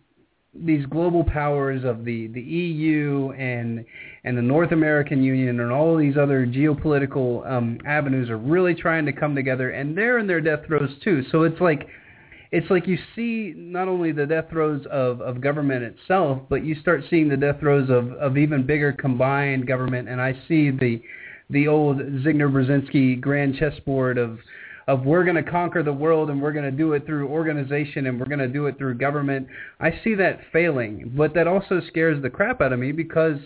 these 0.53 0.85
global 0.87 1.23
powers 1.23 1.83
of 1.85 2.03
the, 2.03 2.27
the 2.27 2.41
EU 2.41 3.31
and 3.37 3.85
and 4.23 4.37
the 4.37 4.41
North 4.41 4.71
American 4.71 5.21
Union 5.23 5.59
and 5.59 5.71
all 5.71 5.95
these 5.95 6.17
other 6.17 6.45
geopolitical 6.45 7.49
um, 7.49 7.77
avenues 7.85 8.29
are 8.29 8.37
really 8.37 8.73
trying 8.73 9.05
to 9.05 9.13
come 9.13 9.35
together, 9.35 9.69
and 9.71 9.97
they're 9.97 10.17
in 10.17 10.27
their 10.27 10.41
death 10.41 10.65
throes 10.65 10.89
too. 11.03 11.23
So 11.31 11.43
it's 11.43 11.61
like 11.61 11.87
it's 12.51 12.69
like 12.71 12.87
you 12.87 12.97
see 13.15 13.53
not 13.55 13.87
only 13.87 14.11
the 14.11 14.25
death 14.25 14.45
throes 14.49 14.83
of, 14.91 15.21
of 15.21 15.39
government 15.39 15.83
itself, 15.83 16.41
but 16.49 16.65
you 16.65 16.75
start 16.81 17.03
seeing 17.09 17.29
the 17.29 17.37
death 17.37 17.59
throes 17.59 17.89
of, 17.91 18.11
of 18.13 18.37
even 18.37 18.65
bigger 18.65 18.91
combined 18.91 19.67
government. 19.67 20.09
And 20.09 20.19
I 20.19 20.33
see 20.47 20.71
the 20.71 21.01
the 21.51 21.67
old 21.67 21.97
Zygmunt 21.97 22.51
Brzezinski 22.51 23.19
grand 23.19 23.55
chessboard 23.55 24.17
of 24.17 24.39
of 24.89 25.05
we're 25.05 25.23
going 25.23 25.35
to 25.35 25.43
conquer 25.43 25.83
the 25.83 25.93
world 25.93 26.31
and 26.31 26.41
we're 26.41 26.51
going 26.51 26.65
to 26.65 26.71
do 26.71 26.93
it 26.93 27.05
through 27.05 27.27
organization 27.27 28.07
and 28.07 28.19
we're 28.19 28.25
going 28.25 28.39
to 28.39 28.47
do 28.47 28.65
it 28.65 28.75
through 28.79 28.95
government. 28.95 29.47
I 29.79 29.91
see 30.03 30.15
that 30.15 30.39
failing, 30.51 31.13
but 31.15 31.35
that 31.35 31.45
also 31.47 31.79
scares 31.87 32.19
the 32.23 32.29
crap 32.31 32.59
out 32.59 32.73
of 32.73 32.79
me 32.79 32.91
because 32.91 33.37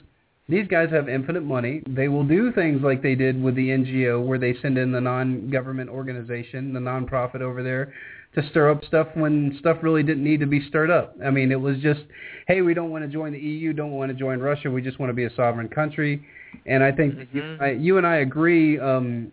these 0.48 0.66
guys 0.70 0.90
have 0.92 1.10
infinite 1.10 1.44
money. 1.44 1.84
They 1.86 2.08
will 2.08 2.24
do 2.24 2.54
things 2.54 2.82
like 2.82 3.04
they 3.04 3.16
did 3.16 3.44
with 3.44 3.56
the 3.56 3.68
NGO 3.68 4.26
where 4.26 4.40
they 4.40 4.56
send 4.62 4.78
in 4.78 4.94
the 4.94 5.02
non-government 5.02 5.90
organization, 5.90 6.72
the 6.72 6.80
nonprofit 6.80 7.42
over 7.42 7.62
there 7.62 7.94
to 8.36 8.50
stir 8.50 8.72
up 8.72 8.82
stuff 8.86 9.08
when 9.14 9.58
stuff 9.60 9.78
really 9.82 10.02
didn't 10.02 10.24
need 10.24 10.40
to 10.40 10.48
be 10.48 10.66
stirred 10.70 10.90
up. 10.90 11.14
I 11.24 11.30
mean, 11.30 11.52
it 11.52 11.60
was 11.60 11.78
just, 11.80 12.02
hey, 12.48 12.62
we 12.62 12.74
don't 12.74 12.90
want 12.90 13.04
to 13.04 13.10
join 13.10 13.34
the 13.34 13.40
EU, 13.40 13.74
don't 13.74 13.92
want 13.92 14.12
to 14.12 14.18
join 14.18 14.40
Russia, 14.40 14.72
we 14.72 14.82
just 14.82 14.98
want 14.98 15.10
to 15.10 15.14
be 15.14 15.26
a 15.26 15.36
sovereign 15.36 15.68
country. 15.68 16.26
And 16.66 16.82
I 16.82 16.94
think 16.94 17.16
mm-hmm. 17.16 17.38
you, 17.38 17.58
I, 17.60 17.72
you 17.72 17.98
and 17.98 18.08
I 18.08 18.18
agree 18.18 18.80
um, 18.80 19.30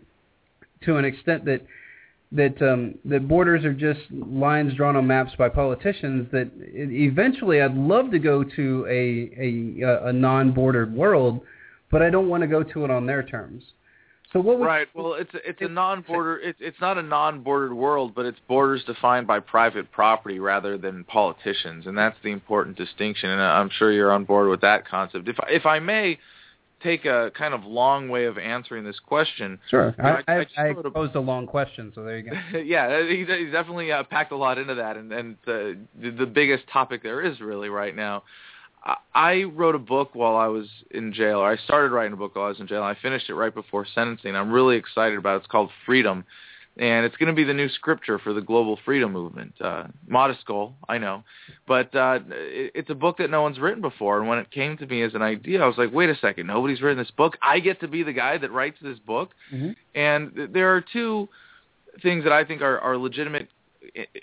to 0.83 0.97
an 0.97 1.05
extent 1.05 1.45
that 1.45 1.61
that 2.31 2.61
um, 2.61 2.95
that 3.05 3.27
borders 3.27 3.65
are 3.65 3.73
just 3.73 3.99
lines 4.11 4.73
drawn 4.75 4.95
on 4.95 5.05
maps 5.07 5.33
by 5.37 5.49
politicians. 5.49 6.27
That 6.31 6.49
eventually, 6.57 7.61
I'd 7.61 7.75
love 7.75 8.11
to 8.11 8.19
go 8.19 8.43
to 8.43 8.85
a 8.89 9.83
a, 9.83 10.09
a 10.09 10.13
non-bordered 10.13 10.93
world, 10.93 11.41
but 11.91 12.01
I 12.01 12.09
don't 12.09 12.29
want 12.29 12.41
to 12.41 12.47
go 12.47 12.63
to 12.63 12.85
it 12.85 12.91
on 12.91 13.05
their 13.05 13.23
terms. 13.23 13.63
So 14.33 14.39
what 14.39 14.59
would, 14.59 14.65
right. 14.65 14.87
Well, 14.93 15.15
it's 15.15 15.33
a, 15.33 15.49
it's 15.49 15.61
a 15.61 15.67
non-border. 15.67 16.39
It's 16.39 16.59
it's 16.61 16.79
not 16.79 16.97
a 16.97 17.01
non-bordered 17.01 17.73
world, 17.73 18.15
but 18.15 18.25
it's 18.25 18.39
borders 18.47 18.81
defined 18.85 19.27
by 19.27 19.41
private 19.41 19.91
property 19.91 20.39
rather 20.39 20.77
than 20.77 21.03
politicians, 21.03 21.85
and 21.85 21.97
that's 21.97 22.15
the 22.23 22.29
important 22.29 22.77
distinction. 22.77 23.29
And 23.29 23.41
I'm 23.41 23.69
sure 23.69 23.91
you're 23.91 24.13
on 24.13 24.23
board 24.23 24.49
with 24.49 24.61
that 24.61 24.87
concept. 24.87 25.27
If 25.27 25.35
if 25.49 25.65
I 25.65 25.79
may, 25.79 26.17
take 26.83 27.05
a 27.05 27.31
kind 27.37 27.53
of 27.53 27.63
long 27.63 28.09
way 28.09 28.25
of 28.25 28.37
answering 28.37 28.83
this 28.83 28.99
question. 28.99 29.59
Sure. 29.69 29.95
You 29.97 30.03
know, 30.03 30.19
I, 30.27 30.33
I, 30.33 30.45
I, 30.57 30.69
I 30.69 30.73
posed 30.93 31.15
a 31.15 31.19
long 31.19 31.47
question, 31.47 31.91
so 31.93 32.03
there 32.03 32.17
you 32.17 32.31
go. 32.31 32.57
yeah, 32.59 33.07
he's, 33.07 33.27
he's 33.27 33.51
definitely 33.51 33.91
uh, 33.91 34.03
packed 34.03 34.31
a 34.31 34.37
lot 34.37 34.57
into 34.57 34.75
that, 34.75 34.97
and, 34.97 35.11
and 35.11 35.35
uh, 35.47 35.79
the, 36.01 36.11
the 36.11 36.25
biggest 36.25 36.63
topic 36.71 37.03
there 37.03 37.21
is 37.21 37.39
really 37.39 37.69
right 37.69 37.95
now. 37.95 38.23
I 38.83 38.95
I 39.13 39.43
wrote 39.43 39.75
a 39.75 39.79
book 39.79 40.15
while 40.15 40.35
I 40.35 40.47
was 40.47 40.67
in 40.89 41.13
jail, 41.13 41.39
or 41.39 41.51
I 41.51 41.57
started 41.57 41.91
writing 41.91 42.13
a 42.13 42.17
book 42.17 42.35
while 42.35 42.45
I 42.45 42.49
was 42.49 42.59
in 42.59 42.67
jail. 42.67 42.83
And 42.83 42.97
I 42.97 42.99
finished 42.99 43.29
it 43.29 43.35
right 43.35 43.53
before 43.53 43.85
sentencing. 43.93 44.35
I'm 44.35 44.51
really 44.51 44.75
excited 44.75 45.17
about 45.17 45.35
it. 45.35 45.37
It's 45.39 45.47
called 45.47 45.69
Freedom 45.85 46.25
and 46.81 47.05
it's 47.05 47.15
going 47.15 47.27
to 47.27 47.33
be 47.33 47.43
the 47.43 47.53
new 47.53 47.69
scripture 47.69 48.17
for 48.17 48.33
the 48.33 48.41
global 48.41 48.77
freedom 48.83 49.13
movement. 49.13 49.53
Uh, 49.61 49.83
modest 50.07 50.43
goal, 50.47 50.73
I 50.89 50.97
know, 50.97 51.23
but 51.67 51.95
uh, 51.95 52.19
it, 52.27 52.71
it's 52.73 52.89
a 52.89 52.95
book 52.95 53.17
that 53.19 53.29
no 53.29 53.43
one's 53.43 53.59
written 53.59 53.81
before. 53.81 54.19
And 54.19 54.27
when 54.27 54.39
it 54.39 54.49
came 54.49 54.77
to 54.77 54.87
me 54.87 55.03
as 55.03 55.13
an 55.13 55.21
idea, 55.21 55.61
I 55.61 55.67
was 55.67 55.77
like, 55.77 55.93
wait 55.93 56.09
a 56.09 56.15
second, 56.15 56.47
nobody's 56.47 56.81
written 56.81 56.97
this 56.97 57.11
book. 57.11 57.37
I 57.43 57.59
get 57.59 57.79
to 57.81 57.87
be 57.87 58.01
the 58.01 58.13
guy 58.13 58.39
that 58.39 58.51
writes 58.51 58.77
this 58.81 58.97
book. 58.97 59.29
Mm-hmm. 59.53 59.71
And 59.93 60.49
there 60.51 60.75
are 60.75 60.81
two 60.81 61.29
things 62.01 62.23
that 62.23 62.33
I 62.33 62.43
think 62.43 62.63
are, 62.63 62.79
are 62.79 62.97
legitimate 62.97 63.47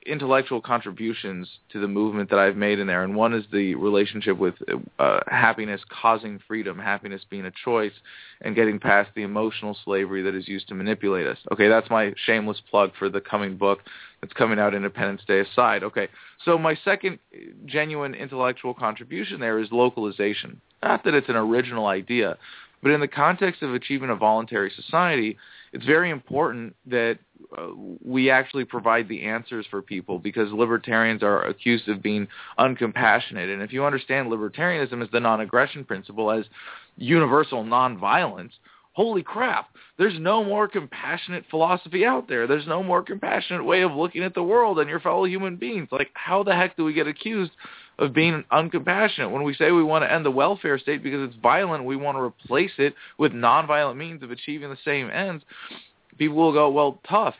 intellectual 0.06 0.61
contributions 0.61 1.48
to 1.72 1.80
the 1.80 1.88
movement 1.88 2.30
that 2.30 2.38
I've 2.38 2.56
made 2.56 2.78
in 2.78 2.86
there, 2.86 3.02
and 3.02 3.14
one 3.14 3.34
is 3.34 3.44
the 3.52 3.74
relationship 3.74 4.38
with 4.38 4.54
uh, 4.98 5.20
happiness 5.26 5.80
causing 5.88 6.38
freedom, 6.46 6.78
happiness 6.78 7.22
being 7.28 7.44
a 7.44 7.52
choice, 7.64 7.92
and 8.40 8.54
getting 8.54 8.78
past 8.78 9.11
the 9.14 9.22
emotional 9.22 9.76
slavery 9.84 10.22
that 10.22 10.34
is 10.34 10.46
used 10.46 10.68
to 10.68 10.74
manipulate 10.74 11.26
us. 11.26 11.38
Okay, 11.52 11.68
that's 11.68 11.90
my 11.90 12.12
shameless 12.24 12.62
plug 12.70 12.92
for 12.98 13.09
the 13.09 13.20
coming 13.20 13.56
book 13.56 13.80
that's 14.20 14.32
coming 14.32 14.59
out 14.59 14.74
Independence 14.74 15.22
Day 15.26 15.40
aside. 15.40 15.82
Okay, 15.82 16.09
so 16.44 16.56
my 16.56 16.76
second 16.84 17.18
genuine 17.66 18.14
intellectual 18.14 18.74
contribution 18.74 19.40
there 19.40 19.59
is 19.59 19.68
localization. 19.72 20.61
Not 20.82 21.04
that 21.04 21.14
it's 21.14 21.28
an 21.28 21.36
original 21.36 21.86
idea, 21.86 22.38
but 22.82 22.92
in 22.92 23.00
the 23.00 23.09
context 23.09 23.62
of 23.62 23.74
achieving 23.74 24.11
a 24.11 24.14
voluntary 24.14 24.70
society, 24.74 25.36
it's 25.72 25.84
very 25.84 26.11
important 26.11 26.74
that 26.86 27.18
uh, 27.57 27.68
we 28.05 28.30
actually 28.30 28.64
provide 28.64 29.09
the 29.09 29.22
answers 29.24 29.66
for 29.70 29.82
people 29.82 30.18
because 30.18 30.53
libertarians 30.53 31.22
are 31.22 31.45
accused 31.45 31.89
of 31.89 32.03
being 32.03 32.28
uncompassionate. 32.59 33.53
And 33.53 33.62
if 33.62 33.72
you 33.72 33.84
understand 33.84 34.30
libertarianism 34.30 35.03
as 35.03 35.11
the 35.11 35.20
non-aggression 35.20 35.84
principle 35.84 36.30
as 36.30 36.45
universal 36.97 37.64
nonviolence, 37.64 38.51
holy 38.93 39.22
crap, 39.22 39.70
there's 39.97 40.18
no 40.18 40.43
more 40.45 40.66
compassionate 40.66 41.45
philosophy 41.51 42.05
out 42.05 42.28
there. 42.28 42.47
There's 42.47 42.66
no 42.66 42.82
more 42.82 43.03
compassionate 43.03 43.64
way 43.64 43.82
of 43.82 43.93
looking 43.93 44.24
at 44.24 44.34
the 44.34 44.43
world 44.43 44.78
and 44.78 44.91
your 44.91 45.01
fellow 45.01 45.24
human 45.24 45.57
beings. 45.57 45.89
Like, 45.93 46.11
how 46.14 46.43
the 46.43 46.55
heck 46.55 46.76
do 46.76 46.84
we 46.84 46.93
get 46.93 47.07
accused 47.07 47.53
of 47.99 48.12
being 48.12 48.45
uncompassionate? 48.53 49.30
When 49.30 49.45
we 49.45 49.55
say 49.55 49.70
we 49.70 49.84
want 49.84 50.03
to 50.03 50.12
end 50.12 50.26
the 50.26 50.30
welfare 50.30 50.78
state 50.78 51.03
because 51.03 51.28
it's 51.28 51.41
violent, 51.41 51.84
we 51.84 51.97
want 51.97 52.18
to 52.18 52.22
replace 52.22 52.72
it 52.78 52.95
with 53.18 53.32
nonviolent 53.32 53.97
means 53.97 54.22
of 54.22 54.32
achieving 54.32 54.68
the 54.68 54.78
same 54.84 55.11
ends 55.11 55.45
people 56.19 56.37
will 56.37 56.53
go, 56.53 56.71
well, 56.71 57.01
tough. 57.09 57.35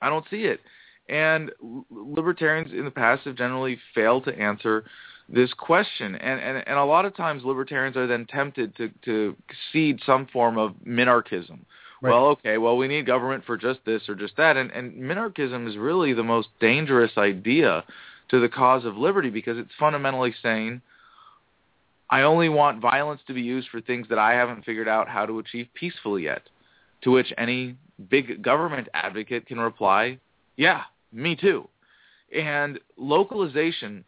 I 0.00 0.08
don't 0.08 0.24
see 0.30 0.44
it. 0.44 0.60
And 1.08 1.50
libertarians 1.90 2.72
in 2.72 2.84
the 2.84 2.90
past 2.90 3.22
have 3.24 3.36
generally 3.36 3.78
failed 3.94 4.24
to 4.24 4.38
answer 4.38 4.84
this 5.28 5.52
question. 5.54 6.14
And, 6.14 6.40
and, 6.40 6.64
and 6.66 6.78
a 6.78 6.84
lot 6.84 7.04
of 7.04 7.16
times 7.16 7.42
libertarians 7.44 7.96
are 7.96 8.06
then 8.06 8.26
tempted 8.26 8.76
to, 8.76 8.90
to 9.04 9.36
cede 9.72 10.00
some 10.06 10.26
form 10.32 10.56
of 10.56 10.74
minarchism. 10.86 11.60
Right. 12.02 12.12
Well, 12.12 12.26
okay, 12.28 12.58
well, 12.58 12.76
we 12.76 12.88
need 12.88 13.06
government 13.06 13.44
for 13.44 13.56
just 13.56 13.80
this 13.84 14.08
or 14.08 14.14
just 14.14 14.36
that. 14.38 14.56
And, 14.56 14.70
and 14.70 14.94
minarchism 14.94 15.68
is 15.68 15.76
really 15.76 16.14
the 16.14 16.22
most 16.22 16.48
dangerous 16.60 17.12
idea 17.18 17.84
to 18.30 18.40
the 18.40 18.48
cause 18.48 18.84
of 18.84 18.96
liberty 18.96 19.30
because 19.30 19.58
it's 19.58 19.70
fundamentally 19.78 20.34
saying, 20.42 20.80
I 22.08 22.22
only 22.22 22.48
want 22.48 22.80
violence 22.80 23.20
to 23.26 23.34
be 23.34 23.42
used 23.42 23.68
for 23.68 23.80
things 23.80 24.06
that 24.08 24.18
I 24.18 24.32
haven't 24.32 24.64
figured 24.64 24.88
out 24.88 25.08
how 25.08 25.26
to 25.26 25.38
achieve 25.38 25.68
peacefully 25.74 26.24
yet. 26.24 26.42
To 27.02 27.10
which 27.10 27.32
any 27.38 27.76
big 28.08 28.42
government 28.42 28.88
advocate 28.94 29.46
can 29.46 29.58
reply, 29.58 30.18
yeah, 30.56 30.82
me 31.12 31.36
too. 31.36 31.68
And 32.34 32.78
localization 32.96 34.04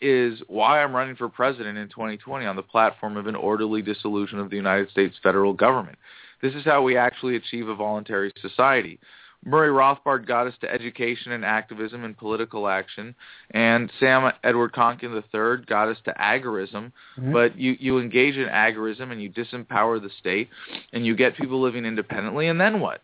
is 0.00 0.40
why 0.48 0.82
I'm 0.82 0.94
running 0.94 1.16
for 1.16 1.28
president 1.28 1.78
in 1.78 1.88
2020 1.88 2.44
on 2.44 2.56
the 2.56 2.62
platform 2.62 3.16
of 3.16 3.26
an 3.26 3.34
orderly 3.34 3.82
dissolution 3.82 4.38
of 4.38 4.50
the 4.50 4.56
United 4.56 4.90
States 4.90 5.16
federal 5.22 5.52
government. 5.52 5.98
This 6.42 6.54
is 6.54 6.64
how 6.64 6.82
we 6.82 6.96
actually 6.96 7.36
achieve 7.36 7.68
a 7.68 7.74
voluntary 7.74 8.32
society. 8.42 8.98
Murray 9.46 9.68
Rothbard 9.68 10.26
got 10.26 10.48
us 10.48 10.54
to 10.60 10.70
education 10.70 11.30
and 11.30 11.44
activism 11.44 12.04
and 12.04 12.16
political 12.16 12.66
action, 12.66 13.14
and 13.52 13.90
Sam 14.00 14.32
Edward 14.42 14.72
Konkin 14.72 15.14
III 15.14 15.64
got 15.66 15.88
us 15.88 15.98
to 16.04 16.12
agorism. 16.12 16.92
Mm-hmm. 17.16 17.32
But 17.32 17.56
you, 17.56 17.76
you 17.78 17.98
engage 17.98 18.36
in 18.36 18.48
agorism 18.48 19.12
and 19.12 19.22
you 19.22 19.30
disempower 19.30 20.02
the 20.02 20.10
state, 20.18 20.48
and 20.92 21.06
you 21.06 21.14
get 21.14 21.36
people 21.36 21.60
living 21.60 21.84
independently, 21.84 22.48
and 22.48 22.60
then 22.60 22.80
what? 22.80 23.00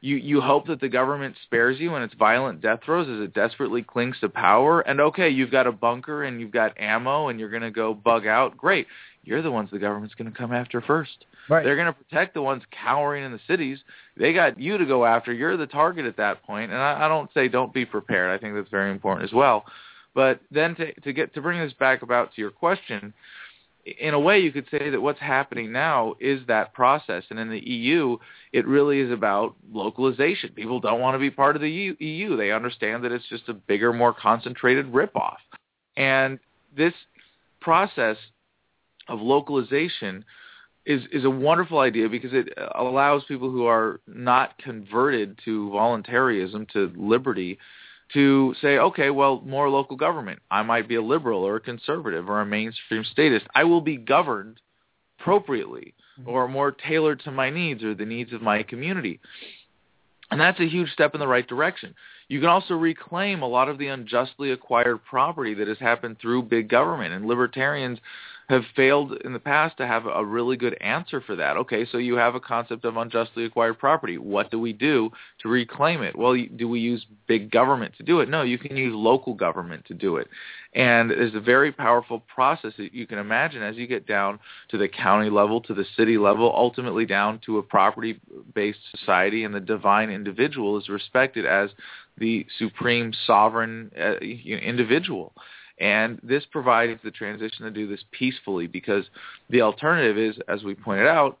you 0.00 0.16
you 0.16 0.40
hope 0.40 0.66
that 0.66 0.80
the 0.80 0.88
government 0.88 1.36
spares 1.44 1.78
you 1.78 1.94
in 1.94 2.02
its 2.02 2.14
violent 2.14 2.60
death 2.60 2.80
throes 2.84 3.06
as 3.08 3.22
it 3.22 3.34
desperately 3.34 3.82
clings 3.82 4.16
to 4.20 4.28
power. 4.28 4.80
And 4.80 5.00
okay, 5.00 5.28
you've 5.28 5.50
got 5.50 5.66
a 5.66 5.72
bunker 5.72 6.24
and 6.24 6.40
you've 6.40 6.50
got 6.50 6.78
ammo 6.80 7.28
and 7.28 7.38
you're 7.38 7.50
going 7.50 7.62
to 7.62 7.70
go 7.70 7.92
bug 7.92 8.26
out. 8.26 8.56
Great, 8.56 8.86
you're 9.24 9.42
the 9.42 9.50
ones 9.50 9.70
the 9.70 9.78
government's 9.78 10.14
going 10.14 10.30
to 10.30 10.36
come 10.36 10.52
after 10.52 10.80
first. 10.80 11.24
Right. 11.48 11.64
They're 11.64 11.76
going 11.76 11.92
to 11.92 11.92
protect 11.92 12.34
the 12.34 12.42
ones 12.42 12.62
cowering 12.70 13.24
in 13.24 13.32
the 13.32 13.40
cities. 13.46 13.78
They 14.16 14.32
got 14.32 14.58
you 14.58 14.78
to 14.78 14.86
go 14.86 15.04
after. 15.04 15.32
You're 15.32 15.56
the 15.56 15.66
target 15.66 16.06
at 16.06 16.16
that 16.16 16.42
point. 16.42 16.70
And 16.70 16.80
I, 16.80 17.04
I 17.04 17.08
don't 17.08 17.30
say 17.34 17.48
don't 17.48 17.72
be 17.72 17.84
prepared. 17.84 18.30
I 18.30 18.40
think 18.40 18.54
that's 18.54 18.70
very 18.70 18.90
important 18.90 19.28
as 19.28 19.34
well. 19.34 19.64
But 20.14 20.40
then 20.50 20.74
to 20.76 20.92
to 21.00 21.12
get 21.12 21.34
to 21.34 21.40
bring 21.40 21.60
this 21.60 21.72
back 21.74 22.02
about 22.02 22.34
to 22.34 22.40
your 22.40 22.50
question, 22.50 23.12
in 23.84 24.14
a 24.14 24.20
way, 24.20 24.40
you 24.40 24.52
could 24.52 24.66
say 24.70 24.90
that 24.90 25.00
what's 25.00 25.20
happening 25.20 25.72
now 25.72 26.14
is 26.20 26.40
that 26.46 26.74
process. 26.74 27.24
And 27.30 27.38
in 27.38 27.48
the 27.48 27.60
EU, 27.60 28.18
it 28.52 28.66
really 28.66 29.00
is 29.00 29.10
about 29.10 29.54
localization. 29.72 30.50
People 30.50 30.80
don't 30.80 31.00
want 31.00 31.14
to 31.14 31.18
be 31.18 31.30
part 31.30 31.56
of 31.56 31.62
the 31.62 31.96
EU. 31.98 32.36
They 32.36 32.52
understand 32.52 33.04
that 33.04 33.12
it's 33.12 33.28
just 33.28 33.48
a 33.48 33.54
bigger, 33.54 33.92
more 33.92 34.12
concentrated 34.12 34.92
ripoff. 34.92 35.36
And 35.96 36.38
this 36.76 36.94
process 37.60 38.16
of 39.10 39.20
localization 39.20 40.24
is 40.86 41.02
is 41.12 41.24
a 41.24 41.30
wonderful 41.30 41.80
idea 41.80 42.08
because 42.08 42.32
it 42.32 42.48
allows 42.74 43.22
people 43.24 43.50
who 43.50 43.66
are 43.66 44.00
not 44.06 44.56
converted 44.58 45.38
to 45.44 45.70
voluntarism 45.70 46.66
to 46.72 46.90
liberty 46.96 47.58
to 48.14 48.54
say, 48.60 48.78
okay, 48.78 49.10
well, 49.10 49.40
more 49.44 49.68
local 49.68 49.96
government. 49.96 50.40
I 50.50 50.62
might 50.62 50.88
be 50.88 50.96
a 50.96 51.02
liberal 51.02 51.44
or 51.44 51.56
a 51.56 51.60
conservative 51.60 52.28
or 52.28 52.40
a 52.40 52.46
mainstream 52.46 53.04
statist. 53.04 53.46
I 53.54 53.64
will 53.64 53.80
be 53.80 53.96
governed 53.96 54.60
appropriately 55.20 55.94
mm-hmm. 56.18 56.28
or 56.28 56.48
more 56.48 56.72
tailored 56.72 57.20
to 57.20 57.30
my 57.30 57.50
needs 57.50 57.84
or 57.84 57.94
the 57.94 58.06
needs 58.06 58.32
of 58.32 58.42
my 58.42 58.62
community. 58.62 59.20
And 60.30 60.40
that's 60.40 60.60
a 60.60 60.68
huge 60.68 60.90
step 60.92 61.14
in 61.14 61.20
the 61.20 61.28
right 61.28 61.46
direction. 61.46 61.94
You 62.28 62.40
can 62.40 62.48
also 62.48 62.74
reclaim 62.74 63.42
a 63.42 63.48
lot 63.48 63.68
of 63.68 63.78
the 63.78 63.88
unjustly 63.88 64.52
acquired 64.52 65.04
property 65.04 65.54
that 65.54 65.68
has 65.68 65.78
happened 65.78 66.18
through 66.20 66.44
big 66.44 66.68
government. 66.68 67.12
And 67.12 67.26
libertarians 67.26 67.98
have 68.50 68.64
failed 68.74 69.12
in 69.24 69.32
the 69.32 69.38
past 69.38 69.76
to 69.76 69.86
have 69.86 70.06
a 70.06 70.24
really 70.24 70.56
good 70.56 70.76
answer 70.80 71.20
for 71.20 71.36
that. 71.36 71.56
Okay, 71.56 71.86
so 71.90 71.98
you 71.98 72.16
have 72.16 72.34
a 72.34 72.40
concept 72.40 72.84
of 72.84 72.96
unjustly 72.96 73.44
acquired 73.44 73.78
property. 73.78 74.18
What 74.18 74.50
do 74.50 74.58
we 74.58 74.72
do 74.72 75.10
to 75.42 75.48
reclaim 75.48 76.02
it? 76.02 76.18
Well, 76.18 76.36
do 76.56 76.68
we 76.68 76.80
use 76.80 77.06
big 77.28 77.52
government 77.52 77.94
to 77.98 78.02
do 78.02 78.18
it? 78.18 78.28
No, 78.28 78.42
you 78.42 78.58
can 78.58 78.76
use 78.76 78.92
local 78.92 79.34
government 79.34 79.84
to 79.86 79.94
do 79.94 80.16
it. 80.16 80.26
And 80.74 81.10
there's 81.10 81.34
a 81.36 81.40
very 81.40 81.70
powerful 81.70 82.20
process 82.20 82.72
that 82.78 82.92
you 82.92 83.06
can 83.06 83.18
imagine 83.18 83.62
as 83.62 83.76
you 83.76 83.86
get 83.86 84.04
down 84.04 84.40
to 84.70 84.78
the 84.78 84.88
county 84.88 85.30
level, 85.30 85.60
to 85.62 85.74
the 85.74 85.86
city 85.96 86.18
level, 86.18 86.52
ultimately 86.52 87.06
down 87.06 87.38
to 87.46 87.58
a 87.58 87.62
property-based 87.62 88.78
society, 88.96 89.44
and 89.44 89.54
the 89.54 89.60
divine 89.60 90.10
individual 90.10 90.76
is 90.76 90.88
respected 90.88 91.46
as 91.46 91.70
the 92.18 92.44
supreme 92.58 93.12
sovereign 93.26 93.92
uh, 93.96 94.16
individual. 94.18 95.32
And 95.80 96.20
this 96.22 96.44
provides 96.50 97.00
the 97.02 97.10
transition 97.10 97.64
to 97.64 97.70
do 97.70 97.88
this 97.88 98.04
peacefully 98.12 98.66
because 98.66 99.06
the 99.48 99.62
alternative 99.62 100.18
is, 100.18 100.36
as 100.46 100.62
we 100.62 100.74
pointed 100.74 101.06
out, 101.06 101.38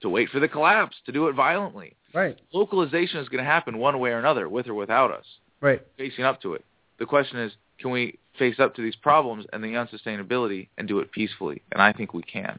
to 0.00 0.08
wait 0.08 0.30
for 0.30 0.40
the 0.40 0.48
collapse, 0.48 0.96
to 1.06 1.12
do 1.12 1.28
it 1.28 1.34
violently. 1.34 1.94
Right. 2.14 2.38
Localization 2.52 3.20
is 3.20 3.28
going 3.28 3.44
to 3.44 3.50
happen 3.50 3.78
one 3.78 3.98
way 3.98 4.10
or 4.10 4.18
another, 4.18 4.48
with 4.48 4.68
or 4.68 4.74
without 4.74 5.10
us. 5.10 5.24
Right. 5.60 5.82
Facing 5.98 6.24
up 6.24 6.40
to 6.42 6.54
it. 6.54 6.64
The 6.98 7.06
question 7.06 7.38
is, 7.38 7.52
can 7.78 7.90
we 7.90 8.18
face 8.38 8.58
up 8.58 8.74
to 8.76 8.82
these 8.82 8.96
problems 8.96 9.44
and 9.52 9.62
the 9.62 9.68
unsustainability 9.68 10.68
and 10.78 10.88
do 10.88 11.00
it 11.00 11.12
peacefully? 11.12 11.62
And 11.72 11.82
I 11.82 11.92
think 11.92 12.14
we 12.14 12.22
can. 12.22 12.58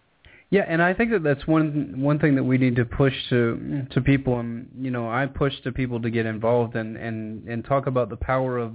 Yeah, 0.51 0.65
and 0.67 0.82
I 0.82 0.93
think 0.93 1.11
that 1.11 1.23
that's 1.23 1.47
one 1.47 1.95
one 1.97 2.19
thing 2.19 2.36
that 2.36 2.43
we 2.43 2.57
need 2.57 2.76
to 2.76 2.86
push 2.86 3.13
to 3.30 3.88
to 3.89 3.99
people, 3.99 4.39
and 4.39 4.69
you 4.80 4.91
know, 4.91 5.09
I 5.09 5.26
push 5.26 5.53
to 5.63 5.71
people 5.71 5.99
to 6.01 6.09
get 6.11 6.28
involved 6.28 6.76
and 6.76 6.95
and 6.95 7.47
and 7.47 7.65
talk 7.65 7.88
about 7.88 8.09
the 8.09 8.15
power 8.15 8.59
of 8.59 8.73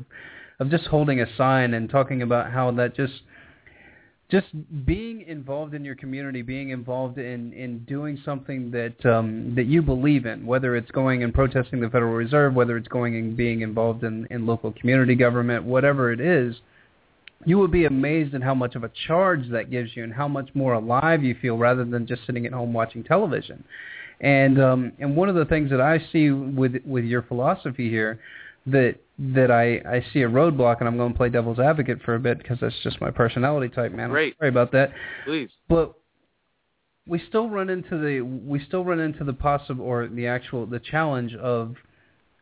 of 0.61 0.71
just 0.71 0.85
holding 0.85 1.21
a 1.21 1.37
sign 1.37 1.75
and 1.75 1.91
talking 1.91 2.23
about 2.23 2.53
how 2.53 2.71
that 2.73 2.95
just 2.95 3.15
just 4.31 4.47
being 4.87 5.23
involved 5.23 5.75
in 5.75 5.85
your 5.85 5.97
community, 5.97 6.43
being 6.43 6.71
involved 6.71 7.19
in 7.19 7.53
in 7.53 7.81
doing 7.81 8.21
something 8.25 8.71
that 8.71 9.05
um, 9.05 9.55
that 9.57 9.67
you 9.67 9.83
believe 9.83 10.27
in, 10.27 10.47
whether 10.47 10.77
it's 10.77 10.91
going 10.93 11.25
and 11.25 11.35
protesting 11.35 11.81
the 11.81 11.89
Federal 11.89 12.13
Reserve, 12.13 12.55
whether 12.55 12.77
it's 12.77 12.89
going 12.89 13.17
and 13.17 13.37
being 13.37 13.63
involved 13.63 14.05
in 14.05 14.29
in 14.31 14.47
local 14.47 14.73
community 14.73 15.17
government, 15.17 15.65
whatever 15.65 16.13
it 16.13 16.21
is, 16.21 16.55
you 17.45 17.59
would 17.59 17.73
be 17.73 17.87
amazed 17.87 18.35
at 18.35 18.43
how 18.43 18.55
much 18.55 18.77
of 18.77 18.85
a 18.85 18.91
charge 19.09 19.49
that 19.51 19.71
gives 19.71 19.97
you 19.97 20.05
and 20.05 20.13
how 20.13 20.29
much 20.29 20.51
more 20.55 20.75
alive 20.75 21.25
you 21.25 21.35
feel 21.41 21.57
rather 21.57 21.85
than 21.85 22.07
just 22.07 22.25
sitting 22.27 22.47
at 22.47 22.53
home 22.53 22.73
watching 22.73 23.03
television. 23.03 23.65
And 24.21 24.61
um, 24.61 24.93
and 25.01 25.17
one 25.17 25.29
of 25.29 25.35
the 25.35 25.47
things 25.47 25.71
that 25.71 25.81
I 25.81 25.99
see 26.13 26.31
with 26.31 26.77
with 26.85 27.05
your 27.05 27.23
philosophy 27.23 27.89
here 27.89 28.21
that 28.67 28.97
that 29.21 29.51
I 29.51 29.83
I 29.87 30.05
see 30.13 30.23
a 30.23 30.29
roadblock, 30.29 30.79
and 30.81 30.89
I'm 30.89 30.97
going 30.97 31.13
to 31.13 31.17
play 31.17 31.29
devil's 31.29 31.59
advocate 31.59 32.01
for 32.03 32.15
a 32.15 32.19
bit 32.19 32.39
because 32.39 32.59
that's 32.61 32.75
just 32.83 33.01
my 33.01 33.11
personality 33.11 33.73
type, 33.73 33.93
man. 33.93 34.11
Great. 34.11 34.37
sorry 34.39 34.49
about 34.49 34.73
that. 34.73 34.93
Please. 35.25 35.51
But 35.69 35.95
we 37.07 37.23
still 37.29 37.51
run 37.51 37.69
into 37.69 37.99
the 37.99 38.23
we 38.23 38.65
still 38.65 38.85
run 38.85 38.99
into 38.99 39.25
the 39.25 39.33
possible 39.33 39.85
or 39.85 40.09
the 40.09 40.27
actual 40.27 40.67
the 40.67 40.81
challenge 40.81 41.35
of 41.35 41.75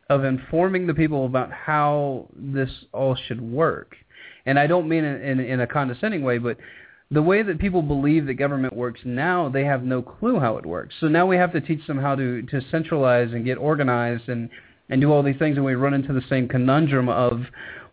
of 0.09 0.23
informing 0.23 0.87
the 0.87 0.93
people 0.93 1.25
about 1.25 1.51
how 1.51 2.27
this 2.35 2.69
all 2.93 3.15
should 3.15 3.41
work. 3.41 3.95
And 4.45 4.57
I 4.57 4.65
don't 4.65 4.87
mean 4.87 5.03
it 5.03 5.21
in, 5.21 5.39
in 5.39 5.59
a 5.59 5.67
condescending 5.67 6.23
way, 6.23 6.39
but 6.39 6.57
the 7.11 7.21
way 7.21 7.43
that 7.43 7.59
people 7.59 7.81
believe 7.81 8.25
that 8.27 8.35
government 8.35 8.75
works 8.75 9.01
now, 9.03 9.49
they 9.49 9.65
have 9.65 9.83
no 9.83 10.01
clue 10.01 10.39
how 10.39 10.57
it 10.57 10.65
works. 10.65 10.95
So 10.99 11.07
now 11.07 11.25
we 11.25 11.37
have 11.37 11.51
to 11.53 11.61
teach 11.61 11.85
them 11.87 11.99
how 11.99 12.15
to 12.15 12.41
to 12.43 12.61
centralize 12.71 13.33
and 13.33 13.43
get 13.43 13.57
organized 13.57 14.29
and 14.29 14.49
and 14.89 14.99
do 14.99 15.11
all 15.11 15.23
these 15.23 15.37
things, 15.37 15.55
and 15.55 15.65
we 15.65 15.75
run 15.75 15.93
into 15.93 16.13
the 16.13 16.23
same 16.29 16.47
conundrum 16.47 17.09
of, 17.09 17.41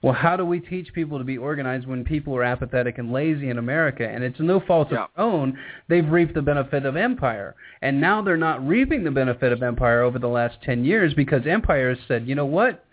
well, 0.02 0.14
how 0.14 0.36
do 0.36 0.44
we 0.44 0.60
teach 0.60 0.92
people 0.92 1.18
to 1.18 1.24
be 1.24 1.38
organized 1.38 1.86
when 1.86 2.04
people 2.04 2.34
are 2.36 2.44
apathetic 2.44 2.98
and 2.98 3.12
lazy 3.12 3.50
in 3.50 3.58
America? 3.58 4.08
And 4.08 4.22
it's 4.24 4.40
no 4.40 4.60
fault 4.60 4.88
yeah. 4.90 5.04
of 5.04 5.10
their 5.14 5.24
own. 5.24 5.58
They've 5.88 6.08
reaped 6.08 6.34
the 6.34 6.42
benefit 6.42 6.86
of 6.86 6.96
empire. 6.96 7.54
And 7.82 8.00
now 8.00 8.22
they're 8.22 8.36
not 8.36 8.66
reaping 8.66 9.04
the 9.04 9.10
benefit 9.10 9.52
of 9.52 9.62
empire 9.62 10.02
over 10.02 10.18
the 10.18 10.28
last 10.28 10.56
10 10.64 10.84
years 10.84 11.12
because 11.14 11.46
empire 11.46 11.90
has 11.90 11.98
said, 12.08 12.26
you 12.26 12.34
know 12.34 12.46
what? 12.46 12.84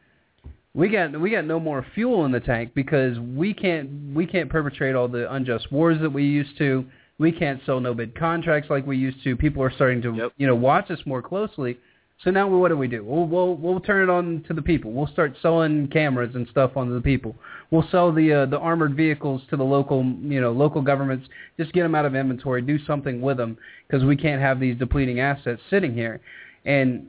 We 0.75 0.89
got 0.89 1.19
we 1.21 1.29
got 1.29 1.45
no 1.45 1.59
more 1.59 1.85
fuel 1.93 2.25
in 2.25 2.31
the 2.31 2.39
tank 2.39 2.71
because 2.73 3.19
we 3.19 3.53
can't 3.53 4.15
we 4.15 4.25
can't 4.25 4.49
perpetrate 4.49 4.95
all 4.95 5.07
the 5.07 5.31
unjust 5.31 5.71
wars 5.71 6.01
that 6.01 6.09
we 6.09 6.23
used 6.23 6.57
to. 6.57 6.83
We 7.19 7.31
can't 7.31 7.61
sell 7.63 7.79
no 7.79 7.93
bid 7.93 8.17
contracts 8.17 8.71
like 8.71 8.87
we 8.87 8.97
used 8.97 9.23
to. 9.23 9.35
People 9.35 9.61
are 9.61 9.71
starting 9.71 10.01
to 10.01 10.15
yep. 10.15 10.31
you 10.35 10.47
know 10.47 10.55
watch 10.55 10.89
us 10.89 10.97
more 11.05 11.21
closely 11.21 11.77
so 12.23 12.31
now 12.31 12.47
what 12.47 12.69
do 12.69 12.77
we 12.77 12.87
do? 12.87 13.03
We'll 13.03 13.25
we'll 13.25 13.55
we'll 13.55 13.79
turn 13.81 14.07
it 14.07 14.11
on 14.11 14.45
to 14.47 14.53
the 14.53 14.61
people. 14.61 14.91
We'll 14.93 15.07
start 15.07 15.35
selling 15.41 15.89
cameras 15.89 16.35
and 16.35 16.47
stuff 16.49 16.77
on 16.77 16.93
the 16.93 17.01
people. 17.01 17.35
We'll 17.69 17.85
sell 17.91 18.13
the 18.13 18.33
uh, 18.33 18.45
the 18.45 18.57
armored 18.57 18.95
vehicles 18.95 19.41
to 19.49 19.57
the 19.57 19.63
local 19.63 20.05
you 20.05 20.39
know 20.39 20.53
local 20.53 20.81
governments. 20.81 21.27
Just 21.57 21.73
get 21.73 21.83
them 21.83 21.95
out 21.95 22.05
of 22.05 22.15
inventory. 22.15 22.61
Do 22.61 22.79
something 22.85 23.19
with 23.19 23.37
them 23.37 23.57
because 23.87 24.05
we 24.05 24.15
can't 24.15 24.41
have 24.41 24.59
these 24.59 24.77
depleting 24.77 25.19
assets 25.19 25.61
sitting 25.69 25.93
here. 25.93 26.21
And 26.65 27.07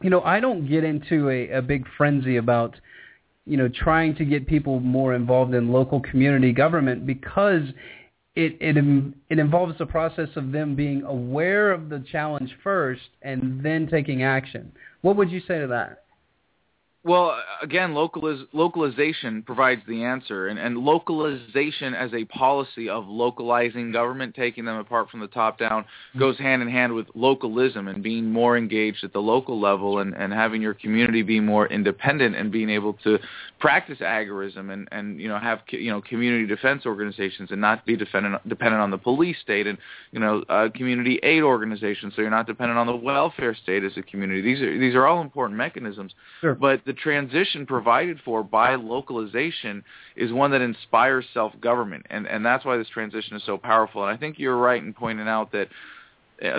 you 0.00 0.08
know 0.08 0.22
I 0.22 0.40
don't 0.40 0.66
get 0.66 0.82
into 0.82 1.28
a, 1.28 1.58
a 1.58 1.62
big 1.62 1.84
frenzy 1.98 2.36
about 2.36 2.74
you 3.44 3.58
know 3.58 3.68
trying 3.68 4.14
to 4.16 4.24
get 4.24 4.46
people 4.46 4.80
more 4.80 5.14
involved 5.14 5.52
in 5.52 5.72
local 5.72 6.00
community 6.00 6.52
government 6.52 7.06
because 7.06 7.64
it 8.36 8.56
it 8.60 8.76
um, 8.76 9.14
it 9.30 9.38
involves 9.38 9.78
the 9.78 9.86
process 9.86 10.28
of 10.36 10.52
them 10.52 10.74
being 10.74 11.02
aware 11.02 11.70
of 11.70 11.88
the 11.88 12.04
challenge 12.10 12.50
first 12.62 13.02
and 13.22 13.62
then 13.62 13.86
taking 13.86 14.22
action. 14.22 14.72
What 15.02 15.16
would 15.16 15.30
you 15.30 15.40
say 15.40 15.60
to 15.60 15.66
that? 15.68 16.03
Well, 17.06 17.38
again, 17.60 17.92
localiz- 17.92 18.46
localization 18.54 19.42
provides 19.42 19.82
the 19.86 20.04
answer, 20.04 20.48
and, 20.48 20.58
and 20.58 20.78
localization 20.78 21.92
as 21.92 22.10
a 22.14 22.24
policy 22.24 22.88
of 22.88 23.06
localizing 23.06 23.92
government, 23.92 24.34
taking 24.34 24.64
them 24.64 24.76
apart 24.76 25.10
from 25.10 25.20
the 25.20 25.26
top 25.26 25.58
down, 25.58 25.84
goes 26.18 26.38
hand 26.38 26.62
in 26.62 26.68
hand 26.68 26.94
with 26.94 27.06
localism 27.14 27.88
and 27.88 28.02
being 28.02 28.32
more 28.32 28.56
engaged 28.56 29.04
at 29.04 29.12
the 29.12 29.20
local 29.20 29.60
level, 29.60 29.98
and, 29.98 30.14
and 30.14 30.32
having 30.32 30.62
your 30.62 30.72
community 30.72 31.20
be 31.20 31.40
more 31.40 31.66
independent 31.66 32.36
and 32.36 32.50
being 32.50 32.70
able 32.70 32.94
to 33.04 33.18
practice 33.60 33.98
agorism 33.98 34.70
and, 34.72 34.88
and 34.90 35.20
you 35.20 35.28
know 35.28 35.38
have 35.38 35.60
you 35.70 35.90
know 35.90 36.00
community 36.00 36.46
defense 36.46 36.84
organizations 36.86 37.50
and 37.50 37.60
not 37.60 37.84
be 37.84 37.96
dependent 37.96 38.46
dependent 38.48 38.80
on 38.80 38.90
the 38.90 38.98
police 38.98 39.36
state 39.42 39.66
and 39.66 39.76
you 40.10 40.20
know 40.20 40.42
uh, 40.48 40.68
community 40.74 41.18
aid 41.22 41.42
organizations, 41.42 42.14
so 42.16 42.22
you're 42.22 42.30
not 42.30 42.46
dependent 42.46 42.78
on 42.78 42.86
the 42.86 42.96
welfare 42.96 43.54
state 43.54 43.84
as 43.84 43.92
a 43.98 44.02
community. 44.02 44.40
These 44.40 44.62
are 44.62 44.78
these 44.78 44.94
are 44.94 45.06
all 45.06 45.20
important 45.20 45.58
mechanisms, 45.58 46.14
Sure. 46.40 46.54
but 46.54 46.80
the 46.86 46.93
transition 46.94 47.66
provided 47.66 48.20
for 48.24 48.42
by 48.42 48.74
localization 48.74 49.84
is 50.16 50.32
one 50.32 50.50
that 50.52 50.60
inspires 50.60 51.24
self-government, 51.34 52.06
and 52.10 52.26
and 52.26 52.44
that's 52.44 52.64
why 52.64 52.76
this 52.76 52.88
transition 52.88 53.36
is 53.36 53.44
so 53.44 53.58
powerful. 53.58 54.02
And 54.02 54.10
I 54.10 54.16
think 54.16 54.38
you're 54.38 54.56
right 54.56 54.82
in 54.82 54.92
pointing 54.92 55.28
out 55.28 55.52
that 55.52 55.68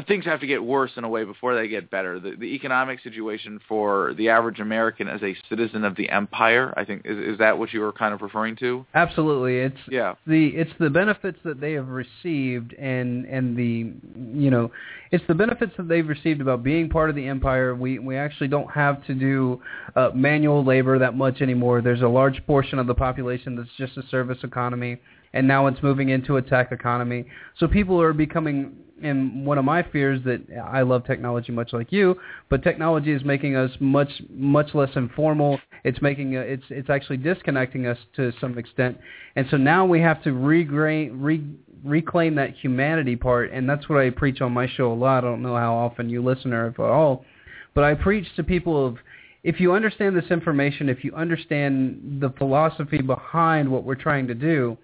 things 0.08 0.26
have 0.26 0.40
to 0.40 0.48
get 0.48 0.64
worse 0.64 0.92
in 0.96 1.04
a 1.04 1.10
way 1.10 1.24
before 1.24 1.56
they 1.56 1.68
get 1.68 1.92
better. 1.92 2.20
The, 2.20 2.36
the 2.36 2.46
economic 2.56 3.02
situation 3.02 3.60
for 3.68 4.14
the 4.18 4.30
average 4.30 4.60
American 4.60 5.08
as 5.08 5.22
a 5.22 5.36
citizen 5.50 5.84
of 5.84 5.96
the 5.96 6.10
empire, 6.10 6.74
I 6.78 6.86
think, 6.86 7.02
is, 7.06 7.18
is 7.34 7.38
that 7.40 7.58
what 7.58 7.74
you 7.74 7.82
were 7.82 7.92
kind 7.92 8.14
of 8.14 8.22
referring 8.22 8.56
to? 8.58 8.86
Absolutely, 8.94 9.58
it's 9.60 9.78
Yeah. 9.90 10.16
the 10.26 10.48
it's 10.48 10.72
the 10.80 10.90
benefits 10.90 11.38
that 11.44 11.60
they 11.60 11.74
have 11.74 11.90
received 11.90 12.74
and 12.74 13.26
and 13.26 13.58
the 13.58 13.94
you 14.40 14.50
know 14.50 14.72
it's 15.12 15.24
the 15.28 15.36
benefits 15.36 15.74
that 15.78 15.88
they've 15.88 16.08
received 16.08 16.42
about 16.42 16.64
being 16.64 16.90
part 16.90 17.10
of 17.10 17.16
the 17.16 17.28
empire 17.28 17.76
we 17.76 18.00
we 18.00 18.18
actually 18.18 18.48
don't 18.48 18.72
have 18.72 19.06
to 19.06 19.14
do 19.14 19.62
uh, 19.96 20.10
manual 20.14 20.64
labor 20.64 20.98
that 21.00 21.16
much 21.16 21.42
anymore 21.42 21.82
there's 21.82 22.02
a 22.02 22.08
large 22.08 22.46
portion 22.48 22.80
of 22.80 22.88
the 22.88 22.96
population 22.96 23.56
that's 23.56 23.70
just 23.78 23.98
a 23.98 24.08
service 24.10 24.38
economy 24.44 24.98
and 25.36 25.48
now 25.48 25.68
it's 25.68 25.82
moving 25.84 26.10
into 26.10 26.38
a 26.38 26.42
tech 26.42 26.72
economy 26.72 27.26
so 27.60 27.68
people 27.68 28.02
are 28.02 28.14
becoming 28.14 28.76
and 29.04 29.46
one 29.46 29.58
of 29.58 29.66
my 29.66 29.84
fears 29.84 30.22
that 30.24 30.42
I 30.64 30.82
love 30.82 31.06
technology 31.06 31.52
much 31.52 31.74
like 31.74 31.92
you, 31.92 32.16
but 32.50 32.64
technology 32.64 33.12
is 33.12 33.24
making 33.26 33.56
us 33.56 33.72
much 33.80 34.10
much 34.30 34.74
less 34.74 34.90
informal. 34.96 35.60
It's 35.84 36.02
making 36.02 36.38
uh, 36.38 36.42
it's 36.42 36.64
it's 36.70 36.90
actually 36.90 37.18
disconnecting 37.18 37.88
us 37.88 37.98
to 38.16 38.32
some 38.40 38.58
extent, 38.58 38.98
and 39.36 39.46
so 39.52 39.58
now 39.58 39.86
we 39.86 40.00
have 40.02 40.24
to 40.24 40.30
regrain, 40.30 41.12
re, 41.14 41.44
reclaim 41.84 42.36
that 42.36 42.52
humanity 42.56 43.16
part, 43.16 43.52
and 43.52 43.70
that's 43.70 43.90
what 43.90 44.00
I 44.00 44.10
preach 44.12 44.42
on 44.42 44.54
my 44.54 44.68
show 44.68 44.92
a 44.92 44.96
lot. 44.96 45.20
I 45.24 45.28
don't 45.28 45.42
know 45.42 45.56
how 45.56 45.76
often 45.76 46.10
you 46.10 46.24
listen 46.24 46.54
or 46.54 46.68
if 46.68 46.80
at 46.80 46.86
all, 46.86 47.26
but 47.74 47.84
I 47.84 47.96
preach 47.96 48.28
to 48.38 48.44
people 48.44 48.86
of 48.86 48.98
if 49.44 49.60
you 49.60 49.74
understand 49.74 50.16
this 50.16 50.32
information, 50.32 50.90
if 50.90 51.04
you 51.04 51.14
understand 51.14 52.20
the 52.22 52.32
philosophy 52.38 53.02
behind 53.02 53.70
what 53.70 53.84
we're 53.84 53.94
trying 53.94 54.26
to 54.28 54.34
do, 54.34 54.78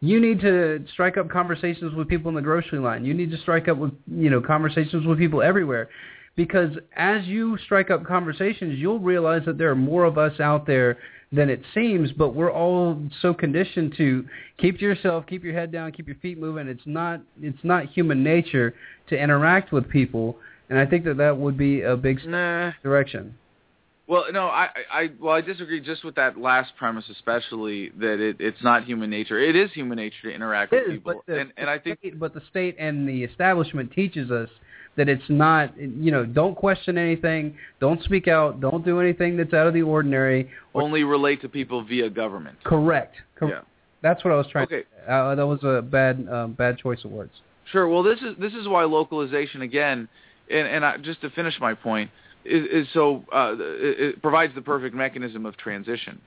you 0.00 0.20
need 0.20 0.40
to 0.40 0.84
strike 0.92 1.16
up 1.16 1.28
conversations 1.28 1.94
with 1.94 2.08
people 2.08 2.28
in 2.28 2.34
the 2.34 2.42
grocery 2.42 2.78
line. 2.78 3.04
You 3.04 3.14
need 3.14 3.30
to 3.30 3.38
strike 3.38 3.68
up 3.68 3.78
with 3.78 3.92
you 4.06 4.30
know 4.30 4.40
conversations 4.40 5.06
with 5.06 5.18
people 5.18 5.42
everywhere, 5.42 5.88
because 6.36 6.70
as 6.96 7.24
you 7.26 7.58
strike 7.64 7.90
up 7.90 8.04
conversations, 8.04 8.78
you'll 8.78 9.00
realize 9.00 9.42
that 9.46 9.58
there 9.58 9.70
are 9.70 9.76
more 9.76 10.04
of 10.04 10.18
us 10.18 10.38
out 10.40 10.66
there 10.66 10.98
than 11.32 11.50
it 11.50 11.60
seems. 11.74 12.12
But 12.12 12.34
we're 12.34 12.52
all 12.52 13.02
so 13.20 13.34
conditioned 13.34 13.94
to 13.96 14.24
keep 14.58 14.78
to 14.78 14.84
yourself, 14.84 15.26
keep 15.26 15.42
your 15.42 15.54
head 15.54 15.72
down, 15.72 15.92
keep 15.92 16.06
your 16.06 16.16
feet 16.16 16.38
moving. 16.38 16.68
It's 16.68 16.86
not 16.86 17.20
it's 17.40 17.64
not 17.64 17.86
human 17.86 18.22
nature 18.22 18.74
to 19.08 19.20
interact 19.20 19.72
with 19.72 19.88
people, 19.88 20.36
and 20.70 20.78
I 20.78 20.86
think 20.86 21.04
that 21.06 21.16
that 21.16 21.36
would 21.36 21.58
be 21.58 21.82
a 21.82 21.96
big 21.96 22.24
Nah. 22.24 22.72
direction. 22.82 23.34
Well, 24.08 24.24
no, 24.32 24.46
I, 24.46 24.68
I, 24.90 25.10
well, 25.20 25.34
I 25.34 25.42
disagree 25.42 25.80
just 25.80 26.02
with 26.02 26.14
that 26.14 26.38
last 26.38 26.72
premise, 26.78 27.04
especially 27.10 27.90
that 28.00 28.18
it, 28.20 28.36
it's 28.40 28.62
not 28.62 28.84
human 28.84 29.10
nature. 29.10 29.38
It 29.38 29.54
is 29.54 29.70
human 29.72 29.96
nature 29.96 30.30
to 30.30 30.30
interact 30.30 30.72
with 30.72 30.80
It 30.80 30.86
is, 30.86 30.92
people, 30.94 31.12
but 31.26 31.26
the, 31.32 31.40
and, 31.40 31.52
and 31.58 31.68
I 31.68 31.78
think 31.78 31.98
state, 31.98 32.18
but 32.18 32.32
the 32.32 32.40
state 32.50 32.76
and 32.78 33.06
the 33.06 33.22
establishment 33.22 33.92
teaches 33.92 34.30
us 34.30 34.48
that 34.96 35.10
it's 35.10 35.28
not. 35.28 35.78
You 35.78 36.10
know, 36.10 36.24
don't 36.24 36.54
question 36.54 36.96
anything, 36.96 37.54
don't 37.80 38.02
speak 38.02 38.28
out, 38.28 38.60
don't 38.62 38.82
do 38.82 38.98
anything 38.98 39.36
that's 39.36 39.52
out 39.52 39.66
of 39.66 39.74
the 39.74 39.82
ordinary. 39.82 40.50
Or, 40.72 40.80
only 40.82 41.04
relate 41.04 41.42
to 41.42 41.48
people 41.50 41.84
via 41.84 42.08
government. 42.08 42.56
correct. 42.64 43.16
Cor- 43.38 43.50
Yeah. 43.50 43.60
That's 44.00 44.24
what 44.24 44.32
I 44.32 44.36
was 44.36 44.46
trying. 44.46 44.64
Okay. 44.66 44.84
To, 45.06 45.12
uh, 45.12 45.34
that 45.34 45.46
was 45.46 45.62
a 45.64 45.82
bad 45.82 46.26
um, 46.30 46.52
bad 46.52 46.78
choice 46.78 47.04
of 47.04 47.10
words. 47.10 47.32
Sure. 47.72 47.88
Well, 47.88 48.02
this 48.02 48.20
is 48.20 48.36
this 48.40 48.54
is 48.54 48.68
why 48.68 48.84
localization 48.84 49.60
again, 49.62 50.08
and 50.50 50.66
and 50.66 50.84
I, 50.84 50.96
just 50.96 51.20
to 51.22 51.30
finish 51.30 51.54
my 51.60 51.74
point, 51.74 52.10
is, 52.44 52.86
is 52.86 52.92
so 52.92 53.24
uh, 53.32 53.54
it, 53.58 54.22
provides 54.22 54.54
the 54.54 54.62
perfect 54.62 54.94
mechanism 54.94 55.46
of 55.46 55.56
transition. 55.56 56.20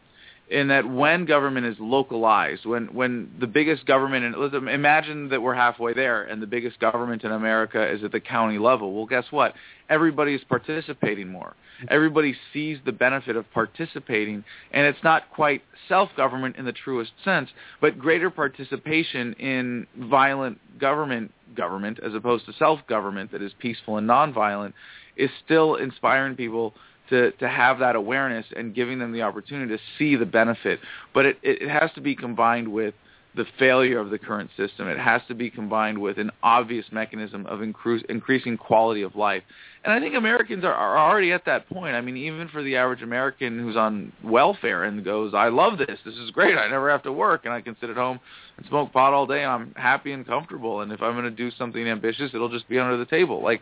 In 0.49 0.67
that 0.67 0.85
when 0.85 1.23
government 1.23 1.65
is 1.65 1.77
localized, 1.79 2.65
when 2.65 2.93
when 2.93 3.31
the 3.39 3.47
biggest 3.47 3.85
government, 3.85 4.35
and 4.35 4.67
imagine 4.67 5.29
that 5.29 5.41
we're 5.41 5.55
halfway 5.55 5.93
there, 5.93 6.23
and 6.23 6.41
the 6.41 6.47
biggest 6.47 6.77
government 6.79 7.23
in 7.23 7.31
America 7.31 7.89
is 7.89 8.03
at 8.03 8.11
the 8.11 8.19
county 8.19 8.57
level. 8.57 8.93
Well, 8.93 9.05
guess 9.05 9.23
what? 9.31 9.53
Everybody 9.89 10.35
is 10.35 10.41
participating 10.49 11.29
more. 11.29 11.55
Everybody 11.89 12.35
sees 12.51 12.79
the 12.85 12.91
benefit 12.91 13.37
of 13.37 13.49
participating, 13.53 14.43
and 14.71 14.85
it's 14.85 15.03
not 15.03 15.29
quite 15.31 15.63
self-government 15.87 16.57
in 16.57 16.65
the 16.65 16.73
truest 16.73 17.11
sense, 17.23 17.49
but 17.79 17.97
greater 17.97 18.29
participation 18.29 19.33
in 19.33 19.87
violent 19.97 20.59
government 20.79 21.31
government 21.55 21.99
as 22.03 22.13
opposed 22.13 22.45
to 22.45 22.53
self-government 22.53 23.31
that 23.31 23.41
is 23.41 23.51
peaceful 23.59 23.97
and 23.97 24.07
nonviolent 24.07 24.73
is 25.17 25.29
still 25.43 25.75
inspiring 25.75 26.35
people 26.35 26.73
to, 27.09 27.31
to 27.33 27.47
have 27.47 27.79
that 27.79 27.95
awareness 27.95 28.45
and 28.55 28.73
giving 28.73 28.97
them 28.97 29.11
the 29.11 29.21
opportunity 29.21 29.75
to 29.75 29.81
see 29.97 30.15
the 30.15 30.25
benefit. 30.25 30.79
But 31.13 31.25
it, 31.25 31.37
it 31.43 31.69
has 31.69 31.91
to 31.95 32.01
be 32.01 32.15
combined 32.15 32.67
with 32.67 32.93
the 33.35 33.45
failure 33.57 33.97
of 33.97 34.09
the 34.09 34.19
current 34.19 34.49
system. 34.57 34.89
It 34.89 34.99
has 34.99 35.21
to 35.29 35.33
be 35.33 35.49
combined 35.49 35.97
with 35.97 36.17
an 36.17 36.31
obvious 36.43 36.85
mechanism 36.91 37.45
of 37.45 37.61
increase, 37.61 38.03
increasing 38.09 38.57
quality 38.57 39.03
of 39.03 39.15
life. 39.15 39.43
And 39.83 39.93
I 39.93 39.99
think 39.99 40.15
Americans 40.15 40.65
are, 40.65 40.73
are 40.73 40.97
already 40.97 41.31
at 41.31 41.45
that 41.45 41.67
point. 41.69 41.95
I 41.95 42.01
mean, 42.01 42.17
even 42.17 42.49
for 42.49 42.61
the 42.61 42.75
average 42.75 43.01
American 43.01 43.57
who's 43.57 43.77
on 43.77 44.11
welfare 44.23 44.83
and 44.83 45.03
goes, 45.05 45.33
I 45.33 45.47
love 45.47 45.77
this. 45.77 45.97
This 46.03 46.15
is 46.15 46.29
great. 46.31 46.57
I 46.57 46.69
never 46.69 46.89
have 46.89 47.03
to 47.03 47.11
work 47.11 47.45
and 47.45 47.53
I 47.53 47.61
can 47.61 47.75
sit 47.79 47.89
at 47.89 47.95
home 47.95 48.19
and 48.57 48.65
smoke 48.67 48.91
pot 48.91 49.13
all 49.13 49.25
day. 49.25 49.45
I'm 49.45 49.73
happy 49.75 50.11
and 50.11 50.27
comfortable. 50.27 50.81
And 50.81 50.91
if 50.91 51.01
I'm 51.01 51.13
going 51.13 51.23
to 51.23 51.31
do 51.31 51.51
something 51.51 51.87
ambitious, 51.87 52.31
it'll 52.33 52.49
just 52.49 52.67
be 52.67 52.79
under 52.79 52.97
the 52.97 53.05
table. 53.05 53.41
Like, 53.41 53.61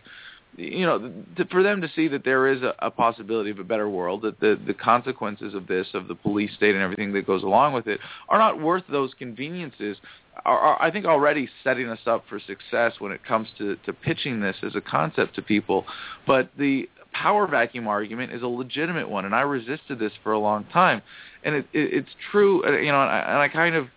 you 0.58 0.86
know, 0.86 1.12
to, 1.38 1.46
for 1.46 1.64
them 1.64 1.82
to 1.82 1.90
see 1.96 2.08
that 2.10 2.24
there 2.26 2.48
is 2.48 2.62
a, 2.62 2.74
a 2.80 2.92
possibility 2.92 3.50
of 3.50 3.60
a 3.60 3.64
better 3.64 3.90
world, 3.90 4.22
that 4.24 4.40
the 4.40 4.60
the 4.66 4.74
consequences 4.74 5.54
of 5.54 5.68
this, 5.68 5.88
of 5.94 6.08
the 6.08 6.16
police 6.16 6.52
state 6.56 6.76
and 6.76 6.84
everything 6.84 7.14
that 7.14 7.26
goes 7.26 7.44
along 7.44 7.74
with 7.74 7.88
it, 7.88 8.00
are 8.28 8.40
not 8.40 8.60
worth 8.60 8.84
those 8.90 9.14
conveniences. 9.18 9.98
Are, 10.46 10.58
are 10.58 10.82
I 10.82 10.92
think 10.92 11.06
already 11.06 11.50
setting 11.64 11.90
us 11.90 12.00
up 12.06 12.24
for 12.28 12.40
success 12.40 12.94
when 13.00 13.12
it 13.12 13.24
comes 13.24 13.48
to 13.58 13.78
to 13.86 13.94
pitching 13.94 14.42
this 14.42 14.58
as 14.64 14.76
a 14.76 14.82
concept 14.82 15.36
to 15.36 15.42
people. 15.42 15.86
But 16.28 16.50
the 16.58 16.90
power 17.12 17.48
vacuum 17.48 17.88
argument 17.88 18.32
is 18.32 18.42
a 18.42 18.48
legitimate 18.48 19.10
one, 19.10 19.26
and 19.26 19.34
I 19.34 19.42
resisted 19.42 20.00
this 20.00 20.12
for 20.24 20.34
a 20.34 20.40
long 20.40 20.66
time. 20.66 21.02
And 21.44 21.56
it, 21.56 21.68
it, 21.74 21.94
it's 21.94 22.10
true, 22.32 22.66
you 22.66 22.92
know, 22.92 23.02
and 23.02 23.10
I, 23.10 23.20
and 23.20 23.38
I 23.38 23.48
kind 23.48 23.76
of, 23.76 23.88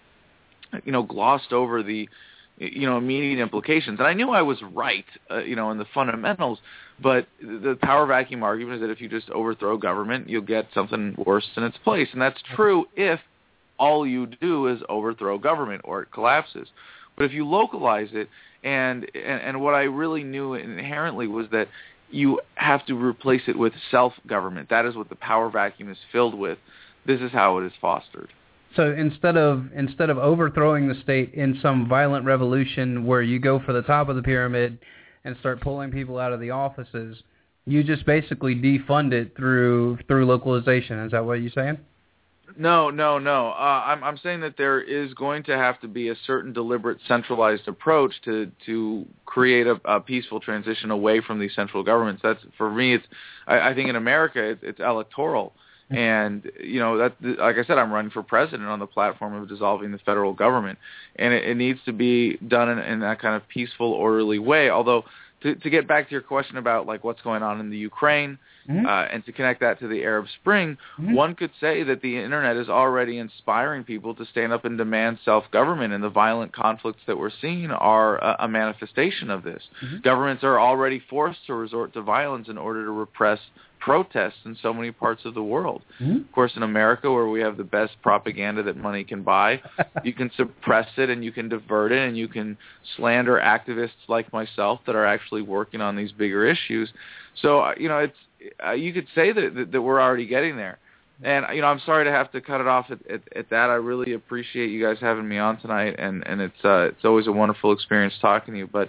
you 0.85 0.93
know, 0.93 1.03
glossed 1.03 1.53
over 1.53 1.83
the 1.83 2.09
you 2.59 2.87
know 2.87 2.97
immediate 2.99 3.41
implications. 3.41 3.99
And 3.99 4.07
i 4.07 4.13
knew 4.13 4.31
i 4.31 4.43
was 4.43 4.59
right 4.73 5.05
uh, 5.31 5.39
you 5.39 5.57
know 5.57 5.71
in 5.71 5.79
the 5.79 5.87
fundamentals 5.95 6.59
but 7.01 7.27
the 7.41 7.77
power 7.83 8.07
vacuum 8.07 8.43
argument 8.43 8.77
is 8.77 8.81
that 8.83 8.91
if 8.91 9.01
you 9.01 9.09
just 9.09 9.31
overthrow 9.31 9.77
government 9.77 10.29
you'll 10.29 10.43
get 10.43 10.67
something 10.75 11.15
worse 11.27 11.49
in 11.57 11.65
its 11.65 11.79
place. 11.79 12.09
And 12.13 12.21
that's 12.21 12.41
true 12.55 12.87
if 12.97 13.21
all 13.79 14.07
you 14.07 14.27
do 14.27 14.69
is 14.69 14.81
overthrow 14.89 15.39
government 15.39 15.83
or 15.85 16.03
it 16.03 16.13
collapses. 16.13 16.69
But 17.17 17.25
if 17.25 17.33
you 17.33 17.47
localize 17.47 18.09
it 18.13 18.29
and 18.63 19.05
and, 19.15 19.43
and 19.43 19.61
what 19.61 19.75
i 19.75 19.83
really 19.83 20.23
knew 20.23 20.55
inherently 20.55 21.27
was 21.27 21.47
that 21.51 21.69
you 22.11 22.41
have 22.55 22.85
to 22.87 22.95
replace 22.95 23.43
it 23.49 23.59
with 23.59 23.73
self 23.91 24.13
government 24.27 24.69
that 24.69 24.85
is 24.85 24.95
what 24.95 25.09
the 25.09 25.17
power 25.17 25.51
vacuum 25.51 25.91
is 25.91 25.99
filled 26.13 26.35
with. 26.35 26.59
This 27.05 27.21
is 27.21 27.33
how 27.33 27.59
it 27.59 27.67
is 27.67 27.73
fostered 27.81 28.29
So 28.77 28.93
instead 28.93 29.37
of 29.37 29.67
instead 29.75 30.11
of 30.11 30.19
overthrowing 30.19 30.89
the 30.89 30.95
state 31.03 31.35
in 31.35 31.59
some 31.61 31.89
violent 31.89 32.25
revolution 32.25 33.05
where 33.05 33.23
you 33.23 33.39
go 33.39 33.61
for 33.61 33.73
the 33.73 33.83
top 33.83 34.09
of 34.09 34.17
the 34.17 34.23
pyramid 34.23 34.79
and 35.25 35.37
start 35.41 35.61
pulling 35.61 35.91
people 35.91 36.19
out 36.19 36.33
of 36.33 36.41
the 36.41 36.51
offices, 36.51 37.23
you 37.67 37.85
just 37.85 38.07
basically 38.07 38.55
defund 38.55 39.13
it 39.13 39.37
through 39.37 39.99
through 40.09 40.27
localization. 40.27 40.99
Is 41.01 41.13
that 41.13 41.25
what 41.25 41.35
you're 41.35 41.51
saying? 41.51 41.79
No, 42.57 42.91
no, 42.91 43.19
no. 43.19 43.49
Uh, 43.49 43.83
I'm 43.87 44.05
I'm 44.05 44.19
saying 44.19 44.41
that 44.41 44.57
there 44.57 44.81
is 44.81 45.15
going 45.15 45.43
to 45.45 45.57
have 45.57 45.81
to 45.81 45.89
be 45.89 46.09
a 46.09 46.15
certain 46.27 46.53
deliberate 46.53 46.99
centralized 47.09 47.69
approach 47.69 48.13
to 48.25 48.51
to 48.67 49.07
create 49.25 49.67
a, 49.67 49.81
a 49.85 50.01
peaceful 50.01 50.41
transition 50.41 50.91
away 50.91 51.21
from 51.21 51.39
these 51.39 51.55
central 51.55 51.83
governments. 51.83 52.21
That's 52.23 52.41
for 52.59 52.71
me. 52.71 52.95
It's 52.95 53.07
I, 53.47 53.71
I 53.71 53.75
think 53.75 53.89
in 53.89 53.97
America 53.97 54.43
it's, 54.43 54.61
it's 54.63 54.81
electoral, 54.81 55.55
and 55.95 56.51
you 56.63 56.81
know 56.81 56.99
that 56.99 57.17
like 57.21 57.57
I 57.57 57.65
said, 57.65 57.79
I'm 57.79 57.93
running 57.93 58.11
for 58.11 58.23
president 58.23 58.69
on 58.69 58.79
the 58.79 58.87
platform 58.87 59.35
of 59.35 59.49
dissolving 59.49 59.93
the 59.93 59.99
federal 59.99 60.33
government, 60.33 60.79
and 61.17 61.33
it, 61.33 61.45
it 61.45 61.57
needs 61.57 61.81
to 61.87 61.93
be 61.93 62.37
done 62.49 62.69
in, 62.69 62.79
in 62.79 63.01
that 63.01 63.21
kind 63.21 63.37
of 63.37 63.47
peaceful, 63.49 63.93
orderly 63.93 64.39
way. 64.39 64.71
Although 64.71 65.05
to, 65.43 65.55
to 65.57 65.71
get 65.71 65.89
back 65.89 66.09
to 66.09 66.13
your 66.13 66.21
question 66.21 66.57
about 66.57 66.87
like 66.87 67.05
what's 67.05 67.21
going 67.23 67.43
on 67.43 67.61
in 67.61 67.71
the 67.71 67.77
Ukraine 67.77 68.39
Mhm. 68.69 68.87
uh, 68.87 69.09
and 69.13 69.25
to 69.27 69.33
connect 69.33 69.59
that 69.59 69.81
to 69.81 69.89
the 69.89 70.05
Arab 70.05 70.27
Spring, 70.41 70.79
Mhm. 70.97 71.15
one 71.15 71.35
could 71.35 71.51
say 71.59 71.83
that 71.83 72.01
the 72.01 72.17
internet 72.17 72.57
is 72.57 72.69
already 72.69 73.19
inspiring 73.19 73.83
people 73.83 74.15
to 74.15 74.25
stand 74.27 74.53
up 74.53 74.65
and 74.65 74.79
demand 74.79 75.19
self-government, 75.25 75.93
and 75.93 76.03
the 76.03 76.09
violent 76.09 76.53
conflicts 76.53 77.03
that 77.07 77.19
we're 77.19 77.29
seeing 77.29 77.73
are 77.73 78.19
a, 78.19 78.37
a 78.41 78.49
manifestation 78.49 79.31
of 79.31 79.43
this. 79.43 79.69
Mhm. 79.85 80.03
Governments 80.03 80.45
are 80.45 80.61
already 80.61 81.01
forced 81.01 81.45
to 81.47 81.55
resort 81.55 81.93
to 81.95 82.03
violence 82.03 82.49
in 82.49 82.57
order 82.57 82.85
to 82.85 82.93
repress 82.93 83.41
protests 83.85 84.39
in 84.45 84.57
so 84.63 84.73
many 84.73 84.93
parts 84.93 85.25
of 85.25 85.35
the 85.35 85.43
world. 85.43 85.83
Mhm. 86.01 86.21
Of 86.21 86.33
course, 86.33 86.53
in 86.57 86.63
America, 86.63 87.11
where 87.11 87.27
we 87.27 87.41
have 87.41 87.57
the 87.57 87.65
best 87.65 88.01
propaganda 88.03 88.63
that 88.63 88.77
money 88.77 89.03
can 89.05 89.23
buy, 89.23 89.61
you 90.05 90.13
can 90.13 90.31
suppress 90.37 90.87
it 90.97 91.11
and 91.11 91.25
you 91.25 91.33
can 91.33 91.49
divert 91.49 91.91
it 91.93 91.99
and 92.07 92.17
you 92.17 92.29
can 92.29 92.57
slander 92.97 93.41
activists 93.43 94.03
like 94.09 94.33
myself 94.33 94.81
that 94.87 94.95
are 94.95 95.05
actually 95.07 95.43
working 95.43 95.81
on 95.81 95.97
these 95.97 96.13
bigger 96.13 96.47
issues. 96.47 96.89
So, 97.43 97.61
uh, 97.61 97.75
you 97.77 97.89
know, 97.89 97.99
it's 97.99 98.17
uh, 98.65 98.73
you 98.73 98.93
could 98.93 99.07
say 99.15 99.33
that, 99.33 99.55
that 99.57 99.73
that 99.73 99.83
we're 99.83 100.01
already 100.01 100.27
getting 100.27 100.57
there. 100.57 100.79
And 101.25 101.45
you 101.55 101.61
know, 101.61 101.69
I'm 101.69 101.81
sorry 101.87 102.05
to 102.05 102.11
have 102.11 102.33
to 102.33 102.41
cut 102.41 102.61
it 102.61 102.67
off 102.67 102.87
at, 102.91 102.99
at, 103.11 103.21
at 103.37 103.51
that. 103.51 103.71
I 103.71 103.75
really 103.75 104.13
appreciate 104.15 104.71
you 104.71 104.85
guys 104.85 104.97
having 105.01 105.29
me 105.29 105.39
on 105.39 105.57
tonight, 105.61 105.95
and 105.99 106.27
and 106.27 106.41
it's 106.41 106.65
uh, 106.65 106.89
it's 106.91 107.05
always 107.05 107.27
a 107.29 107.33
wonderful 107.33 107.71
experience 107.73 108.15
talking 108.21 108.55
to 108.55 108.59
you. 108.59 108.67
But 108.67 108.89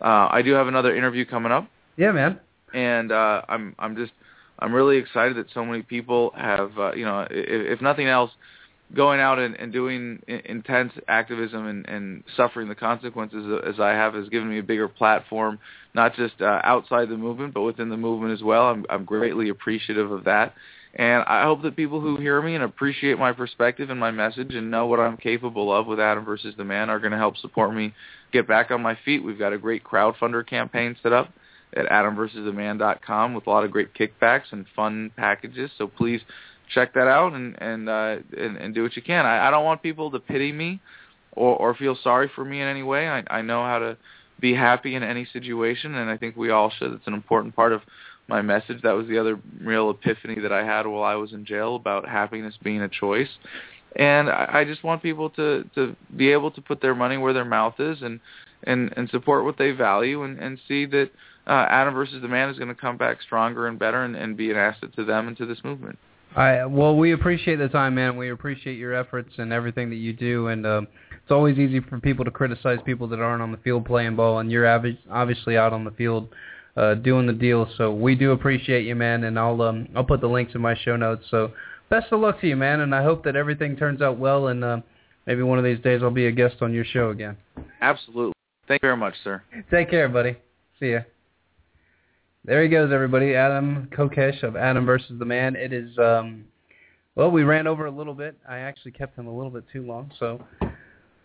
uh, 0.00 0.28
I 0.30 0.40
do 0.42 0.52
have 0.52 0.66
another 0.66 0.94
interview 0.96 1.24
coming 1.26 1.52
up, 1.52 1.66
Yeah, 1.96 2.12
man. 2.12 2.40
and 2.72 3.12
uh, 3.12 3.42
I'm 3.48 3.74
I'm 3.78 3.96
just 3.96 4.12
I'm 4.58 4.72
really 4.72 4.98
excited 4.98 5.36
that 5.36 5.46
so 5.52 5.64
many 5.64 5.82
people 5.82 6.32
have 6.36 6.78
uh, 6.78 6.92
you 6.94 7.04
know 7.04 7.26
if, 7.30 7.78
if 7.78 7.80
nothing 7.80 8.06
else 8.06 8.30
going 8.94 9.18
out 9.18 9.38
and, 9.38 9.56
and 9.56 9.72
doing 9.72 10.22
intense 10.28 10.92
activism 11.08 11.66
and, 11.66 11.88
and 11.88 12.22
suffering 12.36 12.68
the 12.68 12.74
consequences 12.74 13.60
as 13.66 13.80
I 13.80 13.90
have 13.90 14.14
has 14.14 14.28
given 14.28 14.48
me 14.48 14.58
a 14.58 14.62
bigger 14.62 14.88
platform, 14.88 15.58
not 15.94 16.14
just 16.14 16.40
uh, 16.40 16.60
outside 16.62 17.08
the 17.08 17.16
movement 17.16 17.54
but 17.54 17.62
within 17.62 17.88
the 17.88 17.96
movement 17.96 18.32
as 18.32 18.42
well. 18.42 18.68
I'm 18.68 18.84
I'm 18.88 19.04
greatly 19.04 19.48
appreciative 19.48 20.10
of 20.10 20.24
that. 20.24 20.54
And 20.96 21.24
I 21.26 21.42
hope 21.42 21.62
that 21.62 21.74
people 21.74 22.00
who 22.00 22.18
hear 22.18 22.40
me 22.40 22.54
and 22.54 22.62
appreciate 22.62 23.18
my 23.18 23.32
perspective 23.32 23.90
and 23.90 23.98
my 23.98 24.12
message 24.12 24.54
and 24.54 24.70
know 24.70 24.86
what 24.86 25.00
I'm 25.00 25.16
capable 25.16 25.74
of 25.74 25.88
with 25.88 25.98
Adam 25.98 26.24
versus 26.24 26.54
the 26.56 26.64
Man 26.64 26.88
are 26.88 27.00
going 27.00 27.10
to 27.10 27.18
help 27.18 27.36
support 27.38 27.74
me 27.74 27.92
get 28.32 28.46
back 28.46 28.70
on 28.70 28.80
my 28.80 28.96
feet. 29.04 29.24
We've 29.24 29.38
got 29.38 29.52
a 29.52 29.58
great 29.58 29.82
crowdfunder 29.82 30.46
campaign 30.46 30.94
set 31.02 31.12
up 31.12 31.32
at 31.76 31.86
adamversustheman.com 31.86 33.34
with 33.34 33.46
a 33.46 33.50
lot 33.50 33.64
of 33.64 33.70
great 33.70 33.94
kickbacks 33.94 34.52
and 34.52 34.66
fun 34.74 35.10
packages. 35.16 35.70
So 35.78 35.86
please 35.86 36.20
check 36.72 36.94
that 36.94 37.08
out 37.08 37.32
and 37.32 37.60
and 37.60 37.88
uh, 37.88 38.16
and, 38.36 38.56
and 38.56 38.74
do 38.74 38.82
what 38.82 38.96
you 38.96 39.02
can. 39.02 39.26
I, 39.26 39.48
I 39.48 39.50
don't 39.50 39.64
want 39.64 39.82
people 39.82 40.10
to 40.12 40.20
pity 40.20 40.52
me 40.52 40.80
or 41.32 41.56
or 41.56 41.74
feel 41.74 41.96
sorry 42.02 42.30
for 42.34 42.44
me 42.44 42.60
in 42.60 42.68
any 42.68 42.82
way. 42.82 43.08
I 43.08 43.24
I 43.28 43.42
know 43.42 43.62
how 43.64 43.78
to 43.78 43.96
be 44.40 44.54
happy 44.54 44.94
in 44.94 45.02
any 45.02 45.26
situation, 45.32 45.94
and 45.94 46.10
I 46.10 46.16
think 46.16 46.36
we 46.36 46.50
all 46.50 46.70
should. 46.70 46.92
It's 46.92 47.06
an 47.06 47.14
important 47.14 47.54
part 47.54 47.72
of 47.72 47.82
my 48.28 48.42
message. 48.42 48.82
That 48.82 48.92
was 48.92 49.06
the 49.06 49.18
other 49.18 49.38
real 49.60 49.90
epiphany 49.90 50.40
that 50.40 50.52
I 50.52 50.64
had 50.64 50.86
while 50.86 51.02
I 51.02 51.14
was 51.14 51.32
in 51.32 51.44
jail 51.44 51.76
about 51.76 52.08
happiness 52.08 52.54
being 52.62 52.82
a 52.82 52.88
choice. 52.88 53.28
And 53.96 54.28
I, 54.28 54.48
I 54.52 54.64
just 54.64 54.82
want 54.82 55.02
people 55.02 55.30
to 55.30 55.64
to 55.74 55.94
be 56.16 56.32
able 56.32 56.50
to 56.52 56.60
put 56.60 56.80
their 56.80 56.94
money 56.94 57.16
where 57.16 57.32
their 57.32 57.44
mouth 57.44 57.74
is 57.78 58.02
and 58.02 58.20
and 58.64 58.92
and 58.96 59.08
support 59.10 59.44
what 59.44 59.58
they 59.58 59.70
value 59.70 60.22
and 60.24 60.38
and 60.38 60.58
see 60.66 60.86
that 60.86 61.10
uh, 61.46 61.66
Adam 61.68 61.94
versus 61.94 62.22
the 62.22 62.28
Man 62.28 62.48
is 62.48 62.56
going 62.56 62.68
to 62.68 62.74
come 62.74 62.96
back 62.96 63.20
stronger 63.22 63.66
and 63.66 63.78
better 63.78 64.04
and, 64.04 64.16
and 64.16 64.36
be 64.36 64.50
an 64.50 64.56
asset 64.56 64.94
to 64.96 65.04
them 65.04 65.28
and 65.28 65.36
to 65.36 65.46
this 65.46 65.58
movement. 65.64 65.98
I 66.36 66.64
well, 66.64 66.96
we 66.96 67.12
appreciate 67.12 67.56
the 67.56 67.68
time, 67.68 67.94
man. 67.94 68.16
We 68.16 68.30
appreciate 68.30 68.76
your 68.76 68.94
efforts 68.94 69.30
and 69.38 69.52
everything 69.52 69.90
that 69.90 69.96
you 69.96 70.12
do, 70.12 70.48
and 70.48 70.66
um, 70.66 70.88
it's 71.12 71.30
always 71.30 71.58
easy 71.58 71.80
for 71.80 72.00
people 72.00 72.24
to 72.24 72.30
criticize 72.30 72.78
people 72.84 73.06
that 73.08 73.20
aren't 73.20 73.42
on 73.42 73.52
the 73.52 73.58
field 73.58 73.84
playing 73.84 74.16
ball, 74.16 74.40
and 74.40 74.50
you're 74.50 74.64
obvi- 74.64 74.98
obviously 75.10 75.56
out 75.56 75.72
on 75.72 75.84
the 75.84 75.92
field 75.92 76.28
uh, 76.76 76.94
doing 76.94 77.26
the 77.26 77.32
deal. 77.32 77.68
So 77.76 77.92
we 77.92 78.16
do 78.16 78.32
appreciate 78.32 78.84
you, 78.84 78.96
man, 78.96 79.24
and 79.24 79.38
I'll 79.38 79.60
um, 79.62 79.88
I'll 79.94 80.04
put 80.04 80.20
the 80.20 80.26
links 80.26 80.54
in 80.54 80.60
my 80.60 80.74
show 80.74 80.96
notes. 80.96 81.24
So 81.30 81.52
best 81.88 82.06
of 82.10 82.20
luck 82.20 82.40
to 82.40 82.48
you, 82.48 82.56
man, 82.56 82.80
and 82.80 82.94
I 82.94 83.02
hope 83.04 83.22
that 83.24 83.36
everything 83.36 83.76
turns 83.76 84.02
out 84.02 84.18
well, 84.18 84.48
and 84.48 84.64
uh, 84.64 84.80
maybe 85.26 85.42
one 85.42 85.58
of 85.58 85.64
these 85.64 85.80
days 85.80 86.02
I'll 86.02 86.10
be 86.10 86.26
a 86.26 86.32
guest 86.32 86.56
on 86.62 86.72
your 86.72 86.84
show 86.84 87.10
again. 87.10 87.36
Absolutely. 87.80 88.34
Thank 88.66 88.82
you 88.82 88.88
very 88.88 88.96
much, 88.96 89.14
sir. 89.22 89.42
Take 89.70 89.90
care, 89.90 90.08
buddy. 90.08 90.36
See 90.80 90.92
ya. 90.92 91.00
There 92.46 92.62
he 92.62 92.68
goes, 92.68 92.92
everybody. 92.92 93.34
Adam 93.34 93.88
Kokesh 93.90 94.42
of 94.42 94.54
Adam 94.54 94.84
versus 94.84 95.18
the 95.18 95.24
Man. 95.24 95.56
It 95.56 95.72
is, 95.72 95.96
um, 95.96 96.44
well, 97.14 97.30
we 97.30 97.42
ran 97.42 97.66
over 97.66 97.86
a 97.86 97.90
little 97.90 98.12
bit. 98.12 98.36
I 98.46 98.58
actually 98.58 98.90
kept 98.90 99.18
him 99.18 99.26
a 99.26 99.34
little 99.34 99.50
bit 99.50 99.64
too 99.72 99.80
long, 99.80 100.12
so. 100.20 100.44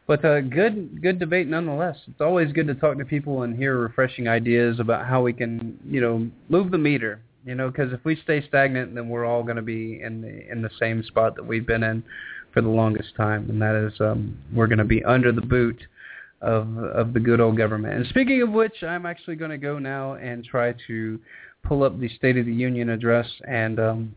But 0.07 0.23
uh, 0.23 0.39
good, 0.39 1.01
good 1.01 1.19
debate 1.19 1.47
nonetheless. 1.47 1.97
It's 2.07 2.21
always 2.21 2.53
good 2.53 2.67
to 2.67 2.73
talk 2.73 2.97
to 2.99 3.05
people 3.05 3.43
and 3.43 3.53
hear 3.53 3.77
refreshing 3.77 4.29
ideas 4.29 4.79
about 4.79 5.07
how 5.07 5.21
we 5.21 5.33
can, 5.33 5.77
you 5.85 5.99
know, 5.99 6.25
move 6.47 6.71
the 6.71 6.77
meter. 6.77 7.21
You 7.45 7.55
know, 7.55 7.69
because 7.69 7.91
if 7.91 7.99
we 8.05 8.15
stay 8.23 8.41
stagnant, 8.47 8.95
then 8.95 9.09
we're 9.09 9.25
all 9.25 9.43
going 9.43 9.57
to 9.57 9.61
be 9.61 10.01
in 10.01 10.21
the 10.21 10.49
in 10.49 10.61
the 10.61 10.69
same 10.79 11.03
spot 11.03 11.35
that 11.35 11.45
we've 11.45 11.67
been 11.67 11.83
in 11.83 12.01
for 12.53 12.61
the 12.61 12.69
longest 12.69 13.13
time, 13.17 13.49
and 13.49 13.61
that 13.61 13.75
is 13.75 13.99
um, 13.99 14.37
we're 14.53 14.67
going 14.67 14.77
to 14.79 14.85
be 14.85 15.03
under 15.03 15.33
the 15.33 15.41
boot 15.41 15.81
of 16.41 16.77
of 16.77 17.13
the 17.13 17.19
good 17.19 17.39
old 17.39 17.57
government. 17.57 17.95
And 17.95 18.07
speaking 18.07 18.41
of 18.41 18.49
which, 18.49 18.83
I'm 18.83 19.05
actually 19.05 19.35
going 19.35 19.51
to 19.51 19.57
go 19.57 19.79
now 19.79 20.13
and 20.13 20.43
try 20.43 20.73
to 20.87 21.19
pull 21.63 21.83
up 21.83 21.99
the 21.99 22.09
State 22.09 22.37
of 22.37 22.45
the 22.45 22.53
Union 22.53 22.89
address 22.89 23.27
and 23.47 23.79
um, 23.79 24.15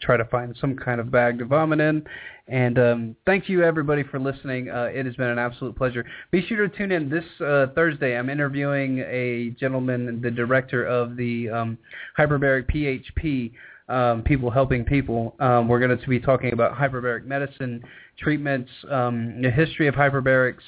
try 0.00 0.16
to 0.16 0.24
find 0.26 0.56
some 0.60 0.76
kind 0.76 1.00
of 1.00 1.10
bag 1.10 1.38
to 1.38 1.44
vomit 1.44 1.80
in. 1.80 2.04
And 2.48 2.78
um, 2.78 3.16
thank 3.26 3.48
you 3.48 3.64
everybody 3.64 4.04
for 4.04 4.20
listening. 4.20 4.70
Uh, 4.70 4.84
it 4.92 5.04
has 5.04 5.16
been 5.16 5.28
an 5.28 5.38
absolute 5.38 5.76
pleasure. 5.76 6.04
Be 6.30 6.46
sure 6.46 6.68
to 6.68 6.76
tune 6.76 6.92
in 6.92 7.10
this 7.10 7.24
uh, 7.40 7.66
Thursday. 7.74 8.16
I'm 8.16 8.30
interviewing 8.30 9.00
a 9.00 9.50
gentleman, 9.58 10.20
the 10.22 10.30
director 10.30 10.84
of 10.84 11.16
the 11.16 11.50
um, 11.50 11.78
Hyperbaric 12.18 12.70
PHP. 12.72 13.52
Um, 13.88 14.24
people 14.24 14.50
helping 14.50 14.84
people. 14.84 15.36
Um, 15.38 15.68
we're 15.68 15.78
going 15.78 15.96
to 15.96 16.08
be 16.08 16.18
talking 16.18 16.52
about 16.52 16.76
hyperbaric 16.76 17.24
medicine, 17.24 17.84
treatments, 18.18 18.68
um, 18.90 19.40
the 19.40 19.48
history 19.48 19.86
of 19.86 19.94
hyperbarics, 19.94 20.64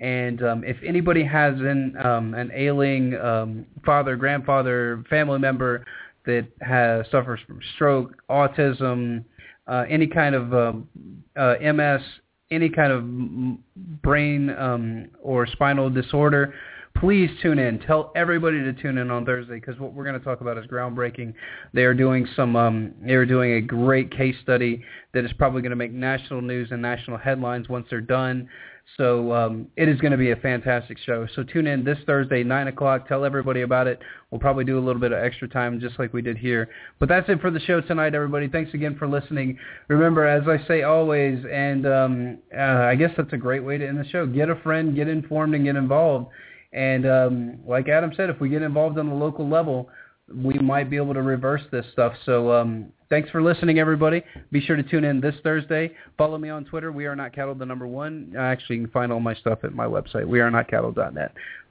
and 0.00 0.42
um, 0.42 0.64
if 0.64 0.76
anybody 0.86 1.24
has 1.24 1.54
an 1.54 1.96
um, 2.04 2.34
an 2.34 2.50
ailing 2.54 3.16
um, 3.16 3.66
father, 3.84 4.16
grandfather, 4.16 5.02
family 5.08 5.38
member 5.38 5.84
that 6.26 6.46
has 6.60 7.06
suffers 7.10 7.40
from 7.46 7.60
stroke, 7.74 8.14
autism, 8.28 9.24
uh, 9.66 9.84
any 9.88 10.06
kind 10.06 10.34
of 10.34 10.52
um, 10.52 10.88
uh, 11.36 11.54
MS, 11.60 12.02
any 12.50 12.68
kind 12.68 12.92
of 12.92 14.02
brain 14.02 14.50
um, 14.50 15.08
or 15.22 15.46
spinal 15.46 15.88
disorder, 15.88 16.54
please 16.98 17.30
tune 17.42 17.58
in. 17.58 17.78
Tell 17.80 18.12
everybody 18.14 18.58
to 18.58 18.72
tune 18.74 18.98
in 18.98 19.10
on 19.10 19.24
Thursday 19.24 19.54
because 19.54 19.78
what 19.80 19.92
we're 19.94 20.04
going 20.04 20.18
to 20.18 20.24
talk 20.24 20.42
about 20.42 20.58
is 20.58 20.66
groundbreaking. 20.66 21.32
They 21.72 21.84
are 21.84 21.94
doing 21.94 22.26
some. 22.36 22.54
Um, 22.54 22.94
they 23.02 23.14
are 23.14 23.26
doing 23.26 23.52
a 23.54 23.60
great 23.60 24.14
case 24.14 24.36
study 24.42 24.84
that 25.14 25.24
is 25.24 25.32
probably 25.38 25.62
going 25.62 25.70
to 25.70 25.76
make 25.76 25.92
national 25.92 26.42
news 26.42 26.68
and 26.70 26.82
national 26.82 27.16
headlines 27.16 27.68
once 27.68 27.86
they're 27.88 28.00
done. 28.00 28.48
So 28.96 29.32
um, 29.32 29.66
it 29.76 29.88
is 29.88 30.00
going 30.00 30.12
to 30.12 30.16
be 30.16 30.30
a 30.30 30.36
fantastic 30.36 30.96
show. 30.98 31.26
So 31.34 31.42
tune 31.42 31.66
in 31.66 31.84
this 31.84 31.98
Thursday, 32.06 32.42
9 32.42 32.68
o'clock. 32.68 33.08
Tell 33.08 33.24
everybody 33.24 33.62
about 33.62 33.86
it. 33.86 34.00
We'll 34.30 34.40
probably 34.40 34.64
do 34.64 34.78
a 34.78 34.80
little 34.80 35.00
bit 35.00 35.12
of 35.12 35.18
extra 35.18 35.48
time 35.48 35.80
just 35.80 35.98
like 35.98 36.12
we 36.12 36.22
did 36.22 36.38
here. 36.38 36.70
But 36.98 37.08
that's 37.08 37.28
it 37.28 37.40
for 37.40 37.50
the 37.50 37.60
show 37.60 37.80
tonight, 37.80 38.14
everybody. 38.14 38.48
Thanks 38.48 38.72
again 38.74 38.96
for 38.96 39.08
listening. 39.08 39.58
Remember, 39.88 40.24
as 40.24 40.48
I 40.48 40.66
say 40.66 40.82
always, 40.82 41.44
and 41.50 41.86
um, 41.86 42.38
uh, 42.56 42.62
I 42.62 42.94
guess 42.94 43.10
that's 43.16 43.32
a 43.32 43.36
great 43.36 43.64
way 43.64 43.76
to 43.76 43.86
end 43.86 43.98
the 43.98 44.08
show, 44.08 44.24
get 44.24 44.48
a 44.48 44.56
friend, 44.56 44.94
get 44.94 45.08
informed, 45.08 45.54
and 45.54 45.64
get 45.64 45.76
involved. 45.76 46.28
And 46.72 47.06
um, 47.06 47.58
like 47.66 47.88
Adam 47.88 48.12
said, 48.16 48.30
if 48.30 48.40
we 48.40 48.48
get 48.48 48.62
involved 48.62 48.98
on 48.98 49.08
the 49.08 49.14
local 49.14 49.48
level, 49.48 49.90
we 50.34 50.54
might 50.58 50.90
be 50.90 50.96
able 50.96 51.14
to 51.14 51.22
reverse 51.22 51.62
this 51.70 51.86
stuff. 51.92 52.12
So 52.24 52.52
um, 52.52 52.92
thanks 53.08 53.30
for 53.30 53.42
listening, 53.42 53.78
everybody. 53.78 54.22
Be 54.50 54.60
sure 54.60 54.76
to 54.76 54.82
tune 54.82 55.04
in 55.04 55.20
this 55.20 55.34
Thursday. 55.44 55.92
Follow 56.18 56.36
me 56.38 56.48
on 56.48 56.64
Twitter. 56.64 56.90
We 56.90 57.06
are 57.06 57.14
not 57.14 57.32
cattle, 57.34 57.54
the 57.54 57.66
number 57.66 57.86
one. 57.86 58.34
Actually, 58.36 58.76
you 58.76 58.82
can 58.82 58.90
find 58.90 59.12
all 59.12 59.20
my 59.20 59.34
stuff 59.34 59.60
at 59.62 59.72
my 59.72 59.86
website. 59.86 60.26
We 60.26 60.40
are 60.40 60.50
not. 60.50 60.66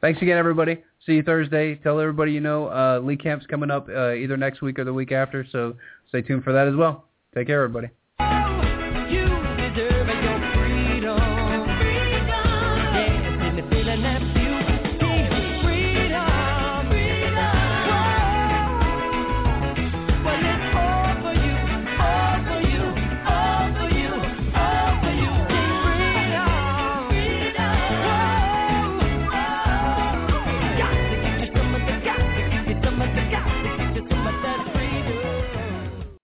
Thanks 0.01 0.21
again, 0.21 0.37
everybody. 0.37 0.83
See 1.05 1.13
you 1.13 1.23
Thursday. 1.23 1.75
Tell 1.75 1.99
everybody 1.99 2.31
you 2.31 2.41
know 2.41 2.67
uh, 2.67 2.99
Lee 3.03 3.17
Camp's 3.17 3.45
coming 3.45 3.69
up 3.69 3.87
uh, 3.89 4.13
either 4.13 4.37
next 4.37 4.61
week 4.61 4.79
or 4.79 4.85
the 4.85 4.93
week 4.93 5.11
after. 5.11 5.45
So 5.51 5.75
stay 6.09 6.21
tuned 6.21 6.43
for 6.43 6.53
that 6.53 6.67
as 6.67 6.75
well. 6.75 7.05
Take 7.33 7.47
care, 7.47 7.63
everybody. 7.63 7.89